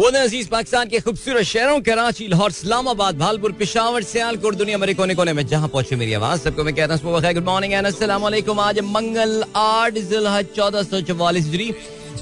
वो 0.00 0.08
अज़ीज़ 0.08 0.48
पाकिस्तान 0.48 0.88
के 0.88 0.98
खूबसूरत 1.00 1.44
शहरों, 1.44 1.80
कराची, 1.84 2.26
लाहौर, 2.28 2.50
इस्लामाबाद, 2.50 3.16
भालपुर, 3.18 3.52
पिशावर, 3.52 4.02
सियालकोट, 4.02 4.54
दुनिया 4.56 4.78
मेरे 4.78 4.94
कोने 4.94 5.14
कोने 5.14 5.32
में 5.32 5.46
जहाँ 5.46 5.68
पहुँचे 5.68 5.96
मेरी 5.96 6.12
आवाज़, 6.14 6.40
सबको 6.40 6.64
मैं 6.64 6.74
कहता 6.74 6.94
हूँ 6.96 7.20
गुड 7.34 7.44
मॉर्निंग 7.44 7.72
एंड 7.72 7.86
आज 7.86 8.78
मंगल 8.86 9.44
आठ 9.56 9.98
जिलहज 10.08 10.46
चौदह 10.56 10.82
सौ 10.82 11.00
चौवालीस 11.04 11.44
हिजरी, 11.44 11.72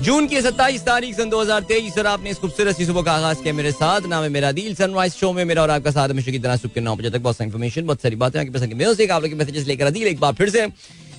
जून 0.02 0.26
की 0.26 0.40
सत्ताईस 0.42 0.84
तारीख 0.84 1.16
सन 1.16 1.30
दो 1.30 1.40
हज़ार 1.40 1.62
तेईस, 1.70 1.98
और 1.98 2.06
आपने 2.08 2.30
इस 2.30 2.38
खूबसूरत 2.38 2.76
सी 2.76 2.86
सुबह 2.86 3.02
का 3.02 3.12
आगाज़ 3.12 3.42
किया 3.42 3.54
मेरे 3.54 3.72
साथ। 3.72 4.10
नाम 4.10 4.22
है 4.22 4.28
मेरा 4.30 4.52
दिल 4.52 4.74
सनराइज 4.74 5.12
शो 5.14 5.32
में 5.32 5.44
मेरा 5.44 5.62
और 5.62 5.70
आपका 5.70 5.90
साथ 5.90 6.08
हमेशा 6.10 6.32
की 6.32 6.38
तरह, 6.38 6.56
सुबह 6.56 6.74
के 6.74 6.80
नौ 6.80 6.96
बजे 6.96 7.10
तक। 7.10 7.20
बहुत 7.20 7.36
सारी 7.36 7.46
इन्फॉर्मेशन 7.46 7.86
बहुत 7.86 8.02
सारी 8.02 8.16
बातें, 8.16 8.40
आपकी 8.40 8.52
पसंद 8.52 8.68
की 8.68 8.74
म्यूज़िक 8.74 9.10
आप 9.10 9.22
लोग 9.22 9.30
के 9.30 9.36
मैसेजेस 9.36 9.66
लेकर 9.66 9.90
दिल 9.90 10.06
एक 10.08 10.20
बार 10.20 10.32
फिर 10.34 10.50
से 10.50 10.66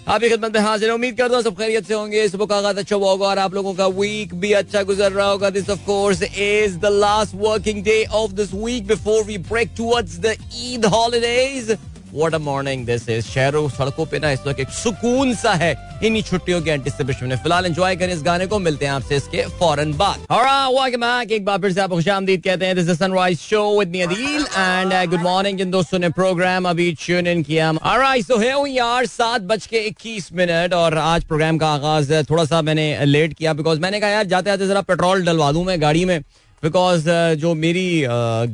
आपकी 0.08 0.30
खिदमत 0.30 0.56
में 0.56 0.62
हाजिर 0.62 0.90
उम्मीद 0.92 1.18
करता 1.18 1.36
हूँ 1.36 1.44
सब 1.44 1.58
खैरियत 1.58 1.88
से 1.88 1.94
होंगे। 1.94 2.28
सुबह 2.30 2.46
का 2.46 2.58
आगाज़ 2.58 2.78
अच्छा 2.80 2.96
हुआ 2.96 3.10
होगा 3.10 3.28
और 3.28 3.40
आप 3.40 3.54
लोगों 3.54 3.74
का 3.74 3.88
वीक 3.90 4.34
भी 4.36 4.52
अच्छा 4.54 4.82
गुजर 4.84 5.12
रहा 5.12 5.28
होगा। 5.28 5.50
This 5.50 5.70
of 5.70 5.86
course 5.86 6.22
is 6.24 6.78
the 6.78 6.90
last 6.94 7.36
working 7.36 7.84
day 7.84 8.04
of 8.14 8.32
this 8.32 8.54
week 8.54 8.88
before 8.88 9.24
we 9.24 9.38
break 9.52 9.72
towards 9.78 10.18
the 10.20 10.36
Eid 10.62 10.86
holidays 10.86 11.72
what 12.14 12.34
a 12.34 12.38
morning 12.40 12.86
this 12.86 13.08
is 13.10 13.26
शहरों, 13.26 13.68
सड़कों 13.70 14.06
पे 14.06 14.20
ना 14.20 14.32
इस 14.32 14.40
वक्त 14.48 14.60
एक 14.60 14.70
सुकून 14.74 15.34
सा 15.36 15.54
है। 15.54 15.76
इन्हीं 16.04 16.22
छुट्टियों 16.24 16.62
के 16.62 16.72
एंटिसिपेशन 16.72 17.26
में। 17.26 17.36
फ़िलहाल 17.38 17.66
एंजॉय 17.66 17.96
करें 17.96 18.14
इस 18.14 18.22
गाने 18.24 18.46
को। 18.48 18.60
मिलते 18.60 18.86
हैं 18.86 18.92
आपसे 18.92 19.16
इसके 19.16 19.44
फ़ौरन 19.60 19.94
बाद। 19.94 21.32
एक 21.32 21.46
बार 21.46 21.58
फिर 21.62 21.74
से 21.74 21.82
आपको 21.82 21.96
खुशामदीद 21.96 22.44
कहते 22.44 22.66
हैं। 22.66 22.76
This 22.76 22.90
is 22.90 22.98
Sunrise 22.98 23.40
show 23.40 23.64
with 23.80 23.90
me 23.90 24.02
Adeel 24.02 24.46
and 24.48 25.10
good 25.10 25.22
morning 25.22 25.58
जिन 25.58 25.72
दोस्तों 25.72 26.00
ने 26.00 26.10
प्रोग्राम 26.12 26.70
अभी 26.70 26.92
ट्यून 27.02 27.28
इन 27.28 27.44
किया। 27.44 27.72
Alright 27.74 28.26
so 28.26 28.38
here 28.40 28.56
we 28.56 28.78
are 28.80 29.06
सात 29.08 29.42
बज 29.44 29.68
के 29.68 29.78
इक्कीस 29.88 30.32
मिनट, 30.34 30.74
और 30.74 30.98
आज 30.98 31.24
प्रोग्राम 31.24 31.58
का 31.58 31.68
आगाज़ 31.70 32.14
थोड़ा 32.30 32.46
सा 32.46 32.62
मैंने 32.62 33.06
लेट 33.06 33.34
किया 33.34 33.54
बिकॉज़ 33.54 33.80
मैंने 33.80 34.00
कहा, 34.00 34.10
यार, 34.10 34.24
जाते 34.26 34.50
जाते 34.50 34.68
जरा 34.68 34.82
पेट्रोल 34.84 35.26
डलवा 35.26 35.52
दूँ 35.52 35.66
मैं 35.66 35.82
गाड़ी 35.82 36.06
में. 36.06 36.20
बिकॉज़ 36.64 37.10
जो 37.40 37.54
मेरी 37.56 38.04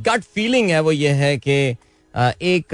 गट 0.03 0.23
फीलिंग 0.35 0.69
है 0.69 0.79
वो 0.79 0.91
ये 0.91 1.09
है 1.13 1.35
कि 1.37 1.75
एक 2.15 2.73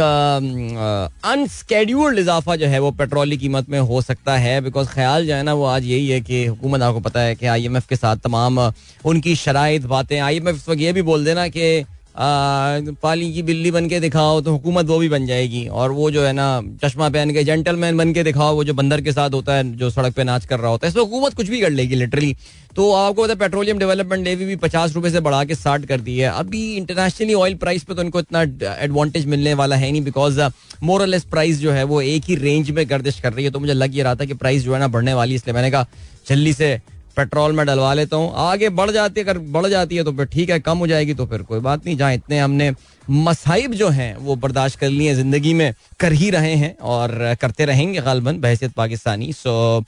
अनस्केड्यूल्ड 1.26 2.20
इजाफा 2.20 2.56
जो 2.56 2.68
है 2.68 2.80
वो 2.80 2.92
पेट्रोल 2.92 3.30
की 3.30 3.38
कीमत 3.38 3.70
में 3.70 3.80
हो 3.80 4.02
सकता 4.02 4.36
है 4.38 4.60
बिकॉज़ 4.62 4.90
ख्याल 4.90 5.26
जो 5.28 5.34
है 5.34 5.44
ना 5.44 5.54
वो 5.54 5.66
आज 5.66 5.86
यही 5.86 6.08
है 6.10 6.20
कि 6.22 6.46
हुकूमत, 6.46 6.82
आपको 6.82 7.00
पता 7.00 7.20
है 7.20 7.36
कि 7.36 7.46
आई 7.46 7.66
एम 7.66 7.78
एफ़ 7.78 7.88
के 7.90 7.96
साथ 7.96 8.18
तमाम 8.18 8.60
उनकी 9.06 9.36
शराइ 9.36 9.80
बातें 9.88 10.20
आई 10.20 10.38
एम 10.38 10.50
एफ़ 10.50 10.56
इस 10.56 10.70
वक्त 10.70 10.82
ये 10.82 10.94
भी 10.94 11.02
बोल 11.02 11.26
देना 11.26 11.48
कि 11.48 11.86
पाली 12.16 13.32
की 13.34 13.42
बिल्ली 13.44 13.72
बन 13.72 13.88
के 13.90 14.00
दिखाओ 14.00 14.40
तो 14.42 14.52
हुकूमत 14.52 14.86
वो 14.86 14.98
भी 15.00 15.10
बन 15.10 15.26
जाएगी। 15.26 15.66
और 15.68 15.92
वो 15.92 16.10
जो 16.12 16.24
है 16.24 16.34
ना, 16.34 16.62
चश्मा 16.84 17.10
पहन 17.10 17.32
के 17.34 17.44
जेंटलमैन 17.44 17.98
बन 17.98 18.14
के 18.14 18.24
दिखाओ, 18.24 18.56
वो 18.56 18.64
जो 18.64 18.74
बंदर 18.74 19.02
के 19.02 19.12
साथ 19.12 19.30
होता 19.30 19.54
है, 19.54 19.72
जो 19.78 19.90
सड़क 19.90 20.14
पे 20.16 20.24
नाच 20.24 20.46
कर 20.46 20.60
रहा 20.60 20.72
होता 20.72 20.88
है। 20.88 20.92
इसमें 20.92 21.04
हुकूमत 21.04 21.34
कुछ 21.34 21.50
भी 21.50 21.62
कर 21.62 21.70
लेगी 21.72 21.96
लिटरली 21.96 22.36
तो 22.76 22.92
आपको 22.94 23.24
पता 23.24 23.36
पेट्रोलियम 23.36 23.80
डेवलपमेंट 23.80 24.24
लेवी 24.26 24.46
भी 24.46 24.56
पचास 24.56 24.94
रुपए 24.96 25.10
से 25.10 25.20
बढ़ा 25.20 25.44
के 25.46 25.56
साठ 25.56 25.86
कर 25.86 26.02
दी 26.02 26.18
है। 26.18 26.30
अभी 26.30 26.62
इंटरनेशनली 26.76 27.34
ऑयल 27.34 27.56
प्राइस 27.56 27.84
पे 27.84 27.96
तो 27.96 28.02
इनको 28.02 28.20
इतना 28.20 28.42
एडवांटेज 28.76 29.26
मिलने 29.26 29.54
वाला 29.54 29.76
है 29.76 29.92
नहीं 29.92 30.02
बिकॉज़ 30.04 30.40
मोरलेस 30.84 31.24
प्राइस 31.24 31.60
जो 31.60 31.72
है, 31.72 31.84
वो 31.84 32.02
एक 32.02 32.24
ही 32.26 32.36
रेंज 32.36 32.70
में 32.70 32.86
गर्दिश 32.90 33.20
कर 33.20 33.34
रही 33.34 33.46
है। 33.46 33.52
तो 33.52 33.60
मुझे 33.60 33.74
लग 33.74 33.98
ये 33.98 34.04
रहा 34.04 34.16
था 34.16 34.26
कि 34.26 34.34
प्राइस 34.36 34.64
जो 34.64 34.74
है 34.74 34.80
ना, 34.80 34.88
बढ़ने 34.88 35.14
वाली 35.14 35.36
इसलिए 35.36 35.54
मैंने 35.54 35.72
कहा, 35.72 35.88
जल्दी 36.30 36.54
से 36.54 36.78
पेट्रोल 37.18 37.52
में 37.52 37.66
डलवा 37.66 37.94
लेता 37.94 38.18
हूँ। 38.18 38.32
आगे 38.38 38.70
बढ़ 38.72 38.92
जाती 38.92 39.20
है, 39.20 39.26
अगर 39.26 39.38
बढ़ 39.52 39.68
जाती 39.68 39.96
है 39.96 40.04
तो 40.04 40.12
फिर 40.12 40.26
ठीक 40.28 40.50
है, 40.50 40.60
कम 40.60 40.78
हो 40.78 40.88
जाएगी 40.88 41.14
तो 41.14 41.26
फिर 41.26 41.42
कोई 41.44 41.60
बात 41.60 41.86
नहीं। 41.86 41.98
जहाँ 41.98 42.14
इतने 42.14 42.40
हमने 42.40 42.72
मसाइब 43.08 43.74
जो 43.74 43.88
हैं, 43.90 44.16
वो 44.18 44.36
बर्दाश्त 44.38 44.80
कर 44.80 44.90
लिए 44.90 45.14
ज़िंदगी 45.16 45.54
में 45.54 45.74
कर 46.00 46.12
ही 46.14 46.30
रहे 46.30 46.54
हैं 46.56 46.76
और 46.78 47.36
करते 47.42 47.66
रहेंगे, 47.66 48.02
गालबन, 48.02 48.40
बहसीत 48.42 48.74
पाकिस्तानी। 48.74 49.32
सो 49.34 49.84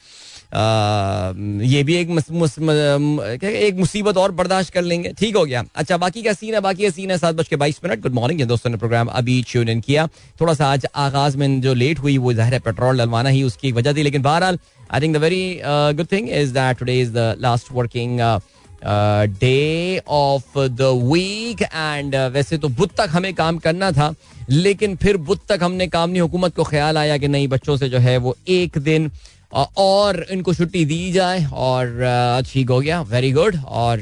ये 0.53 1.83
भी 1.83 1.95
एक 1.95 2.09
मस, 2.09 2.25
मुस, 2.31 2.57
एक 2.59 3.75
मुसीबत 3.77 4.17
और 4.17 4.31
बर्दाश्त 4.31 4.73
कर 4.73 4.81
लेंगे। 4.83 5.13
ठीक 5.19 5.35
हो 5.35 5.43
गया। 5.45 5.63
अच्छा 5.75 5.97
बाकी 5.97 6.23
का 6.23 6.33
सीन 6.33 6.53
है? 6.53 6.59
बाकी 6.61 6.83
का 6.83 6.89
सीन 6.89 7.11
है 7.11 7.17
सात 7.17 7.35
बज 7.35 7.47
के 7.47 7.55
बाईस 7.55 7.79
मिनट। 7.83 8.01
गुड 8.01 8.13
मॉर्निंग 8.13 8.41
दोस्तों 8.47 8.71
ने 8.71 8.77
प्रोग्राम 8.77 9.07
अभी 9.09 9.41
ट्यून 9.51 9.69
इन 9.69 9.81
किया। 9.81 10.07
थोड़ा 10.41 10.53
सा 10.53 10.71
आज 10.73 10.85
आगाज़ 10.95 11.37
में 11.37 11.61
जो 11.61 11.73
लेट 11.73 11.99
हुई 11.99 12.17
वो 12.17 12.33
ज़ाहिर 12.33 12.53
है 12.53 12.59
पेट्रोल 12.61 12.97
डलवाना 12.97 13.29
ही 13.29 13.43
उसकी 13.43 13.71
वजह 13.71 13.93
थी। 13.93 14.03
लेकिन 14.03 14.21
बहरहाल 14.21 14.59
I 14.91 15.01
think 15.01 15.15
the 15.15 15.19
very 15.19 15.59
good 15.65 16.11
thing 16.11 16.29
is 16.31 16.53
that 16.53 16.77
today 16.79 16.99
is 17.01 17.11
the 17.11 17.35
last 17.41 17.71
working 17.73 18.19
day 19.39 20.01
of 20.09 20.59
the 20.59 20.81
week 21.03 21.61
and 21.63 22.15
वैसे 22.33 22.57
तो 22.57 22.67
बुध 22.69 22.89
तक 22.97 23.09
हमें 23.11 23.33
काम 23.33 23.57
करना 23.57 23.91
था 23.91 24.13
लेकिन 24.49 24.95
फिर 24.95 25.17
बुध 25.19 25.39
तक 25.49 25.59
हमने 25.63 25.87
काम 25.89 26.09
नहीं 26.09 26.21
हुकूमत 26.21 26.55
को 26.55 26.63
ख्याल 26.63 26.97
आया 26.97 27.17
कि 27.17 27.27
नहीं 27.27 27.47
बच्चों 27.47 27.77
से 27.77 27.89
जो 27.89 27.97
है 27.99 28.17
वो 28.17 28.35
एक 28.47 28.77
दिन 28.79 29.09
और 29.53 30.25
इनको 30.31 30.53
छुट्टी 30.53 30.83
दी 30.85 31.11
जाए 31.11 31.45
और 31.53 32.43
ठीक 32.47 32.69
हो 32.69 32.79
गया 32.79 33.01
वेरी 33.09 33.31
गुड 33.31 33.57
और 33.65 33.99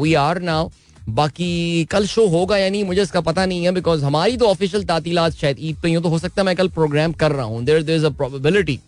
वी 0.00 0.14
आर 0.14 0.40
नाउ 0.42 0.70
बाकी 1.08 1.84
कल 1.84 2.06
शो 2.06 2.26
होगा 2.28 2.56
या 2.56 2.68
नहीं, 2.70 2.84
मुझे 2.84 3.02
इसका 3.02 3.20
पता 3.20 3.44
नहीं 3.46 3.64
है 3.64 3.72
बिकॉज़ 3.72 4.04
हमारी 4.04 4.36
तो 4.36 4.46
ऑफिशियल 4.46 4.84
तातीलात 4.84 5.32
शायद 5.34 5.56
ईद 5.60 5.76
पे 5.82 5.88
ही 5.88 6.00
तो 6.00 6.08
हो 6.08 6.18
सकता 6.18 6.40
है 6.40 6.46
मैं 6.46 6.56
कल 6.56 6.68
प्रोग्राम 6.70 7.12
कर 7.14 7.32
रहा 7.32 7.46
हूँ। 7.46 7.62
There 7.64 7.82
there 7.82 7.96
is 7.96 8.06
a 8.06 8.10
probability 8.10 8.78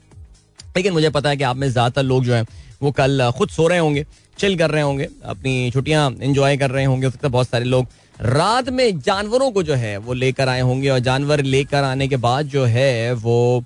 लेकिन 0.76 0.92
मुझे 0.92 1.10
पता 1.10 1.30
है 1.30 1.36
कि 1.36 1.44
आप 1.44 1.56
में 1.56 1.68
ज़्यादातर 1.68 2.02
लोग 2.02 2.24
जो 2.24 2.34
है, 2.34 2.42
वो 2.82 2.90
कल 2.92 3.30
खुद 3.36 3.48
सो 3.48 3.66
रहे 3.68 3.78
होंगे 3.78 4.04
चिल 4.38 4.56
कर 4.58 4.70
रहे 4.70 4.82
होंगे, 4.82 5.08
अपनी 5.24 5.70
छुट्टियाँ 5.70 6.10
एंजॉय 6.12 6.56
कर 6.56 6.70
रहे 6.70 6.84
होंगे, 6.84 7.06
हो 7.06 7.10
सकता 7.12 7.26
है 7.28 7.32
बहुत 7.32 7.48
सारे 7.48 7.64
लोग 7.64 7.86
रात 8.20 8.68
में 8.70 8.98
जानवरों 9.00 9.50
को 9.50 9.62
जो 9.62 9.74
है, 9.74 9.96
वो 9.98 10.12
लेकर 10.14 10.48
आए 10.48 10.60
होंगे, 10.60 10.88
और 10.88 10.98
जानवर 11.00 11.42
लेकर 11.44 11.84
आने 11.84 12.08
के 12.08 12.16
बाद 12.18 12.46
जो 12.48 12.64
है, 12.64 13.12
वो 13.14 13.64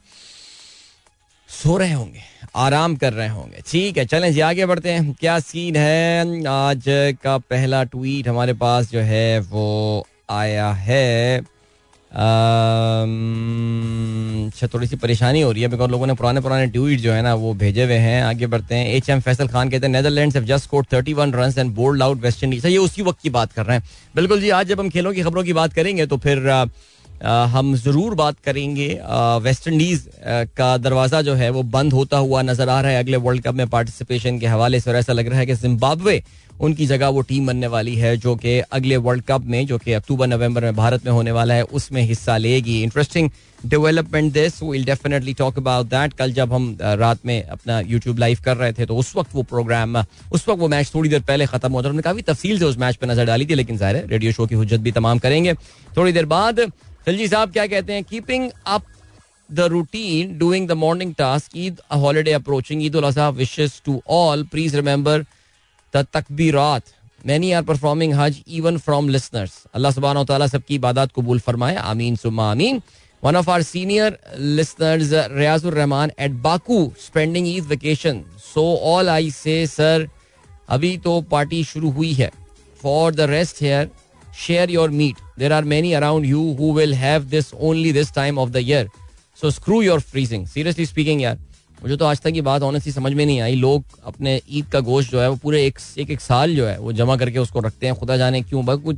सो 1.50 1.76
रहे 1.76 1.92
होंगे, 1.92 2.20
आराम 2.56 2.94
कर 2.96 3.12
रहे 3.12 3.28
होंगे। 3.28 3.62
ठीक 3.68 3.98
है, 3.98 4.04
चलें 4.06 4.32
जी, 4.32 4.40
आगे 4.40 4.66
बढ़ते 4.66 4.90
हैं। 4.90 5.12
क्या 5.14 5.38
सीन 5.40 5.76
है? 5.76 6.46
आज 6.48 6.84
का 7.22 7.36
पहला 7.40 7.82
ट्वीट 7.86 8.28
हमारे 8.28 8.52
पास 8.54 8.90
जो 8.90 9.00
है, 9.00 9.38
वो 9.40 10.06
आया 10.30 10.70
है। 10.72 11.38
अच्छा 14.46 14.66
थोड़ी 14.66 14.86
सी 14.86 14.96
परेशानी 14.96 15.40
हो 15.40 15.50
रही 15.52 15.62
है 15.62 15.68
बिकॉज़ 15.68 15.90
लोगों 15.90 16.06
ने 16.06 16.14
पुराने 16.14 16.40
पुराने 16.40 16.66
ट्वीट 16.68 17.00
जो 17.00 17.12
है 17.12 17.22
ना, 17.22 17.34
वो 17.34 17.52
भेजे 17.54 17.84
हुए 17.84 17.96
हैं। 17.96 18.22
आगे 18.22 18.46
बढ़ते 18.46 18.74
हैं। 18.74 18.86
एच 18.86 19.10
एम 19.10 19.20
फैसल 19.20 19.48
खान 19.48 19.70
कहते 19.70 19.86
हैं 19.86 19.92
Netherland 19.92 20.32
just 20.32 20.64
scored 20.64 20.86
31 20.88 21.34
run 21.34 21.52
and 21.58 21.74
bowled 21.74 22.02
out 22.02 22.22
West 22.22 22.44
Indies 22.44 22.66
ये 22.66 22.76
उसी 22.78 23.02
वक्त 23.02 23.20
की 23.22 23.30
बात 23.30 23.52
कर 23.52 23.66
रहे 23.66 23.76
हैं। 23.76 23.88
बिल्कुल 24.16 24.40
जी, 24.40 24.50
आज 24.50 24.66
जब 24.68 24.80
हम 24.80 24.90
खेलों 24.90 25.12
की 25.12 25.22
खबरों 25.22 25.44
की 25.44 25.52
बात 25.52 25.72
करेंगे 25.72 26.06
तो 26.06 26.16
फिर 26.18 26.38
हम 27.20 27.74
ज़रूर 27.76 28.14
बात 28.14 28.38
करेंगे 28.44 28.88
वेस्ट 29.44 29.68
इंडीज 29.68 30.08
का 30.56 30.76
दरवाज़ा 30.78 31.22
जो 31.22 31.34
है 31.34 31.50
वो 31.50 31.62
बंद 31.70 31.92
होता 31.92 32.18
हुआ 32.18 32.42
नज़र 32.42 32.68
आ 32.68 32.80
रहा 32.80 32.92
है। 32.92 32.98
अगले 32.98 33.16
वर्ल्ड 33.18 33.42
कप 33.42 33.54
में 33.54 33.66
पार्टिसिपेशन 33.68 34.38
के 34.38 34.46
हवाले 34.48 34.80
से 34.80 34.90
और 34.90 34.96
ऐसा 34.96 35.12
लग 35.12 35.28
रहा 35.28 35.38
है 35.38 35.46
कि 35.46 35.54
जिम्बाब्वे 35.56 36.22
उनकी 36.60 36.86
जगह 36.86 37.08
वो 37.08 37.20
टीम 37.22 37.46
बनने 37.46 37.66
वाली 37.66 37.94
है, 37.96 38.16
जो 38.16 38.34
कि 38.36 38.58
अगले 38.72 38.96
वर्ल्ड 38.98 39.22
कप 39.24 39.44
में, 39.44 39.66
जो 39.66 39.76
कि 39.78 39.92
अक्टूबर, 39.92 40.26
नवंबर 40.26 40.64
में 40.64 40.74
भारत 40.76 41.04
में 41.06 41.12
होने 41.12 41.32
वाला 41.32 41.54
है, 41.54 41.62
उसमें 41.64 42.02
हिस्सा 42.02 42.36
लेगी। 42.38 42.82
Interesting 42.82 43.30
development 43.64 44.32
this 44.32 44.62
will 44.62 44.84
definitely 44.84 45.32
talk 45.34 45.58
about 45.58 45.86
that 45.86 46.12
कल 46.12 46.32
जब 46.32 46.52
हम 46.52 46.76
रात 46.80 47.26
में 47.26 47.42
अपना 47.42 47.78
यूट्यूब 47.82 48.18
लाइव 48.18 48.38
कर 48.44 48.56
रहे 48.56 48.72
थे 48.72 48.86
तो 48.86 48.96
उस 48.96 49.14
वक्त 49.16 49.34
वो 49.34 49.42
प्रोग्राम 49.44 49.96
उस 49.96 50.48
वक्त 50.48 50.60
वो 50.60 50.68
मैच 50.68 50.90
थोड़ी 50.94 51.10
देर 51.10 51.20
पहले 51.22 51.46
खत्म 51.46 51.72
हो 51.72 51.82
था। 51.82 51.88
हमने 51.88 52.02
काफ़ी 52.02 52.22
तफसील 52.24 52.58
से 52.58 52.64
उस 52.64 52.78
मैच 52.78 52.96
पर 52.96 53.10
नज़र 53.10 53.24
डाली 53.26 53.46
थी, 53.46 53.54
लेकिन 53.54 53.76
ज़ाहिर 53.78 54.06
रेडियो 54.06 54.32
शो 54.32 54.46
की 54.46 54.54
हजत 54.56 54.80
भी 54.80 54.92
तमाम 54.92 55.18
करेंगे। 55.18 55.54
थोड़ी 55.96 56.12
देर 56.12 56.26
बाद 56.26 56.60
खिलजी 57.10 57.26
साहब, 57.28 57.52
क्या 57.52 57.66
कहते 57.66 57.92
हैं? 57.92 58.02
Keeping 58.04 58.50
up 58.66 58.82
the 59.50 59.60
routine 59.70 60.36
doing 60.38 60.68
the 60.68 60.72
morning 60.78 61.14
task 61.18 61.56
Eid 61.56 61.80
holiday 61.92 62.32
approaching 62.32 62.82
Eid 62.84 62.96
ul 62.96 63.04
Azha 63.04 63.28
wishes 63.38 63.80
to 63.84 64.00
all 64.08 64.42
please 64.52 64.76
remember 64.76 65.24
the 65.94 66.04
तकबीरात 66.14 66.92
many 67.26 67.50
are 67.52 67.62
performing 67.70 68.14
Hajj 68.14 68.40
even 68.48 68.78
from 68.78 69.08
listeners 69.08 69.56
अल्लाह 69.74 69.92
सुबहान 69.92 70.24
तआला 70.24 70.46
सबकी 70.46 70.74
इबादत 70.74 71.12
कबूल 71.16 71.40
फरमाए। 71.40 71.74
आमीन 71.76 72.16
सुमा 72.16 72.50
आमीन। 72.50 72.80
One 73.22 73.36
of 73.36 73.50
our 73.50 73.62
senior 73.62 74.18
listeners 74.38 75.10
Riazur 75.32 75.74
Rahman 75.74 76.10
at 76.18 76.38
Baku 76.46 76.78
spending 77.06 77.48
Eid 77.48 77.64
vacation 77.72 78.22
so 78.44 78.64
all 78.92 79.08
I 79.08 79.30
say 79.32 79.56
sir 79.66 80.08
अभी 80.68 80.96
तो 80.98 81.20
पार्टी 81.30 81.64
शुरू 81.64 81.90
हुई 81.90 82.12
है। 82.14 82.30
For 82.80 83.14
the 83.14 83.30
rest 83.30 83.62
here 83.62 83.90
share 84.36 84.70
your 84.70 84.90
meat 84.90 85.16
there 85.38 85.52
are 85.52 85.64
many 85.64 85.92
around 85.92 86.26
you 86.26 86.40
who 86.60 86.72
will 86.74 86.94
have 86.94 87.24
this 87.26 87.52
only 87.54 87.92
this 87.92 88.14
time 88.14 88.38
of 88.38 88.50
the 88.50 88.56
year 88.56 88.88
so 89.42 89.50
screw 89.50 89.82
your 89.82 90.00
freezing 90.00 90.46
seriously 90.46 90.86
speaking 90.86 91.22
यार 91.22 91.38
मुझे 91.78 91.96
तो 91.96 92.04
आज 92.04 92.20
तक 92.20 92.32
ये 92.34 92.40
बात 92.42 92.62
ऑनेस्टली 92.62 92.92
समझ 92.92 93.12
में 93.12 93.24
नहीं 93.26 93.40
आई। 93.40 93.54
लोग 93.54 93.84
अपने 94.06 94.40
ईद 94.50 94.66
का 94.66 94.80
गोश्त 94.80 95.10
जो 95.12 95.20
है 95.20 95.28
वो 95.30 95.36
पूरे 95.36 95.64
एक 95.66 95.78
एक, 95.98 96.10
एक 96.10 96.20
साल 96.20 96.54
जो 96.56 96.66
है 96.66 96.78
वो 96.78 96.92
जमा 96.92 97.16
करके 97.16 97.38
उसको 97.38 97.60
रखते 97.60 97.86
हैं। 97.86 97.94
खुदा 97.96 98.16
जाने 98.16 98.42
क्यों 98.42 98.64
बस 98.66 98.78
कुछ 98.84 98.96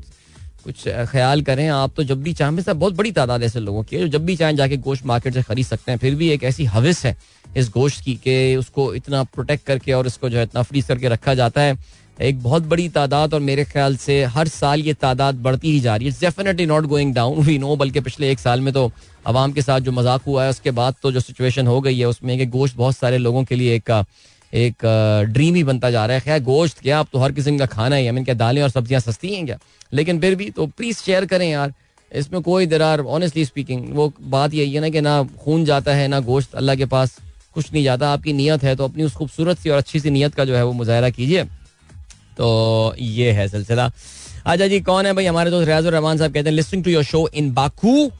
कुछ 0.64 0.82
ख्याल 1.10 1.42
करें। 1.42 1.68
आप 1.68 1.92
तो 1.96 2.04
जब 2.04 2.22
भी 2.22 2.32
चाहें 2.32 2.60
सब 2.62 2.78
बहुत 2.78 2.94
बड़ी 2.94 3.12
तादाद 3.12 3.42
ऐसे 3.42 3.60
लोगों 3.60 3.82
की 3.82 3.96
है 3.96 4.02
जो 4.02 4.08
जब 4.08 4.24
भी 4.24 4.36
चाहें 4.36 4.56
जाके 4.56 4.76
गोश्त 4.78 5.06
मार्केट 5.06 5.34
से 5.34 5.42
खरीद 5.42 5.66
सकते 5.66 5.92
हैं। 5.92 5.98
फिर 5.98 6.14
भी 6.14 6.28
एक 6.30 6.44
ऐसी 6.44 6.64
हविस 6.64 7.04
है 7.06 7.16
इस 7.56 7.68
गोश्त 7.70 8.02
की 8.04 8.14
कि 8.24 8.56
उसको 8.56 8.92
इतना 8.94 9.22
प्रोटेक्ट 9.24 9.66
करके 9.66 9.92
और 9.92 10.06
इसको 10.06 10.28
जो 10.30 10.38
है 10.38 10.44
इतना 10.44 10.62
फ्रीज 10.62 10.86
करके 10.86 11.08
रखा 11.08 11.34
जाता 11.34 11.60
है। 11.60 11.76
एक 12.18 12.42
बहुत 12.42 12.62
बड़ी 12.62 12.88
तादाद 12.88 13.34
और 13.34 13.40
मेरे 13.40 13.64
ख्याल 13.64 13.96
से 13.96 14.22
हर 14.26 14.48
साल 14.48 14.80
ये 14.80 14.92
तादाद 14.94 15.34
बढ़ती 15.42 15.70
ही 15.70 15.80
जा 15.80 15.94
रही 15.96 16.08
है। 16.08 16.12
Definitely 16.20 16.66
not 16.66 16.84
going 16.86 17.14
down 17.14 17.40
we 17.42 17.58
know 17.58 17.76
बल्कि 17.76 18.00
पिछले 18.00 18.30
एक 18.30 18.38
साल 18.38 18.60
में 18.60 18.72
तो 18.74 18.90
आवाम 19.26 19.52
के 19.52 19.62
साथ 19.62 19.80
जो 19.80 19.92
मज़ाक 19.92 20.22
हुआ 20.26 20.44
है, 20.44 20.50
उसके 20.50 20.70
बाद 20.70 20.94
तो 21.02 21.12
जो 21.12 21.20
सिचुएशन 21.20 21.66
हो 21.66 21.80
गई 21.80 21.98
है, 21.98 22.06
उसमें 22.06 22.36
कि 22.38 22.46
गोश्त 22.48 22.76
बहुत 22.76 22.96
सारे 22.96 23.18
लोगों 23.18 23.44
के 23.44 23.54
लिए 23.54 23.74
एक 23.76 24.04
एक 24.52 24.84
ड्रीम 25.28 25.54
ही 25.54 25.62
बनता 25.64 25.90
जा 25.90 26.04
रहा 26.06 26.14
है। 26.14 26.20
खैर, 26.20 26.42
गोश्त, 26.42 26.78
क्या 26.80 26.98
अब 27.00 27.06
तो 27.12 27.18
हर 27.18 27.32
किस्म 27.32 27.58
का 27.58 27.66
खाना 27.66 27.96
है 27.96 28.10
मीन 28.12 28.24
क्या 28.24 28.34
दालें 28.36 28.62
और 28.62 28.68
सब्ज़ियाँ 28.70 29.00
सस्ती 29.00 29.34
हैं 29.34 29.44
क्या? 29.46 29.58
लेकिन 29.92 30.20
फिर 30.20 30.34
भी 30.34 30.48
तो 30.50 30.66
प्लीज़ 30.68 30.98
शेयर 30.98 31.26
करें 31.26 31.48
यार। 31.50 31.72
इसमें 32.12 32.40
कोई 32.42 32.66
दरार 32.66 33.00
ऑनेस्टली 33.00 33.44
स्पीकिंग 33.44 33.88
वो 33.94 34.12
बात 34.20 34.54
यही 34.54 34.74
है 34.74 34.80
ना 34.80 34.88
कि 34.88 35.00
ना 35.00 35.22
खून 35.44 35.64
जाता 35.64 35.94
है, 35.94 36.08
ना 36.08 36.20
गोश्त। 36.22 36.54
अल्लाह 36.54 36.76
के 36.76 36.86
पास 36.86 37.18
कुछ 37.54 37.72
नहीं 37.72 37.84
जाता। 37.84 38.12
आपकी 38.12 38.32
नीयत 38.32 38.62
है 38.62 38.76
तो 38.76 38.84
अपनी 38.84 39.04
उस 39.04 39.14
खूबसूरत 39.14 39.58
सी 39.58 39.70
और 39.70 39.78
अच्छी 39.78 40.00
सी 40.00 40.10
नीयत 40.10 40.34
का 40.34 40.44
जो 40.44 40.56
है 40.56 40.64
वो 40.64 40.72
मुजाहरा 40.74 41.10
कीजिए। 41.10 41.44
तो 42.36 42.94
ये 42.98 43.30
है 43.32 43.46
सिलसिला। 43.48 43.90
अच्छा 44.46 44.66
जी, 44.66 44.80
कौन 44.80 45.06
है 45.06 45.12
भाई? 45.12 45.26
हमारे 45.26 45.50
दोस्त 45.50 45.68
रहमान 45.68 46.18
साहब 46.18 46.32
कहते 46.32 46.48
हैं 46.48 46.56
listening 46.56 46.84
to 46.84 46.90
your 46.90 47.04
show 47.04 47.28
in 47.34 47.52
Baku 47.54 48.10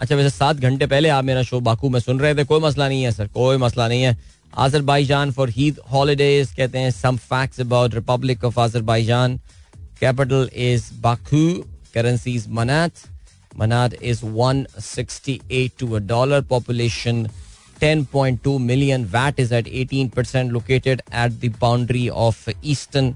अच्छा 0.00 0.14
वैसे 0.16 0.30
सात 0.30 0.56
घंटे 0.56 0.86
पहले 0.86 1.08
आप 1.08 1.24
मेरा 1.24 1.42
शो 1.42 1.60
बाकू 1.60 1.88
में 1.88 1.98
सुन 2.00 2.20
रहे 2.20 2.34
थे। 2.34 2.44
कोई 2.44 2.60
मसला 2.60 2.88
नहीं 2.88 3.02
है 3.02 3.12
सर 3.12 3.26
कोई 3.34 3.56
मसला 3.56 3.88
नहीं 3.88 4.02
है। 4.02 4.16
आजर 4.52 4.82
भाई 4.82 5.04
जान 5.06 5.30
फॉर 5.32 5.50
हीद 5.50 5.78
हॉलीडेज 5.92 6.50
कहते 6.56 6.78
हैं 6.78 6.90
some 6.90 7.16
facts 7.16 7.60
about 7.60 7.94
Republic 7.94 8.44
of 8.44 8.58
Azerbaijan 9.04 9.36
capital 10.00 10.48
is 10.64 10.90
Baku 11.02 11.46
currency 11.94 12.34
is 12.34 12.48
manat 12.50 13.06
manat 13.58 13.90
is 14.02 14.20
one 14.24 14.64
sixty 14.80 15.40
eight 15.52 15.72
to 15.78 15.92
a 15.92 15.98
dollar 16.06 16.40
population 16.50 17.26
10.2 17.82 18.58
million 18.60 19.04
VAT 19.14 19.40
is 19.40 19.54
at 19.54 19.68
18 19.68 20.08
percent 20.16 20.50
located 20.52 21.02
at 21.14 21.32
the 21.40 21.52
boundary 21.60 22.08
of 22.08 22.48
eastern 22.64 23.14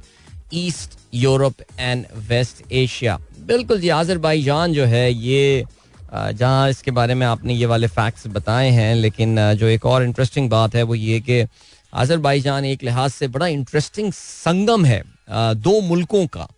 east 0.55 0.99
Europe 1.15 1.63
and 1.79 2.05
West 2.29 2.63
Asia 2.73 3.19
बिल्कुल 3.41 3.81
जी, 3.81 3.89
आजरबाईजान 3.91 4.73
जो 4.73 4.85
है, 4.85 5.13
ये 5.13 5.65
जहाँ 6.13 6.69
इसके 6.71 6.91
बारे 6.91 7.15
में 7.15 7.27
आपने 7.27 7.55
ये 7.55 7.67
वाले 7.67 7.87
फैक्ट्स 7.89 8.27
बताए 8.27 8.71
हैं, 8.71 8.95
लेकिन 8.97 9.37
जो 9.55 9.67
एक 9.69 9.87
और 9.87 10.05
इंटरेस्टिंग 10.05 10.51
बात 10.51 10.75
है 10.75 10.83
वो 10.83 10.95
ये 10.95 11.21
कि 11.21 11.47
आजरबाईजान 11.93 12.65
एक 12.65 12.83
लिहाज 12.83 13.11
से 13.11 13.29
बड़ा 13.29 13.47
इंटरेस्टिंग 13.49 14.13
संगम 14.13 14.85
है 14.85 15.03
दो 15.31 15.81
मुल्कों 15.81 16.27
का। 16.27 16.49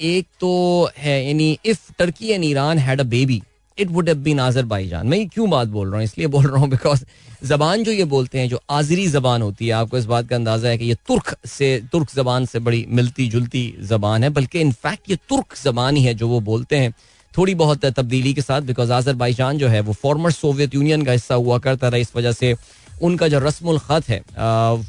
एक 0.00 0.26
तो 0.40 0.90
है 0.96 1.24
यानी 1.26 1.58
if 1.64 1.92
Turkey 1.98 2.28
and 2.28 2.44
Iran 2.44 2.78
had 2.78 3.00
a 3.00 3.04
baby 3.06 3.42
it 3.78 3.90
would 3.90 4.08
have 4.08 4.18
been 4.18 4.40
Azerbaijan 4.40 5.06
मैं 5.06 5.18
ये 5.18 5.24
क्यों 5.26 5.48
बात 5.50 5.68
बोल 5.68 5.88
रहा 5.88 5.96
हूँ? 5.96 6.04
इसलिए 6.04 6.26
बोल 6.26 6.46
रहा 6.46 6.60
हूँ 6.60 6.68
बिकॉज़ 6.70 7.04
जबान 7.44 7.84
जो 7.84 7.92
ये 7.92 8.04
बोलते 8.06 8.38
हैं, 8.38 8.48
जो 8.48 8.60
आजरी 8.70 9.06
जबान 9.08 9.42
होती 9.42 9.66
है, 9.66 9.72
आपको 9.72 9.98
इस 9.98 10.04
बात 10.06 10.28
का 10.28 10.36
अंदाज़ा 10.36 10.68
है 10.68 10.78
कि 10.78 10.84
ये 10.84 10.94
तुर्क 11.08 11.34
से, 11.46 11.68
तुर्क 11.92 12.14
जबान 12.14 12.46
से 12.46 12.58
बड़ी 12.58 12.84
मिलती 12.90 13.28
जुलती 13.28 13.62
जबान 13.82 14.24
है, 14.24 14.30
बल्कि 14.30 14.60
इनफैक्ट 14.60 15.10
ये 15.10 15.16
तुर्क 15.28 15.54
जबान 15.64 15.96
ही 15.96 16.02
है 16.02 16.14
जो 16.14 16.28
वो 16.28 16.40
बोलते 16.42 16.76
हैं। 16.76 16.92
थोड़ी 17.34 17.54
बहुत 17.54 17.84
तब्दीली 17.86 18.32
के 18.34 18.42
साथ 18.42 18.62
बिकॉज़ 18.62 18.92
आजरबाईजान 18.92 19.58
जो 19.58 19.68
है, 19.68 19.80
वो 19.80 19.92
फॉर्मर 19.94 20.30
सोवियत 20.32 20.74
यूनियन 20.74 21.04
का 21.04 21.12
हिस्सा 21.12 21.34
हुआ 21.36 21.58
करता 21.58 21.90
था, 21.90 21.96
इस 21.96 22.14
वजह 22.16 22.32
से 22.32 22.54
उनका 23.02 23.28
जो 23.28 23.38
रस्म 23.38 23.76
ख़त 23.78 24.08
है 24.08 24.22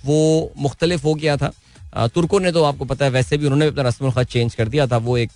वो 0.06 0.52
मुख्तलिफ़ 0.58 1.04
हो 1.04 1.14
गया 1.16 1.38
था। 1.38 1.52
तुर्कों 1.94 2.40
ने 2.40 2.52
तो 2.52 2.64
आपको 2.64 2.86
पता 2.86 3.06
है, 3.06 3.12
वैसे 3.12 3.38
भी 3.38 3.46
उन्होंने 3.46 3.68
अपना 3.68 3.84
रस्म 3.84 4.12
ख़त 4.12 4.28
चेंज 4.30 4.56
कर 4.56 4.68
दिया 4.68 4.88
था। 4.88 4.98
वो 5.00 5.18
एक 5.18 5.32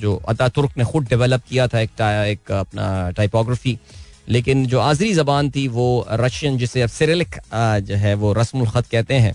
जो 0.00 0.14
अता 0.28 0.48
तुर्क 0.50 0.76
ने 0.78 0.84
खुद 0.84 1.08
डेवलप 1.08 1.42
किया 1.48 1.66
था 1.68 1.80
एक 1.80 2.00
एक 2.00 2.52
अपना 2.54 3.10
टाइपोग्राफी 3.16 3.78
लेकिन 4.28 4.66
जो 4.66 4.78
आजरी 4.80 5.12
जबान 5.14 5.50
थी, 5.50 5.66
वो 5.68 6.06
रशियन 6.10 6.58
जिसे 6.58 6.86
सिरिलिक 6.88 7.36
जो 7.82 7.96
है, 7.96 8.14
वो 8.14 8.32
रस्म 8.32 8.64
ख़त 8.66 8.86
कहते 8.86 9.14
हैं 9.16 9.34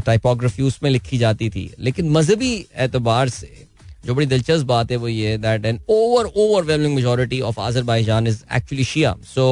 टाइपोग्राफी 0.00 0.62
उसमें 0.62 0.90
लिखी 0.90 1.18
जाती 1.18 1.48
थी। 1.50 1.70
लेकिन 1.78 2.10
मजहबी 2.10 2.52
एतबार 2.78 3.28
से 3.30 3.66
जो 4.04 4.14
बड़ी 4.14 4.26
दिलचस्प 4.26 4.66
बात 4.66 4.90
है 4.90 4.96
वो 4.96 5.08
ये 5.08 5.36
that 5.38 5.64
an 5.66 5.80
over 5.90 6.26
overwhelming 6.26 6.94
majority 6.94 7.40
of 7.42 7.60
Azerbaijan 7.60 8.26
is 8.26 8.42
actually 8.56 8.84
Shia 8.84 9.14
so 9.26 9.46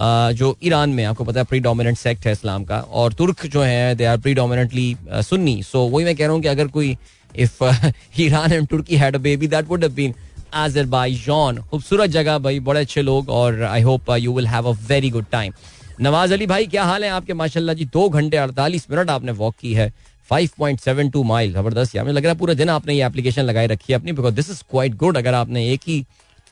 जो 0.00 0.56
ईरान 0.62 0.90
में, 0.90 1.04
आपको 1.04 1.24
पता 1.24 1.40
है 1.40 1.46
प्री 1.46 1.60
डोमिनेंट 1.60 1.96
सेक्ट 1.98 2.26
है 2.26 2.32
इस्लाम 2.32 2.64
का, 2.64 2.78
और 2.80 3.12
तुर्क 3.12 3.46
जो 3.46 3.62
है 3.62 3.94
they 3.94 4.04
are 4.04 4.18
pre 4.18 4.34
dominantly 4.34 4.96
Sunni. 5.12 5.62
So 5.62 5.80
वही 5.88 6.04
मैं 6.04 6.16
कह 6.16 6.24
रहा 6.24 6.32
हूँ 6.32 6.42
कि 6.42 6.48
अगर 6.48 6.66
कोई 6.68 6.96
if 7.30 7.62
Iran 8.20 8.52
and 8.52 8.66
Turkey 8.68 8.96
had 8.96 9.14
a 9.14 9.18
baby 9.20 9.46
that 9.48 9.68
would 9.68 9.84
been 9.94 10.14
Azerbaijan 10.54 11.58
खूबसूरत 11.70 12.10
जगह 12.10 12.38
भाई, 12.38 12.60
बड़े 12.60 12.80
अच्छे 12.80 13.02
लोग, 13.02 13.28
और 13.30 13.62
I 13.62 13.82
hope 13.82 14.10
you 14.18 14.32
will 14.34 14.46
have 14.46 14.68
a 14.68 14.76
very 14.88 15.10
good 15.10 15.26
time 15.32 15.52
Nawaz 16.00 16.32
Ali 16.32 16.46
भाई, 16.46 16.66
क्या 16.66 16.84
हाल 16.84 17.04
है 17.04 17.10
आपके? 17.10 17.34
माशाल्लाह 17.34 17.74
जी, 17.74 17.84
दो 17.84 18.08
घंटे 18.08 18.36
अड़तालीस 18.36 18.86
मिनट 18.90 19.10
आपने 19.10 19.32
वॉक 19.32 19.54
की 19.60 19.72
है। 19.74 19.92
5.72 20.30 21.22
माइल 21.24 21.52
ज़बरदस्त 21.52 21.94
यार, 21.96 22.04
मुझे 22.04 22.16
लग 22.16 22.24
रहा 22.24 22.32
है 22.32 22.38
पूरा 22.38 22.54
दिन 22.54 22.68
आपने 22.68 22.94
ये 22.94 23.06
एप्लीकेशन 23.06 23.42
लगाई 23.42 23.66
रखी 23.66 23.92
है 23.92 23.98
अपनी 23.98 24.12
because 24.12 24.34
this 24.34 24.50
is 24.50 24.62
quite 24.70 24.94
good 24.96 25.16
अगर 25.16 25.34
आपने 25.34 25.66
एक 25.72 25.80
ही 25.88 26.04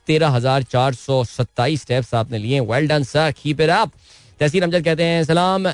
तेरह 0.07 0.29
हज़ार 0.37 0.63
चार 0.63 0.95
सौ 0.95 1.23
सत्ताईस 1.25 1.83
स्टेप्स 1.83 2.15
आपने 2.15 2.39
लिए 2.39 2.61
well 2.71 2.89
done 2.89 3.03
sir 3.03 3.33
keep 3.43 3.61
it 3.61 3.71
up 3.71 3.91
Tahseer 4.41 4.65
Amjad 4.65 4.85
कहते 4.85 5.05
हैं, 5.05 5.25
सलाम 5.25 5.65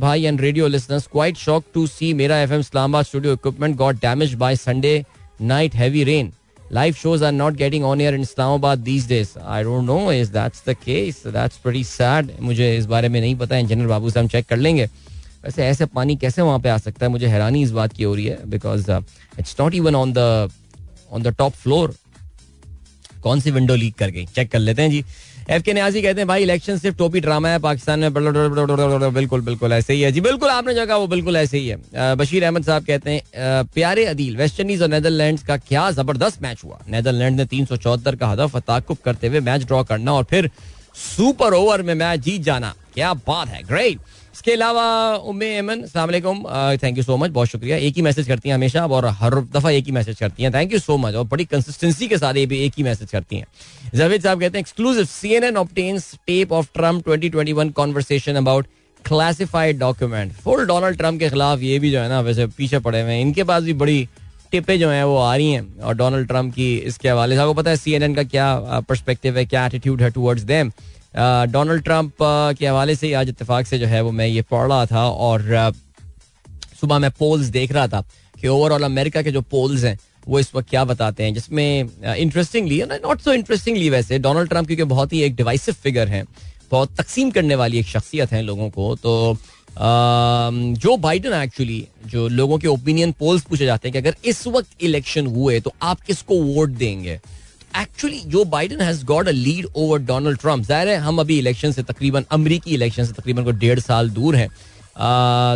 भाई 0.00 0.24
and 0.24 0.40
radio 0.40 0.68
listeners 0.68 1.06
quite 1.12 1.36
shock 1.36 1.64
to 1.74 1.86
see 1.86 2.12
मेरा 2.14 2.40
FM 2.42 2.60
Islamabad 2.60 3.04
studio 3.06 3.32
equipment 3.32 3.76
got 3.76 3.96
damage 4.02 4.34
by 4.44 4.56
Sunday 4.56 5.04
night 5.40 5.74
heavy 5.74 6.04
rain 6.04 6.32
live 6.76 6.96
shows 6.98 7.22
are 7.28 7.30
not 7.38 7.56
getting 7.56 7.82
on 7.84 8.02
air 8.02 8.10
in 8.16 8.22
Islamabad 8.26 8.84
these 8.84 9.06
days. 9.08 9.30
I 9.54 9.56
don't 9.62 9.84
know 9.88 10.04
if 10.10 10.28
that's 10.36 10.62
the 10.68 10.74
case. 10.74 11.18
That's 11.34 11.58
pretty 11.64 11.82
sad. 11.88 12.30
मुझे 12.40 12.68
इस 12.76 12.86
बारे 12.92 13.08
में 13.08 13.20
नहीं 13.20 13.34
पता 13.38 13.56
engineer 13.56 13.88
बाबू 13.88 14.10
से 14.10 14.20
हम 14.20 14.28
check 14.34 14.46
कर 14.48 14.56
लेंगे। 14.56 14.86
वैसे 15.44 15.66
ऐसे 15.66 15.86
पानी 15.96 16.16
कैसे 16.16 16.42
वहाँ 16.42 16.58
पे 16.58 16.68
आ 16.68 16.76
सकता 16.78 17.06
है? 17.06 17.10
मुझे 17.12 17.26
हैरानी 17.26 17.62
इस 17.62 17.70
बात 17.70 17.92
की 17.92 18.02
हो 18.02 18.14
रही 18.14 18.24
है 18.26 18.38
because 18.50 18.90
it's 18.90 19.56
not 19.60 19.74
even 19.74 19.94
on 19.94 20.12
the 20.12 20.18
on 21.12 21.22
the 21.22 21.34
top 21.38 21.52
floor 21.52 21.94
कौन 23.22 23.40
सी 23.40 23.50
विंडो 23.50 23.74
लीक 23.76 23.94
कर 23.94 24.10
गई? 24.10 24.26
चेक 24.26 24.50
कर 24.52 24.58
लेते 24.58 24.82
हैं 24.82 24.90
जी। 24.90 25.04
एफ़ 25.50 25.62
के 25.62 25.72
न्याजी 25.72 26.02
कहते 26.02 26.20
हैं, 26.20 26.26
भाई 26.28 26.42
इलेक्शन 26.42 26.78
सिर्फ़ 26.78 26.96
टोपी 26.96 27.20
ड्रामा 27.20 27.48
है, 27.48 27.58
पाकिस्तान 27.60 28.00
में 28.00 28.12
बिल्कुल 28.14 29.40
बिल्कुल 29.40 29.72
ऐसे 29.72 29.92
ही 29.94 30.00
है 30.00 30.10
जी। 30.12 30.20
बिल्कुल 30.20 30.48
आपने 30.50 30.74
जगह 30.74 30.96
वो 30.96 31.06
बिल्कुल 31.06 31.36
ऐसे 31.36 31.58
ही 31.58 31.68
है। 31.68 32.14
बशीर 32.16 32.44
अहमद 32.44 32.64
साहब 32.64 32.84
कहते 32.84 33.10
हैं 33.10 33.64
प्यारे 33.74 34.04
अदील 34.06 34.36
वेस्ट 34.36 34.60
इंडीज 34.60 34.82
और 34.82 34.88
नेदरलैंड 34.88 35.40
का 35.40 35.56
क्या 35.58 35.90
ज़बरदस्त 35.92 36.42
मैच 36.42 36.60
हुआ? 36.64 36.80
नेदरलैंड 36.88 37.36
ने 37.36 37.46
तीन 37.46 37.64
सौ 37.66 37.76
चौहत्तर 37.76 38.16
का 38.16 38.28
हदफ 38.28 38.56
ताकुब 38.58 38.98
करते 39.04 39.26
हुए 39.26 39.40
मैच 39.42 39.64
ड्रॉ 39.64 39.82
करना 39.84 40.12
और 40.12 40.24
फिर 40.30 40.50
सुपर 40.96 41.54
ओवर 41.54 41.82
में 41.82 41.94
मैच 41.94 42.20
जीत 42.20 42.42
जाना। 42.42 42.74
क्या 42.94 43.12
बात 43.26 43.48
है 43.48 43.62
ग्रेट 43.64 43.98
इसके 44.42 44.52
अलावा, 44.52 44.84
उम्मे 45.22 45.46
एमन 45.56 45.84
सलामकुम 45.86 46.38
थैंक 46.82 46.96
यू 46.98 47.02
सो 47.04 47.16
मच 47.16 47.30
बहुत 47.30 47.48
शुक्रिया। 47.48 47.76
एक 47.78 47.96
ही 47.96 48.02
मैसेज 48.02 48.28
करती 48.28 48.48
हैं 48.48 48.54
हमेशा 48.54 48.84
और 48.86 49.06
हर 49.18 49.34
दफ़ा 49.52 49.70
एक 49.70 49.84
ही 49.86 49.92
मैसेज 49.92 50.18
करती 50.18 50.42
हैं। 50.42 50.52
थैंक 50.54 50.72
यू 50.72 50.78
सो 50.78 50.96
मच 50.98 51.14
और 51.14 51.24
बड़ी 51.24 51.44
कंसिस्टेंसी 51.44 52.08
के 52.08 52.18
साथ 52.18 52.36
ये 52.36 52.46
भी 52.46 52.58
एक 52.64 52.72
ही 52.76 52.82
मैसेज 52.84 53.10
करती 53.10 53.36
हैं। 53.36 53.46
जावेद 53.94 54.22
साहब 54.22 54.40
कहते 54.40 54.58
हैं 54.58 54.60
exclusive 54.60 55.04
CNN 55.04 55.56
obtains 55.56 56.12
tape 56.26 56.52
of 56.52 56.68
Trump 56.74 57.08
2021 57.08 57.72
conversation 57.72 58.36
about 58.36 58.66
classified 59.04 59.78
document 59.78 60.32
full 60.34 60.66
Donald 60.66 60.96
Trump 60.98 61.20
के 61.20 61.28
खिलाफ 61.30 61.62
ये 61.62 61.78
भी 61.78 61.90
जो 61.90 62.00
है 62.00 62.08
ना, 62.08 62.20
वैसे 62.20 62.46
पीछे 62.48 62.78
पड़े 62.80 63.00
हुए 63.00 63.12
हैं। 63.12 63.20
इनके 63.20 63.44
पास 63.44 63.62
भी 63.62 63.72
बड़ी 63.74 64.08
टिपे 64.52 64.78
जो 64.78 64.88
हैं 64.90 65.04
वो 65.04 65.16
आ 65.18 65.34
रही 65.36 65.52
हैं 65.52 65.80
और 65.80 65.94
डोनाल्ड 65.96 66.26
ट्रंप 66.28 66.54
की 66.54 66.74
इसके 66.78 67.08
हवाले 67.08 67.34
से। 67.34 67.40
आपको 67.40 67.54
पता 67.54 67.70
है 67.70 67.76
सी 67.76 67.92
एन 67.94 68.02
एन 68.02 68.14
का 68.14 68.22
क्या 68.24 68.54
परस्पेक्टिव 68.88 69.38
है, 69.38 69.44
क्या 69.46 69.66
एटीट्यूड 69.66 70.02
है 70.02 70.10
टुवर्ड्स 70.10 70.42
देम 70.44 70.72
डोनाल्ड 71.14 71.82
ट्रंप 71.84 72.12
के 72.58 72.66
हवाले 72.66 72.94
से 72.96 73.12
आज 73.12 73.28
इतफाक 73.28 73.66
से 73.66 73.78
जो 73.78 73.86
है 73.86 74.00
वो 74.02 74.10
मैं 74.12 74.26
ये 74.26 74.42
पढ़ 74.42 74.68
रहा 74.68 74.86
था 74.86 75.04
और 75.06 75.72
सुबह 76.80 76.98
मैं 76.98 77.10
पोल्स 77.10 77.46
देख 77.48 77.72
रहा 77.72 77.88
था 77.88 78.00
कि 78.36 78.48
ओवरऑल 78.48 78.82
अमेरिका 78.82 79.22
के 79.22 79.32
जो 79.32 79.40
पोल्स 79.40 79.84
हैं, 79.84 79.98
वो 80.28 80.38
इस 80.38 80.54
वक्त 80.54 80.68
क्या 80.70 80.84
बताते 80.84 81.24
हैं, 81.24 81.34
जिसमें 81.34 82.14
इंटरेस्टिंगली 82.16 82.82
नॉट 82.84 83.20
सो 83.20 83.32
इंटरेस्टिंगली 83.32 83.90
वैसे, 83.90 84.18
डोनाल्ड 84.18 84.48
ट्रंप 84.48 84.66
क्योंकि 84.66 84.84
बहुत 84.84 85.12
ही 85.12 85.22
एक 85.22 85.36
डिवाइसिव 85.36 85.74
फिगर 85.74 86.08
हैं, 86.08 86.24
बहुत 86.70 86.96
तकसीम 86.96 87.30
करने 87.30 87.54
वाली 87.54 87.78
एक 87.78 87.86
शख्सियत 87.86 88.32
है 88.32 88.42
लोगों 88.42 88.70
को 88.70 88.94
तो 88.96 89.36
जो 90.76 90.96
बाइडन 90.96 91.32
एक्चुअली 91.32 91.86
जो 92.06 92.26
लोगों 92.28 92.58
के 92.58 92.68
ओपिनियन 92.68 93.12
पोल्स 93.12 93.42
पूछे 93.42 93.66
जाते 93.66 93.88
हैं 93.88 93.92
कि 93.92 93.98
अगर 93.98 94.16
इस 94.24 94.46
वक्त 94.46 94.82
इलेक्शन 94.82 95.26
हुए 95.26 95.60
तो 95.60 95.72
आप 95.82 96.00
किसको 96.00 96.40
वोट 96.42 96.68
देंगे? 96.70 97.20
Actually 97.76 98.18
Joe 98.26 98.44
Biden 98.46 98.80
has 98.80 99.04
got 99.06 99.28
a 99.28 99.32
lead 99.32 99.66
over 99.76 99.98
Donald 100.00 100.38
Trump 100.40 100.64
ज़ाहिर 100.64 100.88
है 100.88 100.96
हम 100.98 101.18
अभी 101.20 101.38
इलेक्शन 101.38 101.72
से 101.72 101.82
तकरीबन, 101.82 102.24
अमरीकी 102.30 102.74
इलेक्शन 102.74 103.04
से 103.04 103.12
तकरीबन 103.12 103.44
को 103.44 103.50
डेढ़ 103.52 103.80
साल 103.80 104.10
दूर 104.10 104.36
हैं। 104.36 104.48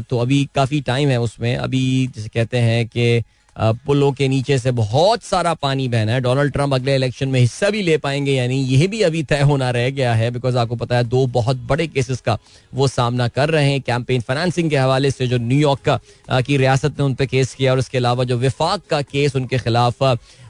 तो 0.03 0.19
अभी 0.19 0.45
काफ़ी 0.55 0.81
टाइम 0.83 1.09
है 1.09 1.21
उसमें। 1.21 1.57
अभी 1.57 2.07
जैसे 2.07 2.29
कहते 2.29 2.59
हैं 2.59 2.87
कि 2.89 3.23
पुलों 3.57 4.11
के 4.13 4.27
नीचे 4.29 4.59
से 4.59 4.71
बहुत 4.73 5.23
सारा 5.23 5.53
पानी 5.57 5.87
बहना 5.89 6.13
है। 6.13 6.21
डोनाल्ड 6.21 6.53
ट्रंप 6.53 6.75
अगले 6.75 6.95
इलेक्शन 6.95 7.29
में 7.29 7.39
हिस्सा 7.41 7.71
भी 7.71 7.83
ले 7.83 7.97
पाएँगे, 7.99 8.33
यानी 8.33 8.57
यह 8.63 8.87
भी 8.89 9.01
अभी 9.03 9.23
तय 9.25 9.41
होना 9.43 9.71
रह 9.71 9.89
गया 9.91 10.15
है 10.15 10.31
बिकॉज़ 10.31 10.57
आपको 10.59 10.77
पता 10.77 10.97
है 10.97 11.05
दो 11.05 11.27
बहुत 11.29 11.57
बड़े 11.69 11.87
केसेस 11.87 12.21
का 12.21 12.39
वो 12.73 12.89
सामना 12.89 13.29
कर 13.29 13.51
रहे 13.51 13.71
हैं। 13.71 13.81
कैंपेन 13.83 14.21
फाइनेंसिंग 14.21 14.71
के 14.71 14.77
हवाले 14.77 15.11
से 15.11 15.27
जो 15.27 15.39
न्यूयॉर्क 15.39 15.81
का 15.83 16.41
की 16.41 16.57
रियासत 16.57 16.99
ने 16.99 17.05
उन 17.05 17.15
पर 17.15 17.27
केस 17.27 17.55
किया, 17.55 17.73
और 17.73 17.79
उसके 17.79 17.99
अलावा 17.99 18.25
जो 18.25 18.37
विफाक 18.39 18.83
का 18.91 19.01
केस 19.05 19.37
उनके 19.37 19.59
खिलाफ 19.59 20.03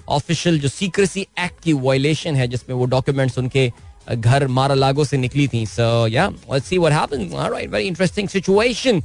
ऑफिशियल 0.09 0.59
जो 0.61 0.69
सीक्रेसी 0.69 1.21
एक्ट 1.21 1.63
की 1.65 1.73
वायलेशन 1.73 2.35
है, 2.37 2.49
जिसमें 2.49 2.77
वो 2.77 2.85
डॉक्यूमेंट्स 2.87 3.39
उनके 3.39 3.71
घर 4.15 4.47
मारा 4.49 4.75
लागो 4.75 5.05
से 5.05 5.17
निकली 5.17 5.47
थी। 5.49 5.65
सो 5.67 6.07
या 6.09 6.29
let's 6.29 6.69
see 6.69 6.79
what 6.79 6.93
happens 6.93 7.33
alright 7.33 7.71
very 7.71 7.87
interesting 7.87 8.29
situation 8.29 9.03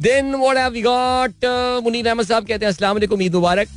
then 0.00 0.34
what 0.34 0.56
have 0.56 0.72
we 0.72 0.82
got 0.82 1.44
Munir 1.84 2.08
Ahmad 2.08 2.26
साहब 2.26 2.46
कहते 2.46 2.64
हैं, 2.64 2.72
अस्सलाम 2.72 2.94
वालेकुम, 2.94 3.22
ईद 3.22 3.34
मुबारक. 3.34 3.68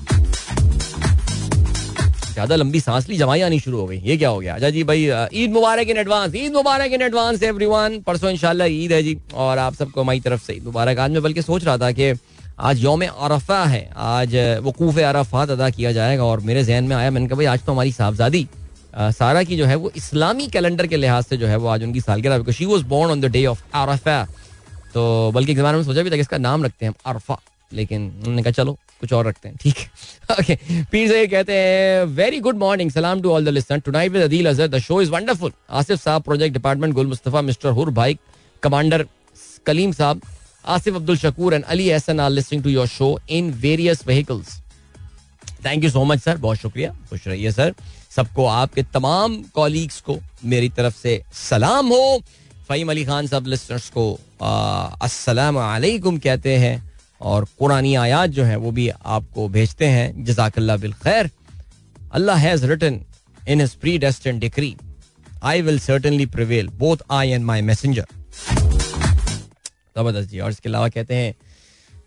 ज़्यादा 2.33 2.55
लंबी 2.55 2.79
सांस 2.79 3.07
ली 3.09 3.17
जमाई 3.17 3.41
आनी 3.41 3.59
शुरू 3.59 3.79
हो 3.79 3.85
गई। 3.87 3.97
ये 4.03 4.15
क्या 4.17 4.29
हो 4.29 4.39
गया? 4.39 4.55
अच्छा 4.55 4.69
जी 4.69 4.83
भाई 4.83 5.09
ईद 5.33 5.51
मुबारक 5.53 5.87
इन 5.89 5.97
एडवांस 5.97 6.35
ईद 6.35 6.53
मुबारक 6.53 6.91
इन 6.93 7.01
एडवांस 7.01 7.43
एवरीवन 7.43 7.99
परसों 8.07 8.29
इंशाल्लाह 8.31 8.67
ईद 8.67 8.91
है 8.93 9.01
जी, 9.03 9.17
और 9.33 9.57
आप 9.57 9.75
सबको 9.75 10.01
हमारी 10.01 10.19
तरफ़ 10.19 10.45
से 10.45 10.53
ईद 10.53 10.63
मुबारक। 10.65 10.99
आज 10.99 11.11
मैं 11.11 11.21
बल्कि 11.23 11.41
सोच 11.41 11.63
रहा 11.63 11.77
था 11.77 11.91
कि 11.91 12.13
आज 12.59 12.83
योम 12.83 13.03
अरफा 13.05 13.63
है। 13.65 13.89
आज 13.95 14.35
वकूफ़ 14.63 14.99
अरफात 14.99 15.49
अदा 15.49 15.69
किया 15.69 15.91
जाएगा 15.91 16.23
और 16.23 16.39
मेरे 16.39 16.63
जहन 16.63 16.83
में 16.83 16.95
आया, 16.95 17.11
मैंने 17.11 17.27
कहा, 17.27 17.35
भाई, 17.37 17.45
आज 17.45 17.63
तो 17.65 17.71
हमारी 17.71 17.91
साहबजादी 17.91 18.47
सारा 18.95 19.43
की 19.43 19.57
जो 19.57 19.65
है 19.65 19.75
वो 19.75 19.91
इस्लामी 19.97 20.47
कैलेंडर 20.47 20.87
के 20.87 20.97
लिहाज 20.97 21.23
से 21.23 21.37
जो 21.37 21.47
है 21.47 21.57
वो 21.57 21.67
आज 21.67 21.83
उनकी 21.83 22.01
सालगिरह 22.01 22.51
she 22.51 22.65
was 22.65 22.83
born 22.85 23.11
on 23.11 23.21
the 23.21 23.25
day 23.31 23.45
of 23.45 23.61
अरफा 23.75 24.23
तो 24.93 25.31
बल्कि 25.35 25.51
एक 25.51 25.57
जमाने 25.57 25.77
में 25.77 25.83
सोचा 25.83 26.03
भी 26.03 26.11
था 26.11 26.15
कि 26.15 26.21
इसका 26.21 26.37
नाम 26.37 26.63
रखते 26.65 26.85
हैं 26.85 26.93
अरफा, 27.05 27.39
लेकिन 27.71 28.07
उन्होंने 28.17 28.43
कहा, 28.43 28.51
चलो, 28.51 28.73
कुछ 29.01 29.13
और 29.13 29.27
रखते 29.27 29.49
हैं। 29.49 29.57
ठीक 29.61 29.77
है। 29.77 30.37
ओके 30.39 30.55
पीर 30.91 31.07
से 31.09 31.25
कहते 31.27 31.53
हैं 31.53 32.03
वेरी 32.15 32.39
गुड 32.39 32.57
मॉर्निंग 32.57 32.91
सलाम 32.91 33.21
to 33.21 33.31
all 33.31 33.45
the 33.45 33.49
listener 33.49 33.79
tonight 33.79 34.11
with 34.11 34.23
Adeel 34.23 34.49
Azhar 34.49 34.67
the 34.67 34.79
show 34.79 35.01
is 35.01 35.11
wonderful 35.11 35.51
Asif 35.71 36.03
साहब 36.03 36.23
प्रोजेक्ट 36.23 36.53
डिपार्टमेंट 36.53 36.93
गुल 36.93 37.07
मुस्तफ़ा 37.07 37.41
मिस्टर 37.41 37.69
हुर 37.69 37.89
भाई, 37.93 38.17
कमांडर, 38.63 39.05
कलीम 39.65 39.91
साहब 39.91 40.21
Asif 40.65 40.95
Abdul 40.95 41.17
Shakoor 41.17 41.53
and 41.53 41.63
Ali 41.65 41.87
Ehsan 41.89 42.19
are 42.19 42.29
listening 42.31 42.63
to 42.63 42.69
your 42.69 42.87
show 42.87 43.19
in 43.29 43.51
various 43.61 44.03
vehicles 44.07 44.59
thank 45.65 45.83
you 45.83 45.89
so 45.89 46.03
much 46.05 46.19
sir 46.21 46.37
बहुत 46.37 46.57
शुक्रिया। 46.57 46.91
खुश 47.09 47.27
रहिए 47.27 47.51
sir 47.51 47.73
सबको, 48.09 48.45
आपके 48.45 48.83
तमाम 48.83 49.35
कॉलीग्स 49.55 49.99
को 50.01 50.17
मेरी 50.45 50.69
तरफ़ 50.69 50.95
से 50.97 51.21
सलाम 51.33 51.87
हो। 51.87 52.21
फ़हीम 52.69 52.89
अली 52.91 53.03
खान 53.05 53.27
साहब 53.27 53.47
लिस्टर्स 53.47 53.89
को 53.89 54.11
अस्सलाम 54.41 55.55
वालेकुम 55.55 56.17
कहते 56.19 56.55
हैं 56.57 56.91
और 57.21 57.47
कुरानी 57.59 57.93
आयात 57.95 58.29
जो 58.29 58.43
है 58.43 58.55
वो 58.57 58.71
भी 58.71 58.87
आपको 58.89 59.47
भेजते 59.49 59.85
हैं। 59.87 60.23
जजाकल्ला 60.25 60.77
बिल 60.77 60.93
खैर। 61.03 61.29
अल्लाह 62.13 62.37
has 62.37 62.65
written 62.65 62.99
in 63.47 63.61
his 63.61 63.73
predestined 63.97 64.39
decree 64.39 64.75
I 65.43 65.61
will 65.61 65.79
certainly 65.79 66.25
prevail 66.27 66.67
both 66.79 66.97
I 67.11 67.29
and 67.29 67.45
my 67.45 67.61
messenger 67.61 68.05
ज़बरदस्त। 69.97 70.29
जी 70.29 70.39
और 70.39 70.51
इसके 70.51 70.69
अलावा 70.69 70.89
कहते 70.89 71.15
हैं, 71.15 71.33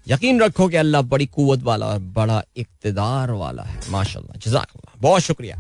यकीन 0.09 0.41
रखो 0.41 0.69
कि 0.69 0.77
अल्लाह 0.77 1.03
बड़ी 1.05 1.27
कुवत 1.29 1.63
वाला 1.63 1.87
और 1.87 1.99
बड़ा 2.15 2.43
इकतदार 2.57 3.31
वाला 3.33 3.63
है। 3.63 3.81
माशाल्लाह 3.91 4.39
जजाकल्ला 4.41 4.99
बहुत 5.01 5.23
शुक्रिया। 5.23 5.57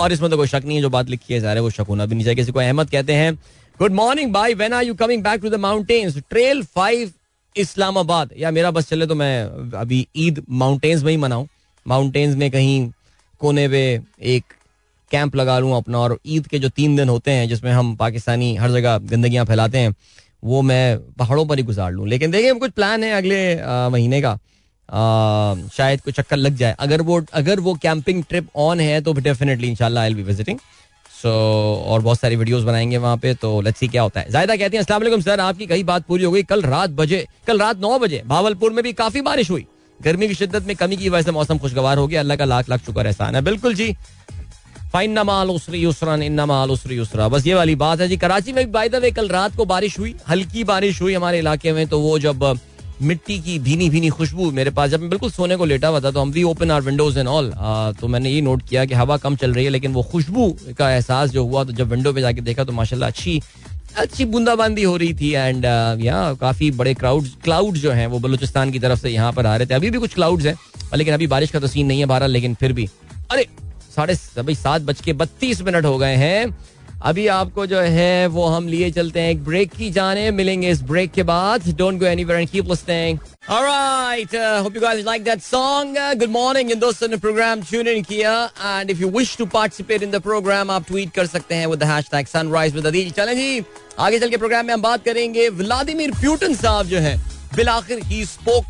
और 0.00 0.12
इसमें 0.12 0.30
तो 0.30 0.36
कोई 0.36 0.46
शक 0.48 0.62
नहीं 0.64 0.76
है, 0.76 0.82
जो 0.82 0.90
बात 0.90 1.08
लिखी 1.08 1.34
है 1.34 1.60
वो 1.60 1.70
शक 1.70 1.86
होना 1.88 2.06
भी 2.06 2.14
नहीं 2.14 2.24
चाहिए। 2.24 2.36
किसी 2.36 2.52
को 2.52 2.58
अहमद 2.60 2.90
कहते 2.90 3.14
हैं 3.14 3.34
good 3.80 3.92
morning 3.94 4.32
by 4.32 4.54
when 4.54 4.72
are 4.72 4.84
you 4.84 4.94
coming 4.94 5.22
back 5.22 5.40
to 5.42 5.50
the 5.50 5.54
mountains 5.60 6.16
trail 6.30 6.62
five 6.64 7.12
Islamabad. 7.56 8.30
या 8.38 8.50
मेरा 8.50 8.70
बस 8.70 8.88
चले 8.88 9.06
तो 9.06 9.14
मैं 9.14 9.44
अभी 9.76 10.06
ईद 10.16 10.42
माउंटेन्स 10.50 11.02
में 11.02 11.10
ही 11.10 11.16
मनाऊं। 11.18 11.46
माउंटेन्स 11.86 12.36
में 12.36 12.50
कहीं 12.50 12.90
कोने 13.40 13.68
पे 13.68 13.82
एक 14.34 14.44
कैंप 15.10 15.36
लगा 15.36 15.58
लूँ 15.58 15.76
अपना, 15.76 15.98
और 15.98 16.18
ईद 16.26 16.46
के 16.46 16.58
जो 16.58 16.68
तीन 16.68 16.96
दिन 16.96 17.08
होते 17.08 17.30
हैं, 17.30 17.48
जिसमें 17.48 17.72
हम 17.72 17.94
पाकिस्तानी 17.96 18.54
हर 18.56 18.70
जगह 18.70 18.98
गंदगियाँ 19.10 19.44
फैलाते 19.44 19.78
हैं 19.78 19.94
वो 20.42 20.62
मैं 20.62 20.98
पहाड़ों 21.18 21.44
पर 21.46 21.58
ही 21.58 21.64
गुजार 21.64 21.92
लूँ। 21.92 22.08
लेकिन 22.08 22.30
देखिए 22.30 22.52
कुछ 22.54 22.70
प्लान 22.72 23.04
है 23.04 23.12
अगले 23.12 23.40
महीने 23.90 24.20
का। 24.22 24.30
आ, 24.88 25.54
शायद 25.72 26.00
कोई 26.00 26.12
चक्कर 26.12 26.36
लग 26.36 26.56
जाए। 26.56 26.76
अगर 26.78 27.02
वो 27.02 27.20
अगर 27.34 27.60
वो 27.60 27.74
कैंपिंग 27.82 28.22
ट्रिप 28.28 28.48
ऑन 28.56 28.80
है 28.80 29.00
तो 29.00 29.12
डेफिनेटली 29.14 29.68
इंशाल्लाह 29.68 30.04
आई 30.04 30.14
बी 30.14 30.22
विजिटिंग 30.22 30.58
सो 31.12 31.30
और 31.88 32.00
बहुत 32.00 32.18
सारी 32.20 32.36
वीडियोस 32.36 32.64
बनाएँगे 32.64 32.96
वहाँ 32.98 33.16
पे 33.16 33.34
तो 33.34 33.60
लेट्स 33.60 33.80
सी 33.80 33.88
क्या 33.88 34.02
होता 34.02 34.20
है। 34.20 34.30
जायदा 34.30 34.56
कहती 34.56 34.76
हैं 34.76 34.82
अस्सलाम 34.82 35.20
सर 35.20 35.40
आपकी 35.40 35.66
कई 35.66 35.82
बात 35.84 36.06
पूरी 36.06 36.24
हो 36.24 36.32
गई। 36.32 36.42
कल 36.44 36.62
रात 36.64 36.90
बजे 36.92 37.26
कल 37.46 37.58
रात 37.58 37.80
नौ 37.80 37.98
बजे 37.98 38.22
भावलपुर 38.26 38.72
में 38.72 38.82
भी 38.84 38.92
काफ़ी 38.94 39.20
बारिश 39.20 39.50
हुई। 39.50 39.66
गर्मी 40.00 40.28
की 40.28 40.34
शिद्दत 40.34 40.66
में 40.66 40.74
कमी 40.76 40.96
की 40.96 41.08
वजह 41.08 41.22
से 41.22 41.32
मौसम 41.32 41.58
खुशगवार 41.58 41.98
हो 41.98 42.06
गया। 42.06 42.20
अल्लाह 42.20 42.36
का 42.36 42.44
लाख 42.44 42.68
लाख 42.68 42.84
शुक्र 42.86 43.06
एहसान 43.06 43.34
है। 43.34 43.42
बिल्कुल 43.42 43.74
जी। 43.74 43.94
उसरी 45.50 46.98
बस 47.28 47.46
ये 47.46 47.54
वाली 47.54 47.74
बात 47.76 48.00
है 48.00 48.08
जी, 48.08 48.16
कराची 48.16 48.52
में 48.52 48.64
भी 48.66 48.88
द 48.88 48.94
वे 49.02 49.10
कल 49.10 49.28
रात 49.28 49.56
को 49.56 49.64
बारिश 49.66 49.98
हुई, 49.98 50.14
हल्की 50.28 50.64
बारिश 50.64 51.00
हुई 51.02 51.14
हमारे 51.14 51.38
इलाके 51.38 51.72
में 51.72 51.86
तो 51.86 52.00
वो 52.00 52.18
जब 52.18 52.58
मिट्टी 53.02 53.38
की 53.40 53.58
भीनी 53.58 53.88
भीनी 53.90 54.08
खुशबू 54.10 54.50
मेरे 54.52 54.70
पास, 54.70 54.90
जब 54.90 55.00
मैं 55.00 55.08
बिल्कुल 55.10 55.30
सोने 55.30 55.56
को 55.56 55.64
लेटा 55.64 55.88
हुआ 55.88 56.00
था 56.00 56.10
तो 56.10 56.20
हम 56.20 56.30
we 56.30 56.42
open 56.42 56.70
our 56.70 56.80
windows 56.82 57.18
and 57.18 57.28
all 57.28 57.50
तो 58.00 58.08
मैंने 58.08 58.30
ये 58.30 58.40
नोट 58.40 58.62
किया 58.68 58.84
कि 58.84 58.94
हवा 58.94 59.16
कम 59.16 59.36
चल 59.36 59.54
रही 59.54 59.64
है, 59.64 59.70
लेकिन 59.70 59.92
वो 59.92 60.02
खुशबू 60.02 60.50
का 60.78 60.90
एहसास 60.90 61.30
जो 61.30 61.44
हुआ 61.44 61.64
तो 61.64 61.72
जब 61.72 61.88
विंडो 61.90 62.12
पे 62.12 62.20
जाके 62.20 62.40
देखा 62.42 62.64
तो 62.64 62.72
माशाल्लाह 62.72 63.08
अच्छी 63.08 63.40
अच्छी 63.98 64.24
बूंदाबांदी 64.24 64.82
हो 64.82 64.96
रही 64.96 65.14
थी 65.14 65.30
एंड 65.32 65.64
यहाँ 66.04 66.36
काफ़ी 66.36 66.70
बड़े 66.72 66.94
क्राउड 66.94 67.26
क्लाउड 67.44 67.74
जो 67.76 67.90
हैं, 67.92 68.06
वो 68.06 68.18
बलूचिस्तान 68.18 68.70
की 68.72 68.78
तरफ़ 68.78 69.00
से 69.00 69.10
यहाँ 69.10 69.32
पर 69.32 69.46
आ 69.46 69.56
रहे 69.56 69.66
थे। 69.66 69.74
अभी 69.74 69.90
भी 69.90 69.98
कुछ 69.98 70.14
क्लाउड्स 70.14 70.46
हैं, 70.46 70.54
लेकिन 70.96 71.14
अभी 71.14 71.26
बारिश 71.26 71.50
का 71.50 71.60
तो 71.60 71.66
सीन 71.66 71.86
नहीं 71.86 72.00
है 72.00 72.06
बारह 72.06 72.26
लेकिन 72.26 72.54
फिर 72.54 72.72
भी। 72.72 72.88
अरे 73.30 73.46
साढ़े 73.96 74.14
भाई 74.42 74.54
सात 74.54 74.82
बज 74.82 75.00
के 75.00 75.12
बत्तीस 75.14 75.62
मिनट 75.62 75.84
हो 75.84 75.96
गए 75.98 76.14
हैं। 76.16 76.56
अभी 77.02 77.26
आपको 77.26 77.64
जो 77.66 77.80
है 77.80 78.26
वो 78.28 78.46
हम 78.46 78.66
लिए 78.68 78.90
चलते 78.90 79.20
हैं 79.20 79.30
एक 79.30 79.42
ब्रेक 79.44 79.70
की 79.70 79.90
जाने। 79.90 80.30
मिलेंगे 80.30 80.70
इस 80.70 80.82
ब्रेक 80.90 81.12
के 81.12 81.22
बाद। 81.22 81.68
Don't 81.76 81.98
go 82.00 82.06
anywhere 82.06 82.40
and 82.40 82.48
keep 82.48 82.66
uh, 84.34 84.62
you 84.74 84.82
guys 84.82 84.98
like 85.04 85.24
that 85.24 85.42
song. 85.42 85.96
Uh, 85.96 86.12
good 86.14 86.32
morning 86.34 86.70
इन 86.72 86.78
दोस्तों 86.78 87.08
ने 87.08 87.16
प्रोग्राम 87.16 87.62
ट्यून 87.70 87.88
इन 87.88 88.02
किया। 88.02 88.34
And 88.60 88.90
if 88.90 88.98
you 88.98 89.08
wish 89.10 89.36
to 89.36 89.46
participate 89.54 90.02
in 90.02 90.10
the 90.10 90.20
program 90.22 90.70
आप 90.70 90.86
ट्वीट 90.86 91.12
कर 91.14 91.26
सकते 91.26 91.54
हैं 91.54 91.66
विद 91.66 91.82
सनराइज 92.28 92.74
विद 92.74 92.86
अदील 92.86 93.10
चलें 93.10 93.34
जी 93.36 93.64
आगे 93.98 94.18
चल 94.18 94.30
के 94.30 94.36
प्रोग्राम 94.36 94.66
में 94.66 94.74
हम 94.74 94.82
बात 94.82 95.04
करेंगे। 95.04 95.48
व्लादिमीर 95.60 96.10
प्यूटन 96.20 96.54
साहब 96.54 96.86
जो 96.86 96.98
है 96.98 97.16
बिलाखिर 97.56 98.04
ही 98.04 98.24
स्पोक 98.26 98.64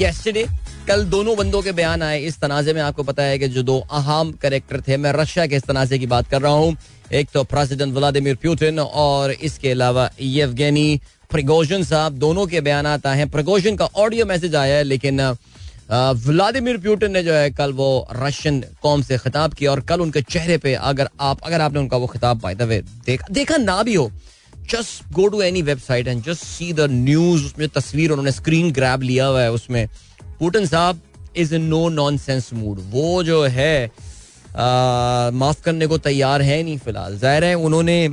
यस्टरडे 0.00 0.46
कल 0.88 1.02
दोनों 1.04 1.36
बंदों 1.36 1.60
के 1.62 1.72
बयान 1.72 2.02
आए। 2.02 2.20
इस 2.20 2.38
तनाजे 2.40 2.72
में 2.72 2.80
आपको 2.82 3.02
पता 3.04 3.22
है 3.22 3.38
कि 3.38 3.48
जो 3.48 3.62
दो 3.62 3.78
अहम 3.92 4.30
करेक्टर 4.42 4.80
थे, 4.82 4.96
मैं 4.96 5.12
रशिया 5.12 5.46
के 5.46 5.56
इस 5.56 5.62
तनाजे 5.64 5.98
की 5.98 6.06
बात 6.06 6.28
कर 6.28 6.40
रहा 6.42 6.52
हूँ। 6.52 6.76
एक 7.12 7.28
तो 7.30 7.42
प्रेसिडेंट 7.44 7.94
व्लादिमिर 7.94 8.34
प्यूटिन 8.36 8.78
और 8.80 9.32
इसके 9.32 9.70
अलावा 9.70 10.08
येवगेनी 10.20 11.00
प्रगोजन 11.30 11.82
साहब। 11.84 12.12
दोनों 12.18 12.46
के 12.46 12.60
बयान 12.60 12.86
आए 12.86 13.16
हैं। 13.16 13.28
प्रगोजन 13.30 13.76
का 13.76 13.88
ऑडियो 13.96 14.26
मैसेज 14.26 14.54
आया 14.54 14.76
है, 14.76 14.84
लेकिन 14.84 15.20
व्लादिमिर 15.90 16.78
प्यूटिन 16.78 17.12
ने 17.12 17.22
जो 17.22 17.34
है 17.34 17.50
कल 17.52 17.72
वो 17.74 17.90
रशियन 18.12 18.64
कौम 18.82 19.02
से 19.02 19.18
खिताब 19.18 19.54
किया 19.54 19.70
और 19.70 19.80
कल 19.82 20.00
उनके 20.00 20.22
चेहरे 20.22 20.58
पे 20.58 20.74
अगर 20.74 21.08
आप, 21.20 21.40
अगर 21.42 21.60
आपने 21.60 21.80
उनका 21.80 21.96
वो 21.96 22.06
खिताब 22.08 22.46
वे 22.46 22.82
देखा 23.06 23.32
देखा 23.32 23.56
ना 23.58 23.82
भी 23.82 23.94
हो 23.94 24.10
just 24.70 25.12
go 25.12 25.26
to 25.28 25.40
any 25.42 25.62
website 25.64 26.08
and 26.08 26.22
just 26.24 26.44
see 26.44 26.72
the 26.72 26.90
news 26.90 27.44
उसमें 27.44 27.68
तस्वीर 27.70 28.10
उन्होंने 28.10 28.32
स्क्रीन 28.32 28.70
ग्रैब 28.72 29.02
लिया 29.02 29.26
हुआ 29.26 29.42
है, 29.42 29.52
उसमें 29.52 29.86
पुटिन 30.40 30.66
साहब 30.66 31.00
is 31.36 31.54
in 31.54 31.62
no 31.64 31.88
nonsense 32.18 32.52
mood 32.54 32.80
वो 32.90 33.22
जो 33.22 33.42
है 33.44 33.90
माफ़ 35.34 35.62
करने 35.62 35.86
को 35.86 35.96
तैयार 35.98 36.42
है 36.42 36.62
नहीं 36.62 36.78
फ़िलहाल। 36.78 37.16
ज़ाहिर 37.18 37.44
है 37.44 37.54
उन्होंने 37.56 38.06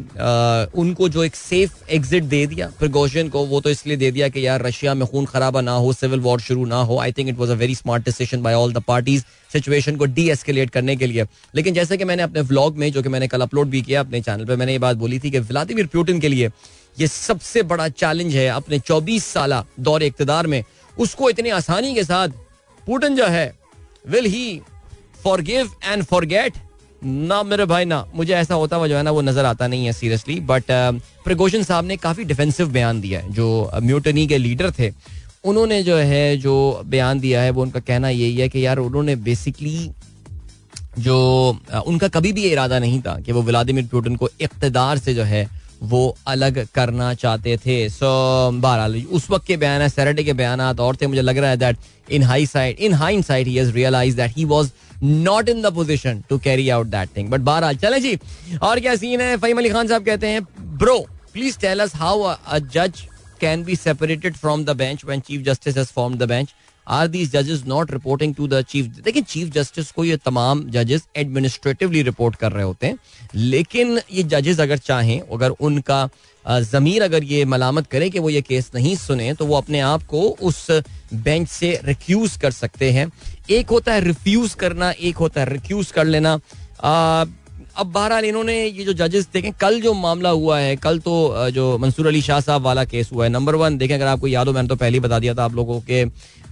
उनको 0.75 1.07
जो 1.09 1.23
एक 1.23 1.35
सेफ़ 1.35 1.73
एग्जिट 1.89 2.23
दे 2.23 2.45
दिया 2.47 2.69
प्रिकॉशन 2.79 3.29
को, 3.29 3.45
वो 3.45 3.61
तो 3.61 3.69
इसलिए 3.69 3.97
दे 3.97 4.11
दिया 4.11 4.27
कि 4.29 4.45
यार 4.45 4.61
रशिया 4.61 4.93
में 4.93 5.07
खून 5.07 5.25
खराबा 5.25 5.61
ना 5.61 5.71
हो 5.71 5.93
सिविल 5.93 6.19
वॉर 6.19 6.39
शुरू 6.41 6.65
ना 6.65 6.81
हो। 6.81 6.99
I 6.99 7.11
think 7.11 7.29
it 7.29 7.37
was 7.37 7.51
a 7.51 7.55
very 7.55 7.75
smart 7.75 8.05
decision 8.05 8.41
by 8.43 8.53
all 8.53 8.73
the 8.73 8.83
parties 8.87 9.23
situation 9.53 9.95
को 9.95 10.05
डी 10.05 10.29
एस्केलेट 10.29 10.69
करने 10.69 10.95
के 10.95 11.07
लिए। 11.07 11.25
लेकिन 11.55 11.73
जैसे 11.73 11.97
कि 11.97 12.05
मैंने 12.05 12.23
अपने 12.23 12.41
व्लॉग 12.43 12.77
में, 12.77 12.91
जो 12.91 13.01
कि 13.03 13.09
मैंने 13.09 13.27
कल 13.27 13.41
अपलोड 13.41 13.69
भी 13.69 13.81
किया, 13.81 13.99
अपने 13.99 14.21
चैनल 14.21 14.45
पर 14.45 14.55
मैंने 14.55 14.71
ये 14.71 14.79
बात 14.79 14.97
बोली 14.97 15.19
थी 15.19 15.31
कि 15.31 15.39
व्लादिमिर 15.41 15.87
प्यूटिन 15.87 16.19
के 16.19 16.27
लिए 16.27 16.49
ये 16.97 17.07
सबसे 17.07 17.61
बड़ा 17.63 17.87
चैलेंज 17.89 18.35
है 18.35 18.47
अपने 18.49 18.79
24 18.79 19.25
साल 19.25 19.61
दौर 19.79 20.03
इकतदार 20.03 20.47
में। 20.47 20.63
उसको 20.97 21.29
इतनी 21.29 21.49
आसानी 21.51 21.93
के 21.95 22.03
साथ 22.03 22.29
पुटन 22.87 23.15
जो 23.15 23.25
है। 23.27 23.53
Will 24.07 24.25
he 24.25 24.61
forgive 25.23 25.71
and 25.83 26.03
forget 26.03 26.53
ना 27.01 27.41
मेरे 27.43 27.65
भाई, 27.65 27.85
ना। 27.85 28.05
मुझे 28.15 28.33
ऐसा 28.33 28.55
होता 28.55 28.75
हुआ 28.75 28.87
जो 28.87 28.95
है 28.97 29.03
ना 29.03 29.11
वो 29.11 29.21
नज़र 29.21 29.45
आता 29.45 29.67
नहीं 29.67 29.85
है 29.85 29.91
सीरियसली 29.93 30.39
बट 30.41 30.71
प्रगोशन 31.25 31.63
साहब 31.63 31.85
ने 31.85 31.97
काफ़ी 31.97 32.23
डिफेंसिव 32.23 32.69
बयान 32.69 33.01
दिया 33.01 33.19
है। 33.19 33.31
जो 33.33 33.71
म्यूटनी 33.83 34.25
के 34.27 34.37
लीडर 34.37 34.71
थे, 34.71 34.91
उन्होंने 35.43 35.81
जो 35.83 35.95
है, 35.97 36.37
जो 36.37 36.81
बयान 36.85 37.19
दिया 37.19 37.41
है, 37.41 37.49
वो 37.49 37.61
उनका 37.61 37.79
कहना 37.79 38.09
यही 38.09 38.37
है 38.37 38.49
कि 38.49 38.65
यार 38.65 38.77
उन्होंने 38.79 39.15
बेसिकली 39.17 39.89
जो 40.99 41.17
उनका 41.87 42.07
कभी 42.07 42.31
भी 42.33 42.43
इरादा 42.43 42.79
नहीं 42.79 43.01
था 43.01 43.19
कि 43.19 43.31
वो 43.31 43.41
व्लादिमिर 43.41 43.87
पुटिन 43.87 44.15
को 44.15 44.29
इकतदार 44.41 44.97
से 44.97 45.13
जो 45.13 45.23
है 45.23 45.45
वो 45.85 46.15
अलग 46.27 46.57
करना 46.75 47.13
चाहते 47.15 47.57
थे। 47.57 47.77
सो 47.89 48.07
बहरहाल, 48.53 48.95
उस 49.01 49.29
वक्त 49.29 49.45
के 49.47 49.57
बयान 49.57 49.87
सैटरडे 49.87 50.23
के 50.23 50.33
बयान 50.33 50.61
और 50.61 50.95
थे, 50.95 51.07
मुझे 51.07 51.21
लग 51.21 51.37
रहा 51.37 51.49
है 51.49 51.57
that 51.57 51.77
in 52.11 52.23
high 52.23 52.45
side 52.45 52.79
in 52.79 52.93
high 52.93 53.21
side 53.23 53.47
he 53.47 53.59
realise 53.71 54.15
that 54.17 54.37
he 54.37 54.45
was 54.45 54.71
not 55.03 55.49
in 55.49 55.61
the 55.61 55.73
position 55.75 56.23
to 56.29 56.37
carry 56.39 56.69
out 56.69 56.87
that 56.87 57.09
thing 57.17 57.29
but 57.29 57.41
बहरहाल, 57.41 57.75
चले 57.77 57.99
जी, 57.99 58.17
और 58.61 58.79
क्या 58.79 58.95
सीन 58.95 59.21
है? 59.21 59.35
फहीम 59.37 59.57
अली 59.57 59.69
खान 59.69 59.87
साहब 59.87 60.05
कहते 60.05 60.27
हैं 60.27 60.41
bro 60.77 60.99
please 61.33 61.57
tell 61.59 61.79
us 61.79 61.95
how 61.95 62.21
a 62.21 62.59
जज 62.59 63.01
can 63.41 63.63
be 63.63 63.75
separated 63.75 64.35
from 64.35 64.63
the 64.65 64.75
bench 64.77 65.05
when 65.05 65.19
chief 65.21 65.41
justice 65.45 65.77
has 65.77 65.87
form 65.95 66.15
the 66.17 66.27
bench 66.29 66.53
are 66.87 67.07
these 67.07 67.31
जजेस 67.31 67.63
not 67.67 67.91
reporting 67.91 68.35
to 68.35 68.47
the 68.47 68.61
chief 68.69 68.85
देखिए 69.05 69.21
चीफ 69.23 69.49
जस्टिस 69.53 69.91
को 69.91 70.03
ये 70.05 70.17
तमाम 70.25 70.63
जजेस 70.71 71.07
एडमिनिस्ट्रेटिवली 71.17 72.01
रिपोर्ट 72.03 72.35
कर 72.35 72.51
रहे 72.51 72.63
होते 72.63 72.87
हैं 72.87 72.97
लेकिन 73.35 73.99
ये 74.11 74.23
जजेस 74.25 74.59
अगर 74.59 74.77
चाहें 74.79 75.19
अगर 75.19 75.49
उनका 75.49 76.07
ज़मीर 76.45 77.03
अगर 77.03 77.23
ये 77.23 77.45
मलामत 77.45 77.87
करे 77.87 78.09
कि 78.09 78.19
वो 78.19 78.29
ये 78.29 78.41
केस 78.41 78.69
नहीं 78.75 78.95
सुने 78.97 79.33
तो 79.33 79.45
वो 79.45 79.55
अपने 79.57 79.79
आप 79.81 80.03
को 80.07 80.21
उस 80.41 80.67
बेंच 81.13 81.47
से 81.49 81.79
रिक्यूज 81.85 82.35
कर 82.41 82.51
सकते 82.51 82.91
हैं। 82.91 83.09
एक 83.51 83.69
होता 83.69 83.93
है 83.93 84.01
रिफ्यूज 84.03 84.53
करना 84.53 84.91
एक 84.91 85.17
होता 85.17 85.41
है 85.41 85.49
रिक्यूज 85.49 85.91
कर 85.91 86.05
लेना। 86.05 86.39
आ, 86.83 87.25
अब 87.77 87.91
बहरहाल 87.91 88.25
इन्होंने 88.25 88.53
ये 88.63 88.83
जो 88.85 88.93
जजेस 88.95 89.27
देखें 89.33 89.51
कल 89.61 89.79
जो 89.81 89.93
मामला 89.93 90.29
हुआ 90.31 90.59
है 90.59 90.75
कल 90.77 90.99
तो 90.99 91.49
जो 91.51 91.77
मंसूर 91.77 92.07
अली 92.07 92.21
शाह 92.21 92.39
साहब 92.41 92.61
वाला 92.61 92.83
केस 92.85 93.09
हुआ 93.13 93.23
है। 93.23 93.29
नंबर 93.31 93.55
वन 93.55 93.77
देखें 93.77 93.95
अगर 93.95 94.05
आपको 94.07 94.27
याद 94.27 94.47
हो 94.47 94.53
मैंने 94.53 94.67
तो 94.67 94.75
पहले 94.75 94.97
ही 94.97 94.99
बता 94.99 95.19
दिया 95.19 95.33
था 95.35 95.45
आप 95.45 95.55
लोगों 95.55 95.79
के 95.81 96.03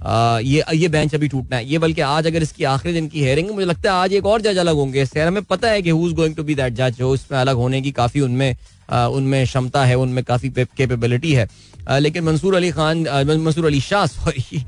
ये 0.06 0.64
ये 0.76 0.88
बेंच 0.90 1.14
अभी 1.16 1.28
टूटना 1.28 1.58
है। 1.58 1.66
ये 1.68 1.78
बल्कि 1.78 2.02
आज 2.02 2.28
अगर 2.28 2.44
इसकी 2.44 2.64
आखिरी 2.64 2.94
दिन 2.94 3.08
की 3.08 3.24
हेयरिंग 3.24 3.50
मुझे 3.50 3.66
लगता 3.66 3.92
है 3.92 3.98
आज 3.98 4.14
एक 4.14 4.26
और 4.26 4.42
जज 4.42 4.58
अलग 4.58 4.76
होंगे। 4.76 5.06
शहर 5.06 5.28
हमें 5.28 5.44
पता 5.44 5.70
है 5.70 5.82
कि 5.82 5.90
who 5.90 6.08
is 6.08 6.14
going 6.16 6.36
to 6.36 6.44
be 6.44 6.56
that 6.56 6.74
जज 6.74 7.02
इसमें 7.14 7.40
अलग 7.40 7.56
होने 7.56 7.82
की 7.82 7.92
काफ़ी 7.94 8.22
उनमें 8.22 8.56
उनमें 8.92 9.44
क्षमता 9.46 9.84
है, 9.86 9.96
उनमें 9.96 10.24
काफ़ी 10.24 10.50
कैपेबिलिटी 10.50 11.34
है। 11.34 11.48
लेकिन 11.92 12.24
मंसूर 12.24 12.56
अली 12.56 12.72
खान 12.72 13.08
मंसूर 13.40 13.66
अली 13.66 13.80
शाह 13.82 14.06
सॉरी 14.08 14.64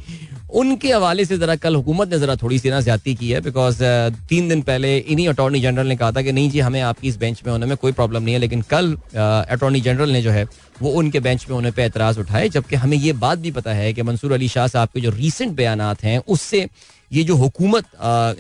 उनके 0.50 0.92
हवाले 0.92 1.26
से 1.26 1.38
जरा 1.38 1.56
कल 1.56 1.76
हुकूमत 1.76 2.10
ने 2.10 2.20
जरा 2.20 2.36
थोड़ी 2.36 2.58
सी 2.60 2.70
ना 2.70 2.80
ज़्यादा 2.82 3.14
की 3.14 3.30
है 3.30 3.40
बिकॉज़ 3.42 3.84
तीन 4.30 4.50
दिन 4.50 4.62
पहले 4.62 4.98
इन्हीं 4.98 5.28
अटॉर्नी 5.28 5.60
जनरल 5.62 5.88
ने 5.88 5.96
कहा 5.96 6.12
था 6.12 6.22
कि 6.22 6.32
नहीं 6.32 6.50
जी, 6.50 6.60
हमें 6.60 6.82
आपकी 6.82 7.08
इस 7.08 7.18
बेंच 7.18 7.42
में 7.46 7.52
होने 7.52 7.66
में 7.66 7.76
कोई 7.78 7.92
प्रॉब्लम 7.92 8.24
नहीं 8.24 8.34
है, 8.34 8.40
लेकिन 8.40 8.62
कल 8.70 8.94
अटॉर्नी 9.16 9.82
जनरल 9.82 10.10
ने 10.10 10.22
जो 10.22 10.32
है, 10.32 10.46
वो 10.82 10.92
उनके 10.92 11.20
बेंच 11.20 11.46
में 11.50 11.56
होने 11.56 11.72
पर 11.72 11.82
एतराज़ 11.82 12.20
उठाए, 12.20 12.50
जबकि 12.50 12.76
हमें 12.76 12.98
ये 12.98 13.14
बात 13.16 13.40
भी 13.40 13.52
पता 13.52 13.74
है 13.74 13.92
कि 13.94 14.04
मंसूर 14.04 14.34
अली 14.34 14.48
शाह 14.48 14.68
साहब 14.68 14.90
के 14.94 15.02
जो 15.02 15.10
रिसेंट 15.12 15.56
बयान 15.56 15.82
हैं, 16.04 16.18
उससे 16.20 16.68
ये 17.12 17.24
जो 17.24 17.36
हुकूमत 17.36 17.86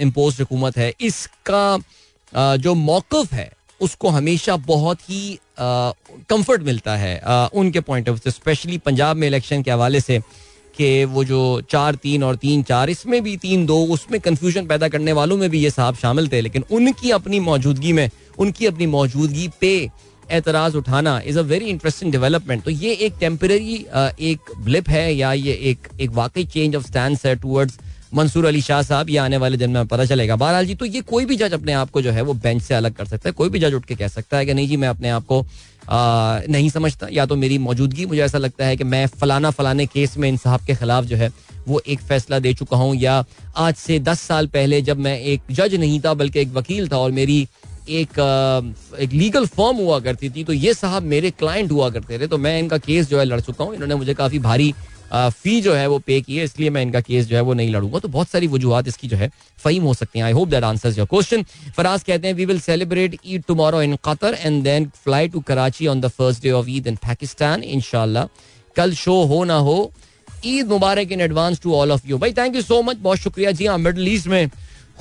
इम्पोज 0.01 0.39
हुकूमत 0.39 0.77
है, 0.77 0.93
इसका 1.01 1.77
जो 2.57 2.73
मौकफ 2.75 3.33
है, 3.33 3.51
उसको 3.81 4.09
हमेशा 4.09 4.55
बहुत 4.57 4.99
ही 5.09 5.39
कंफर्ट 5.59 6.61
मिलता 6.63 6.95
है 6.97 7.19
उनके 7.53 7.79
पॉइंट 7.81 8.09
ऑफ़ 8.09 8.29
स्पेशली 8.29 8.77
पंजाब 8.77 9.17
में 9.17 9.27
इलेक्शन 9.27 9.63
के 9.63 9.71
हवाले 9.71 10.01
से। 10.01 10.19
कि 10.77 11.05
वो 11.05 11.23
जो 11.23 11.61
चार 11.69 11.95
तीन 11.97 12.23
और 12.23 12.35
तीन 12.37 12.63
चार, 12.63 12.89
इसमें 12.89 13.21
भी 13.23 13.35
तीन 13.37 13.65
दो, 13.65 13.77
उसमें 13.87 14.19
कंफ्यूजन 14.21 14.65
पैदा 14.67 14.87
करने 14.87 15.13
वालों 15.13 15.37
में 15.37 15.49
भी 15.49 15.59
ये 15.59 15.69
साहब 15.71 15.95
शामिल 15.97 16.27
थे, 16.27 16.41
लेकिन 16.41 16.63
उनकी 16.71 17.11
अपनी 17.11 17.39
मौजूदगी 17.41 17.93
में, 17.93 18.09
उनकी 18.37 18.65
अपनी 18.65 18.85
मौजूदगी 18.87 19.49
पे 19.61 19.89
एतराज़ 20.31 20.77
उठाना 20.77 21.19
is 21.25 21.39
a 21.39 21.41
very 21.43 21.65
interesting 21.69 22.11
development 22.11 22.63
तो 22.63 22.71
ये 22.71 22.93
एक 22.95 23.13
टेम्पररी 23.19 23.75
एक 24.23 24.51
ब्लिप 24.59 24.89
है, 24.89 25.13
या 25.15 25.33
ये 25.33 25.53
एक 25.71 25.87
एक 25.99 26.11
वाकई 26.13 26.45
चेंज 26.45 26.75
ऑफ़ 26.75 26.87
स्टैंड 26.87 27.17
है 27.25 27.35
टूवर्ड्स 27.35 27.79
मंसूर 28.13 28.45
अली 28.45 28.61
शाह 28.61 28.81
साहब, 28.81 29.09
ये 29.09 29.17
आने 29.17 29.37
वाले 29.37 29.57
दिन 29.57 29.69
में 29.69 29.87
पता 29.87 30.05
चलेगा। 30.05 30.35
बहरहाल 30.35 30.65
जी 30.65 30.75
तो 30.75 30.85
ये 30.85 31.01
कोई 31.03 31.25
भी 31.25 31.35
जज 31.35 31.53
अपने 31.53 31.73
आप 31.73 31.89
को 31.91 32.01
जो 32.01 32.11
है 32.11 32.21
वो 32.21 32.33
बेंच 32.35 32.61
से 32.61 32.73
अलग 32.75 32.93
कर 32.95 33.05
सकता 33.05 33.29
है। 33.29 33.33
कोई 33.33 33.49
भी 33.49 33.59
जज 33.59 33.73
उठ 33.73 33.85
के 33.85 33.95
कह 33.95 34.07
सकता 34.07 34.37
है 34.37 34.45
कि 34.45 34.53
नहीं 34.53 34.67
जी, 34.67 34.77
मैं 34.77 34.87
अपने 34.87 35.09
आप 35.09 35.25
को 35.25 35.45
नहीं 35.89 36.69
समझता, 36.69 37.07
या 37.11 37.25
तो 37.25 37.35
मेरी 37.35 37.57
मौजूदगी, 37.59 38.05
मुझे 38.05 38.21
ऐसा 38.21 38.37
लगता 38.37 38.65
है 38.65 38.77
कि 38.77 38.83
मैं 38.83 39.05
फलाना 39.19 39.51
फलाने 39.51 39.85
केस 39.85 40.17
में 40.17 40.29
इन 40.29 40.37
साहब 40.37 40.65
के 40.67 40.75
खिलाफ 40.75 41.03
जो 41.03 41.17
है, 41.17 41.31
वो 41.67 41.81
एक 41.87 41.99
फैसला 42.01 42.39
दे 42.39 42.53
चुका 42.53 42.77
हूँ, 42.77 42.95
या 42.95 43.23
आज 43.57 43.75
से 43.75 43.99
दस 43.99 44.21
साल 44.21 44.47
पहले 44.47 44.81
जब 44.81 44.97
मैं 44.99 45.19
एक 45.19 45.41
जज 45.51 45.75
नहीं 45.75 45.99
था, 45.99 46.13
बल्कि 46.13 46.39
एक 46.39 46.53
वकील 46.53 46.87
था 46.89 46.97
और 46.97 47.11
मेरी 47.11 47.47
एक 47.89 48.19
एक 48.99 49.11
लीगल 49.13 49.45
फॉर्म 49.47 49.77
हुआ 49.77 49.99
करती 49.99 50.29
थी 50.29 50.43
तो 50.43 50.53
ये 50.53 50.73
साहब 50.73 51.03
मेरे 51.05 51.29
क्लाइंट 51.31 51.71
हुआ 51.71 51.89
करते 51.89 52.17
थे 52.19 52.27
तो 52.27 52.37
मैं 52.37 52.57
इनका 52.59 52.77
केस 52.77 53.09
जो 53.09 53.19
है 53.19 53.25
लड़ 53.25 53.39
चुका 53.41 53.63
हूँ। 53.63 53.73
इन्होंने 53.73 53.95
मुझे 53.95 54.13
काफ़ी 54.13 54.39
भारी 54.39 54.73
फ़ी 55.13 55.59
जो 55.61 55.73
है 55.73 55.87
वो 55.87 55.97
पे 55.99 56.19
की 56.21 56.37
है, 56.37 56.43
इसलिए 56.43 56.69
मैं 56.69 56.81
इनका 56.81 56.99
केस 57.01 57.27
जो 57.27 57.35
है 57.35 57.41
वो 57.41 57.53
नहीं 57.53 57.69
लड़ूँगा। 57.71 57.99
तो 57.99 58.07
बहुत 58.07 58.29
सारी 58.29 58.47
वजूहत 58.47 58.87
इसकी 58.87 59.07
जो 59.07 59.17
है 59.17 59.29
फहीम 59.59 59.83
हो 59.83 59.93
सकती 59.93 60.19
हैं। 60.19 60.25
I 60.25 60.31
hope 60.31 60.47
that 60.49 60.63
answers 60.63 60.97
your 60.97 61.07
question 61.07 61.43
Faraz 61.77 62.03
कहते 62.03 62.27
हैं 62.27 62.35
we 62.35 62.45
will 62.45 62.59
celebrate 62.59 63.17
Eid 63.25 63.43
tomorrow 63.47 63.81
in 63.81 63.95
Qatar 64.05 64.37
and 64.39 64.63
then 64.63 64.89
fly 65.03 65.27
to 65.27 65.39
Karachi 65.47 65.87
on 65.87 66.01
the 66.01 66.07
first 66.09 66.43
day 66.43 66.51
of 66.51 66.69
Eid 66.69 66.87
in 66.87 66.95
Pakistan 67.03 67.63
इनशाला 67.63 68.27
कल 68.75 68.93
शो 68.95 69.23
हो 69.25 69.43
ना 69.43 69.57
हो 69.69 69.91
ईद 70.45 70.67
मुबारक 70.67 71.11
in 71.11 71.21
advance 71.21 71.59
to 71.61 71.75
all 71.75 71.91
of 71.91 72.07
you 72.07 72.17
भाई 72.17 72.33
thank 72.33 72.55
you 72.55 72.61
so 72.61 72.81
much 72.81 72.97
बहुत 72.99 73.17
शुक्रिया 73.19 73.51
जी 73.51 73.65
हाँ 73.65 73.77
मिडल 73.77 74.07
ईस्ट 74.07 74.27
में 74.27 74.49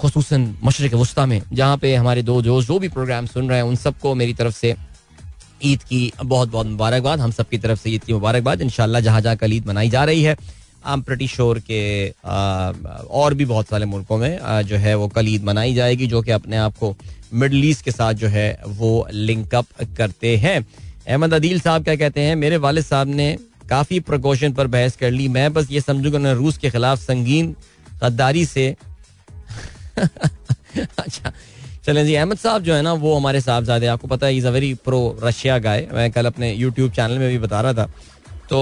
खसूस 0.02 0.32
मशरक 0.32 0.94
वस्ती 0.94 1.24
में, 1.26 1.42
जहाँ 1.52 1.76
पे 1.78 1.94
हमारे 1.94 2.22
दो 2.22 2.40
जो 2.42 2.60
जो 2.62 2.78
भी 2.78 2.88
प्रोग्राम 2.88 3.26
सुन 3.26 3.48
रहे 3.48 3.58
हैं, 3.58 3.64
उन 3.64 3.76
सबको 3.76 4.14
मेरी 4.14 4.34
तरफ़ 4.34 4.54
से 4.54 4.74
ईद 5.62 5.82
की 5.82 6.12
बहुत 6.24 6.50
बहुत 6.50 6.66
मुबारकबाद। 6.66 7.20
हम 7.20 7.30
सब 7.30 7.48
की 7.48 7.58
तरफ़ 7.58 7.80
से 7.80 7.90
ईद 7.90 8.04
की 8.04 8.12
मुबारकबाद। 8.12 8.60
इनशाला 8.62 9.00
जहाँ 9.00 9.20
जहाँ 9.20 9.36
कल 9.36 9.52
ईद 9.52 9.66
मनाई 9.66 9.88
जा 9.90 10.04
रही 10.04 10.22
है 10.22 10.36
आई 10.86 10.92
एम 10.92 11.02
प्रटी 11.02 11.26
श्योर 11.28 11.58
के 11.70 12.08
और 13.20 13.34
भी 13.34 13.44
बहुत 13.44 13.68
सारे 13.68 13.84
मुल्कों 13.86 14.16
में 14.18 14.38
जो 14.66 14.76
है 14.76 14.94
वो 14.94 15.08
कल 15.08 15.28
ईद 15.28 15.44
मनाई 15.44 15.74
जाएगी, 15.74 16.06
जो 16.06 16.22
कि 16.22 16.30
अपने 16.30 16.56
आप 16.56 16.76
को 16.78 16.94
मिडल 17.34 17.64
ईस्ट 17.64 17.84
के 17.84 17.90
साथ 17.90 18.14
जो 18.14 18.28
है 18.28 18.60
वो 18.66 19.06
लिंकअप 19.12 19.66
करते 19.96 20.36
हैं। 20.36 20.58
अहमद 21.08 21.34
अदील 21.34 21.60
साहब 21.60 21.84
क्या 21.84 21.96
कहते 21.96 22.20
हैं? 22.20 22.36
मेरे 22.36 22.56
वाले 22.56 22.82
साहब 22.82 23.08
ने 23.08 23.36
काफ़ी 23.68 24.00
प्रकोशन 24.00 24.52
पर 24.52 24.66
बहस 24.66 24.96
कर 24.96 25.10
ली। 25.10 25.28
मैं 25.28 25.52
बस 25.52 25.70
ये 25.70 25.80
समझूँगा 25.80 26.18
उन्होंने 26.18 26.38
रूस 26.38 26.58
के 26.58 26.70
खिलाफ 26.70 26.98
संगीन 27.00 27.54
गद्दारी 28.02 28.44
से 28.46 28.74
अच्छा 29.98 31.32
चलें 31.84 32.04
जी, 32.06 32.14
अहमद 32.14 32.36
साहब 32.38 32.62
जो 32.62 32.74
है 32.74 32.82
ना, 32.82 32.92
वो 32.94 33.14
हमारे 33.14 33.40
साहबजादे, 33.40 33.86
आपको 33.86 34.08
पता 34.08 34.26
है 34.26 34.36
is 34.36 34.46
a 34.46 34.50
very 34.50 34.72
pro 34.84 35.00
Russia 35.22 35.58
guy 35.58 35.86
मैं 35.92 36.10
कल 36.12 36.26
अपने 36.26 36.52
यूट्यूब 36.52 36.92
चैनल 36.92 37.18
में 37.18 37.28
भी 37.28 37.38
बता 37.38 37.60
रहा 37.60 37.72
था। 37.72 37.84
तो 38.50 38.58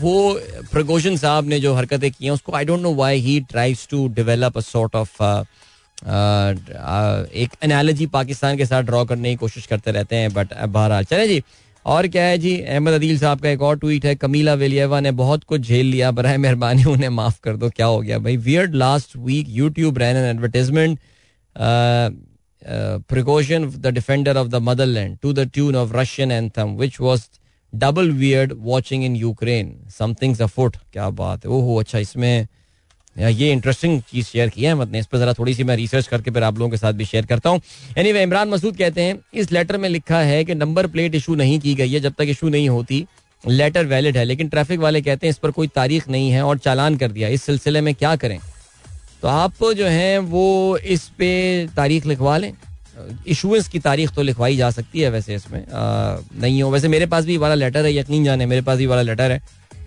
वो 0.00 0.40
प्रगोशन 0.72 1.16
साहब 1.16 1.48
ने 1.48 1.60
जो 1.60 1.74
हरकतें 1.74 2.10
की 2.10 2.24
हैं, 2.24 2.30
उसको 2.32 2.52
I 2.52 2.64
don't 2.64 2.80
know 2.80 2.92
why 2.94 3.20
he 3.20 3.38
tries 3.50 3.86
to 3.90 4.06
develop 4.14 4.56
a 4.56 4.60
sort 4.62 4.96
of 4.96 5.22
एक 7.34 7.50
एनालॉजी 7.64 8.06
पाकिस्तान 8.12 8.56
के 8.56 8.66
साथ 8.66 8.82
ड्रॉ 8.82 9.04
करने 9.04 9.30
की 9.30 9.36
कोशिश 9.36 9.66
करते 9.66 9.90
रहते 9.90 10.16
हैं 10.16 10.32
बट 10.34 10.54
बहरहाल। 10.56 11.04
चले 11.04 11.26
जी, 11.28 11.42
और 11.86 12.08
क्या 12.08 12.24
है 12.24 12.38
जी, 12.38 12.56
अहमद 12.58 12.92
अदील 12.94 13.18
साहब 13.18 13.40
का 13.40 13.48
एक 13.48 13.62
और 13.62 13.78
ट्वीट 13.78 14.04
है, 14.06 14.14
कमीला 14.16 14.54
वेलियवा 14.54 15.00
ने 15.00 15.10
बहुत 15.12 15.44
कुछ 15.44 15.60
झेल 15.60 15.86
लिया 15.86 16.10
बर 16.10 16.36
मेहरबानी, 16.38 16.84
उन्हें 16.86 17.08
माफ़ 17.10 17.40
कर 17.44 17.56
दो, 17.56 17.70
क्या 17.70 17.86
हो 17.86 18.00
गया 18.00 18.18
भाई? 18.18 18.36
Weird 18.38 18.74
last 18.74 19.16
week 19.18 19.46
YouTube 19.50 19.98
ran 19.98 20.16
an 20.16 20.24
advertisement 20.26 20.98
of 21.56 22.22
the 23.82 23.92
defender 23.92 24.32
of 24.32 24.50
the 24.50 24.60
motherland 24.60 25.20
to 25.22 25.32
the 25.32 25.46
tune 25.46 25.74
of 25.74 25.92
Russian 25.92 26.30
anthem, 26.30 26.76
which 26.76 27.00
was 27.00 27.28
double 27.72 28.12
weird 28.12 28.52
watching 28.52 29.02
in 29.02 29.14
Ukraine. 29.14 29.84
Something's 29.88 30.40
afoot. 30.40 30.76
क्या 30.92 31.10
बात 31.10 31.44
है 31.44 31.50
ओहो 31.50 31.78
अच्छा 31.80 31.98
इसमें 31.98 32.46
ये 33.16 33.50
इंटरेस्टिंग 33.52 34.00
चीज़ 34.02 34.26
शेयर 34.26 34.48
की 34.48 34.64
है 34.64 34.74
मतलब 34.74 34.96
इस 34.96 35.06
पर 35.06 35.18
जरा 35.18 35.32
थोड़ी 35.32 35.54
सी 35.54 35.64
मैं 35.64 35.76
रिसर्च 35.76 36.06
करके 36.06 36.30
फिर 36.30 36.42
आप 36.42 36.58
लोगों 36.58 36.70
के 36.70 36.76
साथ 36.76 36.92
भी 36.92 37.04
शेयर 37.04 37.26
करता 37.26 37.50
हूँ 37.50 37.60
एनी 37.98 38.02
anyway, 38.02 38.22
इमरान 38.22 38.48
मसूद 38.48 38.76
कहते 38.76 39.02
हैं 39.02 39.18
इस 39.34 39.52
लेटर 39.52 39.76
में 39.76 39.88
लिखा 39.88 40.18
है 40.18 40.44
कि 40.44 40.54
नंबर 40.54 40.86
प्लेट 40.86 41.14
इशू 41.14 41.34
नहीं 41.34 41.58
की 41.60 41.74
गई 41.74 41.92
है 41.92 42.00
जब 42.00 42.14
तक 42.18 42.26
इशू 42.28 42.48
नहीं 42.48 42.68
होती 42.68 43.06
लेटर 43.44 43.86
वैलिड 43.86 44.16
है 44.16 44.24
लेकिन 44.24 44.48
ट्रैफ़िक 44.48 44.80
वाले 44.80 45.00
कहते 45.02 45.26
हैं 45.26 45.30
इस 45.30 45.38
पर 45.38 45.50
कोई 45.50 45.68
तारीख 45.68 46.08
नहीं 46.08 46.30
है 46.30 46.42
और 46.42 46.58
चालान 46.58 46.96
कर 46.96 47.12
दिया 47.12 47.28
इस 47.28 47.42
सिलसिले 47.42 47.80
में 47.80 47.94
क्या 47.94 48.14
करें 48.16 48.38
तो 49.22 49.28
आप 49.28 49.64
जो 49.76 49.86
है, 49.86 50.18
वो 50.18 50.76
इस 50.76 51.08
पे 51.18 51.66
तारीख 51.76 52.06
लिखवा 52.06 52.36
लें। 52.36 52.52
इशूएंस 53.26 53.68
की 53.68 53.78
तारीख 53.78 54.10
तो 54.10 54.22
लिखवाई 54.22 54.56
जा 54.56 54.70
सकती 54.70 55.00
है 55.00 55.10
वैसे 55.10 55.34
इसमें। 55.34 55.64
नहीं 56.40 56.62
हो, 56.62 56.70
वैसे 56.70 56.88
मेरे 56.88 57.06
पास 57.06 57.24
भी 57.24 57.36
वाला 57.36 57.54
लेटर 57.54 57.84
है, 57.84 57.94
यकीन 57.96 58.24
जाने, 58.24 58.46
मेरे 58.46 58.62
पास 58.62 58.78
भी 58.78 58.86
वाला 58.86 59.02
लेटर 59.02 59.32
है। 59.32 59.40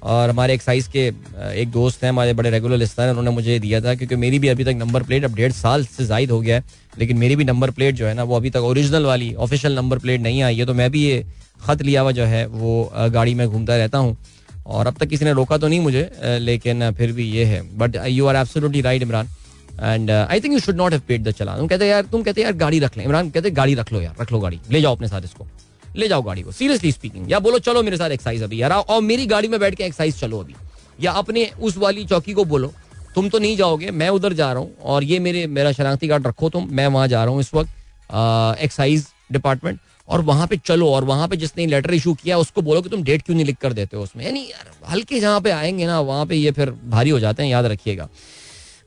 और 0.03 0.29
हमारे 0.29 0.53
एक्साइज 0.53 0.87
के 0.87 1.05
एक 1.53 1.71
दोस्त 1.71 2.03
हैं, 2.03 2.09
हमारे 2.09 2.33
बड़े 2.33 2.49
रेगुलर 2.49 2.77
लिस्ट 2.77 2.99
हैं, 2.99 3.09
उन्होंने 3.09 3.31
मुझे 3.31 3.57
दिया 3.59 3.81
था, 3.81 3.95
क्योंकि 3.95 4.15
मेरी 4.15 4.39
भी 4.39 4.47
अभी 4.47 4.63
तक 4.63 4.75
नंबर 4.77 5.03
प्लेट 5.03 5.23
अब 5.25 5.35
डेढ़ 5.35 5.51
साल 5.51 5.85
से 5.85 6.05
जायद 6.05 6.31
हो 6.31 6.39
गया 6.41 6.55
है, 6.55 6.63
लेकिन 6.99 7.17
मेरी 7.17 7.35
भी 7.35 7.43
नंबर 7.43 7.71
प्लेट 7.71 7.95
जो 7.95 8.07
है 8.07 8.13
ना, 8.13 8.23
वो 8.23 8.35
अभी 8.35 8.49
तक 8.49 8.61
ओरिजिनल 8.63 9.05
वाली 9.05 9.33
ऑफिशियल 9.35 9.75
नंबर 9.75 9.99
प्लेट 9.99 10.21
नहीं 10.21 10.41
आई 10.43 10.57
है 10.57 10.65
तो 10.65 10.73
मैं 10.73 10.89
भी 10.91 11.03
ये 11.03 11.25
खत 11.59 11.81
लिया 11.81 12.01
हुआ 12.01 12.11
जो 12.11 12.25
है, 12.25 12.45
वो 12.47 12.91
गाड़ी 13.11 13.33
में 13.33 13.47
घूमता 13.47 13.77
रहता 13.77 13.97
हूँ। 13.97 14.17
और 14.65 14.87
अब 14.87 14.97
तक 14.97 15.07
किसी 15.07 15.25
ने 15.25 15.33
रोका 15.33 15.57
तो 15.57 15.67
नहीं 15.67 15.79
मुझे 15.79 16.09
लेकिन 16.41 16.91
फिर 16.91 17.11
भी 17.11 17.29
ये 17.29 17.45
है। 17.45 17.61
But 17.77 17.95
you 18.07 18.25
are 18.25 18.35
absolutely 18.35 18.81
right 18.81 19.01
Imran 19.01 19.29
and 19.75 20.11
I 20.11 20.39
think 20.39 20.53
you 20.53 20.59
should 20.59 20.75
not 20.75 20.91
have 20.91 21.01
paid 21.07 21.23
the 21.23 21.31
challan. 21.31 21.57
तुम 21.57 21.67
कहते 21.67 21.87
यार, 21.87 22.05
तुम 22.05 22.23
कहते 22.23 22.41
यार, 22.41 22.53
गाड़ी 22.55 22.79
रख 22.79 22.97
लें। 22.97 23.03
इमरान 23.05 23.29
कहते 23.29 23.51
गाड़ी 23.51 23.75
रख 23.75 23.91
लो 23.93 24.01
यार, 24.01 24.15
रख 24.21 24.31
लो 24.31 24.39
गाड़ी। 24.39 24.59
ले 24.71 24.81
जाओ 24.81 24.95
अपने 24.95 25.07
साथ 25.07 25.21
इसको। 25.23 25.47
ले 25.95 26.07
जाओ 26.07 26.21
गाड़ी 26.21 26.41
को। 26.41 26.51
सीरियसली 26.51 26.91
स्पीकिंग 26.91 27.31
या 27.31 27.39
बोलो, 27.39 27.59
चलो 27.59 27.83
मेरे 27.83 27.97
साथ 27.97 28.09
एक्साइज 28.11 28.43
अभी 28.43 28.61
यार 28.61 28.71
और 28.71 29.01
मेरी 29.01 29.25
गाड़ी 29.25 29.47
में 29.47 29.59
बैठ 29.59 29.75
के 29.75 29.83
एक्साइज 29.83 30.19
चलो 30.19 30.39
अभी। 30.39 30.55
या 30.99 31.11
अपने 31.13 31.49
उस 31.61 31.77
वाली 31.77 32.05
चौकी 32.05 32.33
को 32.33 32.45
बोलो, 32.45 32.73
तुम 33.15 33.29
तो 33.29 33.39
नहीं 33.39 33.57
जाओगे, 33.57 33.91
मैं 33.91 34.09
उधर 34.09 34.33
जा 34.33 34.51
रहा 34.51 34.61
हूँ 34.61 34.75
और 34.83 35.03
ये 35.03 35.19
मेरे, 35.19 35.45
मेरा 35.47 35.71
शनाख्ती 35.71 36.07
कार्ड 36.07 36.27
रखो 36.27 36.49
तुम, 36.49 36.67
मैं 36.71 36.87
वहाँ 36.87 37.07
जा 37.07 37.23
रहा 37.23 37.33
हूँ 37.33 37.41
इस 37.41 37.53
वक्त 37.53 38.61
एक्साइज 38.61 39.07
डिपार्टमेंट 39.31 39.79
और 40.07 40.21
वहाँ 40.21 40.47
पे 40.47 40.57
चलो, 40.57 40.89
और 40.89 41.03
वहाँ 41.03 41.27
पे 41.27 41.37
जिसने 41.37 41.65
लेटर 41.65 41.93
इशू 41.93 42.13
किया, 42.13 42.37
उसको 42.37 42.61
बोलो 42.61 42.81
कि 42.81 42.89
तुम 42.89 43.03
डेट 43.03 43.21
क्यों 43.21 43.35
नहीं 43.35 43.45
लिख 43.45 43.57
कर 43.57 43.73
देते 43.73 43.97
हो 43.97 44.03
उसमें? 44.03 44.25
यानी 44.25 44.39
यार, 44.39 44.71
हल्के 44.89 45.19
जहाँ 45.19 45.41
पे 45.41 45.51
आएँगे 45.51 45.85
ना, 45.85 45.99
वहाँ 45.99 46.25
पे 46.25 46.35
ये 46.35 46.51
फिर 46.51 46.69
भारी 46.85 47.09
हो 47.09 47.19
जाते 47.19 47.43
हैं, 47.43 47.49
याद 47.49 47.65
रखिएगा। 47.65 48.09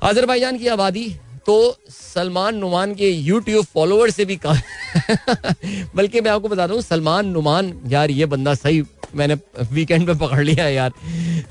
अजरबैजान 0.03 0.59
की 0.59 0.67
आबादी 0.67 1.17
तो 1.47 1.79
सलमान 1.91 2.57
नुमान 2.57 2.95
के 2.95 3.11
यूट्यूब 3.11 3.65
फॉलोअर 3.65 4.11
से 4.11 4.25
भी 4.25 4.37
कम 4.37 4.55
बल्कि 5.95 6.21
मैं 6.21 6.31
आपको 6.31 6.49
बता 6.49 6.67
दूँ, 6.67 6.81
सलमान 6.81 7.27
नुमान, 7.27 7.81
यार 7.87 8.11
ये 8.11 8.27
बंदा 8.27 8.55
सही 8.55 8.83
मैंने 9.15 9.35
वीकेंड 9.73 10.07
पे 10.07 10.15
पकड़ 10.15 10.45
लिया 10.45 10.69
यार। 10.69 10.93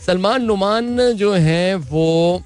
सलमान 0.05 0.43
नुमान 0.43 1.11
जो 1.13 1.33
है, 1.33 1.75
वो 1.75 2.43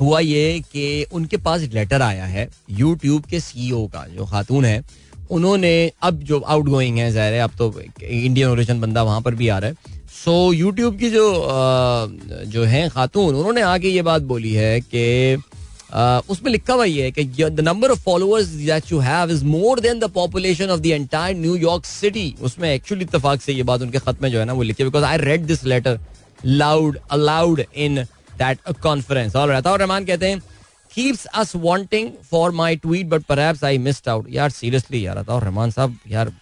हुआ 0.00 0.20
ये 0.20 0.60
कि 0.60 1.06
उनके 1.12 1.36
पास 1.36 1.60
लेटर 1.60 2.02
आया 2.02 2.24
है 2.24 2.48
यूट्यूब 2.70 3.24
के 3.24 3.40
सीईओ 3.40 3.86
का, 3.86 4.06
जो 4.06 4.26
खातून 4.26 4.64
है। 4.64 5.05
उन्होंने 5.30 5.72
अब 6.02 6.20
जो 6.22 6.38
आउट 6.40 6.68
गोइंग 6.68 6.98
है 6.98 7.10
ज़ाहिर 7.12 7.34
है 7.34 7.40
अब 7.40 7.50
तो 7.58 7.72
इंडियन 8.02 8.48
ओरिजिन 8.48 8.80
बंदा 8.80 9.02
वहाँ 9.02 9.20
पर 9.20 9.34
भी 9.34 9.48
आ 9.48 9.58
रहा 9.58 9.70
है। 9.70 9.94
सो 10.24 10.32
so, 10.48 10.54
यूट्यूब 10.54 10.96
की 10.98 11.10
जो 11.10 11.32
आ, 11.32 12.06
जो 12.46 12.64
है 12.64 12.88
खातून 12.88 13.34
उन्होंने 13.34 13.60
आगे 13.62 13.88
ये 13.88 14.02
बात 14.02 14.22
बोली 14.22 14.52
है 14.52 14.80
कि 14.80 15.42
उसमें 16.30 16.50
लिखा 16.52 16.74
हुआ 16.74 16.84
है 16.86 17.10
कि 17.10 17.24
the 17.24 17.60
number 17.60 17.90
of 17.90 18.00
followers 18.04 18.46
that 18.46 18.92
you 18.92 18.98
have 18.98 19.30
is 19.30 19.44
more 19.44 19.80
than 19.80 19.98
the 19.98 20.04
population 20.14 20.70
of 20.70 20.80
the 20.80 20.86
entire 20.86 21.36
New York 21.36 21.84
City 21.84 22.34
उसमें 22.42 22.72
एक्चुअली 22.72 23.04
इतफाक 23.04 23.40
से 23.42 23.52
ये 23.52 23.62
बात 23.62 23.82
उनके 23.82 23.98
खत 23.98 24.22
में 24.22 24.30
जो 24.30 24.38
है 24.38 24.44
ना 24.44 24.52
वो 24.52 24.62
लिखी 24.62 24.84
because 24.84 25.04
I 25.04 25.18
read 25.18 25.46
this 25.46 25.64
letter 25.64 25.98
loud 26.44 26.98
aloud 27.10 27.62
in 27.76 28.02
that 28.38 28.58
conference 28.82 29.36
और 29.36 29.48
रहता 29.48 29.72
और 29.72 29.78
रहमान 29.78 30.04
कहते 30.04 30.30
हैं 30.30 30.42
keeps 30.96 31.26
us 31.38 31.54
wanting 31.54 32.06
for 32.26 32.50
my 32.52 32.74
tweet, 32.74 33.08
but 33.08 33.24
perhaps 33.30 33.62
I 33.62 33.72
missed 33.86 34.06
out. 34.08 34.28
यार 34.30 34.50
सीरियसली 34.50 35.06
यार 35.06 35.16
अताउर 35.16 35.42
रहमान 35.42 35.70
साहब 35.70 35.96
यार 36.08 36.32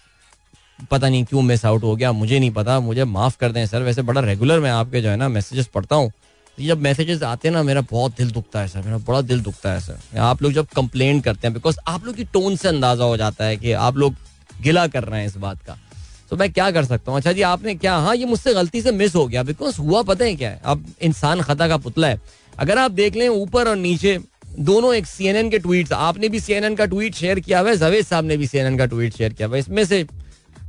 पता 0.90 1.09
नहीं 1.09 1.25
क्यों 1.25 1.43
मिस 1.43 1.64
आउट 1.64 1.83
हो 1.83 1.95
गया, 1.97 2.12
मुझे 2.12 2.38
नहीं 2.38 2.51
पता, 2.51 2.79
मुझे 2.81 3.05
माफ़ 3.05 3.38
कर 3.38 3.53
दें 3.53 3.64
सर 3.67 3.83
वैसे 3.83 4.03
बड़ा 4.03 4.21
रेगुलर 4.21 4.61
मैं 4.61 4.71
आपके 4.71 5.01
जो 5.03 5.09
है 5.09 5.17
ना 5.17 5.29
मैसेजेस 5.29 5.67
पढ़ता 5.75 5.97
हूँ। 5.97 6.12
जब 6.59 6.79
मैसेजेस 6.79 7.23
आते 7.23 7.49
हैं 7.49 7.55
ना, 7.55 7.62
मेरा 7.62 7.81
बहुत 7.90 8.17
दिल 8.17 8.31
दुखता 8.31 8.61
है 8.61 8.69
सर 8.69 8.83
मेरा 8.83 8.99
बड़ा 8.99 9.21
दिल 9.23 9.40
दुखता 9.43 9.73
है 9.73 9.81
सर 9.81 10.19
आप 10.19 10.43
लोग 10.43 10.53
जब 10.53 10.67
कंप्लेन 10.77 11.21
करते 11.21 11.47
हैं 11.47 11.55
बिकॉज़ 11.55 11.79
आप 11.88 12.05
लोग 12.07 12.14
की 12.17 12.25
टोन 12.35 12.57
से 12.57 12.69
अंदाज़ा 12.69 13.05
हो 13.05 13.17
जाता 13.17 13.45
है 13.45 13.57
कि 13.57 13.73
आप 13.73 13.97
लोग 13.97 14.14
गिला 14.62 14.87
कर 14.87 15.05
रहे 15.05 15.21
हैं 15.21 15.27
इस 15.27 15.37
बात 15.37 15.62
का। 15.67 15.77
तो 16.31 16.37
मैं 16.37 16.53
क्या 16.53 16.71
कर 16.71 16.85
सकता 16.85 17.11
हूँ? 17.11 17.19
अच्छा 17.19 17.33
जी, 17.33 17.43
आपने 17.43 17.75
क्या 17.75 17.97
हाँ 17.97 18.14
ये 18.17 18.25
मुझसे 18.25 18.55
गलती 18.55 18.83
से 18.83 18.93
मिस 18.93 19.14
हो 19.14 19.27
गया 19.27 19.43
बिकॉज़ 19.43 19.81
हुआ 19.81 20.03
पता 20.03 20.25
है 20.25 20.35
क्या 20.37 20.51
है? 20.51 20.61
अब 20.64 20.85
इंसान 21.03 21.40
खता 21.43 21.69
का 21.69 21.77
पुतला 21.77 22.09
है। 22.09 22.21
अगर 22.59 22.79
आप 22.79 22.90
देख 22.90 23.17
लें, 23.17 23.29
ऊपर 23.29 23.69
और 23.69 23.77
नीचे 23.77 24.19
दोनों 24.59 24.95
एक 24.95 25.07
सीएनएन 25.07 25.51
के 25.51 25.59
ट्वीट 25.59 25.93
आपने 25.93 26.29
भी 26.29 26.40
सीएनएन 26.40 26.75
का 26.77 26.87
ट्वीट 26.87 27.14
शेयर 27.14 27.40
किया 27.40 27.61
हुआ 27.61 27.71
है 27.71 27.77
जवेद 27.77 28.05
साहब 28.07 28.25
ने 28.25 28.37
भी 28.37 28.47
सीएनएन 28.47 28.79
का 28.79 28.87
ट्वीट 28.87 29.14
शेयर 29.14 29.33
किया 29.33 29.49
हुआ 29.49 29.57
है 29.57 29.61
इसमें 29.61 29.85
से 29.85 30.05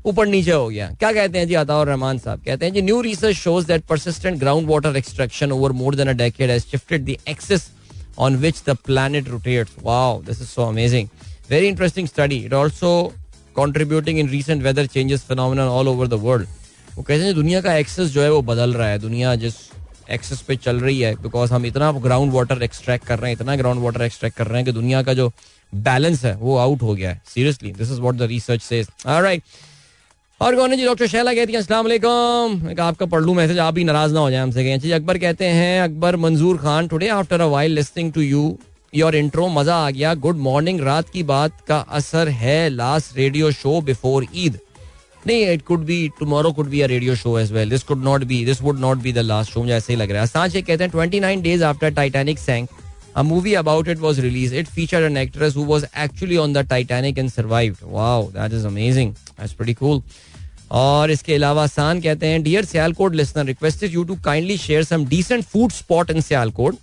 ऊपर 0.05 0.27
नीचे 0.27 0.51
हो 0.51 0.67
गया 0.67 0.89
क्या 0.99 1.11
कहते 1.11 1.39
हैं 1.39 1.47
जी 1.47 1.53
अताउर 1.55 1.87
रहमान 1.87 2.17
साहब 2.17 2.41
कहते 2.45 2.65
हैं 2.65 2.73
जी 2.73 2.81
new 2.81 2.99
research 3.01 3.35
shows 3.35 3.67
that 3.67 3.85
persistent 3.89 4.39
ground 4.39 4.69
water 4.69 4.97
extraction 4.97 5.51
over 5.51 5.71
more 5.81 5.95
than 5.95 6.07
a 6.07 6.13
decade 6.23 6.49
has 6.49 6.65
shifted 6.71 7.05
the 7.05 7.17
axis 7.27 7.69
on 8.17 8.39
which 8.41 8.63
the 8.63 8.75
planet 8.77 9.27
rotates. 9.27 9.75
Wow, 9.77 10.21
this 10.23 10.41
is 10.41 10.49
so 10.49 10.63
amazing. 10.63 11.09
Very 11.47 11.67
interesting 11.67 12.07
study. 12.07 12.45
It 12.45 12.53
also 12.53 13.13
contributing 13.55 14.17
in 14.17 14.27
recent 14.27 14.63
weather 14.63 14.87
changes 14.87 15.23
phenomenon 15.23 15.67
all 15.67 15.89
over 15.89 16.07
the 16.07 16.17
world. 16.17 16.47
वो 16.97 17.03
कहते 17.03 17.23
हैं 17.23 17.33
दुनिया 17.35 17.61
का 17.61 17.73
access 17.75 18.09
जो 18.09 18.21
है 18.21 18.31
वो 18.31 18.41
बदल 18.41 18.73
रहा 18.73 18.87
है 18.87 18.99
दुनिया 18.99 19.35
जिस 19.35 19.55
एक्सेस 20.09 20.41
पे 20.41 20.55
चल 20.57 20.79
रही 20.79 20.99
है 20.99 21.13
बिकॉज़ 21.21 21.53
हम 21.53 21.65
इतना 21.65 21.91
ग्राउंड 21.93 22.33
वाटर 22.33 22.63
एक्सट्रैक्ट 22.63 23.05
कर 23.05 23.19
रहे 23.19 23.31
हैं, 23.31 23.37
इतना 23.39 23.55
ग्राउंड 23.55 23.83
वाटर 23.83 24.01
एक्सट्रैक्ट 24.03 24.37
कर 24.37 24.47
रहे 24.47 24.57
हैं 24.57 24.65
कि 24.65 24.71
दुनिया 24.71 25.01
का 25.03 25.13
जो 25.13 25.31
बैलेंस 25.73 26.25
है, 26.25 26.35
वो 26.35 26.57
आउट 26.57 26.81
हो 26.81 26.95
गया 26.95 27.09
है। 27.09 27.21
Seriously 27.25 27.71
this 27.71 27.91
is 27.91 28.01
what 28.01 28.15
the 28.15 28.21
research 28.23 28.89
alright 29.07 29.43
और 30.41 30.55
कौन 30.55 30.71
है 30.71 30.77
जी? 30.77 30.85
डॉक्टर 30.85 31.07
शैला 31.07 31.33
कहती 31.33 31.53
हैं 31.53 31.61
वालेकुम. 31.73 32.79
आपका 32.81 33.05
पढ़ 33.05 33.21
लूँ 33.21 33.35
मैसेज 33.35 33.59
आप 33.59 33.73
भी 33.73 33.83
नाराज़ 33.83 34.13
ना 34.13 34.19
हो 34.19 34.29
जाए 34.31 34.41
हमसे 34.41 34.63
कहें 34.63 34.93
अकबर 34.93 35.17
कहते 35.17 35.45
हैं, 35.47 35.81
Akbar 35.81 36.15
Manzoor 36.17 36.57
Khan 36.57 36.87
today 36.87 37.07
after 37.09 37.41
a 37.41 37.45
while 37.47 37.71
listening 37.71 38.11
to 38.13 38.21
you 38.21 38.57
your 38.93 39.15
intro 39.15 39.47
मज़ा 39.49 39.75
आ 39.77 39.89
गया। 39.89 40.13
गुड 40.15 40.37
मॉर्निंग 40.39 40.79
रात 40.81 41.09
की 41.09 41.23
बात 41.25 41.61
का 41.67 41.77
असर 41.91 42.29
है 42.31 42.69
last 42.69 43.17
radio 43.17 43.51
show 43.53 43.79
before 43.81 44.25
Eid 44.35 44.59
नहीं 45.27 45.45
it 45.51 45.61
could 45.65 45.83
be 45.85 46.07
tomorrow 46.19 46.51
could 46.53 46.67
be 46.69 46.81
a 46.81 46.87
radio 46.87 47.15
show 47.15 47.37
as 47.39 47.51
well 47.51 47.69
this 47.69 47.83
could 47.83 48.03
not 48.03 48.23
be 48.23 48.43
this 48.45 48.61
would 48.61 48.79
not 48.79 48.97
be 49.01 49.13
the 49.13 49.19
last 49.25 49.51
show 49.51 49.61
मुझे 49.61 49.73
ऐसे 49.73 49.93
ही 49.93 49.99
लग 49.99 50.11
रहा 50.11 50.21
है 50.21 50.27
सांच 50.27 50.57
कहते 50.57 50.83
हैं 50.83 50.91
29 50.91 51.41
days 51.43 51.63
after 51.63 51.93
Titanic 51.93 52.39
sank 52.39 52.69
A 53.15 53.23
movie 53.23 53.53
about 53.53 53.87
it 53.87 53.97
was 53.97 54.19
released. 54.19 54.53
It 54.53 54.67
featured 54.67 55.03
an 55.03 55.15
actress 55.15 55.53
who 55.53 55.63
was 55.63 55.85
actually 55.95 56.37
on 56.37 56.51
the 56.51 56.65
Titanic 56.65 57.17
and 57.17 57.31
survived. 57.31 57.81
Wow, 57.81 58.29
that 58.33 58.51
is 58.51 58.65
amazing. 58.65 59.15
That's 59.37 59.53
pretty 59.53 59.75
cool. 59.75 60.01
और 60.71 61.11
इसके 61.11 61.33
अलावा 61.35 61.65
सान 61.67 62.01
कहते 62.01 62.27
हैं 62.27 62.41
dear 62.43 62.65
Sialkot 62.65 63.15
listener 63.15 63.45
requested 63.45 63.93
you 63.93 64.03
to 64.03 64.15
kindly 64.25 64.57
share 64.57 64.83
some 64.83 65.05
decent 65.05 65.43
food 65.43 65.71
spot 65.71 66.11
in 66.11 66.21
Sialkot 66.21 66.77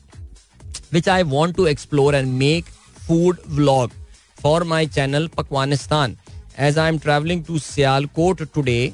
which 0.93 1.09
I 1.09 1.23
want 1.33 1.55
to 1.57 1.67
explore 1.67 2.15
and 2.15 2.29
make 2.35 2.65
food 3.09 3.39
vlog 3.49 3.91
for 4.39 4.65
my 4.65 4.87
channel 4.87 5.29
Pakwanistan 5.37 6.17
as 6.59 6.79
I 6.79 6.89
am 6.89 6.99
travelling 6.99 7.45
to 7.45 7.59
Sialkot 7.59 8.43
today 8.55 8.93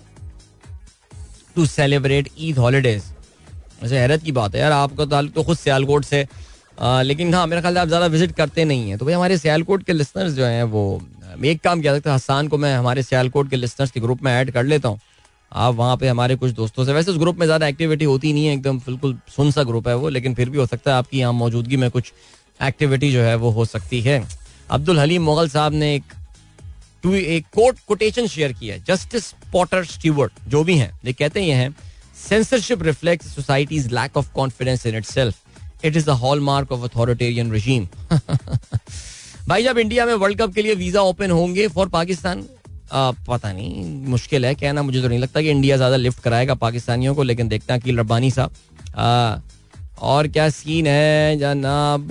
to 1.56 1.66
celebrate 1.66 2.28
Eid 2.38 2.58
holidays 2.58 3.02
वैसे 3.82 3.98
हैरत 3.98 4.22
की 4.22 4.32
बात 4.32 4.54
है 4.54 4.60
यार 4.60 4.72
आपका 4.72 5.04
ताल्लुक 5.06 5.34
तो 5.34 5.42
खुद 5.42 5.56
सियालकोट 5.56 6.04
से 6.04 6.26
आ, 6.80 7.02
लेकिन 7.02 7.34
हाँ 7.34 7.46
मेरा 7.46 7.60
ख्याल 7.60 7.78
आप 7.78 7.88
ज़्यादा 7.88 8.06
विज़िट 8.06 8.32
करते 8.32 8.64
नहीं 8.64 8.88
हैं। 8.88 8.98
तो 8.98 9.04
भाई 9.04 9.14
हमारे 9.14 9.38
सियालकोट 9.38 9.82
के 9.84 9.92
लिसनर्स 9.92 10.32
जो 10.32 10.44
हैं 10.44 10.62
वो 10.64 11.00
एक 11.44 11.60
काम 11.60 11.80
किया 11.80 11.94
सकता 11.94 12.14
हसान 12.14 12.48
को 12.48 12.58
मैं 12.58 12.74
हमारे 12.76 13.02
सियालकोट 13.02 13.50
के 13.50 13.56
लिसनर्स 13.56 13.90
के 13.90 14.00
ग्रुप 14.00 14.22
में 14.22 14.32
ऐड 14.32 14.50
कर 14.50 14.64
लेता 14.64 14.88
हूँ। 14.88 15.00
आप 15.52 15.74
वहाँ 15.74 15.96
पे 15.96 16.08
हमारे 16.08 16.36
कुछ 16.36 16.52
दोस्तों 16.52 16.84
से 16.84 16.92
वैसे 16.92 17.10
उस 17.10 17.18
ग्रुप 17.18 17.38
में 17.38 17.46
ज़्यादा 17.46 17.66
एक्टिविटी 17.66 18.04
होती 18.04 18.32
नहीं 18.32 18.46
है 18.46 18.52
एकदम 18.54 18.78
बिल्कुल 18.78 19.16
सुन 19.36 19.50
सा 19.50 19.62
ग्रुप 19.64 19.88
है 19.88 19.94
वो 19.96 20.08
लेकिन 20.08 20.34
फिर 20.34 20.50
भी 20.50 20.58
हो 20.58 20.66
सकता 20.66 20.90
है 20.90 20.96
आपकी 20.96 21.18
यहाँ 21.18 21.32
मौजूदगी 21.34 21.76
में 21.76 21.90
कुछ 21.90 22.12
एक्टिविटी 22.60 23.10
जो 23.12 23.22
है 23.22 23.34
वो 23.36 23.50
हो 23.50 23.64
सकती 23.64 24.00
है। 24.00 24.22
अब्दुल 24.70 24.98
हलीम 24.98 25.22
मुगल 25.22 25.48
साहब 25.48 25.72
ने 25.74 25.94
एक 25.94 26.12
टू 27.02 27.12
एक 27.14 27.46
कोट 27.54 27.78
कोटेशन 27.88 28.26
शेयर 28.26 28.52
किया 28.52 28.74
है 28.74 28.82
जस्टिस 28.84 29.30
पॉटर 29.52 29.84
स्टीवर्ट 29.84 30.32
जो 30.48 30.62
भी 30.64 30.76
हैं 30.78 30.92
ये 31.04 31.12
कहते 31.12 31.42
हैं 31.42 31.56
हैं 31.56 31.74
censorship 32.18 32.82
reflect 32.82 33.24
societies 33.24 33.92
lack 33.92 34.16
of 34.16 34.32
confidence 34.34 34.86
in 34.86 34.96
itself 35.04 35.84
it 35.84 35.96
is 35.96 36.06
the 36.06 36.18
hallmark 36.40 36.72
of 36.72 36.84
authoritarian 36.84 37.52
regime 37.52 37.86
भाई 39.48 39.62
जब 39.64 39.78
इंडिया 39.78 40.06
में 40.06 40.14
वर्ल्ड 40.14 40.38
कप 40.38 40.54
के 40.54 40.62
लिए 40.62 40.74
वीज़ा 40.74 41.00
ओपन 41.02 41.30
होंगे 41.30 41.68
फॉर 41.68 41.88
पाकिस्तान 41.88 42.44
आ, 42.92 43.10
पता 43.28 43.52
नहीं 43.52 43.84
मुश्किल 44.06 44.44
है 44.46 44.54
कहना 44.54 44.82
मुझे 44.82 45.00
तो 45.02 45.08
नहीं 45.08 45.18
लगता 45.18 45.40
कि 45.42 45.50
इंडिया 45.50 45.76
ज़्यादा 45.76 45.96
लिफ्ट 45.96 46.22
कराएगा 46.22 46.54
पाकिस्तानियों 46.62 47.14
को 47.14 47.22
लेकिन 47.22 47.48
देखते 47.48 47.72
अकील 47.72 47.98
रब्बानी 47.98 48.30
साहब। 48.30 49.42
और 50.00 50.26
क्या 50.28 50.48
सीन 50.50 50.86
है? 50.86 51.36
जनाब, 51.38 52.08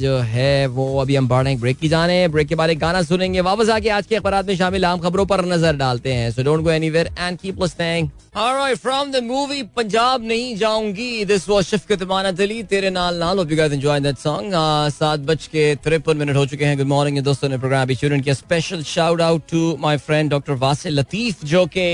जो 0.00 0.16
है 0.18 0.66
वो 0.68 0.86
अभी 1.00 1.16
हम 1.16 1.28
बढ़ 1.28 1.42
रहे 1.42 1.52
हैं 1.52 1.60
ब्रेक 1.60 1.78
की 1.78 1.88
जाने 1.88 2.16
ब्रेक 2.28 2.48
के 2.48 2.54
बाद 2.54 2.70
एक 2.70 2.78
गाना 2.78 3.02
सुनेंगे। 3.02 3.40
वापस 3.42 3.68
आके 3.70 3.88
आज 3.90 4.06
के 4.06 4.16
अखबार 4.16 4.42
में 4.44 4.56
शामिल 4.56 4.84
आम 4.84 4.98
खबरों 5.00 5.26
पर 5.26 5.44
नज़र 5.46 5.76
डालते 5.76 6.12
हैं। 6.12 6.30
So 6.30 6.42
don't 6.42 6.64
go 6.64 6.70
anywhere 6.70 7.10
and 7.18 7.38
keep 7.38 7.62
listening 7.62 8.08
alright 8.36 8.78
from 8.78 9.10
the 9.12 9.22
movie 9.24 9.62
Punjab 9.76 10.24
नहीं 10.24 10.56
जाऊँगी। 10.56 11.24
दिस 11.24 11.48
वाज 11.48 11.64
शफकत 11.64 12.02
मानत 12.08 12.40
अली 12.40 12.62
तेरे 12.64 12.90
नाल 12.90 13.18
नाल। 13.18 13.38
Hope 13.38 13.50
you 13.50 13.56
guys 13.56 13.72
enjoy 13.72 14.00
that 14.00 14.18
song 14.18 14.52
सात 14.92 15.20
बज 15.22 15.46
के 15.46 15.74
तिरपन 15.84 16.16
मिनट 16.16 16.36
हो 16.36 16.46
चुके 16.46 16.64
हैं। 16.64 16.76
गुड 16.78 16.86
मॉर्निंग 16.88 17.18
दोस्तों 17.24 17.48
ने 17.48 17.58
प्रोग्राम 17.58 17.82
अभी 17.82 17.94
शुरू 17.94 18.20
किया 18.20 18.34
special 18.34 18.82
shout 18.84 19.20
out 19.20 19.42
to 19.50 19.76
my 19.80 19.96
friend 19.98 20.30
doctor 20.30 20.52
Wasil 20.60 20.98
Latif 20.98 21.44
जो 21.44 21.64
के 21.66 21.88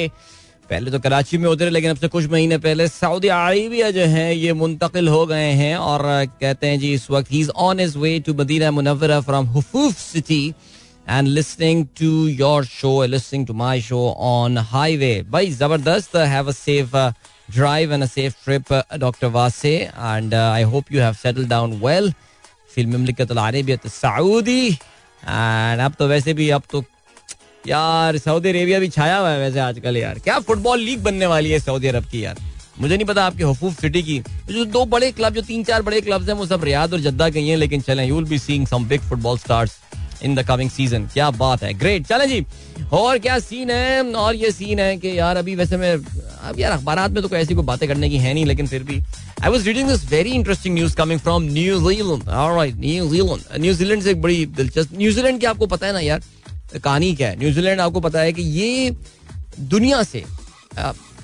पहले 0.70 0.90
तो 0.90 0.98
कराची 1.00 1.38
में 1.38 1.46
होते 1.46 1.64
रहे 1.64 1.72
लेकिन 1.72 1.90
अब 1.90 1.96
से 1.96 2.08
कुछ 2.08 2.26
महीने 2.30 2.58
पहले 2.58 2.86
सऊदी 2.88 3.28
अरेबिया 3.28 3.90
जो 3.90 4.04
है, 4.06 4.34
ये 4.36 4.52
मुंतकिल 4.52 5.08
हो 5.08 5.24
गए 5.26 5.50
हैं 5.60 5.76
और 5.76 6.02
कहते 6.40 6.66
हैं 6.66 6.78
जी, 6.80 6.92
इस 6.94 7.10
वक्त 7.10 7.32
ही 7.32 7.40
is 7.40 7.50
on 7.50 7.80
is 7.80 7.96
way 7.98 8.18
to 8.26 8.34
Medina 8.34 8.70
Munawwara 8.70 9.20
from 9.20 9.46
Hufuf 9.54 9.96
city 9.98 10.46
and 11.08 11.28
listening 11.28 11.86
to 12.00 12.28
your 12.28 12.64
show 12.66 12.92
listening 13.04 13.46
to 13.46 13.54
my 13.54 13.80
show 13.80 14.06
on 14.18 14.58
highway 14.70 15.12
भाई, 15.30 15.50
ज़बरदस्त 15.52 16.16
have 16.16 16.48
a 16.48 16.52
safe 16.52 16.96
drive 17.56 17.92
and 17.92 18.02
a 18.02 18.06
safe 18.06 18.34
trip 18.44 18.72
doctor 18.98 19.26
Wase 19.38 19.74
and 19.76 20.34
I 20.34 20.62
hope 20.74 20.92
you 20.92 21.02
have 21.02 21.14
settle 21.22 21.46
down 21.48 21.80
well 21.84 22.12
film 22.74 22.96
ममलिकत 22.96 23.86
Saudi 23.88 24.66
and 24.68 25.80
अब 25.80 25.94
तो 25.98 26.06
वैसे 26.08 26.34
भी, 26.34 26.48
अब 26.50 26.62
तो 26.70 26.84
यार, 27.64 28.16
सऊदी 28.18 28.48
अरेबिया 28.48 28.78
भी 28.78 28.88
छाया 28.88 29.16
हुआ 29.16 29.30
है 29.30 29.38
वैसे 29.38 29.58
आजकल 29.60 29.96
यार। 29.96 30.18
क्या 30.18 30.38
फुटबॉल 30.40 30.80
लीग 30.80 31.02
बनने 31.02 31.26
वाली 31.26 31.50
है 31.50 31.58
सऊदी 31.58 31.88
अरब 31.88 32.04
की 32.04 32.24
यार? 32.24 32.38
मुझे 32.80 32.94
नहीं 32.96 33.06
पता 33.06 33.24
आपके 33.24 33.44
हफूफ 33.44 33.80
सिटी 33.80 34.02
की। 34.02 34.18
जो 34.50 34.64
दो 34.66 34.84
बड़े 34.84 35.10
क्लब 35.12 35.34
जो 35.34 35.42
तीन 35.42 35.64
चार 35.64 35.82
बड़े 35.82 36.00
क्लब्स 36.00 36.28
हैं, 36.28 36.34
वो 36.34 36.46
सब 36.46 36.64
रियाद 36.64 36.92
और 36.92 37.00
जद्दा 37.00 37.28
के 37.30 37.40
हैं, 37.40 37.56
लेकिन 37.56 37.80
चलें 37.80 38.06
you 38.06 38.14
will 38.14 38.24
be 38.24 38.38
seeing 38.38 38.66
some 38.66 38.84
big 38.84 39.00
football 39.00 39.38
stars 39.38 39.76
in 40.24 40.34
the 40.34 40.42
coming 40.46 40.70
season 40.70 41.06
क्या 41.12 41.30
बात 41.32 41.62
है। 41.62 41.72
ग्रेट 41.74 42.06
चले 42.06 42.26
जी। 42.26 42.44
और 42.92 43.18
क्या 43.18 43.38
सीन 43.38 43.70
है? 43.70 44.02
और 44.04 44.34
ये 44.34 44.50
सीन 44.52 44.78
है 44.78 44.96
कि 44.96 45.18
यार, 45.18 45.36
अभी 45.36 45.54
वैसे 45.54 45.76
मैं, 45.76 45.92
अब 45.94 46.58
यार 46.58 46.72
अखबार 46.72 47.08
में 47.08 47.22
तो 47.22 47.28
कोई 47.28 47.38
ऐसी 47.38 47.54
कोई 47.54 47.64
बातें 47.64 47.88
करने 47.88 48.08
की 48.10 48.16
है 48.16 48.34
नहीं, 48.34 48.44
लेकिन 48.46 48.66
फिर 48.66 48.82
भी 48.82 49.00
I 49.42 49.50
was 49.50 49.66
reading 49.66 49.88
this 49.88 50.10
very 50.10 50.30
interesting 50.30 50.74
news 50.74 50.96
coming 50.96 51.20
from 51.20 51.42
New Zealand 51.42 52.22
New Zealand 52.80 53.60
New Zealand 53.60 54.02
से 54.02 54.10
एक 54.10 54.22
बड़ी 54.22 54.44
दिलचस्प 54.46 54.98
न्यूजीलैंड 54.98 55.40
की 55.40 55.46
आपको 55.46 55.66
पता 55.66 55.86
है 55.86 55.92
ना 55.92 56.00
यार? 56.00 56.22
कहानी 56.74 57.14
क्या 57.14 57.28
है? 57.28 57.38
न्यूजीलैंड 57.38 57.80
आपको 57.80 58.00
पता 58.00 58.20
है 58.20 58.32
कि 58.32 58.42
ये 58.42 58.94
दुनिया 59.60 60.02
से 60.02 60.24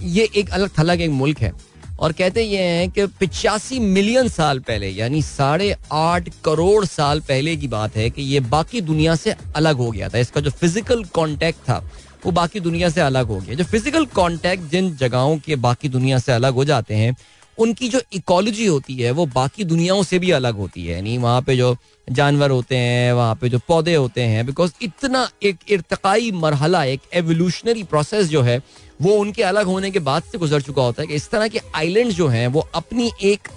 ये 0.03 0.29
एक 0.37 0.51
अलग 0.51 0.71
थलग 0.79 1.01
एक 1.01 1.11
मुल्क 1.11 1.39
है। 1.39 1.53
और 1.99 2.13
कहते 2.13 2.43
ये 2.43 2.63
हैं 2.63 2.91
कि 2.91 3.07
पिचासी 3.21 3.79
मिलियन 3.81 4.29
साल 4.29 4.59
पहले, 4.59 4.89
यानी 4.89 5.21
साढ़े 5.23 5.75
आठ 5.93 6.29
करोड़ 6.45 6.85
साल 6.85 7.21
पहले 7.21 7.57
की 7.57 7.69
बात 7.69 7.97
है 7.97 8.09
कि 8.11 8.23
ये 8.23 8.41
बाकी 8.43 8.81
दुनिया 8.81 9.15
से 9.17 9.35
अलग 9.57 9.77
हो 9.77 9.91
गया 9.91 10.09
था। 10.09 10.19
इसका 10.19 10.41
जो 10.41 10.51
फ़िज़िकल 10.51 11.05
कांटेक्ट 11.15 11.59
था, 11.61 11.79
वो 12.27 12.33
बाकी 12.33 12.61
दुनिया 12.61 12.89
से 12.89 13.01
अलग 13.01 13.27
हो 13.27 13.39
गया। 13.39 13.55
जो 13.55 13.65
फ़िज़िकल 13.65 14.05
कांटेक्ट 14.17 14.71
जिन 14.71 14.95
जगहों 14.97 15.37
के 15.39 15.57
बाकी 15.57 15.89
दुनिया 15.89 16.19
से 16.19 16.33
अलग 16.33 16.55
हो 16.55 16.65
जाते 16.65 16.95
हैं 16.95 17.15
उनकी 17.59 17.89
जो 17.89 18.01
इकोलॉजी 18.13 18.67
होती 18.67 18.95
है, 18.95 19.11
वो 19.11 19.27
बाकी 19.27 19.65
दुनियाओं 19.65 20.03
से 20.03 20.19
भी 20.19 20.31
अलग 20.31 20.57
होती 20.57 20.87
है। 20.87 20.95
यानी 20.95 21.17
वहाँ 21.19 21.43
पे 21.43 21.57
जो 21.57 21.77
जानवर 22.11 22.51
होते 22.51 22.77
हैं, 22.77 23.13
वहाँ 23.13 23.35
पे 23.35 23.49
जो 23.49 23.59
पौधे 23.69 23.95
होते 23.95 24.23
हैं 24.23 24.47
बिकॉज़ 24.47 24.73
इतना 24.83 25.29
एक 25.43 25.59
इरतकाई 25.69 26.31
मरहला, 26.33 26.85
एक 26.85 27.01
एवोल्यूशनरी 27.15 27.83
प्रोसेस 27.83 28.27
जो 28.27 28.43
है, 28.43 28.61
वो 29.03 29.13
उनके 29.13 29.43
अलग 29.43 29.67
होने 29.67 29.91
के 29.91 29.99
बाद 30.01 30.23
से 30.23 30.39
गुजर 30.39 30.61
चुका 30.63 30.83
होता 30.83 31.03
है 31.03 31.09
कि 31.09 31.15
इस 31.15 31.31
तरह 31.31 31.49
के 31.49 31.61
आइलैंड 31.75 32.13
जो 32.13 32.29
हैं, 32.29 32.47
वो 32.49 32.69
अपनी 32.75 33.11
एक 33.23 33.49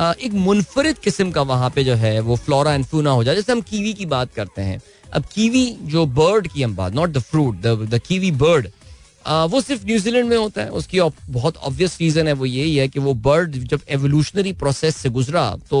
एक 0.00 0.32
मुनफरद 0.34 0.98
किस्म 0.98 1.30
का 1.30 1.42
वहाँ 1.42 1.70
पे 1.70 1.84
जो 1.84 1.94
है, 1.94 2.18
वो 2.20 2.36
फ्लोरा 2.36 2.72
एंड 2.74 2.84
फ्यूना 2.84 3.10
हो 3.10 3.24
जाए। 3.24 3.34
जैसे 3.34 3.52
हम 3.52 3.60
कीवी 3.60 3.92
की 3.94 4.06
बात 4.06 4.32
करते 4.34 4.62
हैं। 4.62 4.80
अब 5.12 5.24
कीवी 5.34 5.66
जो 5.82 6.04
बर्ड 6.06 6.48
की 6.48 6.62
हम 6.62 6.74
बात 6.76 6.92
not 6.92 7.10
the 7.10 7.18
fruit 7.18 7.56
the 7.62 8.00
kiwi 8.08 8.30
bird 8.30 8.68
वो 9.26 9.60
सिर्फ़ 9.60 9.84
न्यूजीलैंड 9.86 10.28
में 10.28 10.36
होता 10.36 10.62
है। 10.62 10.70
उसकी 10.70 11.00
बहुत 11.30 11.56
ऑब्वियस 11.56 11.96
रीजन 12.00 12.26
है 12.26 12.32
वो 12.32 12.46
यही 12.46 12.76
है 12.76 12.88
कि 12.88 13.00
वो 13.00 13.14
बर्ड 13.26 13.52
जब 13.64 13.80
एवोल्यूशनरी 13.88 14.52
प्रोसेस 14.52 14.96
से 14.96 15.08
गुजरा 15.10 15.50
तो 15.70 15.80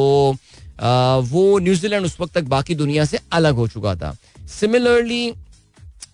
वो 1.30 1.58
न्यूजीलैंड 1.58 2.06
उस 2.06 2.16
वक्त 2.20 2.34
तक 2.34 2.44
बाकी 2.50 2.74
दुनिया 2.74 3.04
से 3.04 3.18
अलग 3.32 3.54
हो 3.54 3.68
चुका 3.68 3.94
था। 3.94 4.16
Similarly 4.50 5.32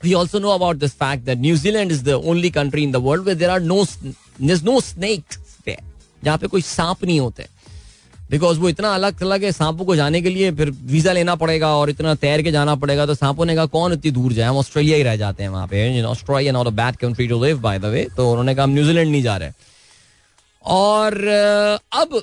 we 0.02 0.14
also 0.14 0.38
know 0.40 0.52
about 0.52 0.78
this 0.80 0.92
fact 0.94 1.26
that 1.26 1.38
New 1.38 1.56
Zealand 1.56 1.92
is 1.92 2.02
the 2.04 2.14
only 2.32 2.50
country 2.50 2.84
in 2.84 2.92
the 2.92 3.00
world 3.00 3.26
where 3.26 3.34
there, 3.34 3.60
जहाँ 6.24 6.38
पे 6.38 6.46
कोई 6.46 6.62
सांप 6.62 7.04
नहीं 7.04 7.18
होते। 7.20 7.46
बिकॉज़ 8.30 8.58
वो 8.58 8.68
इतना 8.68 8.94
अलग 8.94 9.20
थलग 9.20 9.44
है 9.44 9.50
सांपों 9.52 9.84
को 9.84 9.96
जाने 9.96 10.20
के 10.22 10.30
लिए, 10.30 10.50
फिर 10.52 10.70
वीज़ा 10.70 11.12
लेना 11.12 11.34
पड़ेगा 11.36 11.68
और 11.76 11.90
इतना 11.90 12.14
तैर 12.16 12.42
के 12.42 12.50
जाना 12.52 12.74
पड़ेगा 12.76 13.06
तो 13.06 13.14
सांपों 13.14 13.46
ने 13.46 13.54
कहा, 13.54 13.66
कौन 13.66 13.92
इतनी 13.92 14.10
दूर 14.10 14.32
जाए? 14.32 14.48
हम 14.48 14.56
ऑस्ट्रेलिया 14.56 14.96
ही 14.96 15.02
रह 15.02 15.16
जाते 15.16 15.42
हैं 15.42 15.50
वहाँ 15.50 15.66
पे 15.66 16.02
Australia 16.04 16.52
not 16.52 16.66
a 16.66 16.70
bad 16.72 16.96
country 16.96 17.26
to 17.28 17.44
live 17.44 17.60
by 17.60 17.78
the 17.78 17.84
way 17.86 18.06
तो 18.16 18.30
उन्होंने 18.30 18.54
कहा, 18.54 18.64
हम 18.64 18.70
न्यूजीलैंड 18.70 19.10
नहीं 19.10 19.22
जा 19.22 19.36
रहे. 19.36 19.50
और 20.64 21.24
अब 21.92 22.20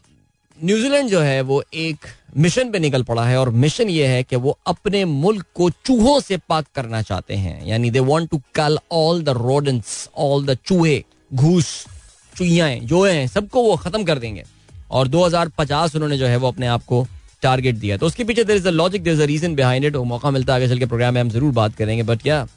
न्यूजीलैंड 0.58 1.10
जो 1.10 1.20
है, 1.20 1.42
वो 1.42 1.64
एक 1.76 2.06
मिशन 2.38 2.72
पे 2.72 2.80
निकल 2.80 3.04
पड़ा 3.04 3.26
है 3.26 3.38
और 3.40 3.50
मिशन 3.52 3.90
ये 3.90 4.08
है 4.08 4.24
कि 4.24 4.36
वो 4.36 4.58
अपने 4.68 5.04
मुल्क 5.06 5.46
को 5.56 5.70
चूहों 5.70 6.20
से 6.20 6.38
पाक 6.40 6.66
करना 6.76 7.02
चाहते 7.02 7.34
हैं। 7.36 7.66
यानी 7.68 7.90
they 7.92 8.00
want 8.02 8.30
to 8.30 8.42
kill 8.56 8.78
all 8.92 9.22
the 9.24 9.30
rodents 9.38 10.10
all 10.18 10.46
the 10.46 10.58
चूहे, 10.66 11.04
घूस 11.34 11.86
चुहिया 12.34 12.76
जो 12.76 13.04
हैं, 13.06 13.28
सबको 13.28 13.64
वो 13.64 13.76
खत्म 13.78 14.04
कर 14.04 14.20
देंगे। 14.20 14.44
और 14.92 15.08
2050 15.08 15.96
उन्होंने 15.96 16.18
जो 16.18 16.28
है 16.28 16.38
वो 16.38 16.48
अपने 16.48 16.68
आप 16.68 16.84
को 16.86 17.06
टारगेट 17.44 17.76
दिया। 17.76 17.98
तो 17.98 18.06
उसके 18.06 18.24
पीछे 18.24 18.44
there 18.44 18.58
is 18.58 18.68
a 18.68 18.72
logic 18.72 19.04
there 19.04 19.14
is 19.14 19.22
a 19.22 19.26
reason 19.26 19.56
behind 19.56 19.86
it 19.86 19.96
मौका 20.08 20.32
मिलता 20.32 20.54
है 20.54 20.60
आगे 20.60 20.68
चल 20.68 20.80
के 20.80 20.86
प्रोग्राम 20.86 21.14
में, 21.14 21.22
हम 21.22 21.30
ज़रूर 21.30 21.52
बात 21.54 21.76
करेंगे 21.76 22.04
बट 22.04 22.22
क्या 22.22 22.48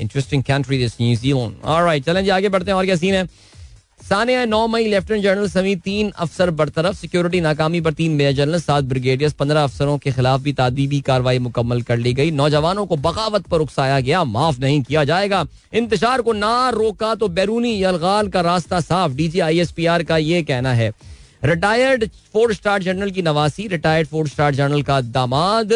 interesting 0.00 0.42
country 0.44 0.78
this 0.78 1.00
New Zealand 1.00 1.64
alright 1.64 2.04
चलें 2.04 2.24
जी, 2.24 2.30
आगे 2.30 2.48
बढ़ते 2.48 2.70
हैं, 2.70 2.76
और 2.76 2.84
क्या 2.84 2.96
सीन 2.96 3.14
है? 3.14 3.28
सानिया 4.00 4.44
नौ 4.46 4.66
मई 4.66 4.86
लेफ्टिनेंट 4.88 5.22
जनरल 5.24 5.48
समेत 5.48 5.80
तीन 5.82 6.10
अफसर 6.16 6.50
बरतरफ 6.50 6.96
सिक्योरिटी 6.96 7.40
नाकामी 7.40 7.80
पर 7.80 7.92
तीन 7.92 8.12
मेजर 8.12 8.32
जनरल, 8.34 8.58
सात 8.60 8.84
ब्रिगेडियर्स 8.84 9.32
पंद्रह 9.34 9.62
अफसरों 9.62 9.96
के 9.98 10.10
खिलाफ 10.12 10.40
भी 10.40 10.52
तादीबी 10.52 11.00
कार्रवाई 11.00 11.38
मुकम्मल 11.38 11.82
कर 11.82 11.96
ली 11.98 12.12
गई। 12.14 12.30
नौजवानों 12.32 12.86
को 12.86 12.96
बगावत 12.98 13.46
पर 13.46 13.60
उकसाया 13.60 14.00
गया, 14.00 14.24
माफ़ 14.26 14.60
नहीं 14.60 14.82
किया 14.82 15.04
जाएगा। 15.04 15.44
इंतज़ार 15.74 16.22
को 16.22 16.32
ना 16.32 16.68
रोका 16.70 17.14
तो 17.14 17.28
बैरूनी 17.30 17.82
अलगाल 17.82 18.28
का 18.28 18.40
रास्ता 18.42 18.80
साफ़। 18.80 19.12
DG 19.12 19.40
I 19.40 19.60
S 19.60 19.72
P 19.72 19.86
R 19.86 20.02
का 20.02 20.16
ये 20.18 20.42
कहना 20.42 20.72
है। 20.74 20.92
रिटायर्ड 21.42 22.04
फोर 22.32 22.54
स्टार 22.54 22.82
जनरल 22.82 23.10
की 23.10 23.22
नवासी 23.22 23.66
रिटायर्ड 23.68 24.08
फोर 24.08 24.28
स्टार 24.28 24.54
जनरल 24.54 24.82
का 24.82 25.00
दामाद 25.00 25.72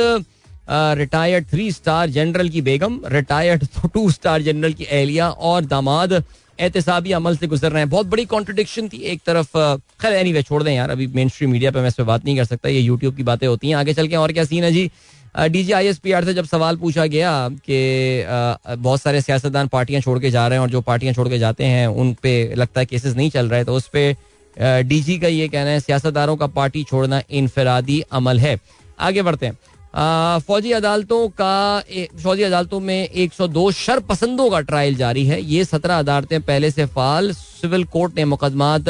रिटायर्ड 0.98 1.46
थ्री 1.50 1.70
स्टार 1.72 2.10
जनरल 2.10 2.48
की 2.48 2.62
बेगम 2.62 3.00
रिटायर्ड 3.06 3.66
टू 3.94 4.10
स्टार 4.10 4.42
जनरल 4.42 4.72
की 4.72 4.84
एहलिया 4.84 5.28
और 5.28 5.64
दामाद 5.64 6.12
एहतसाबी 6.12 7.12
अमल 7.12 7.36
से 7.36 7.46
गुजर 7.46 7.72
रहे 7.72 7.80
हैं। 7.82 7.88
बहुत 7.90 8.06
बड़ी 8.06 8.24
कॉन्ट्रोडिक्शन 8.24 8.88
थी 8.88 8.98
एक 9.02 9.20
तरफ़ 9.26 9.56
खैर 10.02 10.12
एनी 10.12 10.32
वे 10.32 10.42
छोड़ 10.42 10.62
दें 10.62 10.72
यार, 10.72 10.90
अभी 10.90 11.06
मेन 11.06 11.28
स्ट्रीम 11.28 11.50
मीडिया 11.50 11.70
पर 11.70 11.80
मैं 11.80 11.88
इस 11.88 11.94
पर 11.94 12.04
बात 12.04 12.24
नहीं 12.24 12.36
कर 12.36 12.44
सकता, 12.44 12.68
ये 12.68 12.80
यूट्यूब 12.80 13.16
की 13.16 13.22
बातें 13.22 13.46
होती 13.46 13.68
हैं। 13.68 13.76
आगे 13.76 13.94
चल 13.94 14.08
के 14.08 14.16
और 14.16 14.32
क्या 14.32 14.44
सीन 14.44 14.64
है 14.64 14.72
जी? 14.72 14.90
D 15.36 15.62
G 15.64 15.72
I 15.72 15.86
S 15.86 15.98
P 15.98 16.12
R 16.12 16.24
से 16.24 16.34
जब 16.34 16.44
सवाल 16.44 16.76
पूछा 16.76 17.06
गया 17.06 17.48
कि 17.48 18.24
बहुत 18.68 19.02
सारे 19.02 19.20
सियासतदान 19.20 19.68
पार्टियाँ 19.68 20.00
छोड़ 20.02 20.18
के 20.18 20.30
जा 20.30 20.46
रहे 20.48 20.58
हैं 20.58 20.62
और 20.62 20.70
जो 20.70 20.80
पार्टियाँ 20.80 21.14
छोड़ 21.14 21.28
के 21.28 21.38
जाते 21.38 21.64
हैं, 21.64 21.86
उन 21.86 22.12
पे 22.22 22.54
लगता 22.54 22.80
है 22.80 22.86
केसेस 22.86 23.16
नहीं 23.16 23.30
चल 23.30 23.48
रहे 23.48 23.64
तो 23.64 23.74
उस 23.74 23.88
पर 23.88 24.14
डीजी 24.58 25.18
का 25.18 25.28
ये 25.28 25.48
कहना 25.48 25.70
है 25.70 25.80
सियासतदारों 25.80 26.36
का 26.36 26.46
पार्टी 26.48 26.84
छोड़ना 26.84 27.22
इनफरादी 27.30 28.00
अमल 28.12 28.40
है। 28.40 28.58
आगे 29.00 29.22
बढ़ते 29.22 29.46
हैं। 29.46 29.58
फौजी 30.40 30.72
अदालतों 30.72 31.28
का 31.40 31.82
फौजी 32.22 32.42
अदालतों 32.42 32.80
में 32.80 33.08
102 33.08 33.70
शर 33.72 34.00
पसंदों 34.00 34.48
का 34.50 34.60
ट्रायल 34.60 34.94
जारी 34.96 35.26
है। 35.26 35.42
ये 35.42 35.64
सत्रह 35.64 35.98
अदालतें 35.98 36.40
पहले 36.42 36.70
से 36.70 36.86
फाल 36.86 37.32
सिविल 37.32 37.84
कोर्ट 37.84 38.16
ने 38.16 38.24
मुकदमात 38.24 38.88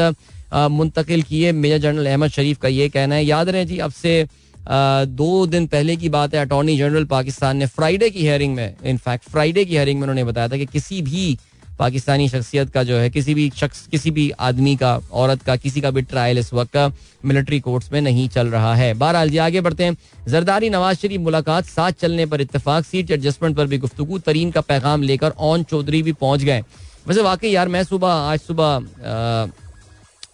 मुंतकिल 0.70 1.22
किए। 1.22 1.53
मेजर 1.53 1.79
जनरल 1.79 2.07
अहमद 2.07 2.31
शरीफ 2.31 2.59
का 2.59 2.68
ये 2.68 2.88
कहना 2.88 3.14
है। 3.14 3.24
याद 3.24 3.48
रहे 3.48 3.64
जी 3.64 3.79
अब 3.79 3.92
से 3.92 4.27
आ, 4.64 5.05
दो 5.05 5.46
दिन 5.46 5.66
पहले 5.66 5.94
की 5.96 6.09
बात 6.09 6.35
है 6.35 6.40
अटॉर्नी 6.40 6.77
जनरल 6.79 7.05
पाकिस्तान 7.05 7.57
ने 7.57 7.66
फ्राइडे 7.68 8.09
की 8.11 8.27
हेयरिंग 8.27 8.55
में 8.55 8.77
इनफैक्ट 8.85 9.29
फ्राइडे 9.31 9.64
की 9.64 9.77
हेयरिंग 9.77 9.98
में 10.00 10.03
उन्होंने 10.03 10.24
बताया 10.24 10.48
था 10.48 10.57
कि 10.57 10.66
किसी 10.66 11.00
भी 11.03 11.37
पाकिस्तानी 11.79 12.29
शख्सियत 12.29 12.71
का 12.71 12.83
जो 12.83 12.97
है, 12.97 13.09
किसी 13.11 13.35
भी 13.35 13.51
शख्स, 13.57 13.87
किसी 13.87 14.11
भी 14.11 14.31
आदमी 14.41 14.75
का, 14.77 14.99
औरत 15.13 15.43
का, 15.43 15.57
किसी 15.57 15.81
का 15.81 15.91
भी 15.91 16.03
ट्रायल 16.03 16.39
इस 16.39 16.53
वक्त 16.55 16.77
मिलिट्री 17.25 17.61
कोर्ट्स 17.61 17.93
में 17.93 18.01
नहीं 18.01 18.29
चल 18.29 18.49
रहा 18.49 18.75
है। 18.75 18.93
बहरहाल 18.95 19.31
जी, 19.31 19.39
आगे 19.39 19.61
बढ़ते 19.61 19.85
हैं। 19.85 19.97
जरदारी 20.29 20.71
नवाज़ 20.71 20.99
शरीफ 20.99 21.21
मुलाकात, 21.21 21.65
साथ 21.67 21.93
चलने 21.93 22.27
पर 22.27 22.41
इतफाक 22.41 22.85
सीट 22.85 23.11
एडजस्टमेंट 23.11 23.57
पर 23.57 23.67
भी 23.67 23.79
गुफ्तु 23.79 24.19
तरीन 24.19 24.51
का 24.51 24.61
पैगाम 24.61 25.03
लेकर 25.03 25.33
ऑन 25.41 25.63
चौधरी 25.65 26.03
भी 26.03 26.13
पहुँच 26.15 26.43
गए। 26.43 26.63
वैसे 27.09 27.23
वाकई 27.23 27.51
यार, 27.51 27.69
मैं 27.69 27.85
सुबह, 27.85 28.09
आज 28.09 28.41
सुबह 28.41 29.53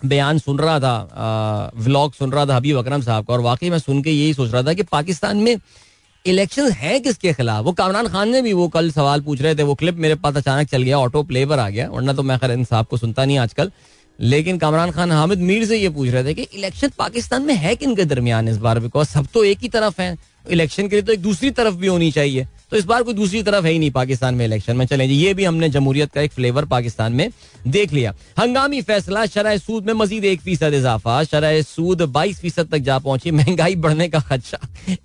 बयान 0.04 0.38
सुन 0.38 0.58
रहा 0.58 0.78
था 0.80 1.70
व्लॉग 1.76 2.12
सुन 2.14 2.32
रहा 2.32 2.44
था 2.46 2.56
हबीब 2.56 2.76
अकरम 2.78 3.02
साहब 3.02 3.24
का, 3.24 3.34
और 3.34 3.40
वाकई 3.40 3.70
मैं 3.70 3.78
सुन 3.78 4.02
के 4.02 4.10
यही 4.10 4.34
सोच 4.34 4.52
रहा 4.52 4.62
था 4.62 4.72
कि 4.74 4.82
पाकिस्तान 4.82 5.36
में 5.36 5.56
इलेक्शन 6.24 6.70
है 6.70 6.98
किसके 7.00 7.32
खिलाफ? 7.32 7.64
वो 7.64 7.72
कामरान 7.72 8.08
खान 8.08 8.28
ने 8.28 8.42
भी 8.42 8.52
वो 8.52 8.68
कल 8.68 8.90
सवाल 8.90 9.20
पूछ 9.20 9.40
रहे 9.42 9.54
थे, 9.54 9.62
वो 9.62 9.74
क्लिप 9.74 9.96
मेरे 9.96 10.14
पास 10.14 10.36
अचानक 10.36 10.68
चल 10.68 10.82
गया 10.82 10.98
ऑटो 10.98 11.22
प्ले 11.22 11.44
पर 11.46 11.58
आ 11.58 11.68
गया, 11.70 11.88
वरना 11.88 12.12
तो 12.12 12.22
मैं 12.22 12.38
खैर 12.38 12.50
इन 12.50 12.64
साहब 12.64 12.86
को 12.86 12.96
सुनता 12.96 13.24
नहीं 13.24 13.38
आजकल। 13.38 13.70
लेकिन 14.18 14.58
कामरान 14.58 14.90
खान 14.90 15.12
हामिद 15.12 15.38
मीर 15.38 15.64
से 15.64 15.76
ये 15.76 15.88
पूछ 15.88 16.08
रहे 16.08 16.24
थे 16.24 16.34
कि 16.34 16.42
इलेक्शन 16.42 16.90
पाकिस्तान 16.98 17.42
में 17.42 17.54
है 17.54 17.74
किन 17.76 17.94
के 17.96 18.04
दरमियान 18.04 18.48
इस 18.48 18.56
बार? 18.56 18.78
बिकॉज़ 18.78 19.08
सब 19.08 19.26
तो 19.34 19.44
एक 19.44 19.58
ही 19.58 19.68
तरफ़ 19.68 20.00
है। 20.00 20.16
इलेक्शन 20.50 20.88
के 20.88 20.96
लिए 20.96 21.02
तो 21.02 21.12
एक 21.12 21.22
दूसरी 21.22 21.50
तरफ़ 21.50 21.74
भी 21.74 21.86
होनी 21.86 22.10
चाहिए। 22.10 22.46
तो 22.70 22.76
इस 22.76 22.84
बार 22.84 23.02
कोई 23.02 23.14
दूसरी 23.14 23.42
तरफ़ 23.42 23.64
है 23.66 23.72
ही 23.72 23.78
नहीं 23.78 23.90
पाकिस्तान 23.90 24.34
में 24.34 24.44
इलेक्शन 24.44 24.76
में। 24.76 24.84
चले 24.86 25.04
ये 25.04 25.32
भी 25.34 25.44
हमने 25.44 25.68
जमहूरियत 25.68 26.12
का 26.12 26.20
एक 26.20 26.32
फ्लेवर 26.32 26.64
पाकिस्तान 26.64 27.12
में 27.12 27.30
देख 27.68 27.92
लिया। 27.92 28.14
हंगामी 28.38 28.82
फैसला, 28.82 29.24
शराय 29.26 29.58
सूद 29.58 29.86
में 29.86 29.94
मजीद 29.94 30.24
एक 30.24 30.40
फ़ीसद 30.40 30.74
इजाफा, 30.74 31.22
शराय 31.24 31.62
सूद 31.62 32.02
बाईस 32.02 32.40
फ़ीसद 32.40 32.68
तक 32.72 32.78
जा 32.80 32.98
पहुँची, 32.98 33.30
महँगाई 33.30 33.76
बढ़ने 33.76 34.08
का 34.08 34.20
खदशा। 34.20 34.58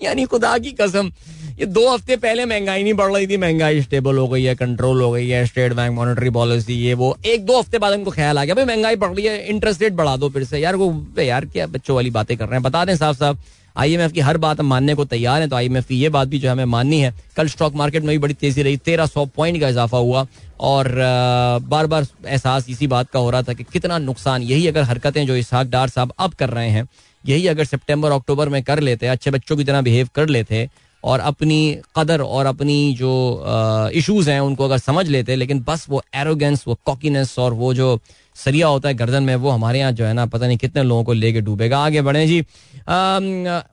यानी 0.04 0.26
खुदा 0.26 0.58
की 0.58 0.72
कसम, 0.72 1.12
ये 1.60 1.66
दो 1.66 1.90
हफ़्ते 1.90 2.16
पहले 2.18 2.46
महँगाई 2.46 2.84
नहीं 2.84 2.94
बढ़ 2.94 3.12
रही 3.14 3.28
थी, 3.28 3.38
महँगाई 3.38 3.82
स्टेबल 3.82 4.18
हो 4.18 4.28
गई 4.28 4.44
है 4.44 4.56
कंट्रोल 4.56 5.02
हो 5.02 5.12
गई 5.12 5.28
है 5.28 5.46
स्टेट 5.46 5.74
बैंक 5.74 5.96
मॉनिटरी 5.96 6.30
पॉलिसी 6.30 6.74
ये 6.76 6.94
वो। 6.94 7.16
एक 7.26 7.46
दो 7.46 7.60
हफ़्ते 7.60 7.78
बाद 7.78 7.94
उनको 7.94 8.12
ख्याल 8.12 8.40
आ 8.40 8.46
गया, 8.46 8.56
भाई 8.56 8.66
महँगाई 8.66 8.96
बढ़ 8.96 9.16
रही 9.16 9.26
है 9.26 9.46
इंटरेस्ट 9.48 9.82
रेट 9.82 9.94
बढ़ा 9.94 10.16
दो 10.18 10.30
फिर 10.30 10.44
से। 10.44 10.60
यार 10.60 10.76
वो, 10.76 11.06
यार 11.20 11.46
क्या 11.46 11.68
बच्चों 11.68 11.96
वाली 11.96 12.10
बातें 12.12 12.38
कर 12.38 12.46
रहे 12.46 12.56
हैं? 12.56 12.64
बता 12.64 12.86
दें 12.86 12.96
साहब 12.96 13.16
साफ़ 13.16 13.38
आईएमएफ 13.78 14.12
की 14.12 14.20
हर 14.20 14.38
बात 14.38 14.60
हम 14.60 14.66
मानने 14.66 14.94
को 14.96 15.06
तैयार 15.06 15.42
हैं 15.42 15.50
तो 15.50 15.56
आईएमएफ 15.56 15.88
की 15.88 15.96
ये 15.96 16.10
बात 16.10 16.28
भी 16.28 16.40
जो 16.40 16.52
हमें 16.52 16.66
माननी 16.66 17.00
है। 17.00 17.14
कल 17.38 17.48
स्टॉक 17.48 17.76
मार्केट 17.76 18.04
में 18.04 18.10
भी 18.10 18.18
बड़ी 18.18 18.34
तेज़ी 18.34 18.62
रही, 18.62 18.78
तेरह 18.78 19.06
सौ 19.06 19.26
पॉइंट 19.28 19.60
का 19.62 19.70
इजाफा 19.70 19.98
हुआ 19.98 20.26
और 20.62 20.92
बार 21.64 21.88
बार 21.88 22.06
एहसास 22.28 22.70
इसी 22.70 22.88
बात 22.88 23.10
का 23.10 23.20
हो 23.20 23.30
रहा 23.30 23.42
था 23.42 23.54
कि 23.54 23.64
कितना 23.64 23.98
नुकसान, 24.00 24.44
यही 24.44 24.68
अगर 24.68 24.84
हरकतें 24.84 25.26
जो 25.28 25.36
इसहाक 25.36 25.68
डार 25.68 25.90
साहब 25.90 26.14
अब 26.20 26.34
कर 26.34 26.50
रहे 26.50 26.70
हैं, 26.70 26.88
यही 27.24 27.48
अगर 27.48 27.66
सितंबर, 27.66 28.12
अक्टूबर 28.12 28.50
में 28.50 28.62
कर 28.64 28.80
लेते, 28.80 29.08
अच्छे 29.08 29.32
बच्चों 29.32 29.58
की 29.58 29.64
तरह 29.64 29.82
बिहेव 29.82 30.10
कर 30.16 30.30
लेते 30.30 30.68
और 31.04 31.20
अपनी 31.22 31.78
कदर 31.98 32.22
और 32.22 32.46
अपनी 32.46 32.94
जो 32.94 33.12
इश्यूज़ 33.94 34.30
हैं, 34.30 34.40
उनको 34.40 34.66
अगर 34.66 34.78
समझ 34.80 35.08
लेते, 35.08 35.36
लेकिन 35.36 35.64
बस 35.68 35.86
वो 35.90 36.02
एरोगेंस 36.16 36.64
वो 36.68 36.78
कॉकीनेस 36.86 37.38
और 37.40 37.54
वो 37.54 37.74
जो 37.74 37.98
सरिया 38.36 38.68
होता 38.68 38.90
है 38.90 38.96
गर्दन 38.96 39.24
में, 39.24 39.36
वो 39.36 39.50
हमारे 39.50 39.80
यहाँ 39.80 39.92
जो 39.92 40.06
है 40.06 40.14
ना, 40.14 40.26
पता 40.26 40.48
नहीं 40.48 40.58
कितने 40.58 40.84
लोगों 40.84 41.04
को 41.04 41.14
लेके 41.14 41.42
डूबेगा। 41.42 41.80
आगे 41.80 42.02
बढ़े 42.02 42.26
जी। 42.28 42.40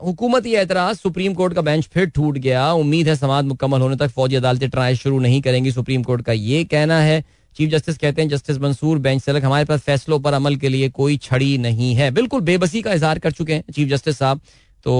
हुकूमती 0.06 0.54
एतराज़ 0.54 0.98
सुप्रीम 0.98 1.34
कोर्ट 1.34 1.54
का 1.54 1.60
बेंच 1.62 1.88
फिर 1.94 2.06
टूट 2.06 2.38
गया। 2.38 2.70
उम्मीद 2.74 3.08
है 3.08 3.16
समाज 3.16 3.44
मुकम्मल 3.44 3.80
होने 3.80 3.96
तक 3.96 4.08
फौजी 4.08 4.36
अदालतें 4.36 4.68
ट्रायल 4.70 4.96
शुरू 4.96 5.18
नहीं 5.18 5.40
करेंगी। 5.42 5.72
सुप्रीम 5.72 6.02
कोर्ट 6.02 6.22
का 6.22 6.32
ये 6.32 6.64
कहना 6.64 7.00
है। 7.00 7.22
चीफ 7.56 7.70
जस्टिस 7.70 7.98
कहते 7.98 8.22
हैं, 8.22 8.28
जस्टिस 8.28 8.58
मंसूर, 8.58 8.98
बेंच 8.98 9.22
से 9.22 9.32
हमारे 9.32 9.64
पास 9.64 9.80
फैसलों 9.80 10.18
पर 10.20 10.34
अमल 10.34 10.56
के 10.56 10.68
लिए 10.68 10.88
कोई 10.90 11.16
छड़ी 11.18 11.56
नहीं 11.58 11.94
है। 11.94 12.10
बिल्कुल 12.10 12.40
बेबसी 12.42 12.82
का 12.82 12.92
इजहार 12.92 13.18
कर 13.18 13.32
चुके 13.32 13.54
हैं 13.54 13.64
चीफ 13.74 13.88
जस्टिस 13.88 14.18
साहब। 14.18 14.40
तो 14.84 14.92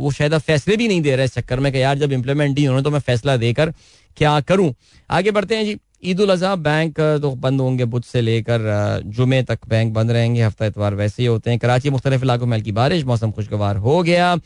वो 0.00 0.10
शायद 0.10 0.34
अब 0.34 0.40
फैसले 0.40 0.76
भी 0.76 0.86
नहीं 0.88 1.00
दे 1.00 1.14
रहे 1.16 1.24
इस 1.24 1.34
चक्कर 1.34 1.60
में 1.60 1.72
कि 1.72 1.82
यार 1.82 1.98
जब 1.98 2.12
इम्प्लीमेंट 2.12 2.58
ही 2.58 2.64
होने 2.64 2.82
तो 2.82 2.90
मैं 2.90 2.98
फैसला 3.00 3.36
देकर 3.36 3.72
क्या 4.16 4.40
करूँ? 4.40 4.72
आगे 5.10 5.30
बढ़ते 5.30 5.56
हैं 5.56 5.64
जी। 5.64 5.76
ईद 6.04 6.20
उल 6.20 6.30
अजहा 6.30 6.56
बैंक 6.56 7.00
तो 7.00 7.30
बंद 7.30 7.60
होंगे 7.60 7.84
बुध 7.84 8.02
से 8.02 8.20
लेकर 8.20 8.60
जुमे 9.06 9.42
तक 9.42 9.58
बैंक 9.68 9.94
बंद 9.94 10.10
रहेंगे। 10.10 10.42
हफ़्ता 10.42 10.66
इतवार 10.66 10.94
वैसे 10.94 11.22
ही 11.22 11.26
होते 11.26 11.50
हैं। 11.50 11.58
कराची 11.58 11.90
मुख्तलिफ़ 11.90 12.22
इलाकों 12.22 12.46
में 12.46 12.56
हल्की 12.56 12.72
बारिश, 12.72 13.04
मौसम 13.04 13.30
खुशगवार 13.30 13.76
हो 13.76 14.02
गया। 14.02 14.36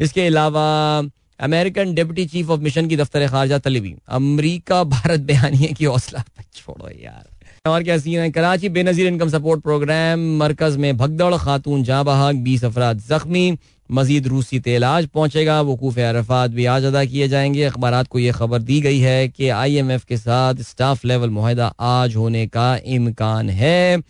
इसके 0.00 0.26
अलावा, 0.26 1.02
American 1.40 1.94
deputy 1.94 2.26
chief 2.26 2.50
of 2.50 2.60
mission 2.60 2.86
की 2.86 2.96
दफ्तर 2.96 3.28
खारजा, 3.28 3.58
तलीबी। 3.58 3.94
अमरीका, 4.08 4.84
भारत 4.84 5.20
बयानिए 5.20 5.68
की 5.68 5.84
हौसला 5.84 6.24
छोड़ो 6.54 6.88
यार। 6.88 7.24
और 7.70 7.82
क्या 7.82 7.98
सीन 7.98 8.18
है? 8.18 8.30
Karachi 8.30 8.68
Benazir 8.68 9.06
income 9.06 9.28
support 9.28 9.62
program, 9.62 10.20
मरकज 10.20 10.76
में 10.76 10.96
भगदड़, 10.96 11.34
खातून 11.34 11.82
जहाँ 11.82 12.04
बहाक 12.04 12.34
बीस 12.34 12.64
अफराद 12.64 12.98
जख्मी। 12.98 13.58
मजीद 13.94 14.26
रूसी 14.26 14.58
तेल 14.60 14.84
आज 14.84 15.06
पहुंचेगा, 15.06 15.60
वकूफ 15.60 15.98
अरफात 15.98 16.50
भी 16.50 16.64
आज 16.64 16.84
अदा 16.84 17.04
किए 17.04 17.28
जाएँगे। 17.28 17.62
अखबार 17.62 18.04
को 18.04 18.18
यह 18.18 18.32
खबर 18.32 18.58
दी 18.58 18.80
गई 18.80 18.98
है 18.98 19.28
कि 19.28 19.48
आई 19.48 19.76
एम 19.76 19.90
एफ़ 19.90 20.04
के 20.06 20.16
साथ 20.16 20.54
स्टाफ 20.54 21.04
लेवल 21.04 21.30
माहिदा 21.30 21.66
आज 21.80 22.16
होने 22.16 22.46
का 22.46 22.78
इम्कान 22.84 23.50
है। 23.50 24.02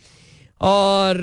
और 0.61 1.17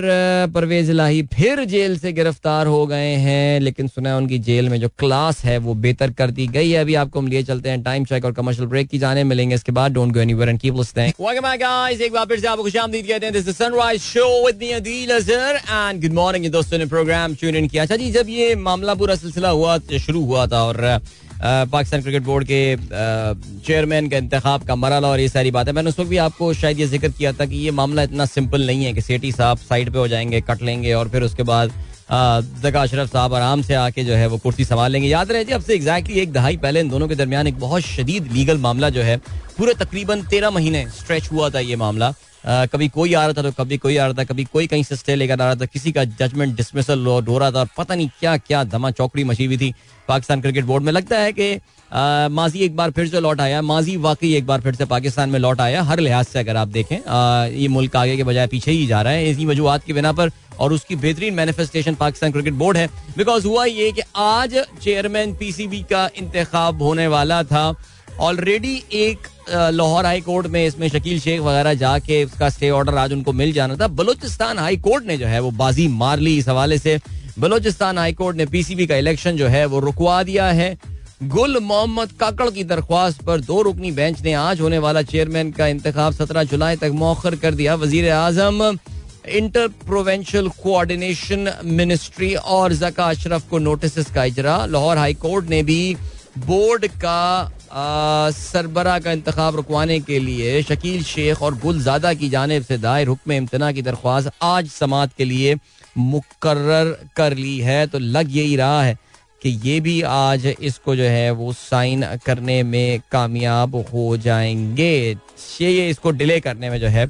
परवेज 0.55 0.91
इलाही 0.91 1.23
फिर 1.33 1.65
जेल 1.65 1.99
से 1.99 2.13
गिरफ़्तार 2.13 2.67
हो 2.67 2.87
गए 2.87 3.15
हैं, 3.17 3.61
लेकिन 3.61 3.89
सुना 3.89 4.11
है 4.11 4.17
उनकी 4.17 4.39
जेल 4.41 4.69
में 4.69 4.79
जो 4.81 4.89
क्लास 4.99 5.45
है 5.45 5.57
वो 5.59 5.75
बेहतर 5.77 6.11
कर 6.13 6.31
दी 6.31 6.47
गई 6.49 6.71
है। 6.71 6.81
अभी 6.81 6.95
आपको 6.95 7.21
हम 7.21 7.29
लिए 7.29 7.43
चलते 7.43 7.69
हैं 7.69 7.83
टाइम 7.83 8.05
चेक 8.05 8.25
और 8.25 8.33
कमर्शियल 8.33 8.69
ब्रेक 8.69 8.89
की 8.89 8.99
जाने, 8.99 9.25
मिलेंगे 9.25 9.55
इसके 9.55 9.73
बाद। 9.73 9.93
Don't 9.93 10.13
go 10.15 10.21
anywhere 10.21 10.49
and 10.49 10.61
keep 10.61 10.77
listening 10.77 11.13
welcome 11.21 11.49
back 11.49 11.61
guys 11.61 12.01
एक 12.01 12.13
बार 12.13 12.27
फिर 12.27 12.41
से 12.41 12.47
आपको 12.49 12.63
खुशामदीद 12.63 13.07
कहते 13.07 13.27
हैं। 13.27 13.33
This 13.35 13.49
is 13.49 13.57
Sunrise 13.57 14.01
show 14.03 14.47
with 14.47 14.59
me 14.61 14.71
Adeel 14.73 15.15
Azhar 15.17 15.57
and 15.57 16.03
good 16.03 16.13
morning 16.15 16.51
दोस्तों 16.53 16.79
ने 16.79 16.87
प्रोग्राम 16.87 17.35
ट्यून 17.35 17.57
इन 17.57 17.69
किया। 17.69 17.83
अच्छा 17.83 17.97
जी, 17.97 18.11
जब 18.13 18.29
ये 18.31 18.55
मामला 18.59 18.95
पूरा 18.95 19.15
सिलसिला 19.17 19.49
हुआ, 19.51 19.79
शुरू 19.99 20.25
हुआ 20.25 20.47
था 20.47 20.63
और 20.65 21.01
पाकिस्तान 21.45 22.03
क्रिकेट 22.03 22.23
बोर्ड 22.23 22.47
के 22.47 22.77
चेयरमैन 23.61 24.09
का 24.09 24.17
इंतखब 24.17 24.65
का 24.69 24.75
मरला 24.77 25.09
और 25.09 25.21
ये 25.21 25.29
सारी 25.29 25.51
बातें। 25.51 25.73
मैंने 25.73 25.89
उस 25.89 25.99
वक्त 25.99 26.11
भी 26.11 26.17
आपको 26.19 26.53
शायद 26.55 26.81
ये 26.81 26.87
ज़िक्र 26.87 27.09
किया 27.11 27.33
था 27.33 27.47
कि 27.47 27.57
ये 27.57 27.71
मामला 27.73 28.03
इतना 28.03 28.27
सिंपल 28.27 28.67
नहीं 28.67 28.85
है 28.85 28.93
कि 28.93 29.01
सेठी 29.03 29.33
साहब 29.33 29.59
साइड 29.59 29.93
पे 29.93 29.99
हो 29.99 30.09
जाएँगे, 30.09 30.41
कट 30.41 30.63
लेंगे 30.63 30.93
और 30.95 31.09
फिर 31.09 31.23
उसके 31.23 31.43
बाद 31.43 31.73
जका 32.63 32.83
अशरफ 32.83 33.13
साहब 33.13 33.35
आराम 33.35 33.63
से 33.63 33.75
आके 33.75 34.05
जो 34.05 34.15
है 34.15 34.27
वो 34.27 34.39
कुर्सी 34.39 34.65
संभाल 34.65 34.93
लेंगे। 34.93 35.09
याद 35.09 35.33
रहे 35.33 35.45
जी, 35.45 35.53
अब 35.53 35.63
से 35.63 35.75
एग्जैक्टली 35.75 36.21
एक 36.21 36.33
दहाई 36.33 36.57
पहले 36.57 36.81
इन 36.81 36.89
दोनों 36.89 37.09
के 37.09 37.15
दरमियान 37.15 37.47
एक 37.47 37.59
बहुत 37.61 37.83
शदीद 37.83 38.33
लीगल 38.33 38.59
मामला 38.59 38.89
जो 38.91 39.03
है, 39.03 39.17
पूरे 39.59 39.75
तकरीबन 39.75 40.23
तेरह 40.23 40.51
महीने 40.51 40.87
स्ट्रेच 40.91 41.31
हुआ 41.33 41.49
था 41.51 41.61
ये 41.61 41.77
मामला। 41.77 42.13
कभी 42.45 42.89
कोई 42.89 43.13
आ 43.15 43.25
रहा 43.27 43.33
था 43.33 43.43
तो 43.43 43.51
कभी 43.53 43.77
कोई 43.79 43.97
आ 43.97 44.07
रहा 44.07 44.15
था 44.15 44.25
कभी 44.25 44.45
कोई 44.45 44.67
कहीं 44.67 44.83
से 44.83 44.97
स्टे 44.97 45.15
लेकर 45.15 45.41
आ 45.41 45.45
रहा 45.45 45.55
था 45.55 45.67
किसी 45.67 45.93
का 45.93 46.05
जजमेंट 46.05 46.57
डिसमिसल 46.57 47.07
हो 47.07 47.39
रहा 47.39 47.51
था 47.51 47.61
और 47.61 47.69
पता 47.79 47.95
नहीं 47.95 48.09
क्या 48.21 48.37
क्या 48.39 48.63
धमा 48.65 48.91
चौकड़ी 48.91 49.25
मची 49.25 49.45
हुई 49.45 49.57
थी 49.59 49.73
पाकिस्तान 50.09 50.41
क्रिकेट 50.41 50.65
बोर्ड 50.65 50.85
में। 50.85 50.93
लगता 50.93 51.19
है 51.19 51.33
कि 51.33 51.55
माजी 52.35 52.59
एक 52.59 52.77
बार 52.77 52.91
फिर 52.91 53.09
से 53.09 53.21
लौट 53.21 53.41
आया 53.41 53.63
माजी 53.63 53.97
वाकई 53.99 54.35
एक 54.35 54.47
बार 54.47 54.61
फिर 54.61 54.75
से 54.75 54.85
पाकिस्तान 54.85 55.31
में 55.31 55.39
लौट 55.39 55.61
आया 55.61 55.83
हर 55.83 56.01
लिहाज 56.01 56.27
से 56.27 56.39
अगर 56.39 56.57
आप 56.57 56.69
देखें 56.69 56.97
आ, 56.99 57.45
ये 57.47 57.69
मुल्क 57.69 57.97
आगे 57.97 58.17
के 58.17 58.25
बजाय 58.25 58.47
पीछे 58.47 58.71
ही 58.71 58.87
जा 58.87 59.03
रहा 59.03 59.13
है 59.13 59.31
इसी 59.31 59.47
वजूहत 59.47 59.85
की 59.85 59.93
बिना 59.93 60.13
पर 60.13 60.31
और 60.61 60.73
उसकी 60.73 60.97
बेहतरीन 60.97 61.35
मैनिफेस्टेशन 61.35 61.95
पाकिस्तान 61.95 62.33
क्रिकेट 62.33 62.55
बोर्ड 62.55 62.77
है। 62.77 62.87
बिकॉज़ 63.17 63.47
हुआ 63.47 63.65
ये 63.65 63.91
कि 63.93 64.03
आज 64.17 64.57
चेयरमैन 64.83 65.35
पीसीबी 65.37 65.81
का 65.83 66.09
इंतखब 66.17 66.83
होने 66.83 67.07
वाला 67.07 67.43
था। 67.45 67.71
ऑलरेडी 68.21 68.83
एक 68.93 69.27
लाहौर 69.51 70.07
हाई 70.07 70.21
कोर्ट 70.21 70.47
में 70.47 70.65
इसमें 70.67 70.89
शकील 70.89 71.21
शेख 71.21 71.41
वगैरह 71.41 71.75
जाके 71.75 72.23
उसका 72.25 72.49
स्टे 72.49 72.71
ऑर्डर 72.71 72.95
आज 72.95 73.13
उनको 73.13 73.33
मिल 73.33 73.53
जाना 73.53 73.77
था। 73.77 73.87
बलूचिस्तान 73.89 74.59
हाई 74.59 74.77
कोर्ट 74.79 75.07
ने 75.07 75.17
जो 75.17 75.27
है 75.27 75.41
वो 75.41 75.51
बाजी 75.53 75.87
मार 75.91 76.19
ली 76.19 76.37
इस 76.39 76.49
हवाले 76.49 76.79
से। 76.79 76.99
बलूचिस्तान 77.39 77.99
हाई 77.99 78.13
कोर्ट 78.13 78.37
ने 78.37 78.47
पीसीबी 78.47 78.87
का 78.87 78.97
इलेक्शन 78.97 79.37
जो 79.37 79.49
है 79.49 79.65
वो 79.67 79.81
रुकवा 79.81 80.23
दिया 80.23 80.47
है। 80.51 80.77
गुल 81.25 81.59
मोहम्मद 81.61 82.13
काकड़ 82.21 82.49
की 82.51 82.65
दरख्वास्त 82.65 83.23
पर 83.23 83.41
दो 83.41 83.61
रुकनी 83.63 83.91
बेंच 83.93 84.23
ने 84.23 84.33
आज 84.35 84.61
होने 84.61 84.79
वाला 84.79 85.03
चेयरमैन 85.05 85.51
का 85.53 85.67
इंतखाब 85.67 86.13
सत्रह 86.13 86.43
जुलाई 86.45 86.77
तक 86.77 86.91
मौखर 86.95 87.37
कर 87.37 87.55
दिया। 87.55 87.75
वज़ीर 87.77 88.11
आज़म 88.13 88.63
इंटर 89.31 89.69
प्रोवेंशल 89.87 90.49
कोऑर्डिनेशन 90.63 91.53
मिनिस्ट्री 91.65 92.35
और 92.35 92.73
जका 92.75 93.05
अशरफ 93.07 93.49
को 93.51 93.59
नोटिस 93.61 94.11
का 94.11 94.25
इजरा। 94.25 94.65
लाहौर 94.67 94.99
हाई 94.99 95.15
कोर्ट 95.17 95.51
ने 95.51 95.63
भी 95.63 95.97
बोर्ड 96.39 96.87
का 96.97 97.53
सरबरा 97.75 98.99
का 98.99 99.13
इंतखब 99.13 99.57
रुकवाने 99.57 99.99
के 100.01 100.19
लिए 100.19 100.63
शकील 100.63 101.03
शेख 101.05 101.43
और 101.43 101.55
गुलजादा 101.59 102.13
की 102.15 102.29
जानब 102.29 102.63
से 102.63 102.79
दायर 102.79 103.09
हुक्म 103.09 103.33
इम्तना 103.33 103.71
की 103.73 103.83
दरख्वास्त 103.83 104.31
आज 104.43 104.69
समात 104.69 105.13
के 105.19 105.25
लिए 105.25 105.57
मुकर 105.99 107.09
कर 107.17 107.35
ली 107.35 107.59
है। 107.59 107.87
तो 107.87 107.99
लग 107.99 108.37
यही 108.37 108.57
रहा 108.57 108.83
है 108.83 108.97
कि 109.43 109.49
ये 109.65 109.81
भी 109.81 110.01
आज 110.03 110.47
इसको 110.61 110.97
जो 110.97 111.03
है 111.03 111.31
वो 111.31 111.53
साइन 111.53 112.05
करने 112.27 112.63
में 112.63 113.01
कामयाब 113.13 113.75
हो 113.95 114.17
जाएँगे। 114.17 115.17
ये 115.61 115.89
इसको 115.89 116.11
डिले 116.11 116.41
करने 116.41 116.71
में 116.71 116.79
जो 116.81 116.89
है 116.89 117.07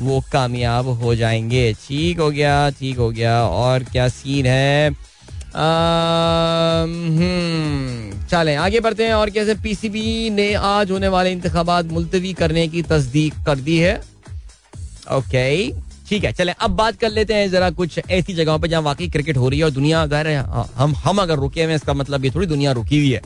वो 0.00 0.22
कामयाब 0.32 0.88
हो 1.02 1.14
जाएँगे। 1.14 1.72
ठीक 1.86 2.18
हो 2.20 2.30
गया, 2.30 2.70
ठीक 2.70 2.96
हो 2.96 3.10
गया। 3.10 3.40
और 3.42 3.84
क्या 3.84 4.08
सीन 4.08 4.46
है? 4.46 4.90
चले, 8.30 8.54
आगे 8.56 8.80
बढ़ते 8.80 9.04
हैं 9.04 9.14
और 9.14 9.30
कैसे 9.30 9.54
पीसीबी 9.56 10.30
ने 10.30 10.52
आज 10.54 10.90
होने 10.90 11.08
वाले 11.08 11.32
इंतबात 11.32 11.84
मुलतवी 11.88 12.32
करने 12.34 12.66
की 12.68 12.82
तस्दीक 12.84 13.34
कर 13.46 13.58
दी 13.58 13.76
है। 13.78 13.96
ओके 15.12 15.70
ठीक 16.08 16.24
है, 16.24 16.32
चले, 16.32 16.52
अब 16.52 16.70
बात 16.72 16.96
कर 16.96 17.10
लेते 17.10 17.34
हैं 17.34 17.50
जरा 17.50 17.70
कुछ 17.72 17.98
ऐसी 18.00 18.34
जगहों 18.34 18.58
पर 18.58 18.68
जहाँ 18.68 18.82
वाकई 18.82 19.08
क्रिकेट 19.08 19.36
हो 19.36 19.48
रही 19.48 19.58
है 19.58 19.64
और 19.64 19.70
दुनिया 19.72 20.06
ज़ाहिर 20.06 20.26
है, 20.28 20.44
हम 20.76 20.94
हम 20.96 21.18
अगर 21.18 21.36
रुके 21.36 21.64
हुए 21.64 21.74
इसका 21.74 21.94
मतलब 21.94 22.24
ये 22.24 22.30
थोड़ी 22.30 22.46
दुनिया 22.46 22.72
रुकी 22.72 22.98
हुई 22.98 23.10
है। 23.10 23.20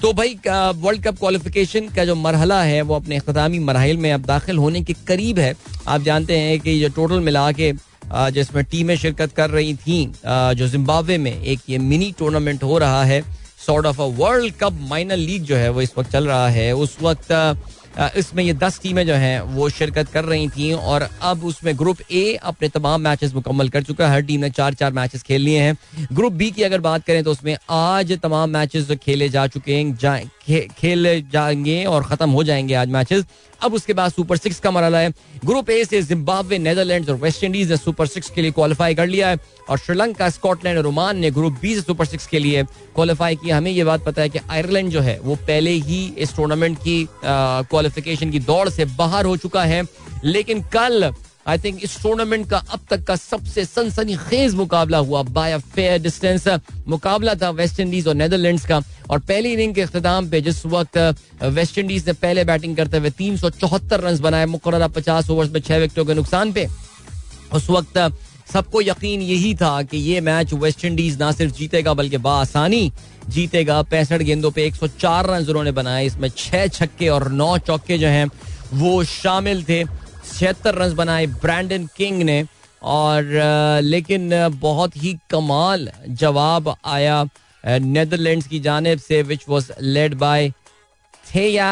तो 0.00 0.12
भाई 0.12 0.36
वर्ल्ड 0.46 1.02
कप 1.02 1.18
क्वालिफिकेशन 1.18 1.88
का 1.96 2.04
जो 2.04 2.14
मरहला 2.16 2.62
है, 2.62 2.80
वो 2.82 2.94
अपने 2.96 3.16
अख्तामी 3.16 3.58
मराहल 3.60 3.96
में 3.96 4.12
अब 4.12 4.24
दाखिल 4.24 4.58
होने 4.58 4.82
के 4.82 4.92
करीब 5.06 5.38
है। 5.38 5.54
आप 5.88 6.02
जानते 6.02 6.38
हैं 6.38 6.58
कि 6.60 6.70
ये 6.70 6.88
टोटल 6.90 7.20
मिला 7.20 7.50
के 7.52 7.72
जिसमें 8.12 8.64
टीमें 8.64 8.96
शिरकत 8.96 9.32
कर 9.32 9.50
रही 9.50 9.74
थी 9.76 10.04
जो 10.26 10.68
जिम्बाब्वे 10.68 11.18
में 11.18 11.42
एक 11.42 11.60
ये 11.68 11.78
मिनी 11.78 12.12
टूर्नामेंट 12.18 12.62
हो 12.62 12.78
रहा 12.78 13.04
है 13.04 13.22
sort 13.66 13.86
of 13.86 14.00
a 14.02 14.06
world 14.16 14.54
cup 14.54 14.78
minor 14.80 15.16
league 15.16 15.42
जो 15.42 15.56
है 15.56 15.70
वो 15.70 15.82
इस 15.82 15.92
वक्त 15.98 16.10
चल 16.12 16.26
रहा 16.26 16.48
है। 16.48 16.72
उस 16.74 16.96
वक्त 17.02 17.32
इसमें 18.16 18.42
ये 18.44 18.52
दस 18.52 18.78
टीमें 18.82 19.06
जो 19.06 19.14
हैं 19.14 19.40
वो 19.40 19.68
शिरकत 19.70 20.08
कर 20.08 20.24
रही 20.24 20.48
थी 20.48 20.72
और 20.72 21.08
अब 21.22 21.44
उसमें 21.44 21.76
ग्रुप 21.78 21.98
ए 22.12 22.34
अपने 22.42 22.68
तमाम 22.68 23.00
मैचेस 23.00 23.34
मुकम्मल 23.34 23.68
कर 23.68 23.82
चुका 23.82 24.06
है। 24.06 24.12
हर 24.12 24.22
टीम 24.22 24.40
ने 24.40 24.50
चार 24.50 24.74
चार 24.74 24.92
मैचेस 24.92 25.22
खेल 25.22 25.40
लिए 25.40 25.60
हैं। 25.60 25.76
ग्रुप 26.12 26.32
बी 26.32 26.50
की 26.50 26.62
अगर 26.62 26.80
बात 26.80 27.04
करें 27.06 27.22
तो 27.24 27.30
उसमें 27.30 27.56
आज 27.70 28.12
तमाम 28.22 28.50
मैचेस 28.50 28.90
खेले 29.02 29.28
जा 29.28 29.46
चुके 29.46 29.74
हैं 29.74 29.94
खेल 30.48 31.06
जाएँगे 31.32 31.84
और 31.84 32.04
ख़त्म 32.04 32.30
हो 32.30 32.42
जाएँगे 32.44 32.74
आज 32.74 32.88
मैचेस 32.88 33.24
अब 33.62 33.74
उसके 33.74 33.92
बाद 33.92 34.12
सुपर 34.12 34.36
सिक्स 34.36 34.58
का 34.60 34.70
मरला 34.70 34.98
है। 34.98 35.10
ग्रुप 35.44 35.70
ए 35.70 35.84
से 35.84 36.02
जिम्बाब्वे 36.02 36.58
नेदरलैंड 36.58 37.08
और 37.10 37.16
वेस्ट 37.16 37.44
इंडीज 37.44 37.70
ने 37.70 37.76
सुपर 37.76 38.06
सिक्स 38.06 38.30
के 38.30 38.42
लिए 38.42 38.50
क्वालिफाई 38.50 38.94
कर 38.94 39.06
लिया 39.06 39.28
है 39.28 39.38
और 39.70 39.78
श्रीलंका 39.78 40.28
स्कॉटलैंड 40.30 40.78
और 40.78 40.86
ओमान 40.86 41.18
ने 41.18 41.30
ग्रुप 41.30 41.58
बी 41.62 41.74
से 41.74 41.80
सुपर 41.80 42.06
सिक्स 42.06 42.26
के 42.26 42.38
लिए 42.38 42.62
क्वालिफाई 42.94 43.36
किया 43.36 43.56
हमें 43.56 43.70
ये 43.70 43.84
बात 43.84 44.04
पता 44.04 44.22
है 44.22 44.28
कि 44.28 44.38
आयरलैंड 44.50 44.90
जो 44.90 45.00
है, 45.00 45.18
वो 45.20 45.34
पहले 45.36 45.70
ही 45.70 46.04
इस 46.18 46.36
टूर्नामेंट 46.36 46.78
की 46.78 47.06
क्वालिफिकेशन 47.24 48.30
की 48.30 48.38
दौड़ 48.40 48.68
से 48.68 48.84
बाहर 48.84 49.24
हो 49.24 49.36
चुका 49.36 49.64
है। 49.64 49.82
लेकिन 50.24 50.62
कल 50.72 51.12
आई 51.48 51.58
थिंक 51.58 51.80
इस 51.84 51.96
टूर्नामेंट 52.02 52.48
का 52.50 52.58
अब 52.72 52.80
तक 52.90 53.02
का 53.04 53.16
सबसे 53.16 53.64
सनसनी 53.64 54.16
खेज 54.28 54.54
मुकाबला 54.54 54.98
हुआ 54.98 55.22
बाय 55.30 55.58
फेयर 55.74 56.00
डिस्टेंस 56.02 56.48
मुकाबला 56.88 57.34
था 57.34 57.50
वेस्ट 57.52 57.80
इंडीज 57.80 58.08
और 58.08 58.14
नेदरलैंड्स 58.14 58.66
का। 58.66 58.80
और 59.10 59.18
पहली 59.20 59.52
इनिंग 59.52 59.74
के 59.74 59.82
अख्ताम 59.82 60.28
पे 60.30 60.40
जिस 60.40 60.64
वक्त 60.66 60.98
वेस्ट 61.42 61.78
इंडीज 61.78 62.06
ने 62.06 62.12
पहले 62.14 62.44
बैटिंग 62.44 62.76
करते 62.76 62.98
हुए 62.98 63.10
तीन 63.10 63.36
सौ 63.36 63.50
चौहत्तर 63.52 64.00
रन 64.00 64.18
बनाए 64.18 64.46
मुकर 64.46 64.86
पचास 64.90 65.30
ओवर 65.30 65.48
में 65.48 65.60
छह 65.60 65.78
विकेटों 65.78 66.04
के 66.04 66.14
नुकसान 66.14 66.52
पे। 66.52 66.66
उस 67.52 67.68
वक्त 67.70 67.98
सबको 68.52 68.80
यकीन 68.82 69.20
यही 69.22 69.54
था 69.54 69.82
कि 69.82 69.98
ये 69.98 70.20
मैच 70.20 70.52
वेस्ट 70.54 70.84
इंडीज 70.84 71.18
ना 71.18 71.30
सिर्फ़ 71.32 71.54
जीतेगा, 71.54 71.94
बल्कि 71.94 72.16
बासानी 72.18 72.92
जीतेगा। 73.28 73.80
पैंसठ 73.82 74.22
गेंदों 74.22 74.50
पे 74.50 74.66
104 74.66 75.26
रन 75.26 75.44
उन्होंने 75.44 75.72
बनाए। 75.72 76.06
इसमें 76.06 76.28
छह 76.36 76.66
छक्के 76.68 77.08
और 77.08 77.30
नौ 77.32 77.56
चौके 77.58 77.98
जो 77.98 78.08
हैं, 78.08 78.26
वो 78.72 79.04
शामिल 79.04 79.62
थे। 79.64 79.82
छिहत्तर 80.24 80.74
रन 80.74 80.94
बनाए 80.96 81.26
ब्रैंडन 81.26 81.86
किंग 81.96 82.22
ने, 82.22 82.44
और 82.82 83.80
लेकिन 83.82 84.30
बहुत 84.60 84.96
ही 84.96 85.16
कमाल 85.30 85.90
जवाब 86.20 86.74
आया 86.84 87.24
नेदरलैंड्स 87.64 88.46
की 88.46 88.60
जानब 88.60 88.98
से 88.98 89.22
which 89.22 89.44
was 89.48 89.70
led 89.80 90.14
by 90.14 90.50
Teja 91.26 91.68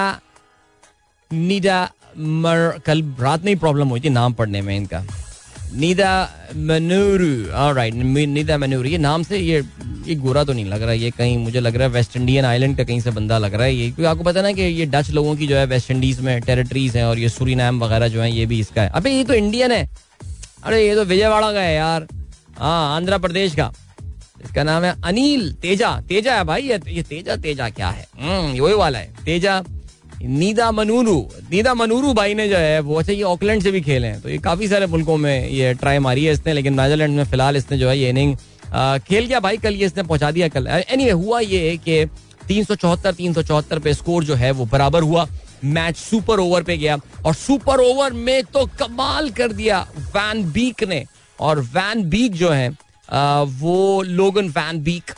Nidamanuru 2.18 2.80
कल 2.86 3.02
रात 3.20 3.44
में 3.44 3.52
ही 3.52 3.58
प्रॉब्लम 3.58 3.88
हुई 3.88 4.00
थी 4.00 4.08
नाम 4.10 4.32
पढ़ने 4.34 4.62
में 4.62 4.76
इनका। 4.76 5.04
नीदा 5.74 6.12
मनूरू 6.56 7.72
राइट 7.74 7.94
नीदा 7.94 8.56
मनूरू 8.58 8.88
ये 8.88 8.98
नाम 8.98 9.22
से 9.22 9.38
ये 9.38 9.62
ये 10.06 10.14
गोरा 10.14 10.42
तो 10.44 10.52
नहीं 10.52 10.64
लग 10.64 10.82
रहा 10.82 10.92
ये 10.92 11.10
कहीं 11.10 11.36
मुझे 11.38 11.60
लग 11.60 11.76
रहा 11.76 11.86
है 11.86 11.92
वेस्ट 11.92 12.16
इंडियन 12.16 12.44
आइलैंड 12.44 12.76
का 12.76 12.84
कहीं 12.84 13.00
से 13.00 13.10
बंदा 13.10 13.38
लग 13.38 13.54
रहा 13.54 13.64
है। 13.64 13.74
ये 13.74 13.84
क्योंकि 13.84 14.04
आपको 14.04 14.24
पता 14.24 14.42
ना 14.42 14.52
कि 14.52 14.62
ये 14.62 14.86
डच 14.86 15.10
लोगों 15.10 15.34
की 15.36 15.46
जो 15.46 15.56
है 15.56 15.64
वेस्ट 15.66 15.90
इंडीज 15.90 16.20
में 16.20 16.40
टेरिटरीज 16.40 16.96
हैं 16.96 17.04
और 17.04 17.18
ये 17.18 17.28
सूरीनाम 17.28 17.82
वगैरह 17.84 18.08
जो 18.08 18.20
है 18.22 18.30
ये 18.32 18.46
भी 18.46 18.58
इसका 18.60 18.82
है। 18.82 18.90
अबे 18.90 19.10
ये 19.10 19.24
तो 19.24 19.34
इंडियन 19.34 19.72
है। 19.72 19.88
अरे 20.64 20.86
ये 20.86 20.94
तो 20.94 21.04
विजयवाड़ा 21.04 21.52
का 21.52 21.60
है 21.60 21.74
यार। 21.74 22.06
हाँ 22.58 22.96
आंध्र 22.96 23.18
प्रदेश 23.18 23.54
का। 23.54 23.72
इसका 24.44 24.62
नाम 24.64 24.84
है 24.84 24.94
अनिल 25.04 25.52
तेजा 25.62 25.90
तेजा 26.08 26.34
है 26.36 26.44
भाई 26.44 26.62
ये, 26.62 26.80
ये 26.88 27.02
तेजा 27.02 27.36
तेजा 27.36 27.68
क्या 27.70 27.88
है? 27.88 28.06
हम्म, 28.18 28.60
वही 28.60 28.74
वाला 28.74 28.98
है। 28.98 29.12
तेजा 29.24 29.62
नीदा 30.22 30.70
मनूरू 30.72 31.16
नीदा 31.50 31.74
मनूरू 31.74 32.12
भाई 32.14 32.34
ने 32.34 32.48
जो 32.48 32.56
है, 32.56 32.80
वो 32.80 32.94
अच्छा 32.96 33.12
ये 33.12 33.22
ऑकलैंड 33.24 33.62
से 33.62 33.70
भी 33.70 33.80
खेले 33.80 34.06
हैं। 34.06 34.20
तो 34.22 34.28
ये 34.28 34.38
काफ़ी 34.40 34.68
सारे 34.68 34.86
मुल्कों 34.86 35.16
में 35.16 35.48
ये 35.48 35.72
ट्राई 35.74 35.98
मारी 35.98 36.24
है 36.24 36.32
इसने, 36.32 36.52
लेकिन 36.52 36.74
नाइजरलैंड 36.74 37.16
में 37.16 37.24
फ़िलहाल 37.24 37.56
इसने 37.56 37.78
जो 37.78 37.88
है 37.88 37.98
ये 37.98 38.10
इनिंग 38.10 38.36
खेल 39.00 39.24
गया 39.24 39.40
भाई, 39.40 39.56
कल 39.58 39.74
ये 39.74 39.86
इसने 39.86 40.02
पहुँचा 40.02 40.30
दिया 40.30 40.48
कल। 40.48 40.66
एनी 40.66 41.08
हुआ 41.08 41.40
ये 41.40 41.76
कि 41.78 42.04
तीन 42.48 42.64
सौ 42.64 42.74
चौहत्तर, 42.74 43.12
तीन 43.12 43.32
सौ 43.32 43.42
चौहत्तर 43.42 43.78
पे 43.78 43.94
स्कोर 43.94 44.24
जो 44.24 44.34
है 44.34 44.50
वो 44.50 44.64
बराबर 44.66 45.02
हुआ। 45.02 45.26
मैच 45.64 45.96
सुपर 45.96 46.40
ओवर 46.40 46.62
पे 46.62 46.76
गया 46.76 46.96
और 47.26 47.34
सुपर 47.34 47.80
ओवर 47.80 48.12
में 48.12 48.42
तो 48.44 48.64
कमाल 48.78 49.30
कर 49.30 49.52
दिया 49.52 49.80
वैन 50.16 50.42
बीक 50.52 50.84
ने। 50.84 51.04
और 51.38 51.60
वैन 51.74 52.02
बीक 52.10 52.32
जो 52.34 52.50
है 52.50 52.70
वो 53.12 54.02
लोगन 54.02 54.48
वैन 54.48 54.82
बीक 54.82 55.10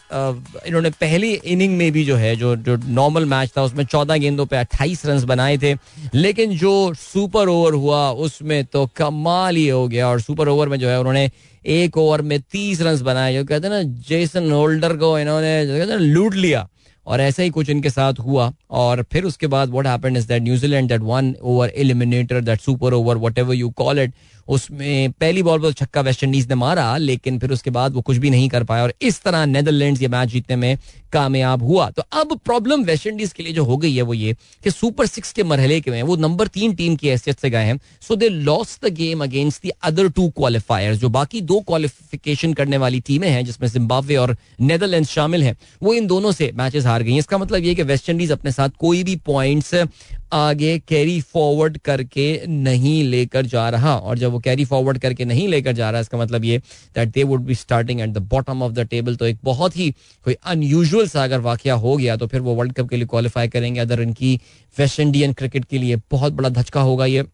इन्होंने 0.66 0.90
पहली 0.90 1.32
इनिंग 1.32 1.76
में 1.78 1.92
भी 1.92 2.04
जो 2.04 2.16
है, 2.16 2.34
जो 2.36 2.54
जो 2.56 2.76
नॉर्मल 2.76 3.24
मैच 3.24 3.52
था, 3.56 3.62
उसमें 3.62 3.84
चौदह 3.84 4.16
गेंदों 4.16 4.46
पे 4.46 4.56
अट्ठाईस 4.56 5.04
रन 5.06 5.24
बनाए 5.24 5.58
थे। 5.58 5.74
लेकिन 6.14 6.56
जो 6.58 6.94
सुपर 6.94 7.48
ओवर 7.48 7.72
हुआ, 7.72 8.10
उसमें 8.10 8.64
तो 8.64 8.86
कमाल 8.96 9.56
ही 9.56 9.68
हो 9.68 9.86
गया। 9.88 10.08
और 10.08 10.20
सुपर 10.20 10.48
ओवर 10.48 10.68
में 10.68 10.78
जो 10.78 10.88
है, 10.88 10.98
उन्होंने 10.98 11.30
एक 11.66 11.96
ओवर 11.96 12.22
में 12.22 12.40
तीस 12.52 12.80
रन 12.80 13.02
बनाए। 13.02 13.34
जो 13.34 13.44
कहते 13.44 13.68
हैं 13.68 13.74
ना 13.74 13.82
जेसन 14.08 14.50
होल्डर 14.52 14.96
को 14.96 15.18
इन्होंने 15.18 15.66
कहते 15.66 15.98
लूट 15.98 16.34
लिया। 16.34 16.68
और 17.06 17.20
ऐसा 17.20 17.42
ही 17.42 17.50
कुछ 17.50 17.70
इनके 17.70 17.90
साथ 17.90 18.20
हुआ 18.20 18.52
और 18.70 19.04
फिर 19.12 19.24
उसके 19.24 19.46
बाद 19.46 19.70
what 19.70 19.86
happened 19.86 20.16
is 20.16 20.28
that 20.28 20.42
New Zealand 20.42 20.88
that 20.88 21.00
one 21.00 21.34
over 21.42 21.72
eliminator 21.76 22.40
that 22.40 22.60
super 22.60 22.94
over 22.94 23.16
whatever 23.38 23.54
you 23.54 23.70
call 23.70 23.98
it 23.98 24.12
उसमें 24.48 25.12
पहली 25.12 25.42
बॉल 25.42 25.60
पर 25.60 25.72
छक्का 25.72 26.00
वेस्ट 26.00 26.24
इंडीज 26.24 26.48
ने 26.48 26.54
मारा, 26.54 26.96
लेकिन 26.96 27.38
फिर 27.38 27.52
उसके 27.52 27.70
बाद 27.70 27.92
वो 27.92 28.00
कुछ 28.00 28.16
भी 28.16 28.30
नहीं 28.30 28.48
कर 28.48 28.64
पाया। 28.64 28.82
और 28.82 28.92
इस 29.02 29.22
तरह 29.22 29.44
नेदरलैंड 29.46 30.02
ये 30.02 30.08
मैच 30.08 30.28
जीतने 30.28 30.56
में 30.56 30.78
कामयाब 31.14 31.62
हुआ। 31.62 31.88
तो 31.90 32.02
अब 32.12 32.38
प्रॉब्लम 32.44 32.82
वेस्ट 32.84 33.06
इंडीज 33.06 33.32
के 33.32 33.42
लिए 33.42 33.52
जो 33.52 33.64
हो 33.64 33.76
गई 33.76 33.94
है 33.94 34.02
वो 34.02 34.14
ये 34.14 34.36
कि 34.64 34.70
सुपर 34.70 35.06
सिक्स 35.06 35.32
के 35.32 35.42
मरहले 35.44 35.80
के 35.80 35.90
में 35.90 36.02
वो 36.02 36.16
नंबर 36.18 36.46
तीन 36.48 36.74
टीम 36.74 36.96
की 36.96 37.08
हैसियत 37.08 37.40
से 37.40 37.50
गए 37.50 37.64
हैं। 37.64 37.78
So 38.02 38.16
they 38.16 38.28
lost 38.28 38.78
the 38.84 38.92
game 38.94 39.22
against 39.24 39.66
the 39.66 39.72
other 39.82 40.08
two 40.10 40.28
qualifiers 40.36 40.98
जो 40.98 41.08
बाकी 41.10 41.40
दो 41.42 41.60
क्वालिफिकेशन 41.62 42.52
करने 42.52 42.76
वाली 42.76 43.00
टीमें 43.00 43.28
हैं, 43.28 43.44
जिसमें 43.44 43.68
जिम्बाब्वे 43.68 44.16
और 44.16 44.36
नेदरलैंड 44.60 45.06
शामिल 45.06 45.42
हैं। 45.42 45.56
वो 45.82 45.94
इन 45.94 46.06
दोनों 46.06 46.32
से 46.32 46.50
मैचेस 46.54 46.86
हार 46.86 47.02
गई 47.02 47.18
इसका 47.18 47.38
मतलब 47.38 47.64
ये 47.64 47.74
कि 47.74 47.82
वेस्ट 47.84 48.08
इंडीज 48.10 48.32
अपने 48.32 48.52
साथ 48.52 48.70
कोई 48.78 49.02
भी 49.04 49.16
पॉइंट्स 49.26 49.74
आगे 50.32 50.78
कैरी 50.78 51.20
फॉरवर्ड 51.22 51.76
करके 51.78 52.46
नहीं 52.46 53.02
लेकर 53.04 53.46
जा 53.46 53.68
रहा। 53.70 53.94
और 53.96 54.18
जब 54.18 54.30
वो 54.32 54.38
कैरी 54.38 54.64
फॉरवर्ड 54.64 54.98
करके 54.98 55.24
नहीं 55.24 55.46
लेकर 55.48 55.72
जा 55.72 55.90
रहा, 55.90 56.00
इसका 56.00 56.18
मतलब 56.18 56.44
ये 56.44 56.58
that 56.94 57.08
they 57.08 57.22
would 57.24 57.40
be 57.40 57.54
starting 57.54 58.00
at 58.00 58.10
the 58.10 58.18
bottom 58.30 58.62
of 58.62 58.72
the 58.72 58.86
table 58.86 59.16
तो 59.16 59.26
एक 59.26 59.38
बहुत 59.44 59.76
ही 59.76 59.90
कोई 60.24 60.36
अनयूजल 60.46 61.06
सा 61.08 61.24
अगर 61.24 61.40
वाक्य 61.40 61.70
हो 61.70 61.96
गया 61.96 62.16
तो 62.16 62.26
फिर 62.26 62.40
वो 62.40 62.54
वर्ल्ड 62.54 62.72
कप 62.72 62.88
के 62.88 62.96
लिए 62.96 63.06
क्वालिफाई 63.06 63.48
करेंगे। 63.48 63.80
अदर 63.80 64.02
इनकी 64.02 64.34
वेस्ट 64.76 65.00
इंडियन 65.00 65.32
क्रिकेट 65.32 65.64
के 65.64 65.78
लिए 65.78 65.96
बहुत 66.10 66.32
बड़ा 66.32 66.48
धचका 66.50 66.80
होगा 66.80 67.06
ये। 67.06 67.24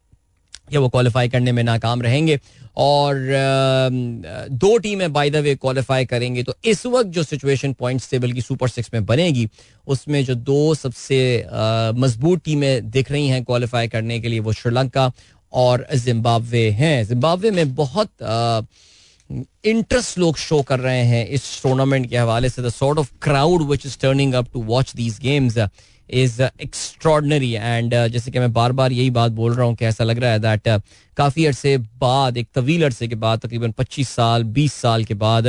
या 0.72 0.80
वो 0.80 0.88
क्वालिफाई 0.88 1.28
करने 1.28 1.52
में 1.52 1.62
नाकाम 1.64 2.02
रहेंगे। 2.02 2.38
और 2.76 3.16
दो 4.52 4.76
टीमें 4.78 5.12
बाय 5.12 5.30
द 5.30 5.36
वे 5.36 5.54
क्वालिफाई 5.54 6.04
करेंगे। 6.06 6.42
तो 6.42 6.54
इस 6.64 6.84
वक्त 6.86 7.08
जो 7.08 7.22
सिचुएशन 7.22 7.72
पॉइंट्स 7.72 8.10
टेबल 8.10 8.32
की 8.32 8.40
सुपर 8.42 8.68
सिक्स 8.68 8.90
में 8.94 9.04
बनेगी, 9.06 9.48
उसमें 9.86 10.24
जो 10.24 10.34
दो 10.34 10.74
सबसे 10.74 11.18
मज़बूत 11.96 12.42
टीमें 12.44 12.90
दिख 12.90 13.10
रही 13.12 13.28
हैं 13.28 13.42
क्वालिफाई 13.44 13.88
करने 13.88 14.20
के 14.20 14.28
लिए, 14.28 14.40
वो 14.40 14.52
श्रीलंका 14.52 15.10
और 15.52 15.86
जिम्बाब्वे 15.96 16.68
हैं। 16.70 17.06
जिम्बाब्वे 17.06 17.50
में 17.50 17.74
बहुत 17.74 18.10
इंटरेस्ट 19.30 20.18
लोग 20.18 20.36
शो 20.38 20.60
कर 20.62 20.80
रहे 20.80 21.02
हैं 21.04 21.26
इस 21.28 21.42
टूर्नामेंट 21.62 22.08
के 22.10 22.16
हवाले 22.16 22.48
से। 22.48 22.62
The 22.62 22.68
sort 22.70 22.98
of 22.98 23.10
crowd 23.22 23.62
which 23.70 23.86
is 23.86 23.98
turning 23.98 24.34
up 24.34 24.46
to 24.52 24.62
watch 24.64 24.94
these 24.96 25.18
games 25.22 25.58
is 26.12 26.42
extraordinary 26.42 27.52
and 27.52 27.94
जैसे 28.12 28.30
कि 28.30 28.38
मैं 28.38 28.52
बार 28.52 28.72
बार 28.72 28.92
यही 28.92 29.11
बात 29.11 29.32
बोल 29.32 29.54
रहा 29.54 29.66
हूँ 29.66 29.74
कि 29.74 29.84
ऐसा 29.84 30.04
लग 30.04 30.18
रहा 30.18 30.30
है 30.30 30.38
दैट 30.38 30.68
uh, 30.68 30.80
काफ़ी 31.16 31.46
अरसे 31.46 31.76
बाद 31.78 32.36
एक 32.36 32.48
तवील 32.54 32.84
अरसे 32.84 33.08
के 33.08 33.14
बाद 33.14 33.40
तकरीबन 33.40 33.72
25 33.80 34.08
साल 34.08 34.44
20 34.54 34.72
साल 34.72 35.04
के 35.04 35.14
बाद 35.14 35.46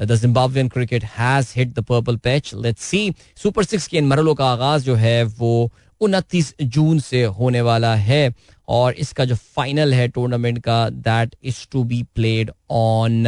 the 0.00 0.14
Zimbabwean 0.14 0.68
cricket 0.68 1.04
has 1.18 1.52
hit 1.56 1.74
the 1.74 1.80
purple 1.80 2.16
patch 2.16 2.54
let's 2.54 2.82
see 2.82 3.14
super 3.36 3.64
six 3.64 3.86
के 3.86 3.98
इन 3.98 4.06
मरलों 4.06 4.34
का 4.34 4.46
आगाज़ 4.46 4.84
जो 4.84 4.94
है 4.94 5.22
वो 5.24 5.70
उनतीस 6.00 6.54
जून 6.62 6.98
से 6.98 7.24
होने 7.24 7.60
वाला 7.60 7.94
है। 7.94 8.34
और 8.68 8.92
इसका 8.92 9.24
जो 9.24 9.34
फाइनल 9.34 9.94
है 9.94 10.08
टूर्नामेंट 10.08 10.58
का 10.58 10.88
that 10.90 11.34
is 11.44 11.66
to 11.72 11.84
be 11.84 12.02
played 12.14 12.50
on 12.70 13.24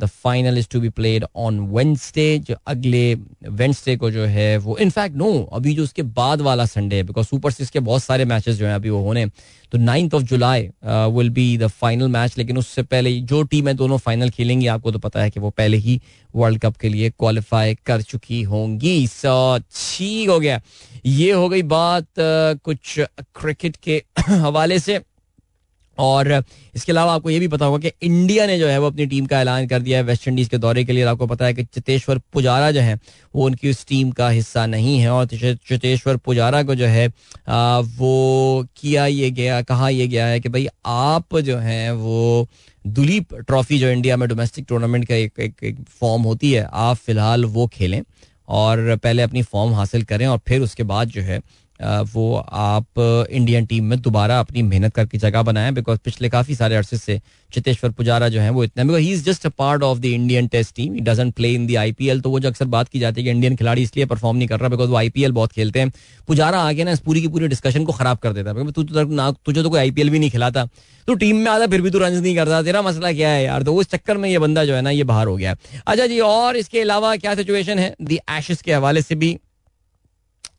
the 0.00 0.06
final 0.06 0.58
is 0.58 0.68
to 0.70 0.80
be 0.80 0.88
played 0.88 1.24
on 1.36 1.60
Wednesday 1.60 2.38
जो 2.38 2.56
अगले 2.66 3.14
वेंसडे 3.48 3.96
को 3.96 4.10
जो 4.10 4.24
है 4.24 4.56
वो 4.56 4.76
इनफैक्ट 4.76 5.16
नो 5.16 5.32
अभी 5.52 5.74
जो 5.74 5.82
उसके 5.82 6.02
बाद 6.02 6.40
वाला 6.40 6.66
संडे 6.66 6.96
है 6.96 7.02
बिकॉज़ 7.02 7.26
सुपर 7.26 7.50
सिक्स 7.50 7.70
के 7.70 7.80
बहुत 7.80 8.02
सारे 8.02 8.24
मैचेस 8.24 8.56
जो 8.56 8.66
है 8.66 8.74
अभी 8.74 8.90
वो 8.90 9.02
होने 9.02 9.26
तो 9.72 9.78
ninth 9.78 10.14
of 10.14 10.22
July 10.22 10.68
will 10.84 11.30
be 11.30 11.56
the 11.58 11.66
final 11.66 12.08
match 12.08 12.38
लेकिन 12.38 12.58
उससे 12.58 12.82
पहले 12.82 13.12
जो 13.20 13.42
टीमें 13.42 13.76
दोनों 13.76 13.98
फाइनल 13.98 14.30
खेलेंगी 14.30 14.66
आपको 14.66 14.90
तो 14.92 14.98
पता 14.98 15.22
है 15.22 15.30
कि 15.30 15.40
वो 15.40 15.50
पहले 15.50 15.76
ही 15.76 16.00
वर्ल्ड 16.36 16.60
कप 16.60 16.76
के 16.76 16.88
लिए 16.88 17.10
क्वालिफाई 17.10 17.74
कर 17.86 18.02
चुकी 18.02 18.42
होंगी। 18.42 19.06
सो 19.06 19.58
ठीक 19.58 20.28
हो 20.28 20.38
गया। 20.40 20.60
ये 21.06 21.32
हो 21.32 21.48
गई 21.48 21.62
बात 21.62 22.04
uh, 22.04 22.60
कुछ 22.64 23.00
क्रिकेट 23.20 23.76
के 23.76 24.02
हवाले 24.28 24.78
से। 24.78 25.00
और 25.98 26.30
इसके 26.74 26.92
अलावा 26.92 27.14
आपको 27.14 27.30
ये 27.30 27.38
भी 27.38 27.48
पता 27.48 27.66
होगा 27.66 27.78
कि 27.78 28.06
इंडिया 28.06 28.46
ने 28.46 28.58
जो 28.58 28.66
है 28.68 28.78
वो 28.78 28.86
अपनी 28.86 29.06
टीम 29.06 29.26
का 29.26 29.40
ऐलान 29.40 29.66
कर 29.68 29.80
दिया 29.80 29.98
है 29.98 30.04
वेस्ट 30.04 30.28
इंडीज 30.28 30.48
के 30.48 30.58
दौरे 30.58 30.84
के 30.84 30.92
लिए। 30.92 31.04
आपको 31.04 31.26
पता 31.26 31.46
है 31.46 31.54
कि 31.54 31.64
चितेश्वर 31.64 32.18
पुजारा 32.32 32.70
जो 32.70 32.80
है 32.80 32.94
वो 33.34 33.44
उनकी 33.46 33.70
उस 33.70 33.84
टीम 33.86 34.10
का 34.10 34.28
हिस्सा 34.28 34.66
नहीं 34.66 34.98
है। 34.98 35.10
और 35.10 35.26
चितेश्वर 35.26 36.16
पुजारा 36.16 36.62
को 36.62 36.74
जो 36.74 36.86
है 36.86 37.08
आ, 37.48 37.78
वो 37.78 38.66
किया 38.76 39.06
ये 39.06 39.30
गया 39.30 39.60
कहा 39.62 39.88
यह 39.88 40.06
गया 40.06 40.26
है 40.26 40.40
कि 40.40 40.48
भाई 40.48 40.66
आप 40.86 41.36
जो 41.38 41.58
हैं 41.58 41.90
वो 41.92 42.48
दुलीप 42.86 43.34
ट्रॉफी 43.34 43.78
जो 43.78 43.88
इंडिया 43.88 44.16
में 44.16 44.28
डोमेस्टिक 44.28 44.64
टूर्नामेंट 44.68 45.04
का 45.08 45.14
एक, 45.14 45.32
एक, 45.40 45.54
एक 45.62 45.76
फॉर्म 46.00 46.22
होती 46.22 46.52
है 46.52 46.68
आप 46.72 46.96
फ़िलहाल 46.96 47.44
वो 47.44 47.66
खेलें 47.66 48.02
और 48.48 48.96
पहले 48.96 49.22
अपनी 49.22 49.42
फॉर्म 49.42 49.72
हासिल 49.74 50.02
करें 50.02 50.26
और 50.26 50.38
फिर 50.48 50.60
उसके 50.60 50.82
बाद 50.82 51.08
जो 51.08 51.22
है 51.22 51.40
वो 51.80 52.34
आप 52.36 52.98
इंडियन 53.30 53.66
टीम 53.66 53.84
में 53.84 54.00
दोबारा 54.00 54.38
अपनी 54.40 54.62
मेहनत 54.62 54.94
करके 54.94 55.18
जगह 55.18 55.42
बनाएँ 55.42 55.72
बिकॉज़ 55.72 55.98
पिछले 56.04 56.28
काफ़ी 56.28 56.54
सारे 56.54 56.76
अरसे 56.76 56.96
से 56.96 57.20
चितेश्वर 57.50 57.90
पुजारा 57.90 58.28
जो 58.28 58.40
है 58.40 58.50
वो 58.50 58.64
इतना 58.64 58.84
because 58.84 59.02
he 59.02 59.12
is 59.12 59.24
just 59.24 59.46
a 59.46 59.50
part 59.58 59.82
of 59.82 59.98
the 59.98 60.04
Indian 60.04 60.48
test 60.48 60.74
team 60.76 60.94
he 60.94 61.00
doesn't 61.00 61.34
play 61.34 61.52
in 61.54 61.66
the 61.66 61.76
IPL 61.76 62.20
तो 62.20 62.30
वो 62.30 62.40
जो 62.40 62.48
अक्सर 62.48 62.64
बात 62.66 62.88
की 62.88 62.98
जाती 62.98 63.20
है 63.20 63.24
कि 63.24 63.30
इंडियन 63.30 63.56
खिलाड़ी 63.56 63.82
इसलिए 63.82 64.06
परफॉर्म 64.06 64.36
नहीं 64.36 64.48
कर 64.48 64.60
रहा 64.60 64.68
बिकॉज़ 64.68 64.90
वो 64.90 64.96
आईपीएल 64.96 65.32
बहुत 65.32 65.52
खेलते 65.52 65.80
हैं। 65.80 65.92
पुजारा 66.28 66.60
आगे 66.60 66.84
ना 66.84 66.92
इस 66.92 67.00
पूरी 67.00 67.20
की 67.20 67.28
पूरी 67.28 67.48
डिस्कशन 67.48 67.84
को 67.84 67.92
खराब 67.92 68.18
कर 68.18 68.32
देता 68.32 68.50
है 68.50 68.70
तुझे 68.72 69.62
तो 69.62 69.70
कोई 69.70 69.80
आईपीएल 69.80 70.10
भी 70.10 70.18
नहीं 70.18 70.30
खिलाता। 70.30 70.64
तो 71.08 71.14
टीम 71.14 71.36
में 71.36 71.50
आता, 71.50 71.66
फिर 71.66 71.82
भी 71.82 71.90
तू 71.90 71.98
रन 71.98 72.12
नहीं 72.12 72.34
करता। 72.36 72.62
तेरा 72.62 72.82
मसला 72.82 73.12
क्या 73.12 73.28
है 73.30 73.42
यार? 73.44 73.62
तो 73.62 73.74
उस 73.74 73.86
चक्कर 73.90 74.16
में 74.16 74.28
ये 74.30 74.38
बंदा 74.38 74.64
जो 74.64 74.74
है 74.74 74.80
ना, 74.82 74.90
ये 74.90 75.04
बाहर 75.04 75.26
हो 75.26 75.36
गया 75.36 75.56
अच्छा 75.86 76.06
जी, 76.06 76.18
और 76.20 76.56
इसके 76.56 76.80
अलावा 76.80 77.16
क्या 77.16 77.34
सिचुएशन 77.34 77.78
है? 77.78 77.94
दी 78.02 78.18
एशेस 78.30 78.62
के 78.62 78.72
हवाले 78.74 79.02
से 79.02 79.14
भी 79.14 79.36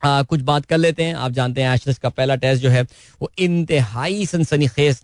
आ, 0.02 0.22
कुछ 0.24 0.42
बात 0.42 0.66
कर 0.66 0.78
लेते 0.78 1.04
हैं। 1.04 1.14
आप 1.16 1.32
जानते 1.32 1.62
हैं 1.62 1.74
एशेस 1.74 1.98
का 1.98 2.10
पहला 2.10 2.36
टेस्ट 2.38 2.64
जो 2.64 2.70
है 2.70 2.82
वो 3.22 3.32
इंतहाई 3.40 4.26
सनसनीखेज 4.26 5.02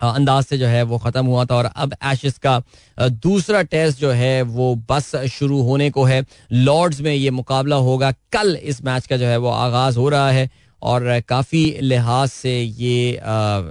अंदाज 0.00 0.44
से 0.44 0.56
जो 0.58 0.66
है 0.66 0.82
वो 0.82 0.98
ख़त्म 0.98 1.24
हुआ 1.26 1.44
था 1.44 1.54
और 1.56 1.64
अब 1.64 1.94
एशेस 2.04 2.38
का 2.38 2.62
दूसरा 2.98 3.62
टेस्ट 3.64 3.98
जो 4.00 4.10
है 4.12 4.42
वो 4.42 4.74
बस 4.90 5.14
शुरू 5.32 5.60
होने 5.62 5.88
को 5.90 6.04
है। 6.04 6.24
लॉर्ड्स 6.52 7.00
में 7.00 7.12
ये 7.14 7.30
मुकाबला 7.30 7.76
होगा। 7.76 8.10
कल 8.32 8.54
इस 8.62 8.82
मैच 8.84 9.06
का 9.06 9.16
जो 9.16 9.26
है 9.26 9.36
वो 9.36 9.48
आगाज़ 9.50 9.98
हो 9.98 10.08
रहा 10.08 10.30
है 10.30 10.48
और 10.82 11.20
काफ़ी 11.20 11.64
लिहाज 11.82 12.28
से 12.28 12.60
ये 12.60 13.20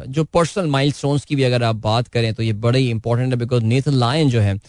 जो 0.09 0.23
पर्सनल 0.23 0.67
माइल 0.67 0.93
की 1.27 1.35
भी 1.35 1.43
अगर 1.43 1.63
आप 1.63 1.75
बात 1.75 2.07
करें 2.07 2.33
तो 2.33 2.43
ये 2.43 2.53
बड़े 2.53 2.79
ही 2.79 2.89
इंपॉर्टेंट 2.89 3.33
है 3.33 3.39
बिकॉज़ 3.39 3.63
नेथन 3.63 3.93
लायन 3.93 4.29
जो 4.29 4.39
है 4.41 4.59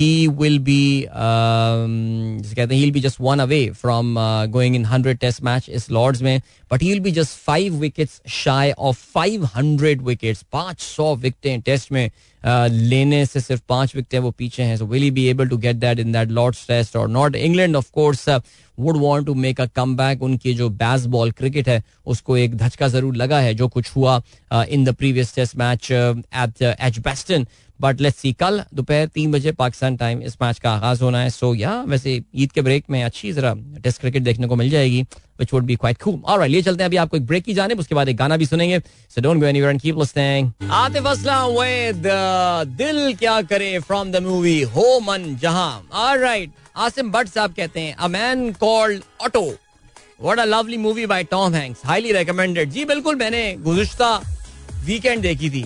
he 0.00 0.28
will 0.28 0.58
be 0.58 1.06
um, 1.08 2.40
he'll 2.54 2.90
be 2.90 3.00
just 3.00 3.20
one 3.20 3.40
away 3.40 3.70
from 3.70 4.16
uh, 4.16 4.46
going 4.46 4.74
in 4.74 4.82
100 4.82 5.20
test 5.20 5.42
match 5.42 5.68
is 5.68 5.90
lords 5.90 6.22
में 6.22 6.40
but 6.68 6.80
he'll 6.80 7.00
be 7.00 7.12
just 7.12 7.36
five 7.36 7.74
wickets 7.74 8.20
shy 8.24 8.72
of 8.78 8.96
500 8.96 10.02
wickets 10.02 10.44
500 10.50 11.16
विकेटें 11.16 11.60
टेस्ट 11.60 11.92
में 11.92 12.10
uh, 12.44 12.68
लेने 12.70 13.24
से 13.26 13.40
सिर्फ 13.40 13.62
पांच 13.68 13.94
विकेटें 13.96 14.18
वो 14.18 14.30
पीछे 14.30 14.62
हैं 14.62 14.76
so 14.78 14.86
will 14.86 15.02
he 15.02 15.10
be 15.10 15.28
able 15.28 15.48
to 15.48 15.58
get 15.58 15.80
that 15.80 15.98
in 15.98 16.12
that 16.12 16.30
lords 16.30 16.64
test 16.66 16.96
or 16.96 17.06
not 17.08 17.36
england 17.36 17.76
of 17.76 17.92
course 17.92 18.26
uh, 18.28 18.40
would 18.79 18.97
want 18.97 19.25
to 19.25 19.35
make 19.35 19.59
a 19.59 19.67
comeback 19.79 20.21
उनकी 20.21 20.53
जो 20.53 20.69
बैसबॉल 20.81 21.31
क्रिकेट 21.31 21.67
है 21.69 21.81
उसको 22.05 22.37
एक 22.37 22.55
धचका 22.57 22.87
ज़रूर 22.87 23.15
लगा 23.15 23.39
है 23.39 23.53
जो 23.53 23.67
कुछ 23.67 23.95
हुआ 23.95 24.21
in 24.53 24.85
the 24.85 24.93
previous 24.95 25.35
test 25.35 25.57
match 25.57 25.91
at 25.91 26.61
Edgbaston 26.99 27.45
but 27.79 28.01
let's 28.01 28.17
see 28.17 28.31
कल 28.33 28.63
दोपहर 28.73 29.07
तीन 29.15 29.31
बजे 29.31 29.51
पाकिस्तान 29.51 29.95
टाइम 29.97 30.21
इस 30.23 30.37
मैच 30.41 30.59
का 30.59 30.71
आगाज़ 30.71 31.03
होना 31.03 31.21
है 31.21 31.29
सो 31.29 31.53
या 31.55 31.81
वैसे 31.87 32.21
ईद 32.35 32.51
के 32.51 32.61
ब्रेक 32.61 32.83
में 32.89 33.03
अच्छी 33.03 33.31
जरा 33.33 33.53
टेस्ट 33.83 34.01
क्रिकेट 34.01 34.23
देखने 34.23 34.47
को 34.47 34.55
मिल 34.55 34.69
जाएगी 34.69 35.05
would 35.39 35.65
be 35.67 35.75
quite 35.75 35.99
cool. 35.99 36.19
All 36.23 36.39
right, 36.39 36.49
लिए 36.49 36.61
चलते 36.61 36.83
हैं 36.83 36.89
अभी 36.89 36.97
आपको 36.97 37.17
एक 37.17 37.25
ब्रेक 37.27 37.43
की 37.43 37.53
जाने 37.53 37.73
उसके 37.73 37.95
बाद 37.95 38.09
एक 38.09 38.17
गाना 38.17 38.37
भी 38.37 38.45
सुनेंगे 38.45 38.79
so 39.15 39.21
don't 39.21 39.39
go 39.39 39.47
anywhere 39.47 39.71
and 39.71 39.81
keep 39.81 39.97
listening. 39.97 40.51
Atif 40.71 41.07
Aslam 41.07 41.55
with 41.55 42.07
दिल 42.77 43.15
क्या 43.19 43.41
करे 43.41 43.79
from 43.81 44.13
the 44.13 44.21
movie 44.21 44.63
हो 44.75 44.99
मन 44.99 45.35
जहाँ. 45.41 45.83
Right, 46.19 46.49
आसिम 46.75 47.11
भट्ट 47.11 47.29
साहब 47.29 47.53
कहते 47.57 47.79
हैं 47.79 47.95
a 47.95 48.07
man 48.07 48.51
called 48.53 49.03
Otto 49.23 49.41
what 50.21 50.39
a 50.39 50.45
lovely 50.45 50.77
movie 50.77 51.05
by 51.05 51.23
Tom 51.25 51.53
Hanks 51.55 51.81
highly 51.85 52.11
recommended 52.13 52.69
जी 52.71 52.85
बिल्कुल 52.85 53.15
मैंने 53.15 53.51
गुज़श्ता 53.59 54.15
वीकेंड 54.85 55.21
देखी 55.21 55.49
थी। 55.49 55.65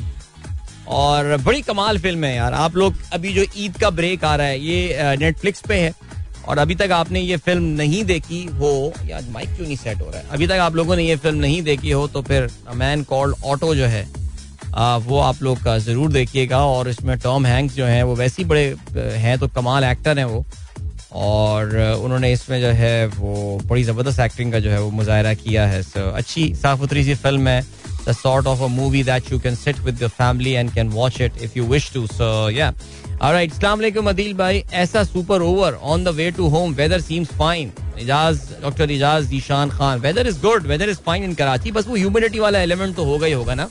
और 0.90 1.36
बड़ी 1.38 1.62
कमाल 1.62 1.98
फ़िल्म 2.00 2.24
है 2.26 2.36
यार। 2.36 2.54
आप 2.54 2.76
लोग 2.76 2.96
अभी 3.14 3.34
जो 3.34 3.44
ईद 3.58 3.78
का 3.78 3.90
ब्रेक 3.92 4.24
आ 4.26 4.36
रहा 4.36 4.48
है 4.48 4.60
ये 4.60 5.16
नेटफ्लिक्स 5.20 5.62
पे 5.68 5.80
है। 5.80 5.94
और 6.48 6.58
अभी 6.58 6.76
तक 6.76 6.92
आपने 6.92 7.20
ये 7.22 7.38
फ़िल्म 7.38 7.64
नहीं 7.78 8.04
देखी 8.06 8.44
हो 8.60 8.72
यार 9.08 9.26
माइक 9.32 9.50
क्यों 9.56 9.66
नहीं 9.66 9.76
सेट 9.78 10.02
हो 10.02 10.10
रहा 10.10 10.20
है? 10.20 10.28
अभी 10.28 10.48
तक 10.48 10.60
आप 10.62 10.76
लोगों 10.76 10.96
ने 10.96 11.04
ये 11.04 11.16
फ़िल्म 11.18 11.40
नहीं 11.40 11.62
देखी 11.64 11.92
हो 11.92 12.08
तो 12.08 12.22
फिर 12.22 12.50
मैन 12.76 13.04
कॉल्ड 13.04 13.44
ऑटो 13.46 13.74
जो 13.76 13.86
है 13.86 14.08
आ, 14.76 14.98
वो 14.98 15.20
आप 15.20 15.42
लोग 15.44 15.62
का 15.64 15.78
ज़रूर 15.80 16.12
देखिएगा। 16.12 16.66
और 16.68 16.90
इसमें 16.90 17.18
टॉम 17.20 17.46
हैंक्स 17.46 17.76
जो 17.76 17.86
हैं 17.86 18.02
वो 18.04 18.16
वैसे 18.16 18.42
ही 18.42 18.48
बड़े 18.50 19.16
हैं 19.18 19.38
तो 19.40 19.48
कमाल 19.50 19.84
एक्टर 19.84 20.20
हैं 20.20 20.26
वो। 20.26 20.46
और 21.12 21.76
उन्होंने 22.04 22.32
इसमें 22.34 22.60
जो 22.62 22.68
है 22.68 23.06
वो 23.08 23.60
बड़ी 23.66 23.84
ज़बरदस्त 23.84 24.20
एक्टिंग 24.20 24.52
का 24.52 24.60
जो 24.60 24.72
है 24.72 24.82
वो 24.82 24.90
मुजाहरा 24.92 25.34
किया 25.34 25.68
है। 25.68 25.82
सो 25.84 26.10
अच्छी 26.12 26.54
साफ़ 26.56 26.80
सुथरी 26.80 27.04
सी 27.04 27.16
फ़िल्म 27.16 27.48
है। 27.48 27.62
The 28.08 28.12
sort 28.12 28.48
of 28.48 28.64
a 28.64 28.68
movie 28.68 29.04
that 29.04 29.32
you 29.32 29.40
can 29.40 29.56
sit 29.56 29.80
with 29.80 30.02
your 30.02 30.10
family 30.10 30.52
and 30.52 30.74
can 30.74 30.90
watch 30.90 31.22
it 31.22 31.38
if 31.44 31.58
you 31.58 31.66
wish 31.66 31.92
to 31.94 32.08
so 32.08 32.50
या 32.50 32.74
Alright, 33.22 33.52
अस्सलाम 33.52 33.80
वालेकुम 33.80 34.10
अदील 34.10 34.34
भाई 34.34 34.64
ऐसा 34.74 35.04
super 35.04 35.42
over 35.42 35.74
on 35.74 36.04
the 36.04 36.08
way 36.08 36.30
to 36.32 36.48
home 36.48 36.74
weather 36.74 37.02
seems 37.02 37.28
fine 37.28 37.72
Ejaz 38.00 38.40
doctor 38.62 38.92
Ejaz 38.92 39.26
Zeeshan 39.26 39.70
Khan 39.70 40.00
weather 40.00 40.28
is 40.28 40.40
good 40.42 40.68
weather 40.68 40.90
is 40.90 40.98
fine 40.98 41.24
in 41.24 41.36
बस 41.72 41.88
वो 41.88 41.96
humidity 41.96 42.40
वाला 42.40 42.60
element 42.60 42.96
तो 42.96 43.04
होगा 43.04 43.28
ही 43.28 43.34
होगा 43.34 43.54
ना 43.54 43.68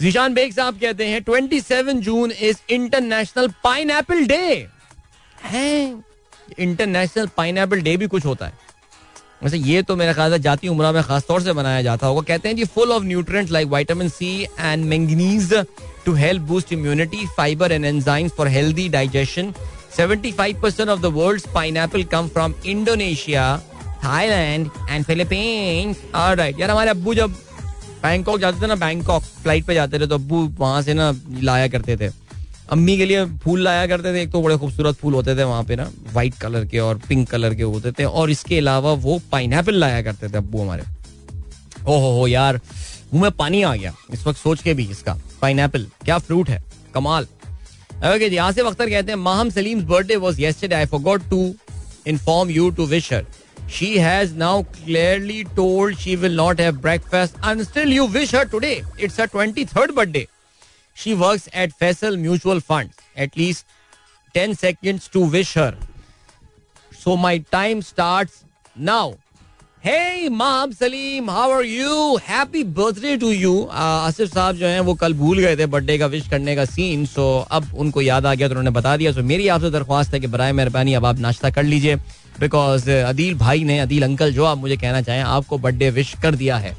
जीशान 0.00 0.34
बेग 0.34 0.52
साहब 0.52 0.78
कहते 0.80 1.06
हैं 1.06 1.20
27 1.24 2.00
June 2.00 2.32
is 2.40 2.56
international 2.70 3.48
pineapple 3.90 4.26
day 4.26 4.66
international 6.58 7.26
pine 7.36 7.64
day 7.72 7.96
भी 7.96 8.06
कुछ 8.06 8.24
होता 8.26 8.46
है। 8.46 8.52
वैसे 9.42 9.58
ये 9.58 9.82
तो 9.82 9.96
मेरा 9.96 10.12
ख्याल 10.12 10.32
है 10.32 10.38
जाती 10.38 10.68
उम्र 10.68 10.92
में 10.92 11.02
खासतौर 11.02 11.42
से 11.42 11.52
बनाया 11.52 11.82
जाता 11.82 12.06
होगा। 12.06 12.22
कहते 12.22 12.48
हैं 12.48 12.56
जी 12.56 12.64
full 12.64 12.92
of 12.92 13.04
nutrient 13.04 13.50
like 13.50 13.68
vitamin 13.68 14.08
C 14.08 14.30
and 14.60 14.84
manganese 14.84 15.52
to 16.04 16.12
help 16.14 16.42
boost 16.42 16.72
immunity 16.72 17.26
fibre 17.36 17.72
and 17.72 17.84
enzymes 17.84 18.32
for 18.32 18.48
healthy 18.48 18.88
digestion 18.88 19.52
75% 19.96 20.90
of 20.92 21.00
the 21.00 21.08
world's 21.14 21.46
pineapple 21.54 22.04
come 22.12 22.28
from 22.36 22.52
Indonesia, 22.64 23.42
Thailand 24.04 24.70
and 24.88 25.06
Philippines. 25.08 25.98
Alright, 26.16 26.60
यार 26.60 26.70
हमारे 26.70 26.90
अब्बू 26.90 27.14
जब 27.14 27.34
बैंकॉक 28.02 28.38
जाते 28.40 28.62
थे 28.62 28.66
ना 28.66 28.74
बैंकॉक 28.74 29.22
फ़्लाइट 29.22 29.64
पे 29.66 29.74
जाते 29.74 29.98
थे 30.00 30.06
तो 30.06 30.14
अब्बू 30.14 30.40
वहाँ 30.58 30.80
से 30.82 30.94
ना 30.94 31.12
लाया 31.42 31.68
करते 31.68 31.96
थे। 31.96 32.08
अम्मी 32.72 32.96
के 32.96 33.04
लिए 33.06 33.24
फूल 33.38 33.62
लाया 33.62 33.86
करते 33.86 34.12
थे, 34.14 34.22
एक 34.22 34.30
तो 34.32 34.40
बड़े 34.42 34.56
खूबसूरत 34.56 34.96
फूल 34.96 35.14
होते 35.14 35.34
थे 35.36 35.44
वहाँ 35.44 35.64
पे 35.64 35.76
ना 35.76 35.90
व्हाइट 36.12 36.34
कलर 36.40 36.64
के 36.66 36.78
और 36.78 36.98
पिंक 37.08 37.28
कलर 37.30 37.54
के 37.54 37.62
होते 37.62 37.92
थे, 37.92 38.04
और 38.04 38.30
इसके 38.30 38.58
अलावा 38.58 38.92
वो 38.92 39.20
पाइन 39.32 39.60
लाया 39.68 40.02
करते 40.02 40.28
थे 40.28 40.36
अब्बू 40.36 40.62
हमारे। 40.62 40.82
ओहो 41.84 42.10
हो 42.18 42.26
यार, 42.28 42.60
मुँह 43.12 43.22
में 43.22 43.30
पानी 43.32 43.62
आ 43.62 43.74
गया, 43.74 43.94
इस 44.12 44.26
वक्त 44.26 44.38
सोच 44.38 44.62
के 44.62 44.74
भी 44.74 44.88
इसका 44.90 45.16
पाइन 45.42 45.66
क्या 45.68 46.18
फ्रूट 46.18 46.48
है, 46.48 46.62
कमाल। 46.94 47.26
ओके 48.04 48.28
जी 48.30 48.36
आसिफ 48.44 48.66
अख्तर 48.66 48.90
कहते 48.90 49.12
हैं, 49.12 49.18
Maham 49.18 49.50
Saleem 49.50 49.84
birthday 49.86 50.16
was 50.16 50.40
yesterday 50.40 50.74
I 50.74 50.86
forgot 50.86 51.28
to 51.30 51.54
inform 52.06 52.50
you 52.50 52.70
to 52.70 52.86
wish 52.86 53.12
her 53.12 53.26
she 53.74 53.88
has 54.04 54.32
now 54.38 54.54
clearly 54.76 55.36
told 55.58 56.00
she 56.00 56.14
will 56.22 56.34
not 56.38 56.58
have 56.62 56.80
breakfast, 56.86 57.36
and 57.50 57.64
still 57.66 57.92
you 57.96 58.06
wish 58.16 58.32
her 58.36 58.44
today. 58.54 58.72
It's 58.98 59.20
her 59.20 59.26
23rd 59.34 59.94
birthday. 59.98 60.24
She 61.02 61.14
works 61.14 61.48
at 61.52 61.72
Faisal 61.72 62.16
Mutual 62.16 62.60
Funds. 62.60 62.94
At 63.16 63.36
least 63.36 63.66
10 64.34 64.54
seconds 64.54 65.08
to 65.08 65.24
wish 65.26 65.54
her. 65.54 65.74
So 66.92 67.16
my 67.16 67.38
time 67.38 67.82
starts 67.82 68.44
now. 68.76 69.16
Hey 69.80 70.28
Mahab 70.30 70.74
Salim, 70.74 71.26
how 71.26 71.50
are 71.50 71.64
you? 71.64 72.18
Happy 72.18 72.62
birthday 72.62 73.16
to 73.16 73.32
you. 73.32 73.54
Asif 73.68 74.28
sahab 74.34 74.56
जो 74.56 74.66
हैं 74.66 74.80
वो 74.80 74.94
कल 74.94 75.14
भूल 75.22 75.38
गए 75.38 75.56
थे 75.56 75.66
birthday 75.66 75.98
का 75.98 76.06
wish 76.06 76.28
करने 76.30 76.54
का 76.56 76.64
सीन 76.64 77.04
सो 77.06 77.26
अब 77.50 77.74
उनको 77.74 78.02
याद 78.02 78.26
आ 78.26 78.34
गया 78.34 78.48
तो 78.48 78.54
उन्होंने 78.54 78.70
बता 78.78 78.96
दिया 78.96 79.12
सो 79.12 79.22
मेरी 79.32 79.48
आपसे 79.56 79.70
दरख्वास्त 79.70 80.14
है 80.14 80.20
कि 80.20 80.26
बरए 80.36 80.52
मेहरबानी 80.60 80.94
अब 80.94 81.06
आप 81.06 81.18
नाश्ता 81.26 81.50
कर 81.58 81.64
लीजिए 81.64 81.96
बिकॉज़ 82.40 82.90
अदील 82.90 83.34
भाई 83.38 83.64
ने 83.64 83.78
अदील 83.78 84.02
अंकल 84.04 84.32
जो 84.32 84.44
आप 84.44 84.58
मुझे 84.58 84.76
कहना 84.76 85.02
चाहें 85.02 85.22
आपको 85.22 85.58
बर्थडे 85.66 85.90
विश 85.98 86.14
कर 86.22 86.34
दिया 86.34 86.56
है 86.58 86.76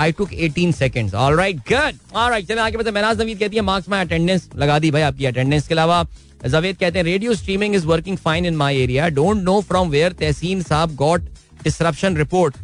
I 0.00 0.12
took 0.12 0.30
18 0.30 0.72
seconds 0.74 1.14
alright 1.14 1.56
good 1.70 1.98
alright 2.14 2.46
चलिए 2.48 2.62
आगे 2.62 2.76
बढ़ते 2.76 2.90
मेनाज 2.90 3.20
नवीद 3.20 3.38
कहती 3.38 3.56
है, 3.56 3.62
मार्क्स 3.62 3.88
माय 3.88 4.04
अटेंडेंस 4.04 4.48
लगा 4.56 4.78
दी 4.78 4.90
भाई 4.90 5.02
आपकी 5.02 5.24
अटेंडेंस 5.26 5.68
के 5.68 5.74
अलावा। 5.74 6.04
जवेद 6.46 6.76
कहते 6.76 6.98
हैं 6.98 7.04
radio 7.04 7.34
streaming 7.34 7.74
is 7.74 7.86
working 7.86 8.16
fine 8.18 8.46
in 8.46 8.56
my 8.56 8.82
area 8.82 9.08
don't 9.10 9.42
know 9.42 9.60
from 9.68 9.88
where 9.90 10.12
Tahseen 10.12 10.62
sahab 10.62 10.94
got 10.96 11.22
disruption 11.62 12.16
report 12.16 12.54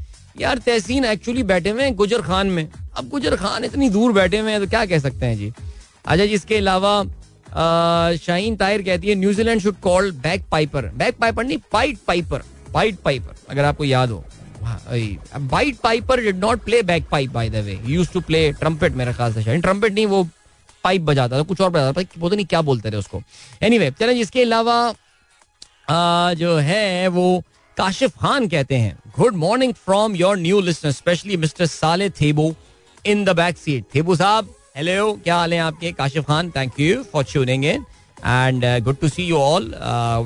यार, 0.40 0.58
तहसीन 0.58 1.04
एक्चुअली 1.04 1.42
बैठे 1.42 1.70
हुए 1.70 1.82
हैं 1.82 1.94
गुजर 1.96 2.22
खान 2.22 2.46
में। 2.46 2.68
अब 2.96 3.08
गुजर 3.08 3.36
खान 3.36 3.64
इतनी 3.64 3.88
दूर 3.90 4.12
बैठे 4.12 4.38
हुए 4.38 4.50
हैं 4.50 4.60
तो 4.60 4.66
क्या 4.66 4.84
कह 4.86 4.98
सकते 4.98 5.26
हैं 5.26 5.36
जी? 5.38 5.52
अच्छा 6.04 6.24
जी, 6.24 6.32
इसके 6.32 6.56
अलावा 6.56 7.02
शाहीन 8.18 8.56
ताहिर 8.56 8.82
कहती 8.82 9.08
है 9.08 9.14
New Zealand 9.14 9.60
should 9.60 9.80
call 9.82 10.10
bagpiper 10.50 10.86
bagpiper 11.20 11.44
नहीं 11.44 11.58
पाइट 11.72 11.98
पाइपर 12.06 12.42
पाइट 12.74 12.98
पाइपर 13.04 13.34
अगर 13.50 13.64
आपको 13.64 13.84
याद 13.84 14.10
हो। 14.10 14.24
Pied 15.38 15.76
piper 15.82 16.20
did 16.20 16.38
not 16.38 16.64
play 16.64 16.82
bagpipe 17.10 17.30
by 17.32 17.48
the 17.50 17.64
way 17.64 17.78
use 17.86 18.12
to 18.12 18.20
play 18.20 18.50
trumpet 18.60 18.92
मेरे 18.94 19.12
ख्याल 19.12 19.32
से 19.34 19.60
ट्रम्पेट 19.60 19.92
नहीं 19.92 20.06
वो 20.06 20.28
पाइप 20.84 21.00
बजाता 21.02 21.38
था, 21.38 21.42
कुछ 21.42 21.60
और 21.60 21.70
बजाता 21.70 22.00
था, 22.00 22.06
पता 22.20 22.36
नहीं 22.36 22.46
क्या 22.46 22.60
बोलते 22.62 22.90
थे 22.90 22.96
उसको। 22.96 23.22
एनी 23.62 23.78
वे 23.78 23.90
चले, 24.00 24.12
इसके 24.20 24.42
अलावा 24.42 24.94
जो 26.34 26.56
है, 26.56 27.08
वो 27.08 27.42
काशिफ 27.76 28.16
खान 28.18 28.48
कहते 28.48 28.76
हैं। 28.76 28.96
Good 29.18 29.36
morning 29.36 29.72
from 29.74 30.16
your 30.16 30.36
new 30.38 30.60
listener 30.60 30.90
specially 30.92 31.36
mister 31.36 31.66
Saleh 31.66 32.08
Thebo 32.10 32.54
in 33.04 33.24
the 33.24 33.36
back 33.36 33.56
seat 33.58 33.84
Thebo 33.94 34.16
sahab 34.16 34.54
hello 34.76 35.12
क्या 35.24 35.36
हाल 35.36 35.52
है 35.52 35.58
आपके? 35.60 35.92
Kashif 35.92 36.24
Khan 36.26 36.50
thank 36.50 36.80
you 36.80 37.02
for 37.12 37.24
tuning 37.32 37.64
in 37.64 37.84
and 38.18 38.64
good 38.84 38.96
to 39.00 39.08
see 39.08 39.24
you 39.24 39.36
all 39.38 39.74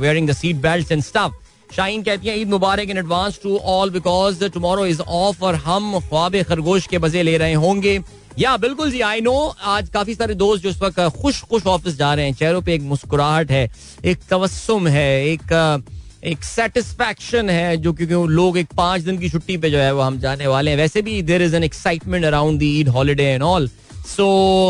wearing 0.01 0.29
the 0.29 0.33
seat 0.35 0.57
belt 0.63 0.93
and 0.93 1.03
stuff 1.03 1.33
Shaheen 1.71 2.03
कहती 2.03 2.29
है, 2.29 2.39
ईद 2.41 2.49
मुबारक 2.49 2.91
in 2.91 2.99
advance 2.99 3.39
to 3.43 3.57
all 3.57 3.91
because 3.91 4.45
tomorrow 4.45 4.87
is 4.87 5.01
off 5.01 5.45
और 5.45 5.55
हम 5.55 5.99
ख्वाब 6.01 6.43
खरगोश 6.43 6.87
के 6.87 6.99
मज़े 6.99 7.23
ले 7.23 7.37
रहे 7.39 7.55
होंगे. 7.55 8.01
या, 8.39 8.57
बिल्कुल 8.57 8.91
जी 8.91 9.01
आई 9.01 9.21
नो 9.21 9.35
आज 9.65 9.89
काफ़ी 9.89 10.15
सारे 10.15 10.35
दोस्त 10.35 10.63
जो 10.63 10.69
इस 10.69 10.81
वक्त 10.83 11.01
खुश 11.21 11.41
खुश 11.43 11.67
ऑफ़िस 11.67 11.97
जा 11.97 12.13
रहे 12.15 12.25
हैं, 12.25 12.35
चेहरों 12.35 12.63
पे 12.63 12.75
एक 12.75 12.83
मुस्कुराहट 12.83 13.51
है, 13.51 13.69
एक 14.05 14.19
तवस्सुम 14.31 14.89
है, 14.89 15.27
एक 15.27 15.83
एक 16.25 16.45
सेटिस्फैक्शन 16.45 17.51
है, 17.51 17.77
जो 17.77 17.93
क्योंकि 17.93 18.35
लोग 18.35 18.59
एक 18.59 18.69
पाँच 18.77 19.03
दिन 19.03 19.19
की 19.19 19.29
छुट्टी 19.31 19.57
पे 19.57 19.71
जो 19.71 19.79
है 19.79 19.93
वो 19.95 20.01
हम 20.03 20.19
जाने 20.19 20.47
वाले 20.47 20.71
हैं। 20.71 20.79
वैसे 20.79 21.03
भी 21.03 21.21
there 21.23 21.43
is 21.43 21.57
an 21.57 21.65
excitement 21.65 22.25
around 22.25 22.59
the 22.59 22.71
Eid 22.81 22.89
holiday 22.89 23.25
and 23.25 23.43
all 23.43 23.69
so 24.07 24.25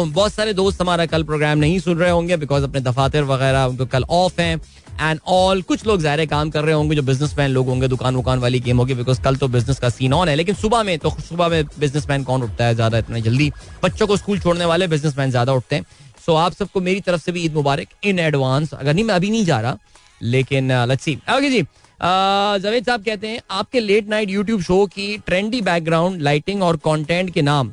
बहुत 0.06 0.32
सारे 0.32 0.52
दोस्त 0.54 0.80
हमारा 0.80 1.06
कल 1.06 1.22
प्रोग्राम 1.22 1.58
नहीं 1.58 1.78
सुन 1.78 1.98
रहे 1.98 2.10
होंगे 2.10 2.36
बिकॉज़ 2.36 2.64
अपने 2.64 2.80
दफातर 2.80 3.22
वगैरह 3.24 3.64
उनको 3.64 3.86
कल 3.86 4.04
ऑफ़ 4.10 4.40
हैं। 4.40 4.60
एंड 5.00 5.20
ऑल 5.28 5.62
कुछ 5.62 5.86
लोग 5.86 6.00
ज़ाहिर 6.00 6.26
काम 6.26 6.50
कर 6.50 6.64
रहे 6.64 6.74
होंगे 6.74 6.96
जो 6.96 7.02
बिजनेसमैन 7.02 7.50
लोग 7.50 7.66
होंगे 7.68 7.88
दुकान 7.88 8.16
वुकान 8.16 8.38
वाली 8.38 8.60
गेम 8.60 8.78
होगी 8.78 8.94
बिकॉज़ 8.94 9.20
कल 9.22 9.36
तो 9.36 9.48
बिज़नेस 9.48 9.78
का 9.78 9.88
सीन 9.90 10.12
ऑन 10.12 10.28
है। 10.28 10.34
लेकिन 10.36 10.54
सुबह 10.54 10.82
में 10.82 10.98
तो 10.98 11.10
सुबह 11.20 11.48
में 11.48 11.64
बिजनेसमैन 11.78 12.24
कौन 12.24 12.42
उठता 12.42 12.64
है 12.64 12.74
ज़्यादा 12.74 12.98
इतना 12.98 13.18
जल्दी? 13.20 13.50
बच्चों 13.84 14.06
को 14.06 14.16
स्कूल 14.16 14.38
छोड़ने 14.38 14.64
वाले 14.64 14.86
बिजनेसमैन 14.88 15.30
ज़्यादा 15.30 15.52
उठते 15.52 15.76
हैं। 15.76 15.84
सो 16.26 16.34
आप 16.36 16.52
सबको 16.54 16.80
मेरी 16.80 17.00
तरफ़ 17.00 17.22
से 17.22 17.32
भी 17.32 17.44
ईद 17.44 17.54
मुबारक 17.54 17.88
इन 18.04 18.18
एडवांस 18.18 18.74
अगर 18.74 18.94
नहीं 18.94 19.04
मैं 19.04 19.14
अभी 19.14 19.30
नहीं 19.30 19.44
जा 19.44 19.60
रहा 19.60 19.76
लेकिन 20.24 20.72
लेट्स 20.88 21.04
सी 21.04 21.14
ओके 21.36 21.50
जी 21.50 21.62
जवेद 22.00 22.84
साहब 22.86 23.04
कहते 23.04 23.28
हैं 23.28 23.40
आपके 23.50 23.80
लेट 23.80 24.08
नाइट 24.08 24.30
यूट्यूब 24.30 24.60
शो 24.62 24.84
की 24.88 25.16
ट्रेंडी 25.26 25.60
बैकग्राउंड 25.62 26.20
लाइटिंग 26.22 26.62
और 26.62 26.76
कंटेंट 26.84 27.30
के 27.34 27.42
नाम 27.42 27.72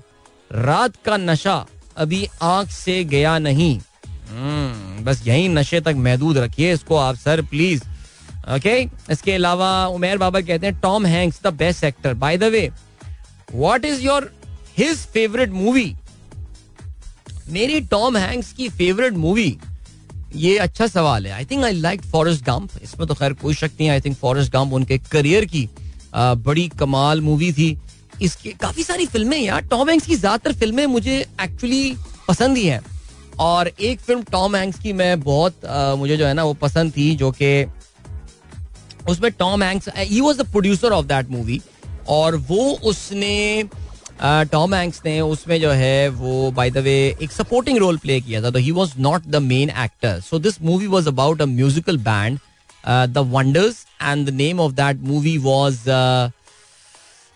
रात 0.51 0.93
का 1.05 1.17
नशा 1.17 1.55
अभी 1.97 2.27
आँख 2.41 2.69
से 2.71 3.03
गया 3.05 3.37
नहीं। 3.39 3.77
हम्म, 4.29 4.92
बस 5.03 5.21
यही 5.27 5.47
नशे 5.49 5.81
तक 5.81 5.95
महदूद 5.97 6.37
रखिए 6.37 6.73
इसको 6.73 6.95
आप 6.97 7.15
सर 7.17 7.41
प्लीज़ 7.51 7.83
ओके 8.55 8.77
इसके 9.11 9.31
अलावा 9.31 9.69
उमेर 9.87 10.17
बाबा 10.17 10.41
कहते 10.41 10.67
हैं 10.67 10.79
Tom 10.81 11.05
Hanks 11.05 11.41
the 11.43 11.53
best 11.57 11.83
actor 11.83 12.13
by 12.23 12.37
the 12.37 12.43
way 12.53 12.69
what 13.53 13.85
is 13.85 14.01
your 14.01 14.31
his 14.77 14.97
favourite 15.13 15.49
movie 15.51 15.93
मेरी 17.49 17.79
टॉम 17.91 18.17
हैंक्स 18.17 18.51
की 18.53 18.69
फेवरेट 18.71 19.13
मूवी 19.17 19.57
ये 20.35 20.57
अच्छा 20.57 20.87
सवाल 20.87 21.25
है। 21.27 21.31
I 21.33 21.45
think 21.45 21.63
I 21.63 21.71
like 21.71 22.01
Forrest 22.11 22.43
Gump 22.45 22.69
इसमें 22.83 23.07
तो 23.07 23.13
खैर 23.13 23.33
कोई 23.41 23.53
शक 23.53 23.71
नहीं 23.79 23.89
आई 23.89 24.01
थिंक 24.01 24.15
फॉरेस्ट 24.17 24.51
गंप 24.53 24.73
उनके 24.73 24.97
करियर 25.11 25.45
की 25.45 25.67
आ, 26.13 26.33
बड़ी 26.35 26.67
कमाल 26.79 27.21
मूवी 27.21 27.51
थी। 27.53 27.77
इसके 28.21 28.49
काफ़ी 28.61 28.83
सारी 28.83 29.05
फ़िल्में 29.05 29.37
यार। 29.37 29.61
टॉम 29.61 29.89
हैंक्स 29.89 30.05
की 30.07 30.15
ज़्यादातर 30.15 30.53
फ़िल्में 30.53 30.85
मुझे 30.87 31.19
एक्चुअली 31.41 31.95
पसंद 32.27 32.57
ही 32.57 32.65
हैं। 32.65 32.81
और 33.39 33.67
एक 33.67 33.99
फ़िल्म 33.99 34.23
टॉम 34.23 34.55
हैंक्स 34.55 34.79
की 34.79 34.93
मैं 34.93 35.19
बहुत 35.21 35.65
आ, 35.65 35.95
मुझे 35.95 36.17
जो 36.17 36.25
है 36.25 36.33
ना 36.33 36.43
वो 36.43 36.53
पसंद 36.53 36.91
थी 36.91 37.15
जो 37.15 37.31
कि 37.31 37.65
उसमें 39.09 39.31
Tom 39.31 39.63
Hanks 39.63 39.89
he 39.97 40.21
was 40.21 40.37
the 40.37 40.51
producer 40.51 40.91
of 40.91 41.05
that 41.05 41.29
movie 41.29 41.61
और 42.09 42.35
वो 42.49 42.71
उसने 42.83 43.63
टॉम 44.23 44.73
हैंक्स 44.73 45.01
ने 45.05 45.19
उसमें 45.21 45.59
जो 45.61 45.69
है 45.71 46.09
वो 46.09 46.51
बाय 46.51 46.69
द 46.71 46.77
वे 46.77 46.93
एक 47.21 47.31
सपोर्टिंग 47.31 47.77
रोल 47.77 47.97
प्ले 47.97 48.19
किया 48.21 48.41
था। 48.43 48.51
तो 48.51 48.59
he 48.59 48.71
was 48.71 48.93
not 48.99 49.27
the 49.27 49.35
main 49.35 49.69
actor 49.69 50.19
so 50.21 50.39
this 50.39 50.61
movie 50.61 50.87
was 50.87 51.07
about 51.07 51.41
a 51.41 51.45
musical 51.45 51.97
band 51.97 52.39
the 52.87 53.17
Wonders 53.33 53.85
and 54.01 54.27
the 54.27 54.33
name 54.33 54.59
of 54.59 54.71
that 54.71 55.01
movie 55.01 55.37
was 55.37 55.79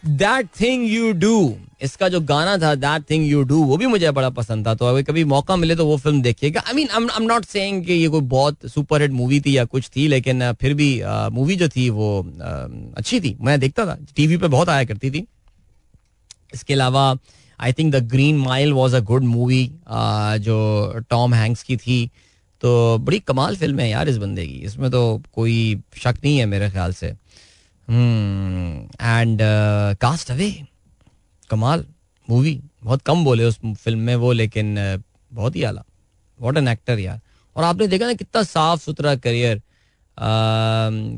That 0.10 0.48
Thing 0.60 0.86
You 0.86 1.12
Do 1.14 1.56
इसका 1.84 2.08
जो 2.10 2.20
गाना 2.22 2.58
था 2.58 2.74
that 2.76 3.04
thing 3.10 3.26
you 3.26 3.42
do 3.44 3.64
वो 3.64 3.78
भी 3.78 3.86
मुझे 3.86 4.12
बड़ा 4.12 4.30
पसंद 4.32 4.68
था। 4.68 4.74
तो 4.76 4.86
अगर 4.86 5.02
कभी 5.04 5.24
मौका 5.26 5.56
मिले 5.56 5.76
तो 5.76 5.86
वो 5.86 5.98
फ़िल्म 5.98 6.22
देखिएगा। 6.22 6.64
I 6.68 6.74
mean 6.74 6.88
I 6.90 7.16
am 7.16 7.24
not 7.24 7.46
saying 7.46 7.84
कि 7.86 7.94
ये 7.94 8.08
कोई 8.08 8.22
बहुत 8.34 8.66
सुपर 8.68 9.02
हिट 9.02 9.12
मूवी 9.12 9.40
थी 9.42 9.58
या 9.58 9.66
कुछ 9.66 9.90
थी, 9.96 10.08
लेकिन 10.08 10.52
फिर 10.62 10.74
भी 10.74 10.90
मूवी 11.34 11.56
जो 11.56 11.68
थी 11.70 11.90
वो 11.90 12.20
अच्छी 12.98 13.20
थी। 13.22 13.36
मैं 13.42 13.60
देखता 13.60 13.86
था। 13.86 13.98
टीवी 14.16 14.38
पे 14.38 14.48
बहुत 14.48 14.70
आया 14.70 14.84
करती 14.84 15.12
थी। 15.12 15.26
इसके 16.54 16.74
अलावा 16.74 17.16
I 17.60 17.74
think 17.74 17.94
the 17.96 18.04
Green 18.10 18.38
Mile 18.38 18.74
was 18.74 18.96
a 18.96 19.00
good 19.02 19.24
movie 19.26 19.64
जो 20.40 21.04
टॉम 21.10 21.34
हैंक्स 21.34 21.64
की 21.64 21.78
थी। 21.78 22.10
तो 22.62 22.98
बड़ी 22.98 23.20
कमाल 23.20 23.56
फ़िल्म 23.56 23.80
है 23.80 23.90
यार 23.90 24.10
इस 24.10 24.18
बंदे 24.18 24.46
की। 24.48 24.56
इसमें 24.66 24.90
तो 24.92 25.22
कोई 25.34 25.82
शक 25.98 26.18
नहीं 26.24 26.38
है 26.38 26.46
मेरे 26.46 26.70
ख्याल 26.70 26.94
से। 26.94 27.14
एंड 27.90 29.40
कास्ट 30.02 30.32
अवे 30.32 30.52
कमाल 31.50 31.86
मूवी 32.28 32.60
बहुत 32.84 33.02
कम 33.02 33.24
बोले 33.24 33.44
उस 33.44 33.60
फ़िल्म 33.66 34.00
में 34.00 34.16
वो 34.16 34.32
लेकिन 34.32 34.76
uh, 34.78 35.04
बहुत 35.32 35.56
ही 35.56 35.64
आला। 35.64 35.84
वॉट 36.40 36.58
एन 36.58 36.68
एक्टर 36.68 37.00
यार। 37.00 37.20
और 37.56 37.64
आपने 37.64 37.88
देखा 37.88 38.06
ना 38.06 38.14
कितना 38.14 38.44
साफ़ 38.44 38.82
सुथरा 38.82 39.16
करियर 39.16 39.58
uh, 39.58 39.64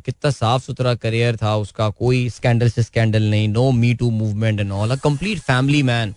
कितना 0.05 0.32
साफ़ 0.32 0.63
सुथरा 0.63 0.93
करियर 0.95 1.38
था 1.38 1.55
उसका। 1.57 1.89
कोई 1.89 2.30
स्कैंडल 2.30 2.70
से 2.70 2.84
स्कैंडल 2.84 3.24
नहीं 3.30 3.47
no 3.47 3.72
Me 3.72 3.93
Too 3.93 4.09
movement 4.11 4.59
and 4.59 4.72
all 4.72 4.91
a 4.91 4.95
complete 5.03 5.39
family 5.39 5.84
man 5.84 6.13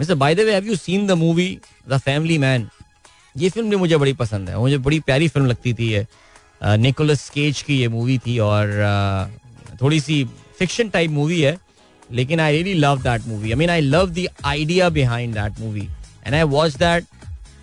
mister 0.00 0.14
by 0.14 0.34
the 0.34 0.40
way 0.40 0.54
have 0.54 0.66
you 0.66 0.76
seen 0.76 1.06
the 1.06 1.12
movie 1.18 1.58
The 1.88 1.98
Family 1.98 2.38
Man 2.38 2.68
ये 3.36 3.48
फ़िल्म 3.50 3.70
भी 3.70 3.76
मुझे 3.76 3.96
बड़ी 3.96 4.12
पसंद 4.14 4.48
है। 4.48 4.58
मुझे 4.58 4.78
बड़ी 4.78 5.00
प्यारी 5.00 5.28
फ़िल्म 5.28 5.46
लगती 5.46 5.74
थी 5.74 5.92
ये। 5.92 6.06
निकोलस 6.78 7.28
केज 7.30 7.62
की 7.62 7.78
ये 7.80 7.88
मूवी 7.88 8.18
थी 8.18 8.38
और 8.38 8.66
थोड़ी 9.80 10.00
सी 10.00 10.24
फिक्शन 10.58 10.88
टाइप 10.88 11.10
मूवी 11.10 11.40
है, 11.40 11.56
लेकिन 12.10 12.40
I 12.40 12.52
really 12.52 12.74
love 12.74 13.02
that 13.02 13.26
movie 13.26 13.50
I 13.50 13.58
mean 13.58 13.70
I 13.70 13.80
love 13.80 14.10
the 14.10 14.26
idea 14.44 14.88
behind 14.90 15.34
that 15.34 15.60
movie 15.60 15.88
and 16.26 16.34
I 16.34 16.42
watch 16.42 16.76
that 16.76 17.04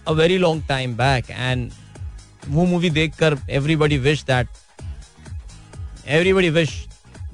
a 0.07 0.11
very 0.11 0.37
long 0.37 0.67
time 0.67 0.95
back 0.97 1.29
and 1.31 1.71
वो 2.47 2.65
मूवी 2.65 2.89
देखकर 2.89 3.37
everybody 3.49 3.97
wish 3.97 4.23
that 4.23 4.47
everybody 6.07 6.49
wish 6.49 6.73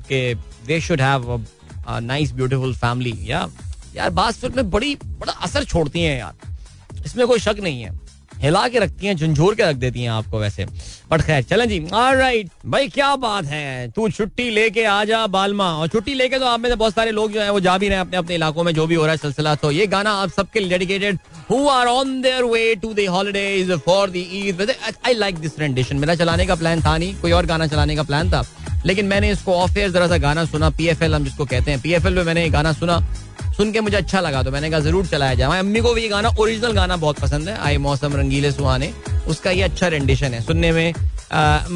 के 0.10 0.34
they 0.68 0.80
should 0.82 1.02
have 1.02 1.46
nice 1.90 2.32
beautiful 2.32 2.74
family 2.76 3.14
या, 3.22 3.48
यार 3.96 4.10
बात 4.10 4.34
फ़िल्में 4.34 4.70
बड़ी, 4.72 4.96
बड़ा 4.96 5.34
असर 5.34 5.64
छोड़ती 5.64 6.02
हैं 6.02 6.18
यार। 6.20 7.04
इसमें 7.06 7.26
कोई 7.28 7.40
शक 7.40 7.58
नहीं 7.64 7.82
है। 7.82 8.00
हिला 8.42 8.68
के 8.68 8.80
रखती 8.80 9.08
हैं, 9.08 9.16
झुंझोर 9.16 9.56
के 9.56 9.64
रख 9.64 9.76
देती 9.76 10.02
हैं 10.02 10.10
आपको 10.10 10.40
वैसे। 10.40 10.66
बट 11.12 11.22
खैर, 11.22 11.42
चलें 11.44 11.68
जी। 11.70 11.80
राइट 11.94 12.50
भाई, 12.66 12.88
क्या 12.88 13.16
बात 13.16 13.46
है? 13.46 13.90
तू 13.92 14.08
छुट्टी 14.10 14.50
लेके 14.50 14.84
आ 14.84 15.04
जा, 15.06 15.26
बालमा। 15.28 15.66
और 15.72 15.88
छुट्टी 15.88 16.14
लेके 16.14 16.38
तो 16.40 16.46
आप 16.46 16.60
में 16.60 16.70
से 16.70 16.76
बहुत 16.76 16.94
सारे 16.94 17.12
लोग 17.12 17.32
जो 17.32 17.42
है, 17.42 17.50
वो 17.52 17.60
जा 17.60 17.78
भी 17.78 17.88
रहे 17.88 17.98
हैं 17.98 18.06
अपने 18.06 18.18
अपने 18.18 18.36
इलाकों 18.36 18.64
में, 18.64 18.74
जो 18.74 18.86
भी 18.88 18.96
हो 18.96 19.04
रहा 19.04 19.12
है 19.12 19.18
सिलसिला। 19.18 19.56
तो 19.56 19.72
ये 19.72 19.88
गाना 19.88 20.12
आप 20.14 20.32
सबके 20.32 20.60
लिए 20.60 20.70
dedicated 20.70 21.18
who 21.52 21.68
are 21.70 21.88
on 21.88 22.22
their 22.22 22.44
way 22.44 22.74
to 22.76 22.94
the 22.94 23.08
holidays 23.10 23.72
for 23.86 24.10
the 24.10 24.16
Eid 24.16 24.76
I 25.08 25.14
like 25.14 25.40
this 25.40 25.60
rendition 25.60 25.96
मेरा 25.96 26.16
चलाने 26.16 26.46
का 26.46 26.56
प्लान 26.56 26.82
था 26.82 26.98
नहीं, 26.98 27.16
कोई 27.16 27.32
और 27.32 27.46
गाना 27.46 27.68
चलाने 27.68 27.96
का 27.96 28.04
प्लान 28.04 28.32
था। 28.32 28.44
लेकिन 28.86 29.06
मैंने 29.06 29.32
इसको 29.32 29.54
ऑफ़ 29.54 29.78
एयर 29.80 29.92
जरा 29.92 30.08
सा 30.08 30.18
गाना 30.18 30.46
सुना 30.46 30.70
पीएफएल 30.70 31.16
हम 31.16 31.24
जिसको 31.24 31.46
कहते 31.46 31.72
हैं। 31.72 31.80
पीएफएल 31.82 32.14
में 32.14 32.24
मैंने 32.24 32.48
गाना 32.50 32.72
सुना। 32.74 33.00
सुन 33.58 33.72
के 33.72 33.82
मुझे 33.82 33.96
अच्छा 33.98 34.20
लगा 34.22 34.42
तो 34.44 34.52
मैंने 34.52 34.70
कहा 34.70 34.80
ज़रूर 34.80 35.06
चलाया 35.08 35.34
जाए। 35.34 35.46
हमारी 35.46 35.60
अम्मी 35.60 35.80
को 35.80 35.94
भी 35.94 36.02
ये 36.02 36.08
गाना 36.10 36.30
ओरिजिनल 36.40 36.72
गाना 36.74 36.96
बहुत 36.98 37.20
पसंद 37.20 37.50
है। 37.50 37.58
आई 37.60 37.78
मौसम 37.80 38.16
रंगीले 38.16 38.52
सुहाने। 38.52 38.92
उसका 39.30 39.52
ये 39.52 39.62
अच्छा 39.64 39.88
रेंडिशन 39.88 40.34
है। 40.34 40.42
सुनने 40.42 40.72
में 40.72 40.94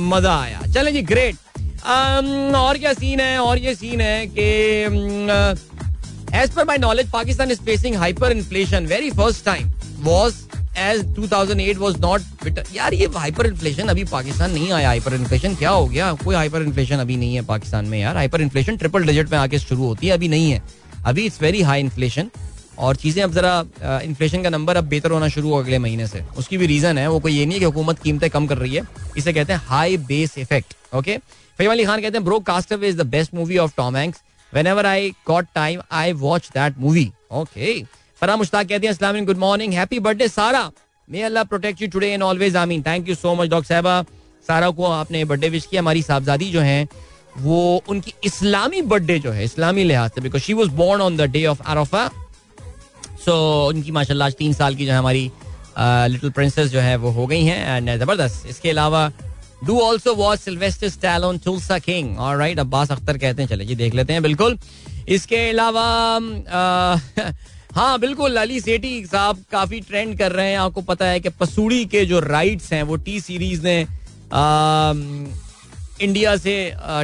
मज़ा 0.09 0.35
आया। 0.35 0.61
चले 0.73 0.91
जी 0.91 1.01
ग्रेट 1.03 1.35
और 1.85 2.77
क्या 2.77 2.93
सीन 2.93 3.19
है? 3.19 3.37
और 3.39 3.57
ये 3.57 3.75
सीन 3.75 4.01
है 4.01 4.25
कि 4.27 4.45
as 6.35 6.51
per 6.51 6.65
my 6.65 6.77
knowledge 6.77 7.09
Pakistan 7.11 7.51
is 7.51 7.61
facing 7.65 7.95
hyper 7.95 8.31
inflation 8.31 8.85
very 8.87 9.11
first 9.11 9.45
time 9.45 9.71
was 10.03 10.35
as 10.79 11.03
2008 11.15 11.77
was 11.77 11.99
not 12.01 12.21
यार, 12.75 12.93
ये 12.93 13.07
हाइपर 13.15 13.47
इन्फ्लेशन 13.47 13.87
अभी 13.87 14.03
पाकिस्तान 14.05 14.51
नहीं 14.51 14.71
आया। 14.71 14.87
हाइपर 14.87 15.13
इन्फ्लेशन 15.13 15.55
क्या 15.55 15.69
हो 15.69 15.85
गया? 15.87 16.11
कोई 16.23 16.35
हाइपर 16.35 16.61
इन्फ्लेशन 16.61 16.99
अभी 16.99 17.17
नहीं 17.17 17.35
है 17.35 17.41
पाकिस्तान 17.45 17.85
में 17.85 17.99
यार। 17.99 18.15
हाइपर 18.15 18.41
इन्फ्लेशन 18.41 18.77
ट्रिपल 18.77 19.05
डिजिट 19.05 19.31
में 19.31 19.37
आके 19.37 19.59
शुरू 19.59 19.83
होती 19.83 20.07
है। 20.07 20.13
अभी 20.13 20.27
नहीं 20.27 20.51
है। 20.51 20.61
अभी 21.05 21.25
इट्स 21.25 21.41
वेरी 21.41 21.61
हाई 21.61 21.79
इन्फ्लेशन 21.79 22.29
और 22.77 22.95
चीज़ें 22.95 23.23
अब 23.23 23.31
जरा 23.33 23.99
इन्फ्लेशन 24.03 24.43
का 24.43 24.49
नंबर 24.49 24.77
अब 24.77 24.83
बेहतर 24.85 25.11
होना 25.11 25.27
शुरू 25.29 25.49
हो 25.49 25.59
अगले 25.59 25.77
महीने 25.79 26.07
से। 26.07 26.23
उसकी 26.37 26.57
भी 26.57 26.65
रीजन 26.67 26.97
है, 26.97 27.07
वो 27.07 27.19
कोई 27.19 27.33
ये 27.33 27.45
नहीं 27.45 27.53
है 27.53 27.59
कि 27.59 27.65
हुकूमत 27.65 27.99
कीमतें 27.99 28.29
कम 28.29 28.47
कर 28.47 28.57
रही 28.57 28.75
है। 28.75 28.83
इसे 29.17 29.33
कहते 29.33 29.53
हैं 29.53 29.61
high 29.67 29.97
base 30.07 30.37
effect 30.37 30.73
okay 30.95 31.17
fam 31.59 31.71
Ali 31.71 31.85
Khan 31.85 32.01
कहते 32.01 32.17
हैं 32.17 32.25
ब्रो 32.25 32.39
caster 32.47 32.83
is 32.83 32.97
the 32.97 33.05
best 33.07 33.33
movie 33.35 33.57
of 33.57 33.75
Tom 33.77 33.95
Hanks 33.97 34.21
whenever 34.67 34.85
I 34.85 35.09
got 35.27 35.45
time 35.55 35.81
I 35.93 36.13
watch 36.15 36.49
that 36.55 36.77
movie 36.79 37.11
okay 37.33 37.81
Farah 38.21 38.35
Mushtaq 38.37 38.67
कहते 38.67 38.87
हैं 38.87 38.93
अस्सलाम 38.93 39.25
good 39.25 39.37
morning 39.37 39.73
happy 39.73 39.99
birthday 39.99 40.27
Sara 40.29 40.69
may 41.07 41.21
Allah 41.21 41.43
protect 41.45 41.81
you 41.81 41.87
today 41.89 42.07
and 42.09 42.23
always 42.23 42.55
आमीन 42.57 42.83
thank 42.83 43.09
you 43.09 43.15
so 43.15 43.35
much 43.35 43.49
doctor 43.49 43.67
साहबा 43.67 44.01
सारा 44.47 44.69
को 44.69 44.83
आपने 44.85 45.23
birthday 45.25 45.49
wish 45.49 45.65
किया। 45.65 45.81
हमारी 45.81 46.01
साहबजादी 46.01 46.49
जो 46.51 46.61
हैं 46.61 46.87
वो 47.37 47.83
उनकी 47.89 48.13
इस्लामी 48.23 48.81
बर्थडे 48.83 49.19
जो 49.19 49.31
है, 49.31 49.43
इस्लामी 49.43 49.83
लिहाज 49.83 50.11
से 50.11 50.21
because 50.21 50.41
she 50.43 50.53
was 50.53 50.69
born 50.73 51.01
on 51.01 51.17
the 51.17 51.21
day 51.31 51.45
of 51.45 51.61
Arafah 51.63 52.09
so 53.25 53.35
उनकी 53.67 53.91
माशाल्लाह 53.91 54.29
तीन 54.39 54.53
साल 54.53 54.75
की 54.75 54.85
जो 54.85 54.91
है 54.91 54.97
हमारी 54.97 55.31
लिटिल 55.77 56.29
प्रिंसेस 56.31 56.69
जो 56.71 56.79
है 56.79 56.95
वो 56.97 57.09
हो 57.11 57.25
गई 57.27 57.43
हैं 57.43 57.77
एंड 57.77 57.89
ज़बरदस्त। 57.99 58.47
इसके 58.49 58.69
अलावा 58.69 59.11
do 59.63 59.79
also 59.79 60.13
watch 60.15 60.39
Sylvester 60.39 60.89
Stallone 60.89 61.37
Tulsa 61.45 61.79
King 61.79 62.19
और 62.19 62.37
राइट 62.37 62.59
अब्बास 62.59 62.91
अख्तर 62.91 63.17
कहते 63.17 63.41
हैं 63.41 63.49
चले 63.49 63.65
जी, 63.65 63.75
देख 63.75 63.93
लेते 63.93 64.13
हैं, 64.13 64.21
बिल्कुल। 64.21 64.57
इसके 65.09 65.49
अलावा 65.49 65.83
हाँ 67.75 67.99
बिल्कुल, 67.99 68.37
अली 68.37 68.59
सेठी 68.61 69.05
साहब 69.05 69.43
काफ़ी 69.51 69.79
ट्रेंड 69.81 70.17
कर 70.17 70.31
रहे 70.31 70.49
हैं। 70.49 70.57
आपको 70.57 70.81
पता 70.81 71.05
है 71.05 71.19
कि 71.19 71.29
पसूड़ी 71.29 71.85
के 71.85 72.05
जो 72.05 72.19
राइट्स 72.19 72.71
हैं, 72.73 72.83
वो 72.83 72.95
टी 72.97 73.19
सीरीज़ 73.21 73.63
ने 73.63 73.85
इंडिया 76.01 76.35
से 76.37 76.55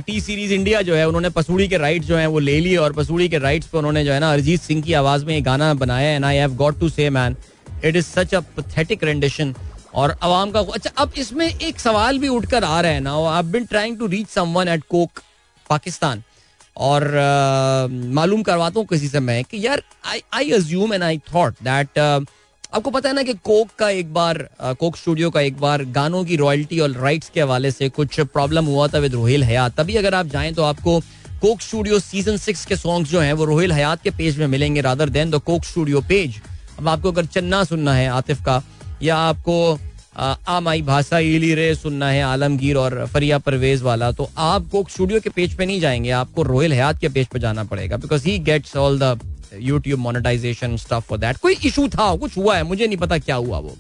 टी 0.08 0.20
सीरीज़ 0.22 0.54
इंडिया 0.54 0.82
जो 0.82 0.96
है 0.96 1.08
उन्होंने 1.08 1.30
पसूड़ी 1.30 1.68
के 1.68 1.78
राइट 1.78 2.04
जो 2.04 2.16
है 2.18 2.26
वो 2.28 2.40
ले 2.40 2.60
लिए 2.60 2.78
और 2.78 2.94
पसूड़ी 2.94 3.28
के 3.30 3.38
राइट्स 3.38 3.68
पे 3.68 3.78
उन्होंने 3.78 4.04
जो 4.06 4.14
है 4.14 4.20
ना 4.20 4.32
अरिजीत 4.34 4.62
सिंह 4.62 4.82
की 4.84 4.94
आवाज़ 4.94 5.26
में 5.26 5.36
एक 5.36 5.44
गाना 5.44 5.74
बनाया 5.76 6.10
and 6.10 6.26
I 6.26 6.38
have 6.38 6.56
got 6.56 6.80
to 6.80 6.90
say 6.90 7.10
man 7.10 7.36
it 7.86 7.96
is 7.96 8.06
such 8.06 8.34
a 8.36 8.40
pathetic 8.58 9.04
rendition 9.04 9.54
और 9.94 10.16
आवाम 10.24 10.52
का 10.52 10.60
अच्छा 10.74 10.92
अब 10.98 11.14
इसमें 11.18 11.48
एक 11.48 11.80
सवाल 11.80 12.20
भी 12.20 12.28
उठकर 12.30 12.64
आ 12.64 12.80
रहा 12.82 12.92
है 12.92 13.00
ना 13.00 13.16
I 13.30 13.44
been 13.52 13.66
trying 13.66 13.98
to 14.00 14.08
reach 14.08 14.28
someone 14.30 14.68
at 14.68 14.84
Coke 14.90 15.22
Pakistan 15.70 16.24
और 16.80 17.04
uh, 17.04 18.14
मालूम 18.14 18.44
करवाता 18.44 18.80
हूँ 18.80 18.88
किसी 18.88 19.08
से 19.08 19.20
मैं 19.22 19.44
कि 19.44 19.66
यार 19.66 19.82
I 20.06 20.22
I 20.34 20.52
assume 20.52 20.94
and 20.94 21.04
I 21.04 21.18
thought 21.34 21.56
that 21.64 22.00
आपको 22.74 22.92
पता 22.92 23.10
है 23.10 23.16
ना 23.16 23.24
कि 23.24 23.34
कोक 23.44 23.70
का 23.80 23.90
एक 23.90 24.14
बार 24.14 24.38
कोक 24.80 24.98
स्टूडियो 24.98 25.30
का 25.30 25.42
एक 25.42 25.58
बार 25.60 25.84
गानों 25.86 26.24
की 26.26 26.36
रॉयल्टी 26.38 26.80
और 26.80 26.92
राइट्स 26.92 27.30
के 27.30 27.42
हवाले 27.42 27.72
से 27.72 27.90
कुछ 27.90 28.20
प्रॉब्लम 28.20 28.66
हुआ 28.66 28.88
था 28.88 28.98
विद 28.98 29.14
रोहिल 29.14 29.44
हयात। 29.44 29.76
तभी 29.78 29.96
अगर 29.96 30.14
आप 30.16 30.28
जाएँ 30.28 30.54
तो 30.54 30.64
आपको 30.64 31.00
कोक 31.42 31.62
स्टूडियो 31.62 32.00
सीज़न 32.00 32.38
सिक्स 32.38 32.66
के 32.66 32.76
सॉन्ग्स 32.76 33.12
जो 33.12 33.20
हैं 33.20 33.34
वो 33.34 33.46
रोहिल 33.46 33.72
हयात 33.72 34.04
के 34.04 34.10
पेज 34.10 34.38
में 34.40 34.46
मिलेंगे 34.48 34.82
rather 34.82 35.10
than 35.10 35.32
the 35.32 35.40
Coke 35.42 35.64
Studio 35.64 36.02
page. 36.10 36.40
अब 36.80 36.88
आपको 36.90 37.12
अगर 37.12 37.26
चन्ना 37.26 37.64
सुनना 37.64 37.94
है 37.94 38.08
आतिफ 38.10 38.42
का, 38.46 38.62
या 39.04 39.18
आपको 39.18 39.78
आ 40.18 40.60
माई 40.60 40.82
भाषा 40.82 41.20
इली 41.20 41.54
रे 41.56 41.74
सुनना 41.76 42.10
है 42.10 42.22
आलमगीर 42.24 42.78
और 42.78 43.06
फरिया 43.14 43.38
परवेज 43.40 43.82
वाला 43.82 44.12
तो 44.12 44.30
आप 44.38 44.70
कोक 44.72 44.90
स्टूडियो 44.90 45.20
के 45.20 45.30
पेज 45.30 45.58
पे 45.58 45.66
नहीं 45.66 45.80
जाएँगे, 45.82 46.10
आपको 46.12 46.44
रोहिल 46.44 46.74
हयात 46.74 47.00
के 47.00 47.10
पेज 47.10 47.28
पे 47.28 47.40
जाना 47.40 47.64
पड़ेगा 47.64 47.98
because 47.98 48.28
he 48.28 48.38
gets 48.42 48.76
all 48.78 49.00
the 49.00 49.20
YouTube 49.60 50.00
monetization 50.00 50.76
stuff 50.78 51.04
for 51.08 51.18
that 51.20 51.38
कोई 51.38 51.58
इशू 51.66 51.88
था, 51.90 52.16
कुछ 52.16 52.38
हुआ 52.38 52.56
है, 52.58 52.64
मुझे 52.64 52.88
नहीं 52.88 52.98
पता 52.98 53.18
क्या 53.20 53.36
हुआ 53.38 53.60
वो। 53.60 53.76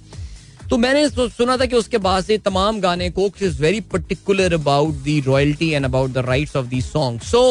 तो 0.69 0.78
मैंने 0.78 1.07
सुना 1.09 1.57
था 1.57 1.65
कि 1.65 1.76
उसके 1.76 1.97
बाद 1.99 2.24
से 2.24 2.38
तमाम 2.39 2.80
गाने 2.82 3.09
Coke's 3.11 3.41
is 3.43 3.61
very 3.61 3.80
particular 3.91 4.53
about 4.53 4.95
the 4.97 5.22
royalty 5.26 5.69
and 5.69 5.86
about 5.86 6.11
the 6.11 6.26
rights 6.28 6.55
of 6.55 6.65
the 6.67 6.82
song 6.82 7.22
so 7.22 7.41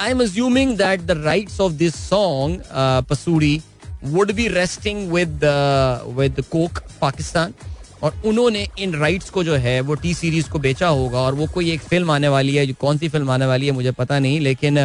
I 0.00 0.10
am 0.10 0.22
assuming 0.22 0.76
that 0.78 1.00
the 1.02 1.22
rights 1.24 1.60
of 1.60 1.72
this 1.74 1.94
song 2.08 2.62
Pasoori 3.10 3.60
would 4.04 4.32
be 4.32 4.48
resting 4.48 5.10
with 5.12 5.44
with 6.18 6.44
Coke 6.50 6.82
Pakistan 7.00 7.54
और 8.02 8.22
उन्होंने 8.26 8.66
इन 8.78 8.94
rights 8.94 9.30
को 9.30 9.44
जो 9.44 9.54
है, 9.56 9.80
वो 9.80 9.94
T 9.94 10.12
series 10.14 10.48
को 10.50 10.58
बेचा 10.58 10.88
होगा 10.88 11.18
और 11.20 11.34
वो 11.34 11.46
कोई 11.54 11.70
एक 11.70 11.80
फ़िल्म 11.80 12.10
आने 12.10 12.28
वाली 12.28 12.54
है 12.56 12.66
कौन 12.74 12.98
सी 12.98 13.08
फ़िल्म 13.08 13.30
आने 13.30 13.46
वाली 13.46 13.66
है, 13.66 13.72
मुझे 13.72 13.90
पता 13.92 14.18
नहीं, 14.18 14.40
लेकिन 14.40 14.78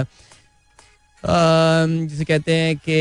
जिसे 1.26 2.26
कहते 2.26 2.54
हैं 2.54 2.76
कि 2.80 2.98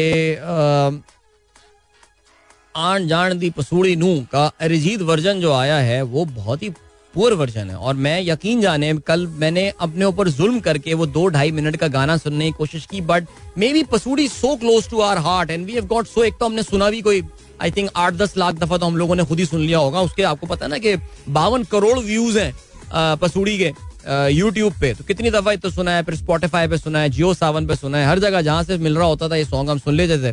आन 2.76 3.06
जान 3.08 3.38
दी 3.38 3.50
पसूड़ी 3.50 3.94
नू 3.96 4.14
का 4.32 4.46
अरिजीत 4.60 5.02
वर्जन 5.02 5.40
जो 5.40 5.52
आया 5.52 5.76
है, 5.78 6.00
वो 6.02 6.24
बहुत 6.26 6.62
ही 6.62 6.70
पुअर 7.14 7.32
वर्जन 7.32 7.70
है। 7.70 7.76
और 7.76 7.94
मैं 7.96 8.20
यकीन 8.22 8.60
जाने, 8.60 8.92
कल 9.06 9.26
मैंने 9.28 9.68
अपने 9.80 10.04
ऊपर 10.04 10.28
जुल्म 10.30 10.60
करके 10.60 10.94
वो 10.94 11.06
दो 11.08 11.26
ढाई 11.28 11.50
मिनट 11.52 11.76
का 11.76 11.88
गाना 11.88 12.16
सुनने 12.16 12.46
की 12.46 12.52
कोशिश 12.52 12.86
की 12.86 13.00
but 13.02 13.26
maybe 13.72 13.82
Pasoori 13.92 14.28
so 14.28 14.54
close 14.56 14.88
to 14.90 15.00
our 15.00 15.18
heart 15.20 15.50
and 15.50 15.66
we 15.66 15.72
have 15.72 15.86
got 15.86 16.06
so 16.06 16.24
एक 16.24 16.34
तो 16.40 16.46
हमने 16.46 16.62
सुना 16.62 16.90
भी 16.90 17.00
कोई 17.02 17.22
आई 17.62 17.70
थिंक 17.70 17.90
आठ 17.96 18.14
दस 18.14 18.36
लाख 18.36 18.54
दफ़ा 18.54 18.78
तो 18.78 18.86
हम 18.86 18.96
लोगों 18.96 19.14
ने 19.14 19.24
खुद 19.24 19.38
ही 19.38 19.46
सुन 19.46 19.60
लिया 19.60 19.78
होगा। 19.78 20.00
उसके 20.00 20.22
आपको 20.24 20.46
पता 20.46 20.66
ना 20.66 20.78
कि 20.78 20.96
बावन 21.30 21.64
करोड़ 21.66 21.98
व्यूज़ 21.98 22.38
हैं 22.38 22.52
पसूड़ी 23.18 23.58
के। 23.58 23.72
यूट्यूब 24.06 24.72
पे। 24.80 24.92
तो 24.94 25.04
कितनी 25.04 25.30
दफ़ा 25.30 25.54
तो 25.56 25.70
सुना 25.70 25.96
है 25.96 26.02
फिर 26.02 26.14
स्पॉटिफाई 26.14 26.68
पे 26.68 26.78
सुना 26.78 26.98
है 26.98 27.10
जियो 27.10 27.32
सावन 27.34 27.66
पे 27.66 27.76
सुना 27.76 27.98
है 27.98 28.06
हर 28.06 28.18
जगह 28.18 28.42
जहाँ 28.42 28.62
से 28.64 28.78
मिल 28.78 28.96
रहा 28.96 29.06
होता 29.06 29.28
था 29.28 29.36
ये 29.36 29.44
सॉन्ग 29.44 29.70
हम 29.70 29.78
सुन 29.78 29.94
लेते 29.94 30.18
थे। 30.18 30.32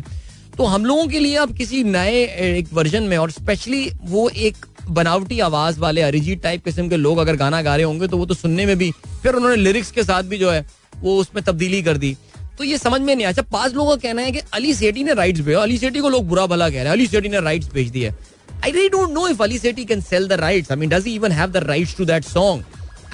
तो 0.56 0.64
हम 0.64 0.84
लोगों 0.84 1.06
के 1.08 1.20
लिए 1.20 1.36
अब 1.36 1.56
किसी 1.56 1.82
नए 1.84 2.22
एक 2.48 2.72
वर्जन 2.72 3.02
में 3.02 3.16
और 3.16 3.30
स्पेशली 3.30 3.88
वो 4.04 4.28
एक 4.28 4.66
बनावटी 4.90 5.38
आवाज़ 5.40 5.78
वाले 5.80 6.02
अरिजीत 6.02 6.42
टाइप 6.42 6.64
किस्म 6.64 6.88
के 6.88 6.96
लोग 6.96 7.18
अगर 7.18 7.36
गाना 7.36 7.62
गा 7.62 7.76
रहे 7.76 7.84
होंगे 7.84 8.08
तो 8.08 8.16
वो 8.16 8.26
तो 8.26 8.34
सुनने 8.34 8.66
में 8.66 8.76
भी 8.78 8.90
फिर 9.22 9.34
उन्होंने 9.34 9.56
लिरिक्स 9.56 9.90
के 9.90 10.02
साथ 10.02 10.22
भी 10.24 10.38
जो 10.38 10.50
है 10.50 10.66
वो 10.96 11.16
उसमें 11.18 11.42
तब्दीली 11.44 11.82
कर 11.82 11.96
दी। 11.96 12.16
तो 12.58 12.64
ये 12.64 12.78
समझ 12.78 13.00
में 13.00 13.14
नहीं 13.14 13.24
आया। 13.24 13.30
अच्छा, 13.30 13.42
पाँच 13.42 13.74
लोगों 13.74 13.90
का 13.90 13.96
कहना 14.02 14.22
है 14.22 14.32
कि 14.32 14.40
अली 14.54 14.74
सेठी 14.74 15.04
ने 15.04 15.14
राइट्स 15.14 15.40
भेजा 15.40 15.60
अली 15.60 15.78
सेठी 15.78 16.00
को 16.00 16.08
लोग 16.08 16.26
बुरा 16.28 16.46
भला 16.46 16.68
कह 16.68 16.74
रहे 16.74 16.84
हैं 16.84 16.90
अली 16.90 17.06
सेठी 17.06 17.28
ने 17.28 17.40
राइट्स 17.40 17.72
भेज 17.74 17.90
दिए। 17.90 18.10
I 18.64 18.70
really 18.70 18.88
don't 18.88 19.10
know 19.12 19.26
if 19.28 19.42
Ali 19.42 19.58
Sethi 19.58 19.84
can 19.84 20.00
sell 20.02 20.28
the 20.28 20.32
rights 20.40 20.70
I 20.72 20.76
mean 20.78 20.90
does 20.90 21.06
he 21.06 21.14
even 21.14 21.32
have 21.32 21.50
the 21.50 21.64
rights 21.64 21.96
to 21.96 22.04
that 22.04 22.24
song 22.24 22.64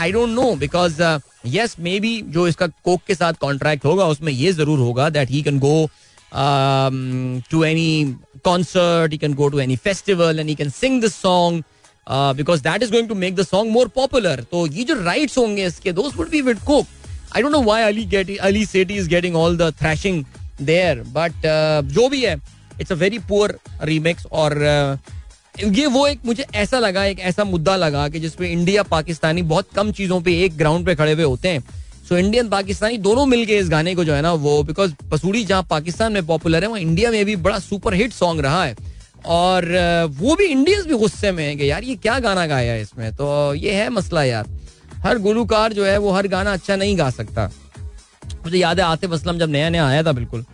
I 0.01 0.12
don't 0.12 0.28
know 0.30 0.55
because 0.57 1.03
yes 1.46 1.76
maybe 2.01 2.20
जो 2.28 2.46
इसका 2.49 2.66
कोक 2.84 3.01
के 3.07 3.14
साथ 3.14 3.32
कॉन्ट्रैक्ट 3.40 3.84
होगा 3.84 4.07
उसमें 4.07 4.32
ये 4.32 4.53
ज़रूर 4.53 4.78
होगा 4.78 5.09
that 5.11 5.30
he 5.30 5.42
can 5.42 5.59
go 5.59 5.74
to 7.51 7.64
any 7.64 8.16
concert 8.44 9.12
he 9.12 9.18
can 9.18 9.34
go 9.34 9.49
to 9.49 9.61
any 9.61 9.76
festival 9.78 10.40
and 10.40 10.49
he 10.49 10.55
can 10.55 10.70
sing 10.72 11.01
this 11.03 11.14
song 11.16 11.62
because 12.36 12.62
that 12.62 12.82
is 12.82 12.92
going 12.92 13.09
to 13.09 13.14
make 13.16 13.34
the 13.36 13.42
song 13.44 13.72
more 13.72 13.88
popular 13.94 14.44
तो 14.51 14.66
ये 14.68 14.84
जो 14.84 14.94
राइट्स 15.03 15.38
होंगे 15.38 15.66
इसके 15.66 15.92
दोस्त 15.92 16.16
would 16.16 16.30
be 16.30 16.40
with 16.42 16.61
Coke 16.66 16.86
I 17.36 17.42
don't 17.42 17.53
know 17.53 17.62
why 17.62 17.82
Ali 17.82 18.05
get 18.07 18.36
Ali 18.40 18.64
Sethi 18.66 18.96
is 18.96 19.09
getting 19.09 19.36
all 19.36 19.57
the 19.57 19.72
thrashing 19.80 20.24
there 20.62 21.03
but 21.09 21.46
जो 21.88 22.09
भी 22.09 22.24
है 22.24 22.36
it's 22.80 22.92
a 22.92 22.94
very 22.96 23.18
poor 23.28 23.59
remix 23.82 24.26
और 24.32 24.55
uh, 24.59 25.18
ये 25.59 25.87
वो 25.87 26.07
एक 26.07 26.21
मुझे 26.27 26.45
ऐसा 26.55 26.79
लगा, 26.79 27.05
एक 27.05 27.21
ऐसा 27.21 27.45
मुद्दा 27.45 27.75
लगा 27.77 28.09
कि 28.09 28.21
जिसपे 28.21 28.49
इंडिया, 28.49 28.83
पाकिस्तानी 28.83 29.43
बहुत 29.43 29.69
कम 29.77 29.91
चीज़ों 29.93 30.21
पे 30.21 30.33
एक 30.45 30.57
ग्राउंड 30.57 30.87
पे 30.87 30.95
खड़े 30.95 31.13
हुए 31.13 31.25
होते 31.25 31.49
हैं। 31.49 31.63
सो 32.09 32.17
इंडियन 32.17 32.49
पाकिस्तानी 32.49 32.99
दोनों 32.99 33.25
मिलके 33.27 33.57
इस 33.59 33.69
गाने 33.69 33.95
को 33.95 34.05
जो 34.05 34.15
है 34.15 34.21
ना, 34.23 34.33
वो 34.33 34.63
बिकॉज़ 34.63 34.93
पसूरी 35.11 35.45
जहाँ 35.45 35.67
पाकिस्तान 35.71 36.13
में 36.13 36.27
पॉपुलर 36.27 36.63
है, 36.63 36.69
वहाँ 36.69 36.81
इंडिया 36.81 37.11
में 37.11 37.25
भी 37.25 37.37
बड़ा 37.37 37.59
सुपर 37.59 37.95
हिट 37.95 38.13
सॉन्ग 38.13 38.41
रहा 38.41 38.65
है। 38.65 38.77
और 39.27 39.67
वो 40.19 40.35
भी 40.35 40.45
इंडियंस 40.45 40.87
भी 40.87 40.95
गुस्से 40.95 41.33
में 41.33 41.45
है 41.45 41.55
कि 41.57 41.71
यार 41.71 41.85
ये 41.85 41.95
क्या 41.97 42.19
गाना 42.19 42.47
गाया 42.47 42.73
है 42.73 42.83
इसमें? 42.83 43.11
तो 43.13 43.55
ये 43.55 43.73
है 43.73 43.89
मसला 43.91 44.25
यार। 44.25 44.47
हर 44.97 45.19
गुलूकार 45.19 45.73
जो 45.73 45.85
है, 45.85 45.99
वो 45.99 46.13
हर 46.13 46.27
गाना 46.27 46.53
अच्छा 46.53 46.77
नहीं 46.77 46.99
गा 46.99 47.11
सकता। 47.11 47.51
मुझे 48.45 48.59
याद 48.59 48.81
है 48.81 48.87
आतिफ 48.87 49.13
असलम 49.13 49.39
जब 49.39 49.51
नया 49.51 49.69
नया 49.69 49.87
आया 49.87 50.03
था, 50.03 50.13
बिल्कुल 50.13 50.45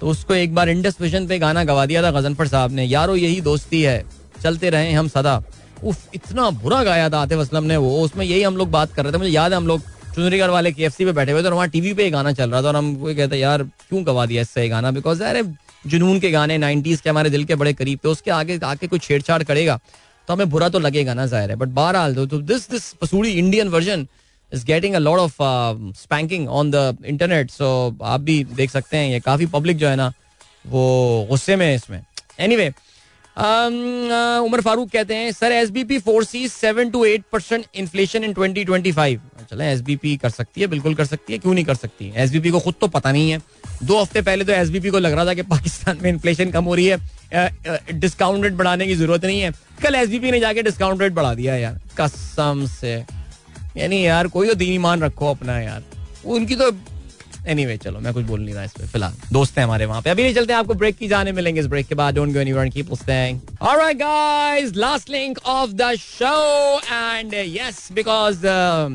तो 0.00 0.08
उसको 0.08 0.34
एक 0.34 0.54
बार 0.54 0.68
इंडस 0.68 0.96
विजन 1.00 1.26
पे 1.26 1.38
गाना 1.38 1.62
गवा 1.64 1.86
दिया 1.86 2.02
था, 2.02 2.10
गजनफर 2.10 2.48
साहब 2.48 2.72
ने। 2.72 2.84
यारो, 2.84 3.16
यही 3.16 3.40
दोस्ती 3.40 3.82
है। 3.82 4.21
चलते 4.42 4.70
रहे 4.70 4.92
हम 4.92 5.08
सदा। 5.08 5.42
उफ 5.84 6.14
इतना 6.14 6.50
बुरा 6.52 6.82
गाया 6.84 7.08
था 7.10 7.20
आतिफ 7.20 7.38
असलम 7.38 7.64
ने 7.64 7.76
वो। 7.76 7.98
उसमें 8.00 8.24
यही 8.24 8.42
हम 8.42 8.56
लोग 8.56 8.70
बात 8.70 8.92
कर 8.94 9.04
रहे 9.04 9.12
थे। 9.12 9.18
मुझे 9.18 9.30
याद 9.30 9.52
है 9.52 9.56
हम 9.56 9.66
लोग 9.66 9.82
चुनरीगढ़ 10.14 10.50
वाले 10.50 10.72
के 10.72 10.88
पे 10.88 11.12
बैठे 11.12 11.32
हुए 11.32 11.42
थे 11.42 11.46
और 11.46 11.54
वहाँ 11.54 11.68
टीवी 11.68 11.92
पे 11.94 12.08
गाना 12.10 12.32
चल 12.32 12.50
रहा 12.50 12.62
था 12.62 12.68
और 12.68 12.76
हम 12.76 12.94
कहते 13.04 13.36
यार 13.36 13.62
क्यों 13.62 14.06
गवा 14.06 14.26
दिया 14.26 14.42
इससे 14.42 14.68
गाना? 14.68 14.90
बिकॉज़ 14.90 15.22
अरे 15.24 15.42
जुनून 15.86 16.18
के 16.20 16.30
गाने 16.30 16.58
नाइनटीज 16.58 17.00
के 17.00 17.10
हमारे 17.10 17.30
दिल 17.30 17.44
के 17.44 17.54
बड़े 17.54 17.72
करीब 17.72 17.98
थे। 18.04 18.08
उसके 18.08 18.30
आगे 18.30 18.58
आके 18.64 18.86
कोई 18.86 18.98
छेड़छाड़ 18.98 19.42
करेगा 19.42 19.78
तो 20.28 20.34
हमें 20.34 20.50
बुरा 20.50 20.68
तो 20.68 20.78
लगेगा 20.78 21.14
ना 21.14 21.26
ज़ाहिर 21.26 21.50
है। 21.50 21.56
बट 21.56 21.68
बहरहाल 21.70 22.14
तो 22.16 22.38
this 22.40 22.70
this 22.70 22.92
Pasoori 22.94 23.30
Indian 23.32 23.68
version 23.68 24.06
is 24.52 24.64
getting 24.66 24.94
a 24.94 24.98
lot 24.98 25.18
of 25.18 25.36
spanking 25.98 26.48
on 26.50 26.70
the 26.70 26.96
internet 27.06 27.50
so 27.50 27.68
आप 28.04 28.20
भी 28.20 28.42
देख 28.54 28.70
सकते 28.70 28.96
हैं 28.96 29.10
ये 29.10 29.20
काफ़ी 29.20 29.46
पब्लिक 29.54 29.76
जो 29.76 29.88
है 29.88 29.96
ना 29.96 30.12
वो 30.66 31.26
गुस्से 31.30 31.56
में 31.56 31.66
है 31.66 31.74
इसमें। 31.74 31.98
एनी 31.98 32.54
anyway, 32.54 32.72
उमर 33.36 34.60
फारूक 34.60 34.90
कहते 34.90 35.14
हैं, 35.14 35.30
sir 35.32 35.52
S 35.52 35.70
B 35.70 35.84
P 35.84 35.98
foresee 36.24 36.46
seven 36.48 36.90
to 36.90 37.04
eight 37.04 37.22
percent 37.32 37.64
inflation 37.74 38.24
in 38.24 38.32
twenty 38.32 38.64
twenty 38.64 38.92
five 38.92 39.20
चले 39.50 39.70
एस 39.72 39.80
बी 39.80 39.96
पी 39.96 40.16
कर 40.16 40.30
सकती 40.30 40.60
है, 40.60 40.66
बिल्कुल 40.66 40.94
कर 40.94 41.04
सकती 41.04 41.32
है, 41.32 41.38
क्यों 41.38 41.54
नहीं 41.54 41.64
कर 41.64 41.74
सकती? 41.74 42.08
है 42.08 42.22
एस 42.24 42.30
बी 42.32 42.40
पी 42.40 42.50
को 42.50 42.60
खुद 42.60 42.74
तो 42.80 42.88
पता 42.88 43.12
नहीं 43.12 43.30
है। 43.30 43.40
दो 43.82 44.00
हफ़्ते 44.00 44.22
पहले 44.22 44.44
तो 44.44 44.52
एस 44.52 44.68
बी 44.70 44.80
पी 44.80 44.90
को 44.90 44.98
लग 44.98 45.12
रहा 45.12 45.26
था 45.26 45.34
कि 45.34 45.42
पाकिस्तान 45.44 45.98
में 46.02 46.10
इन्फ्लेशन 46.10 46.50
कम 46.50 46.64
हो 46.64 46.74
रही 46.74 46.86
है। 46.86 46.98
डिस्काउंट 47.92 48.44
रेट 48.44 48.52
बढ़ाने 48.52 48.86
की 48.86 48.94
ज़रूरत 48.94 49.24
नहीं 49.24 49.40
है। 49.40 49.50
कल 49.82 49.94
एस 49.94 50.08
बी 50.08 50.18
पी 50.18 50.30
ने 50.30 50.40
जाके 50.40 50.62
डिस्काउंट 50.62 51.02
रेट 51.02 51.12
बढ़ा 51.12 51.34
दिया 51.34 51.56
यार, 51.56 51.80
कसम 52.00 52.66
से। 52.70 52.94
यानी 53.76 54.06
यार, 54.06 54.28
कोई 54.28 54.48
तो 54.48 54.54
दीनी 54.54 54.78
मान 54.78 55.02
रखो 55.02 55.30
अपना 55.30 55.58
यार। 55.60 55.82
उनकी 56.26 56.56
तो 56.56 56.70
एनी 57.48 57.62
anyway, 57.62 57.82
चलो 57.84 58.00
मैं 58.00 58.12
कुछ 58.14 58.24
बोल 58.24 58.40
नहीं 58.40 58.54
रहा 58.54 58.64
इस 58.64 58.72
पे 58.72 58.86
फ़िलहाल। 58.86 59.14
दोस्त 59.32 59.56
हैं 59.58 59.64
हमारे 59.64 59.86
वहाँ 59.86 60.02
पे। 60.02 60.10
अभी 60.10 60.22
नहीं 60.22 60.34
चलते 60.34 60.52
आपको 60.52 60.74
ब्रेक 60.74 60.96
की 60.96 61.08
जाने 61.08 61.32
मिलेंगे 61.32 61.60
इस 61.60 61.66
ब्रेक 61.66 61.86
के 61.86 61.94
बाद। 61.94 62.14
Don't 62.14 62.32
go 62.32 62.40
anywhere 62.40 62.68
keep 62.68 62.90
listening 62.90 63.38
guys 64.00 64.72
last 64.76 65.10
link 65.10 65.38
of 65.46 65.70
the 65.70 65.94
show 65.94 66.78
and 66.92 67.34
yes 67.34 67.88
because 67.92 68.46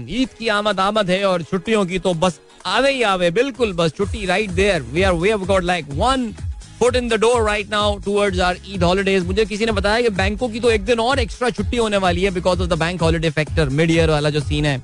Eid 0.09 0.29
की 0.39 0.47
आमद 0.47 0.79
आमद 0.79 1.09
है 1.09 1.23
और 1.25 1.43
छुट्टियों 1.43 1.85
की 1.85 1.99
तो 1.99 2.13
बस 2.13 2.39
आवे 2.65 2.91
ही 2.91 3.01
आवे। 3.03 3.31
बिल्कुल 3.31 3.73
बस 3.73 3.91
छुट्टी 3.97 4.25
right 4.25 4.49
there 4.51 4.81
we 4.83 5.01
are 5.01 5.13
we 5.13 5.29
have 5.29 5.45
got 5.45 5.63
like 5.63 5.85
one 5.91 6.31
foot 6.79 6.95
in 6.95 7.09
the 7.09 7.13
door 7.13 7.45
right 7.47 7.69
now 7.71 7.97
towards 7.99 8.39
our 8.39 8.57
Eid 8.67 8.83
holidays 8.83 9.25
मुझे 9.25 9.45
किसी 9.45 9.65
ने 9.65 9.71
बताया 9.71 10.01
कि 10.01 10.09
बैंकों 10.15 10.49
की 10.49 10.59
तो 10.59 10.71
एक 10.71 10.85
दिन 10.85 10.99
और 10.99 11.19
एक्स्ट्रा 11.19 11.49
छुट्टी 11.49 11.77
होने 11.77 11.97
वाली 11.97 12.23
है 12.23 12.31
because 12.31 12.61
of 12.61 12.69
the 12.69 12.79
bank 12.79 13.01
holiday 13.01 13.29
factor 13.29 13.69
mid 13.69 13.91
year 13.91 14.09
वाला 14.09 14.29
जो 14.29 14.39
सीन 14.39 14.65
है। 14.65 14.77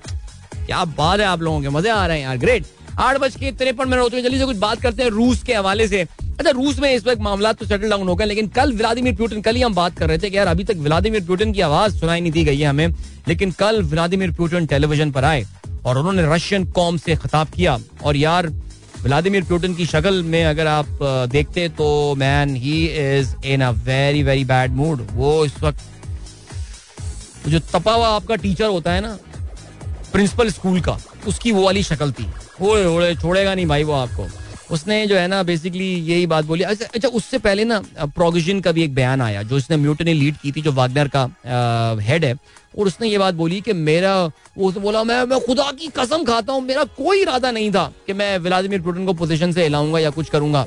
क्या 0.65 0.85
बात 0.85 1.19
है 1.19 1.25
आप 1.25 1.41
लोगों 1.41 1.61
के 1.61 1.69
मज़े 1.69 1.89
आ 1.89 2.05
रहे 2.07 2.17
हैं 2.17 2.25
यार। 2.25 2.37
ग्रेट 2.37 2.65
आठ 2.99 3.17
बज 3.17 3.35
के 3.35 3.51
तिरपन 3.53 3.89
मिनट 3.89 4.01
होते 4.01 4.15
हैं 4.15 4.23
जल्दी 4.23 4.37
से 4.39 4.45
कुछ 4.45 4.57
बात 4.57 4.81
करते 4.81 5.03
हैं 5.03 5.09
रूस 5.11 5.43
के 5.43 5.53
हवाले 5.53 5.87
से। 5.87 6.01
अच्छा 6.01 6.49
रूस 6.51 6.79
में 6.79 6.91
इस 6.91 7.05
वक्त 7.05 7.21
मामला 7.21 7.51
तो 7.53 7.65
सेटल 7.65 7.89
डाउन 7.89 8.07
हो 8.07 8.15
गए, 8.15 8.25
लेकिन 8.25 8.47
कल 8.49 8.73
व्लादिमिर 8.73 9.15
पुतिन, 9.15 9.41
कल 9.41 9.55
ही 9.55 9.61
हम 9.61 9.73
बात 9.75 9.97
कर 9.97 10.07
रहे 10.07 10.17
थे 10.17 10.29
कि 10.29 10.37
यार 10.37 10.47
अभी 10.47 10.63
तक 10.63 10.75
व्लादिमिर 10.79 11.23
पुतिन 11.25 11.53
की 11.53 11.61
आवाज़ 11.61 11.97
सुनाई 11.99 12.21
नहीं 12.21 12.31
दी 12.31 12.43
गई 12.43 12.59
है 12.59 12.67
हमें, 12.67 12.95
लेकिन 13.27 13.51
कल 13.53 13.81
व्लादिमिर 13.83 14.31
पुतिन 14.33 14.65
टेलीविज़न 14.65 15.11
पर 15.11 15.23
आए 15.25 15.45
और 15.85 15.97
उन्होंने 15.97 16.23
रशियन 16.33 16.65
कॉम 16.71 16.97
से 16.97 17.15
खिताब 17.15 17.47
किया। 17.55 17.77
और 18.03 18.15
यार, 18.17 18.47
व्लादिमिर 19.03 19.43
पुतिन 19.43 19.75
की 19.75 19.85
शक्ल 19.85 20.21
में 20.23 20.43
अगर 20.45 20.67
आप 20.67 20.99
देखते 21.31 21.67
तो 21.69 22.15
man 22.17 22.55
he 22.55 22.85
is 22.87 23.35
in 23.45 23.61
a 23.61 23.71
very 23.85 24.23
very 24.23 24.45
bad 24.45 24.71
mood 24.73 25.07
वो 25.11 25.33
इस 25.45 25.61
वक्त 25.63 25.81
जो 27.47 27.59
तपा 27.71 27.93
हुआ 27.93 28.07
आपका 28.09 28.35
टीचर 28.37 28.67
होता 28.67 28.91
है 28.93 29.01
ना 29.01 29.17
प्रिंसिपल 30.11 30.49
स्कूल 30.49 30.79
का, 30.81 30.97
उसकी 31.27 31.51
वो 31.51 31.63
वाली 31.63 31.83
शक्ल 31.83 32.11
थी। 32.11 32.25
ओए 32.61 32.83
होड़े 32.83 33.15
छोड़ेगा 33.15 33.53
नहीं 33.55 33.65
भाई 33.65 33.83
वो 33.83 33.93
आपको। 33.93 34.27
उसने 34.71 35.05
जो 35.07 35.15
है 35.15 35.27
ना 35.27 35.41
बेसिकली 35.43 35.87
यही 36.05 36.27
बात 36.27 36.45
बोली। 36.45 36.63
अच्छा 36.63 36.85
अच्छा 36.85 37.07
उससे 37.09 37.37
पहले 37.37 37.63
ना 37.65 37.79
प्रोविज़न 38.15 38.59
का 38.59 38.71
भी 38.71 38.83
एक 38.83 38.93
बयान 38.95 39.21
आया, 39.21 39.41
जो 39.43 39.55
उसने 39.55 39.77
म्यूटनी 39.77 40.13
लीड 40.13 40.37
की 40.37 40.51
थी, 40.51 40.61
जो 40.61 40.71
वागनर 40.71 41.09
का 41.15 41.23
हेड 42.01 42.25
है, 42.25 42.33
और 42.79 42.87
उसने 42.87 43.07
ये 43.07 43.17
बात 43.17 43.33
बोली 43.33 43.59
कि 43.61 43.73
मेरा, 43.73 44.15
वो 44.57 44.67
उसने 44.69 44.81
बोला, 44.81 45.03
मैं 45.03 45.23
मैं 45.23 45.39
खुदा 45.39 45.71
की 45.71 45.87
कसम 45.97 46.23
खाता 46.23 46.53
हूँ, 46.53 46.61
मेरा 46.61 46.83
कोई 46.97 47.21
इरादा 47.21 47.51
नहीं 47.51 47.71
था 47.71 47.91
कि 48.07 48.13
मैं 48.13 48.37
व्लादिमिर 48.39 48.81
पुटिन 48.81 49.05
को 49.05 49.13
पोजीशन 49.13 49.51
से 49.51 49.63
हिलाऊँगा 49.63 49.99
या 49.99 50.09
कुछ 50.09 50.29
करूँगा। 50.29 50.65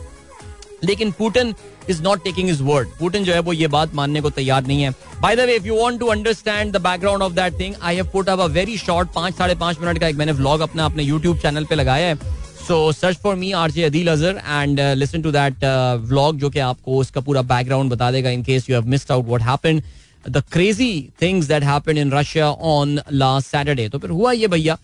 लेकिन 0.85 1.11
Putin 1.19 1.55
is 1.91 2.03
not 2.03 2.23
taking 2.25 2.49
his 2.51 2.63
word 2.63 2.89
Putin 2.99 3.25
जो 3.25 3.33
है 3.33 3.41
वो 3.41 3.53
ये 3.53 3.67
बात 3.69 3.95
मानने 3.95 4.21
को 4.21 4.31
तैयार 4.31 4.67
नहीं 4.67 4.83
है। 4.83 4.91
By 5.21 5.37
the 5.37 5.41
way 5.41 5.57
if 5.57 5.67
you 5.67 5.81
want 5.83 6.01
to 6.01 6.07
understand 6.07 6.73
the 6.73 6.81
background 6.83 7.23
of 7.23 7.33
that 7.33 7.61
thing 7.61 7.75
I 7.83 7.97
have 7.97 8.09
put 8.13 8.29
up 8.29 8.41
a 8.41 8.47
very 8.47 8.77
short 8.79 9.09
पाँच, 9.15 9.35
साढ़े 9.35 9.55
पाँच 9.55 9.81
मिनट 9.81 9.99
का 10.01 10.09
एक 10.09 10.17
मैंने 10.17 10.33
व्लॉग 10.33 10.61
अपना, 10.61 10.85
अपने 10.85 11.03
यूट्यूब 11.03 11.39
चैनल 11.39 11.65
पे 11.65 11.75
लगाया 11.75 12.07
है। 12.07 12.35
So 12.67 12.93
search 12.93 13.17
for 13.23 13.35
me 13.37 13.53
R 13.53 13.71
J 13.71 13.83
Adeel 13.85 14.09
Azhar 14.09 14.63
and 14.63 14.81
listen 14.99 15.23
to 15.23 15.31
that 15.33 15.65
vlog 16.09 16.39
जो 16.39 16.51
कि 16.51 16.59
आपको 16.61 16.99
उसका 17.01 17.21
पूरा 17.21 17.43
बैकग्राउंड 17.45 17.91
बता 17.91 18.11
देगा 18.11 18.31
in 18.31 18.43
case 18.43 18.69
you 18.71 18.77
have 18.77 18.87
missed 18.91 19.13
out 19.13 19.27
what 19.27 19.43
happened 19.43 19.83
the 20.25 20.43
crazy 20.53 21.09
things 21.23 21.47
that 21.47 21.65
happened 21.65 21.99
in 21.99 22.13
Russia 22.13 22.49
on 22.71 22.99
last 23.13 23.49
Saturday 23.49 23.89
तो 23.89 23.99
फिर 23.99 24.11
हुआ 24.11 24.33
ये 24.33 24.49
भैया 24.49 24.77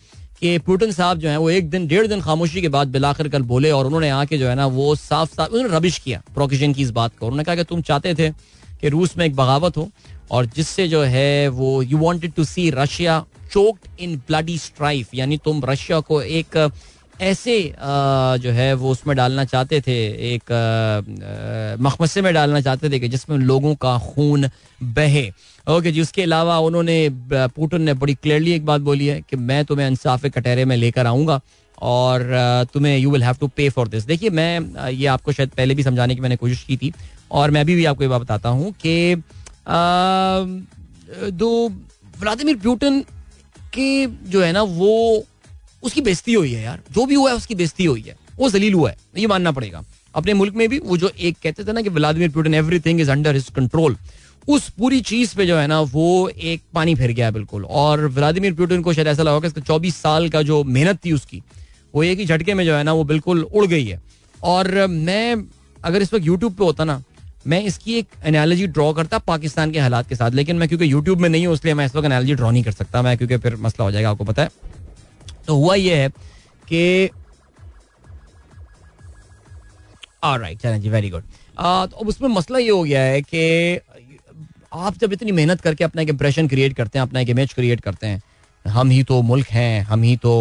कि 0.43 0.59
पुटिन 0.59 0.93
साहब 0.93 1.18
जो 1.18 1.28
है, 1.28 1.36
वो 1.38 1.51
एक 1.51 1.68
दिन, 1.70 1.86
डेढ़ 1.86 2.07
दिन 2.07 2.20
खामोशी 2.20 2.61
के 2.61 2.68
बाद 2.68 2.88
बिलाकर 2.88 3.28
कल 3.28 3.43
बोले 3.43 3.70
और 3.70 3.86
उन्होंने 3.86 4.09
आके 4.11 4.38
जो 4.38 4.49
है 4.49 4.55
ना, 4.55 4.66
वो 4.66 4.95
साफ़ 4.95 5.34
साफ़, 5.34 5.51
उन्होंने 5.51 5.76
रबिश 5.76 5.99
किया, 5.99 6.22
प्रोकिशन 6.34 6.72
की 6.72 6.82
इस 6.82 6.90
बात 6.90 7.12
को। 7.18 7.26
उन्होंने 7.26 7.45
कहा 7.45 7.55
कि 7.55 7.64
तुम 7.64 7.82
चाहते 7.82 8.14
थे 8.14 8.30
कि 8.80 8.88
रूस 8.88 9.16
में 9.18 9.24
एक 9.26 9.36
बगावत 9.36 9.76
हो 9.76 9.88
और 10.30 10.47
जिससे 10.47 10.88
जो 10.88 11.03
है 11.03 11.49
वो 11.49 11.82
you 11.82 11.99
wanted 11.99 12.32
to 12.32 12.45
see 12.45 12.68
Russia 12.70 13.24
choked 13.53 14.01
in 14.01 14.16
bloody 14.28 14.59
strife 14.59 15.14
यानी 15.14 15.36
तुम 15.36 15.64
रशिया 15.64 16.01
को 16.01 16.20
एक 16.22 16.57
ऐसे 17.22 17.54
जो 18.42 18.50
है, 18.50 18.72
वो 18.74 18.90
उसमें 18.90 19.16
डालना 19.16 19.44
चाहते 19.44 19.80
थे, 19.80 19.96
एक 20.34 20.52
मखमसे 21.80 22.22
में 22.22 22.32
डालना 22.34 22.60
चाहते 22.60 22.90
थे 22.90 22.98
कि 23.00 23.08
जिसमें 23.08 23.36
लोगों 23.38 23.74
का 23.76 23.96
खून 24.06 24.48
बहे। 24.94 25.30
ओके 25.66 25.92
जी, 25.92 26.00
उसके 26.00 26.22
अलावा 26.22 26.58
उन्होंने 26.58 27.08
पुटिन 27.32 27.82
ने 27.82 27.94
बड़ी 27.94 28.14
क्लियरली 28.14 28.52
एक 28.52 28.64
बात 28.66 28.80
बोली 28.80 29.06
है 29.06 29.20
कि 29.30 29.36
मैं 29.38 29.64
तुम्हें 29.64 29.86
इंसाफ 29.88 30.26
कटहरे 30.26 30.64
में 30.64 30.76
लेकर 30.76 31.06
आऊँगा 31.06 31.40
और 31.82 32.28
तुम्हें 32.72 32.96
you 32.98 33.10
will 33.10 33.22
have 33.22 33.36
to 33.40 33.48
pay 33.56 33.68
for 33.68 33.88
this 33.88 34.04
देखिए, 34.04 34.30
मैं 34.30 34.90
ये 34.90 35.06
आपको 35.06 35.32
शायद 35.32 35.50
पहले 35.56 35.74
भी 35.74 35.82
समझाने 35.82 36.14
की 36.14 36.20
मैंने 36.20 36.36
कोशिश 36.36 36.62
की 36.64 36.76
थी 36.76 36.92
और 37.30 37.50
मैं 37.50 37.60
अभी 37.60 37.74
भी 37.76 37.84
आपको 37.84 38.02
ये 38.02 38.08
बात 38.08 38.20
बताता 38.20 38.48
हूँ 38.48 38.72
कि 38.84 39.22
दो 41.32 41.68
व्लादिमिर 42.20 42.56
पुटिन 42.58 43.00
के 43.74 44.06
जो 44.30 44.42
है 44.42 44.52
ना, 44.52 44.62
वो 44.62 45.24
उसकी 45.83 46.01
बेजती 46.01 46.33
हुई 46.33 46.53
है 46.53 46.62
यार। 46.64 46.80
जो 46.93 47.07
भी 47.07 47.14
हुआ 47.14 47.30
है, 47.30 47.37
उसकी 47.37 47.55
बेजती 47.55 47.85
हुई 47.85 48.01
है। 48.01 48.16
वो 48.37 48.51
जलील 48.51 48.74
हुआ 48.74 48.91
है। 48.91 48.97
ये 49.16 49.26
मानना 49.26 49.53
पड़ेगा। 49.53 49.83
अपने 50.14 50.35
मुल्क 50.35 50.55
में 50.55 50.68
भी 50.68 50.78
वो 50.78 50.97
जो 50.97 51.11
एक 51.20 51.37
कहते 51.43 51.64
थे 51.64 51.72
ना 51.72 51.83
कि 51.83 51.89
Vladimir 51.89 52.30
Putin 52.30 52.55
everything 52.55 53.01
is 53.01 53.11
under 53.11 53.35
his 53.35 53.51
control 53.57 53.97
उस 54.49 54.70
पूरी 54.70 55.01
चीज़ 55.01 55.37
पे 55.37 55.47
जो 55.47 55.57
है 55.57 55.66
ना, 55.66 55.80
वो 55.80 56.28
एक 56.28 56.62
पानी 56.74 56.95
फिर 56.95 57.12
गया 57.12 57.30
बिल्कुल। 57.30 57.64
और 57.64 58.09
व्लादिमिर 58.09 58.55
पुटिन 58.55 58.83
को 58.83 58.93
शायद 58.93 59.07
ऐसा 59.07 59.22
लगा 59.22 59.49
कि 59.49 59.61
चौबीस 59.61 59.97
साल 59.97 60.28
का 60.28 60.43
जो 60.43 60.64
मेहनत 60.64 60.99
थी 61.05 61.12
उसकी, 61.12 61.43
वो 61.95 62.03
एक 62.03 62.18
ही 62.18 62.26
झटके 62.26 62.55
में 62.55 62.64
जो 62.64 62.74
है 62.74 62.85
ना, 62.85 62.93
वो 62.93 63.05
बिल्कुल 63.05 63.43
उड़ 63.43 63.66
गई 63.66 63.87
है। 63.87 64.03
और 64.43 64.87
मैं, 64.87 65.37
अगर 65.85 66.03
इस 66.03 66.14
वक्त 66.14 66.26
यूट्यूब 66.26 66.55
पे 66.55 66.64
होता 66.64 66.85
ना, 66.85 67.03
मैं 67.47 67.64
इसकी 67.64 67.95
एक 67.95 68.07
एनालॉजी 68.24 68.66
ड्रॉ 68.66 68.93
करता 68.93 69.18
पाकिस्तान 69.18 69.70
के 69.70 69.78
हालात 69.78 70.09
के 70.09 70.14
साथ। 70.14 70.30
लेकिन 70.30 70.57
मैं, 70.57 70.68
क्योंकि 70.68 70.93
यूट्यूब 70.93 71.18
में 71.18 71.28
नहीं 71.28 71.47
हूँ, 71.47 71.55
इसलिए 71.55 71.74
मैं 71.74 71.87
इस 71.87 71.97
वक्त 71.97 72.07
एनालॉजी 72.07 72.35
ड्रॉ 72.35 72.51
नहीं 72.51 72.62
कर 72.62 72.72
सकता। 72.72 73.03
मैं, 73.03 73.18
क्योंकि 73.18 73.37
फिर 73.37 73.57
मसला 73.57 73.85
हो 73.85 73.93
जाएगा, 73.93 74.11
आपको 74.11 74.24
पता 74.24 74.43
है। 74.43 74.51
तो 75.47 75.57
हुआ 75.57 75.74
ये 75.74 75.97
है 75.97 76.09
कि 76.68 77.11
राइट 80.24 80.59
चलें 80.59 80.80
जी 80.80 80.88
वेरी 80.88 81.11
गुड 81.11 81.22
तो 81.59 82.07
उसमें 82.07 82.28
मसला 82.28 82.59
ये 82.59 82.70
हो 82.70 82.82
गया 82.82 83.01
है 83.03 83.22
कि 83.22 83.80
आप 84.72 84.99
जब 84.99 85.12
इतनी 85.12 85.32
मेहनत 85.32 85.61
करके 85.61 85.84
अपना 85.84 86.03
एक 86.03 86.09
इंप्रेशन 86.09 86.49
क्रिएट 86.49 86.72
करते 86.76 86.99
हैं, 86.99 87.07
अपना 87.07 87.20
एक 87.20 87.28
इमेज 87.28 87.53
क्रिएट 87.53 87.80
करते 87.80 88.07
हैं, 88.07 88.22
हम 88.64 88.90
ही 88.90 89.03
तो 89.03 89.20
मुल्क 89.22 89.49
हैं, 89.49 89.82
हम 89.82 90.03
ही 90.03 90.16
तो 90.16 90.32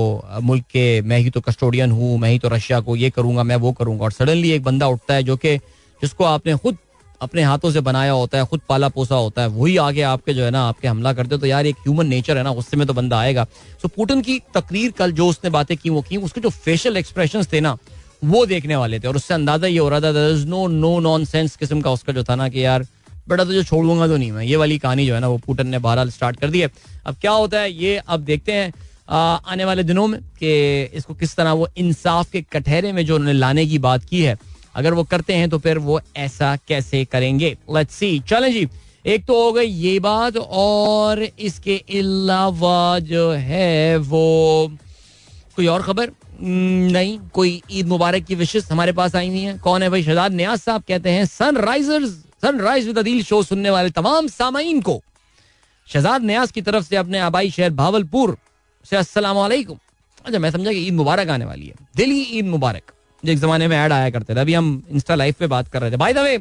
मुल्क 0.41 0.63
के, 0.63 1.01
मैं 1.01 1.17
ही 1.17 1.29
तो 1.29 1.41
कस्टोडियन 1.41 1.91
हूँ, 1.91 2.17
मैं 2.17 2.29
ही 2.29 2.39
तो 2.39 2.49
रशिया 2.49 2.79
को 2.79 2.95
ये 2.95 3.09
करूँगा, 3.09 3.43
मैं 3.43 3.55
वो 3.55 3.71
करूँगा, 3.71 4.03
और 4.03 4.11
सडनली 4.11 4.51
एक 4.51 4.63
बंदा 4.63 4.87
उठता 4.87 5.13
है 5.13 5.23
जो 5.23 5.37
कि, 5.37 5.57
जिसको 6.01 6.23
आपने 6.23 6.55
खुद 6.57 6.77
अपने 7.21 7.43
हाथों 7.43 7.71
से 7.71 7.81
बनाया 7.81 8.11
होता 8.11 8.37
है, 8.37 8.45
खुद 8.45 8.61
पाला 8.69 8.89
पोसा 8.89 9.15
होता 9.15 9.41
है, 9.41 9.47
वही 9.49 9.75
आगे 9.77 10.01
आपके 10.03 10.33
जो 10.33 10.43
है 10.43 10.51
ना, 10.51 10.63
आपके 10.67 10.87
हमला 10.87 11.13
करते 11.13 11.37
तो 11.37 11.45
यार, 11.45 11.65
एक 11.65 11.75
ह्यूमन 11.77 12.07
नेचर 12.07 12.37
है 12.37 12.43
ना 12.43 12.51
उससे 12.53 12.77
में 12.77 12.85
तो 12.87 12.93
बंदा 12.93 13.19
आएगा। 13.19 13.43
सो 13.81 13.87
पुटिन 13.87 14.21
की 14.21 14.39
तकरीर 14.55 14.91
कल 14.91 15.11
जो 15.11 15.27
उसने 15.27 15.49
बातें 15.49 15.75
की, 15.77 15.89
वो 15.89 16.01
की, 16.01 16.17
उसके 16.19 16.41
जो 16.41 16.49
फेशियल 16.49 16.97
एक्सप्रेशन 16.97 17.43
थे 17.53 17.61
ना, 17.61 17.77
वो 18.23 18.45
देखने 18.45 18.75
वाले 18.75 18.99
थे। 18.99 19.07
और 19.07 19.15
उससे 19.15 19.33
अंदाज़ा 19.33 19.67
ये 19.67 19.77
हो 19.77 19.89
रहा 19.89 20.01
था 20.01 20.27
is 20.29 20.45
no 20.47 20.67
no 20.69 20.99
non 20.99 21.25
sense 21.25 21.55
किस्म 21.55 21.81
का 21.81 21.91
उसका 21.91 22.13
जो 22.13 22.23
था 22.23 22.35
ना 22.35 22.49
कि 22.49 22.65
यार, 22.65 22.87
बेटा 23.29 23.43
तो 23.45 23.53
जो 23.53 23.63
छोड़ूँगा 23.63 24.07
तो 24.07 24.17
नहीं 24.17 24.31
मैं। 24.31 24.43
ये 24.43 24.55
वाली 24.55 24.77
कहानी 24.79 25.05
जो 25.07 25.13
है 25.13 25.19
ना, 25.19 25.27
वो 25.27 25.37
पुटन 25.37 25.67
ने 25.67 25.79
बहरहाल 25.79 26.09
स्टार्ट 26.09 26.39
कर 26.39 26.49
दी 26.49 26.61
है। 26.61 26.69
अब 27.05 27.15
क्या 27.21 27.31
होता 27.31 27.59
है, 27.59 27.71
ये 27.73 27.97
अब 27.97 28.19
देखते 28.21 28.51
हैं 28.51 28.73
आने 29.09 29.65
वाले 29.65 29.83
दिनों 29.83 30.07
में 30.07 30.19
कि 30.39 30.83
इसको 30.97 31.13
किस 31.13 31.35
तरह 31.35 31.51
वो 31.53 31.67
इंसाफ 31.77 32.29
के 32.31 32.41
कटहरे 32.43 32.91
में 32.91 33.05
जो 33.05 33.15
उन्होंने 33.15 33.39
लाने 33.39 33.65
की 33.65 33.77
बात 33.79 34.03
की 34.05 34.21
है। 34.21 34.37
अगर 34.75 34.93
वो 34.93 35.03
करते 35.03 35.33
हैं 35.33 35.49
तो 35.49 35.57
फिर 35.59 35.77
वो 35.77 35.99
ऐसा 36.17 36.55
कैसे 36.67 37.03
करेंगे? 37.05 37.57
लेट्स 37.73 37.95
सी 37.95 38.19
चलें 38.19 38.51
जी, 38.51 38.67
एक 39.05 39.25
तो 39.25 39.43
हो 39.43 39.51
गई 39.53 39.65
ये 39.65 39.99
बात 39.99 40.37
और 40.37 41.23
इसके 41.39 41.77
अलावा 41.99 42.99
जो 42.99 43.29
है 43.31 43.97
वो 43.97 44.71
कोई 45.55 45.67
और 45.67 45.81
खबर? 45.81 46.11
नहीं, 46.41 47.17
कोई 47.33 47.61
ईद 47.71 47.87
मुबारक 47.87 48.25
की 48.25 48.35
विशेष 48.35 48.71
हमारे 48.71 48.91
पास 48.91 49.15
आई 49.15 49.27
हुई 49.29 49.39
है। 49.39 49.57
कौन 49.57 49.83
है 49.83 49.89
भाई? 49.89 50.03
शहजाद 50.03 50.33
न्याज 50.33 50.59
साहब 50.59 50.83
कहते 50.87 51.09
हैं 51.09 51.25
Sunrisers 51.25 52.11
sunrise 52.43 52.87
with 52.87 52.97
Adeel 52.99 53.23
show 53.23 53.41
सुनने 53.43 53.69
वाले 53.69 53.89
तमाम 53.89 54.27
सामाइन 54.27 54.81
को। 54.81 55.01
शहजाद 55.87 56.23
न्याज 56.23 56.51
की 56.51 56.61
तरफ़ 56.61 56.85
से 56.85 56.95
अपने 56.95 57.19
आबाई 57.19 57.51
शहर 57.51 57.69
भावलपुर 57.71 58.37
से, 58.85 58.95
अस्सलाम 58.95 59.37
अच्छा 60.25 60.39
मैं 60.39 60.51
समझा 60.51 60.71
कि 60.71 60.77
ईद 60.77 60.93
मुबारक 60.93 61.29
आने 61.29 61.45
वाली 61.45 61.67
है। 61.67 61.73
दिल्ली 61.95 62.21
ईद 62.21 62.45
मुबारक। 62.45 62.91
एक 63.23 63.39
जमाने 63.39 63.67
में 63.67 63.77
ऐड 63.77 63.91
आया 63.91 64.09
करते 64.09 64.35
थे। 64.35 64.39
अभी 64.39 64.53
हम 64.53 64.83
इंस्टा 64.91 65.15
लाइव 65.15 65.35
पे 65.39 65.47
बात 65.47 65.67
कर 65.67 65.81
रहे 65.81 65.91
थे। 65.91 65.97
बाय 65.97 66.13
द 66.13 66.17
वे 66.19 66.35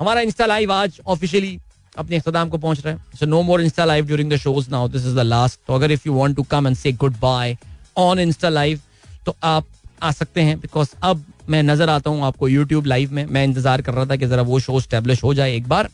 हमारा 0.00 0.20
इंस्टा 0.20 0.46
लाइव 0.46 0.72
आज 0.72 1.00
ऑफिशियली 1.06 1.58
अपने 1.94 2.16
इख्ताम 2.16 2.48
को 2.48 2.58
पहुँच 2.58 2.84
रहा 2.84 2.94
है। 2.94 3.18
So 3.18 3.26
no 3.26 3.42
more 3.42 3.60
Insta 3.62 3.84
live 3.84 4.06
during 4.06 4.32
the 4.32 4.36
shows 4.38 4.70
now 4.70 4.88
this 4.88 5.06
is 5.06 5.16
the 5.16 5.20
last 5.20 5.60
तो 5.66 5.74
अगर 5.74 5.92
if 5.92 6.02
you 6.06 6.14
want 6.14 6.36
to 6.36 6.42
come 6.50 6.66
and 6.66 6.76
say 6.76 6.92
goodbye 7.20 7.56
on 7.98 8.18
Insta 8.18 8.48
live 8.48 8.80
तो 9.26 9.36
आप 9.44 9.66
आ 10.02 10.10
सकते 10.12 10.40
हैं। 10.40 10.58
बिकॉज़ 10.60 10.94
अब 11.02 11.24
मैं 11.48 11.62
नज़र 11.62 11.90
आता 11.90 12.10
हूँ 12.10 12.24
आपको 12.24 12.48
यूट्यूब 12.48 12.86
लाइव 12.86 13.12
में। 13.12 13.24
मैं 13.26 13.44
इंतज़ार 13.44 13.82
कर 13.82 13.94
रहा 13.94 14.06
था 14.06 14.16
कि 14.16 14.26
जरा 14.26 14.42
वो 14.42 14.60
शो 14.60 14.80
स्टेब्लिश 14.80 15.22
हो 15.22 15.34
जाए 15.34 15.54
एक 15.56 15.68
बार। 15.68 15.88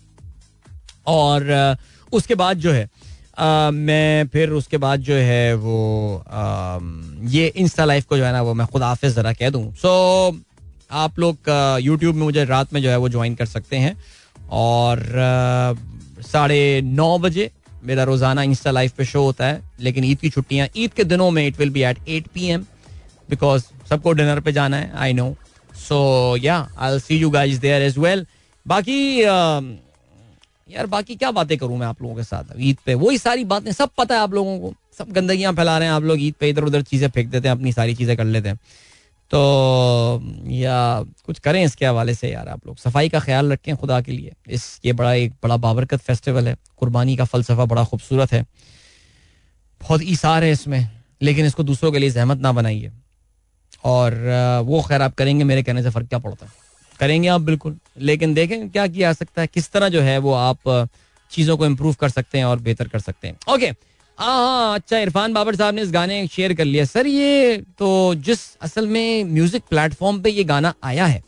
और 1.08 1.76
उसके 2.12 2.34
बाद 2.34 2.58
जो 2.58 2.72
है 2.72 2.88
मैं 3.38 4.26
फिर 4.32 4.50
उसके 4.52 4.76
बाद 4.78 5.00
जो 5.00 5.14
है 5.14 5.54
वो 5.56 6.24
ये 7.30 7.46
इंस्टा 7.46 7.84
लाइफ 7.84 8.04
को 8.04 8.16
जो 8.16 8.24
है 8.24 8.32
ना, 8.32 8.42
वो 8.42 8.54
मैं 8.54 8.66
खुद 8.66 8.82
हाफिज 8.82 9.12
ज़रा 9.14 9.32
कह 9.32 9.50
दूँ। 9.50 9.72
सो 9.74 10.40
आप 10.90 11.18
लोग 11.18 11.50
यूट्यूब 11.82 12.14
में 12.14 12.22
मुझे 12.22 12.44
रात 12.44 12.72
में 12.72 12.80
जो 12.82 12.90
है 12.90 12.96
वो 12.96 13.08
ज्वाइन 13.08 13.34
कर 13.34 13.46
सकते 13.46 13.76
हैं। 13.76 13.96
और 14.50 15.02
साढ़े 16.22 16.80
नौ 16.82 17.18
बजे 17.18 17.50
मेरा 17.84 18.04
रोज़ाना 18.04 18.42
इंस्टा 18.42 18.70
लाइफ 18.70 18.92
पे 18.96 19.04
शो 19.04 19.22
होता 19.22 19.46
है, 19.46 19.60
लेकिन 19.80 20.04
ईद 20.04 20.18
की 20.18 20.30
छुट्टियाँ, 20.30 20.68
ईद 20.76 20.92
के 20.92 21.04
दिनों 21.04 21.30
में 21.30 21.46
it 21.46 21.58
will 21.58 21.70
be 21.70 21.82
at 21.82 21.98
eight 22.08 22.26
P 22.34 22.46
M 22.46 22.64
because 23.28 23.62
सबको 23.90 24.12
डिनर 24.12 24.40
पे 24.40 24.52
जाना 24.52 24.76
है 24.76 24.92
I 24.96 25.12
know 25.12 25.34
so 25.78 26.36
yeah 26.36 26.56
I 26.78 26.98
see 26.98 27.18
you 27.18 27.30
guys 27.30 27.60
there 27.60 27.82
as 27.82 27.98
well 27.98 28.26
बाकी 28.66 29.22
यार, 30.68 30.86
बाकी 30.86 31.14
क्या 31.16 31.30
बातें 31.30 31.56
करूँ 31.58 31.76
मैं 31.78 31.86
आप 31.86 32.02
लोगों 32.02 32.14
के 32.16 32.22
साथ? 32.22 32.44
ईद 32.58 32.76
पे 32.86 32.94
वही 32.94 33.18
सारी 33.18 33.44
बातें, 33.44 33.72
सब 33.72 33.90
पता 33.98 34.14
है 34.14 34.20
आप 34.20 34.32
लोगों 34.34 34.58
को। 34.60 34.72
सब 34.98 35.10
गंदगियाँ 35.12 35.52
फैला 35.52 35.76
रहे 35.78 35.88
हैं 35.88 35.94
आप 35.94 36.02
लोग, 36.02 36.20
ईद 36.20 36.34
पे 36.40 36.48
इधर 36.48 36.64
उधर 36.64 36.82
चीज़ें 36.82 37.08
फेंक 37.08 37.28
देते 37.30 37.48
हैं, 37.48 37.54
अपनी 37.56 37.72
सारी 37.72 37.94
चीज़ें 37.94 38.16
कर 38.16 38.24
लेते 38.24 38.48
हैं। 38.48 38.56
तो 39.30 40.20
या 40.46 41.04
कुछ 41.26 41.38
करें 41.38 41.62
इसके 41.64 41.86
हवाले 41.86 42.14
से 42.14 42.30
यार 42.30 42.48
आप 42.48 42.66
लोग। 42.66 42.76
सफ़ाई 42.76 43.08
का 43.08 43.20
ख्याल 43.20 43.52
रखें 43.52 43.76
खुदा 43.76 44.00
के 44.00 44.12
लिए। 44.12 44.32
इस, 44.48 44.80
ये 44.84 44.92
बड़ा 44.92 45.12
एक 45.14 45.32
बड़ा 45.42 45.56
बाबरकत 45.56 46.00
फेस्टिवल 46.00 46.48
है। 46.48 46.56
कुर्बानी 46.76 47.16
का 47.16 47.24
फलसफा 47.24 47.64
बड़ा 47.64 47.84
खूबसूरत 47.84 48.32
है। 48.32 48.42
बहुत 49.80 50.00
ईसार 50.02 50.44
है 50.44 50.50
इसमें, 50.50 50.88
लेकिन 51.22 51.46
इसको 51.46 51.62
दूसरों 51.62 51.92
के 51.92 51.98
लिए 51.98 52.10
जहमत 52.10 52.38
ना 52.38 52.52
बनाइए। 52.52 52.92
और 53.84 54.14
वो 54.66 54.82
खैर 54.82 55.02
आप 55.02 55.14
करेंगे, 55.14 55.44
मेरे 55.44 55.62
कहने 55.62 55.82
से 55.82 55.90
फ़र्क 55.90 56.08
क्या 56.08 56.18
पड़ता? 56.18 56.46
है 56.46 56.65
करेंगे 56.96 57.28
आप 57.28 57.40
बिल्कुल। 57.42 57.76
लेकिन 58.00 58.34
देखें 58.34 58.68
क्या 58.68 58.86
किया 58.86 59.08
जा 59.08 59.12
सकता 59.14 59.42
है 59.42 59.48
किस 59.48 59.70
तरह 59.70 59.88
जो 59.88 60.00
है 60.02 60.16
वो 60.18 60.32
आप 60.34 60.88
चीज़ों 61.30 61.56
को 61.56 61.66
इम्प्रूव 61.66 61.94
कर 62.00 62.08
सकते 62.08 62.38
हैं 62.38 62.44
और 62.44 62.58
बेहतर 62.60 62.88
कर 62.88 62.98
सकते 63.00 63.28
हैं। 63.28 63.36
ओके 63.48 63.66
हाँ 64.18 64.36
हाँ 64.36 64.74
अच्छा 64.74 64.98
इरफान 64.98 65.32
बाबर 65.32 65.56
साहब 65.56 65.74
ने 65.74 65.82
इस 65.82 65.90
गाने 65.92 66.26
शेयर 66.26 66.54
कर 66.54 66.64
लिया। 66.64 66.84
सर 66.86 67.06
ये 67.06 67.56
तो 67.78 68.14
जिस 68.16 68.40
असल 68.62 68.86
में 68.88 69.24
म्यूज़िक 69.26 69.62
प्लेटफॉर्म 69.70 70.20
पे 70.22 70.30
ये 70.30 70.44
गाना 70.46 70.74
आया 70.84 71.06
है 71.06 71.22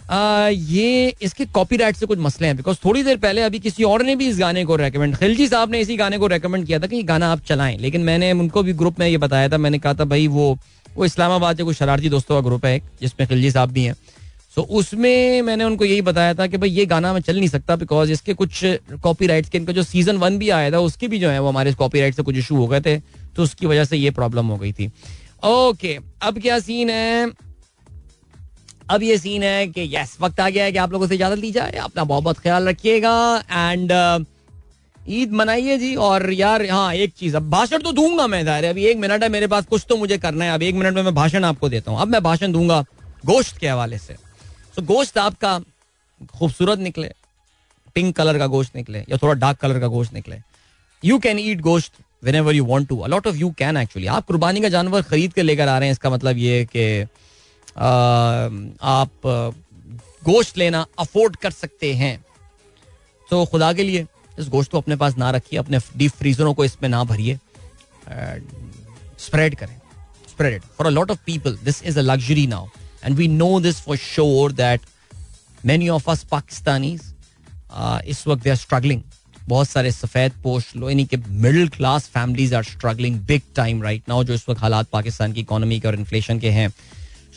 आ, 0.00 0.48
ये 0.48 1.14
इसके 1.22 1.44
कॉपीराइट 1.48 1.96
से 1.96 2.06
कुछ 2.06 2.18
मसले 2.18 2.46
हैं 2.46 2.56
बिकॉज़ 2.56 2.78
थोड़ी 2.84 3.02
देर 3.02 3.16
पहले 3.18 3.42
अभी 3.42 3.58
किसी 3.60 3.84
और 3.84 4.02
ने 4.02 4.16
भी 4.16 4.26
इस 4.28 4.38
गाने 4.38 4.64
को 4.64 4.76
रेकमेंड 4.76 5.16
खिलजी 5.16 5.46
साहब 5.48 5.70
ने 5.70 5.80
इसी 5.80 5.96
गाने 5.96 6.18
को 6.18 6.26
रेकमेंड 6.26 6.66
किया 6.66 6.78
था 6.78 6.86
कि 6.86 6.96
ये 6.96 7.02
गाना 7.04 7.30
आप 7.32 7.44
चलाएँ। 7.46 7.76
लेकिन 7.78 8.00
मैंने 8.02 8.32
उनको 8.32 8.62
भी 8.62 8.72
ग्रुप 8.74 8.98
में 9.00 9.06
ये 9.08 9.18
बताया 9.18 9.48
था 9.48 9.58
मैंने 9.58 9.78
कहा 9.78 9.94
था 9.94 10.04
भाई 10.06 10.26
वो 10.28 10.56
वो 10.96 11.04
इस्लामाबाद 11.04 11.56
के 11.56 11.62
कुछ 11.62 11.76
शरारती 11.76 12.08
दोस्तों 12.08 12.34
का 12.34 12.48
ग्रुप 12.48 12.64
है 12.66 12.78
जिसमें 13.00 13.26
खिलजी 13.28 13.50
साहब 13.50 13.70
भी 13.70 13.84
हैं। 13.84 13.94
सो 14.56 14.60
so, 14.60 14.68
उसमें 14.68 15.42
मैंने 15.42 15.64
उनको 15.64 15.84
यही 15.84 16.02
बताया 16.02 16.34
था 16.34 16.46
कि 16.46 16.56
भाई 16.56 16.70
ये 16.70 16.84
गाना 16.86 17.12
मैं 17.12 17.20
चल 17.20 17.36
नहीं 17.36 17.48
सकता 17.48 17.76
बिकॉज़ 17.76 18.10
इसके 18.12 18.34
कुछ 18.34 18.60
कॉपी 19.02 19.26
राइट्स 19.26 19.48
के 19.50 19.58
इनका 19.58 19.72
जो 19.72 19.82
सीज़न 19.82 20.16
वन 20.16 20.38
भी 20.38 20.50
आया 20.50 20.70
था 20.70 20.78
उसके 20.80 21.08
भी 21.08 21.18
जो 21.18 21.28
है 21.30 21.38
वो 21.40 21.48
हमारे 21.48 21.72
कॉपी 21.74 22.00
राइट 22.00 22.14
से 22.14 22.22
कुछ 22.22 22.36
इशू 22.36 22.56
हो 22.56 22.66
गए 22.66 22.80
थे 22.80 22.98
तो 23.36 23.42
उसकी 23.42 23.66
वजह 23.66 23.84
से 23.84 23.96
ये 23.96 24.10
प्रॉब्लम 24.10 24.46
हो 24.46 24.56
गई 24.56 24.72
थी। 24.72 24.86
ओके 24.86 25.96
okay, 25.96 26.04
अब 26.22 26.40
क्या 26.40 26.58
सीन 26.58 26.90
है? 26.90 27.30
अब 28.90 29.02
ये 29.02 29.16
सीन 29.18 29.42
है 29.42 29.66
कि 29.66 29.88
यस 29.94 30.16
वक्त 30.20 30.40
आ 30.40 30.48
गया 30.48 30.64
है 30.64 30.72
कि 30.72 30.78
आप 30.78 30.92
लोगों 30.92 31.06
से 31.06 31.14
इजाज़त 31.14 31.38
ली 31.38 31.50
जाए 31.50 31.76
अपना 31.82 32.04
बहुत 32.04 32.24
बहुत 32.24 32.38
ख्याल 32.38 32.68
रखिएगा 32.68 33.14
एंड 33.50 33.92
ईद 35.08 35.32
मनाइए 35.32 35.76
जी 35.78 35.94
और 35.96 36.32
यार 36.32 36.66
हाँ 36.70 36.92
एक 36.94 37.12
चीज़ 37.18 37.36
अब 37.36 37.48
भाषण 37.50 37.82
तो 37.82 37.92
दूँगा 37.92 38.26
मैं 38.26 38.44
दायरे 38.46 38.68
अभी 38.68 38.84
एक 38.86 38.96
मिनट 38.96 39.22
है 39.22 39.28
मेरे 39.28 39.46
पास 39.46 39.66
कुछ 39.66 39.86
तो 39.88 39.96
मुझे 39.96 40.18
करना 40.18 40.44
है 40.44 40.50
अब 40.50 40.62
एक 40.62 40.74
मिनट 40.74 40.94
में 40.94 41.02
मैं 41.02 41.14
भाषण 41.14 41.44
आपको 41.44 41.68
देता 41.68 41.90
हूँ। 41.90 42.00
अब 42.00 42.08
मैं 42.08 42.22
भाषण 42.22 42.52
दूँगा 42.52 42.80
गोश्त 43.26 43.58
के 43.58 43.68
हवाले 43.68 43.98
से। 43.98 44.16
तो 44.74 44.82
गोश्त 44.84 45.18
आपका 45.18 45.58
खूबसूरत 46.30 46.78
निकले 46.78 47.10
पिंक 47.96 48.14
कलर 48.16 48.38
का 48.38 48.46
गोश्त 48.46 48.76
निकले 48.76 48.98
या 49.00 49.16
थोड़ा 49.22 49.34
डार्क 49.34 49.58
कलर 49.58 49.80
का 49.80 49.86
गोश्त 49.88 50.14
निकले। 50.14 50.36
यू 51.02 51.18
कैन 51.18 51.38
ईट 51.38 51.60
गोश्त 51.60 51.92
whenever 52.34 52.54
you 52.54 52.64
want 52.64 52.88
to 52.88 52.98
a lot 53.00 53.26
of 53.26 53.36
you 53.36 53.50
can 53.58 53.76
actually 53.76 54.06
आप 54.08 54.26
कुर्बानी 54.26 54.60
का 54.60 54.68
जानवर 54.68 55.02
खरीद 55.02 55.32
के 55.32 55.42
लेकर 55.42 55.68
आ 55.68 55.78
रहे 55.78 55.88
हैं, 55.88 55.92
इसका 55.92 56.10
मतलब 56.10 56.36
ये 56.38 56.64
कि 56.76 57.02
आप 58.82 59.10
गोश्त 60.24 60.58
लेना 60.58 60.86
अफोर्ड 60.98 61.36
कर 61.36 61.50
सकते 61.50 61.92
हैं। 61.94 62.24
तो 63.28 63.44
खुदा 63.46 63.72
के 63.72 63.82
लिए 63.82 64.06
इस 64.38 64.48
गोश्त 64.48 64.70
को 64.70 64.78
अपने 64.78 64.96
पास 64.96 65.16
ना 65.18 65.30
रखिए, 65.30 65.58
अपने 65.58 65.78
डीप 65.96 66.10
फ्रीजरों 66.12 66.54
को 66.54 66.64
इसमें 66.64 66.88
ना 66.88 67.02
भरिए 67.04 67.38
स्प्रेड 69.20 69.54
करें। 69.56 69.80
Spread 70.28 70.62
for 70.78 70.86
a 70.86 70.90
lot 70.90 71.10
of 71.10 71.18
people 71.26 71.56
this 71.64 71.82
is 71.82 71.98
a 71.98 72.02
luxury 72.02 72.46
now 72.46 72.66
and 73.04 73.16
we 73.16 73.28
know 73.28 73.58
this 73.60 73.80
for 73.80 73.96
sure 73.96 74.52
that 74.52 74.80
many 75.66 75.88
of 75.88 76.10
us 76.10 76.24
Pakistani 76.30 76.92
इस 78.06 78.24
वक्त 78.26 78.42
दे 78.42 78.50
आर 78.50 78.56
स्ट्रगलिंग 78.56 79.02
बहुत 79.48 79.68
सारे 79.68 79.90
सफ़ेद 79.92 80.32
पोश, 80.42 80.64
लो, 80.76 80.88
यानी 80.90 81.04
कि 81.04 81.16
middle 81.16 81.68
class 81.68 82.06
families 82.08 82.54
are 82.54 82.64
struggling 82.64 83.18
big 83.26 83.42
time 83.56 83.82
right 83.82 84.08
now 84.08 84.24
जो 84.24 84.34
इस 84.34 84.48
वक्त 84.48 84.60
हालात 84.60 84.88
पाकिस्तान 84.92 85.32
की 85.32 85.40
इकोनॉमी 85.40 85.78
के 85.80 85.88
और 85.88 85.94
इन्फ्लेशन 85.94 86.38
के 86.38 86.50
हैं। 86.50 86.68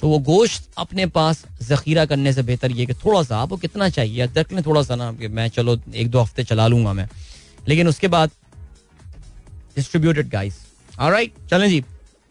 तो 0.02 0.08
वो 0.10 0.20
गोश्त 0.20 0.70
अपने 0.78 1.06
पास 1.08 1.44
जखीरा 1.64 2.06
करने 2.06 2.34
से 2.34 2.44
बेहतर 2.44 2.72
ये 2.72 2.86
कि 2.86 2.94
थोड़ा 2.96 3.22
सा 3.24 3.38
आपको 3.38 3.58
कितना 3.58 3.90
चाहिए? 3.90 4.28
देख 4.28 4.54
लें 4.54 4.62
थोड़ा 4.66 4.82
सा 4.84 4.96
ना 4.96 5.12
कि 5.14 5.28
मैं 5.28 5.48
चलो 5.50 5.78
एक 5.96 6.10
दो 6.12 6.22
हफ़्ते 6.22 6.44
चला 6.44 6.68
लूँगा 6.68 6.94
मैं। 6.94 7.08
लेकिन 7.68 7.88
उसके 7.88 8.08
बाद 8.08 8.32
डिस्ट्रीब्यूटेड 9.76 10.30
गाइस 10.30 10.60
राइट 11.00 11.34
चलें 11.50 11.70
जी। 11.70 11.84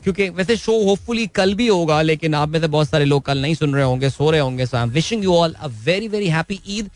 क्योंकि 0.05 0.29
वैसे 0.31 0.57
शो 0.57 0.73
होपफुली 0.85 1.27
कल 1.29 1.55
भी 1.55 1.67
होगा, 1.69 2.01
लेकिन 2.03 2.35
आप 2.35 2.49
में 2.49 2.61
से 2.61 2.67
बहुत 2.69 2.89
सारे 2.89 3.05
लोग 3.05 3.25
कल 3.25 3.39
नहीं 3.39 3.55
सुन 3.55 3.75
रहे 3.75 3.85
होंगे, 3.85 4.11
सो 4.11 4.31
रहे 4.31 4.41
होंगे 4.41 4.67
so 4.67 4.77
I 4.77 4.83
am 4.83 4.91
wishing 4.91 5.25
you 5.25 5.35
all 5.35 5.53
a 5.53 5.67
very 5.85 6.09
very 6.09 6.29
happy 6.29 6.61
Eid 6.69 6.91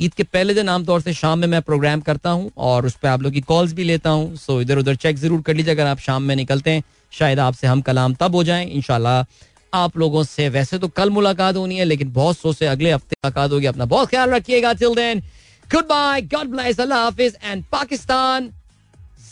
Eid 0.00 0.14
के 0.14 0.22
पहले 0.24 0.54
दिन 0.54 0.68
आमतौर 0.68 1.00
से 1.00 1.12
शाम 1.14 1.38
में 1.38 1.46
मैं 1.48 1.60
प्रोग्राम 1.62 2.00
करता 2.02 2.30
हूँ 2.30 2.50
और 2.58 2.86
उस 2.86 2.94
पर 3.02 3.08
आप 3.08 3.22
लोग 3.22 3.32
की 3.32 3.40
कॉल्स 3.42 3.72
भी 3.72 3.84
लेता 3.84 4.10
हूँ 4.10 4.36
सो 4.36 4.60
इधर 4.60 4.78
उधर 4.78 4.96
चेक 4.96 5.16
ज़रूर 5.16 5.42
कर 5.42 5.54
लीजिए, 5.54 5.74
अगर 5.74 5.86
आप 5.86 5.98
शाम 6.00 6.22
में 6.22 6.34
निकलते 6.36 6.70
हैं, 6.70 6.82
शायद 7.12 7.40
आपसे 7.40 7.66
हम 7.66 7.80
कलाम 7.82 8.14
तब 8.14 8.34
हो 8.34 8.44
जाएँ 8.44 8.66
इनशाला 8.66 9.24
आप 9.72 9.96
लोगों 9.98 10.22
से 10.24 10.48
वैसे 10.48 10.78
तो 10.78 10.88
कल 10.90 11.10
मुलाकात 11.10 11.56
होनी 11.56 11.76
है, 11.76 11.84
लेकिन 11.84 12.12
बहुत 12.12 12.38
सो 12.38 12.52
से 12.52 12.66
अगले 12.66 12.92
हफ़्ते 12.92 13.16
मुलाकात 13.16 13.52
होगी, 13.52 13.66
अपना 13.66 13.84
बहुत 13.86 14.08
ख्याल 14.10 14.30
रखिएगा 14.30 14.72
till 14.74 14.94
then 14.94 15.20
goodbye 15.86 16.22
God 16.34 16.50
bless 16.50 16.80
Allah 16.80 17.02
Hafiz 17.02 17.36
and 17.44 17.64
Pakistan 17.72 18.50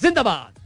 जिंदाबाद। 0.03 0.62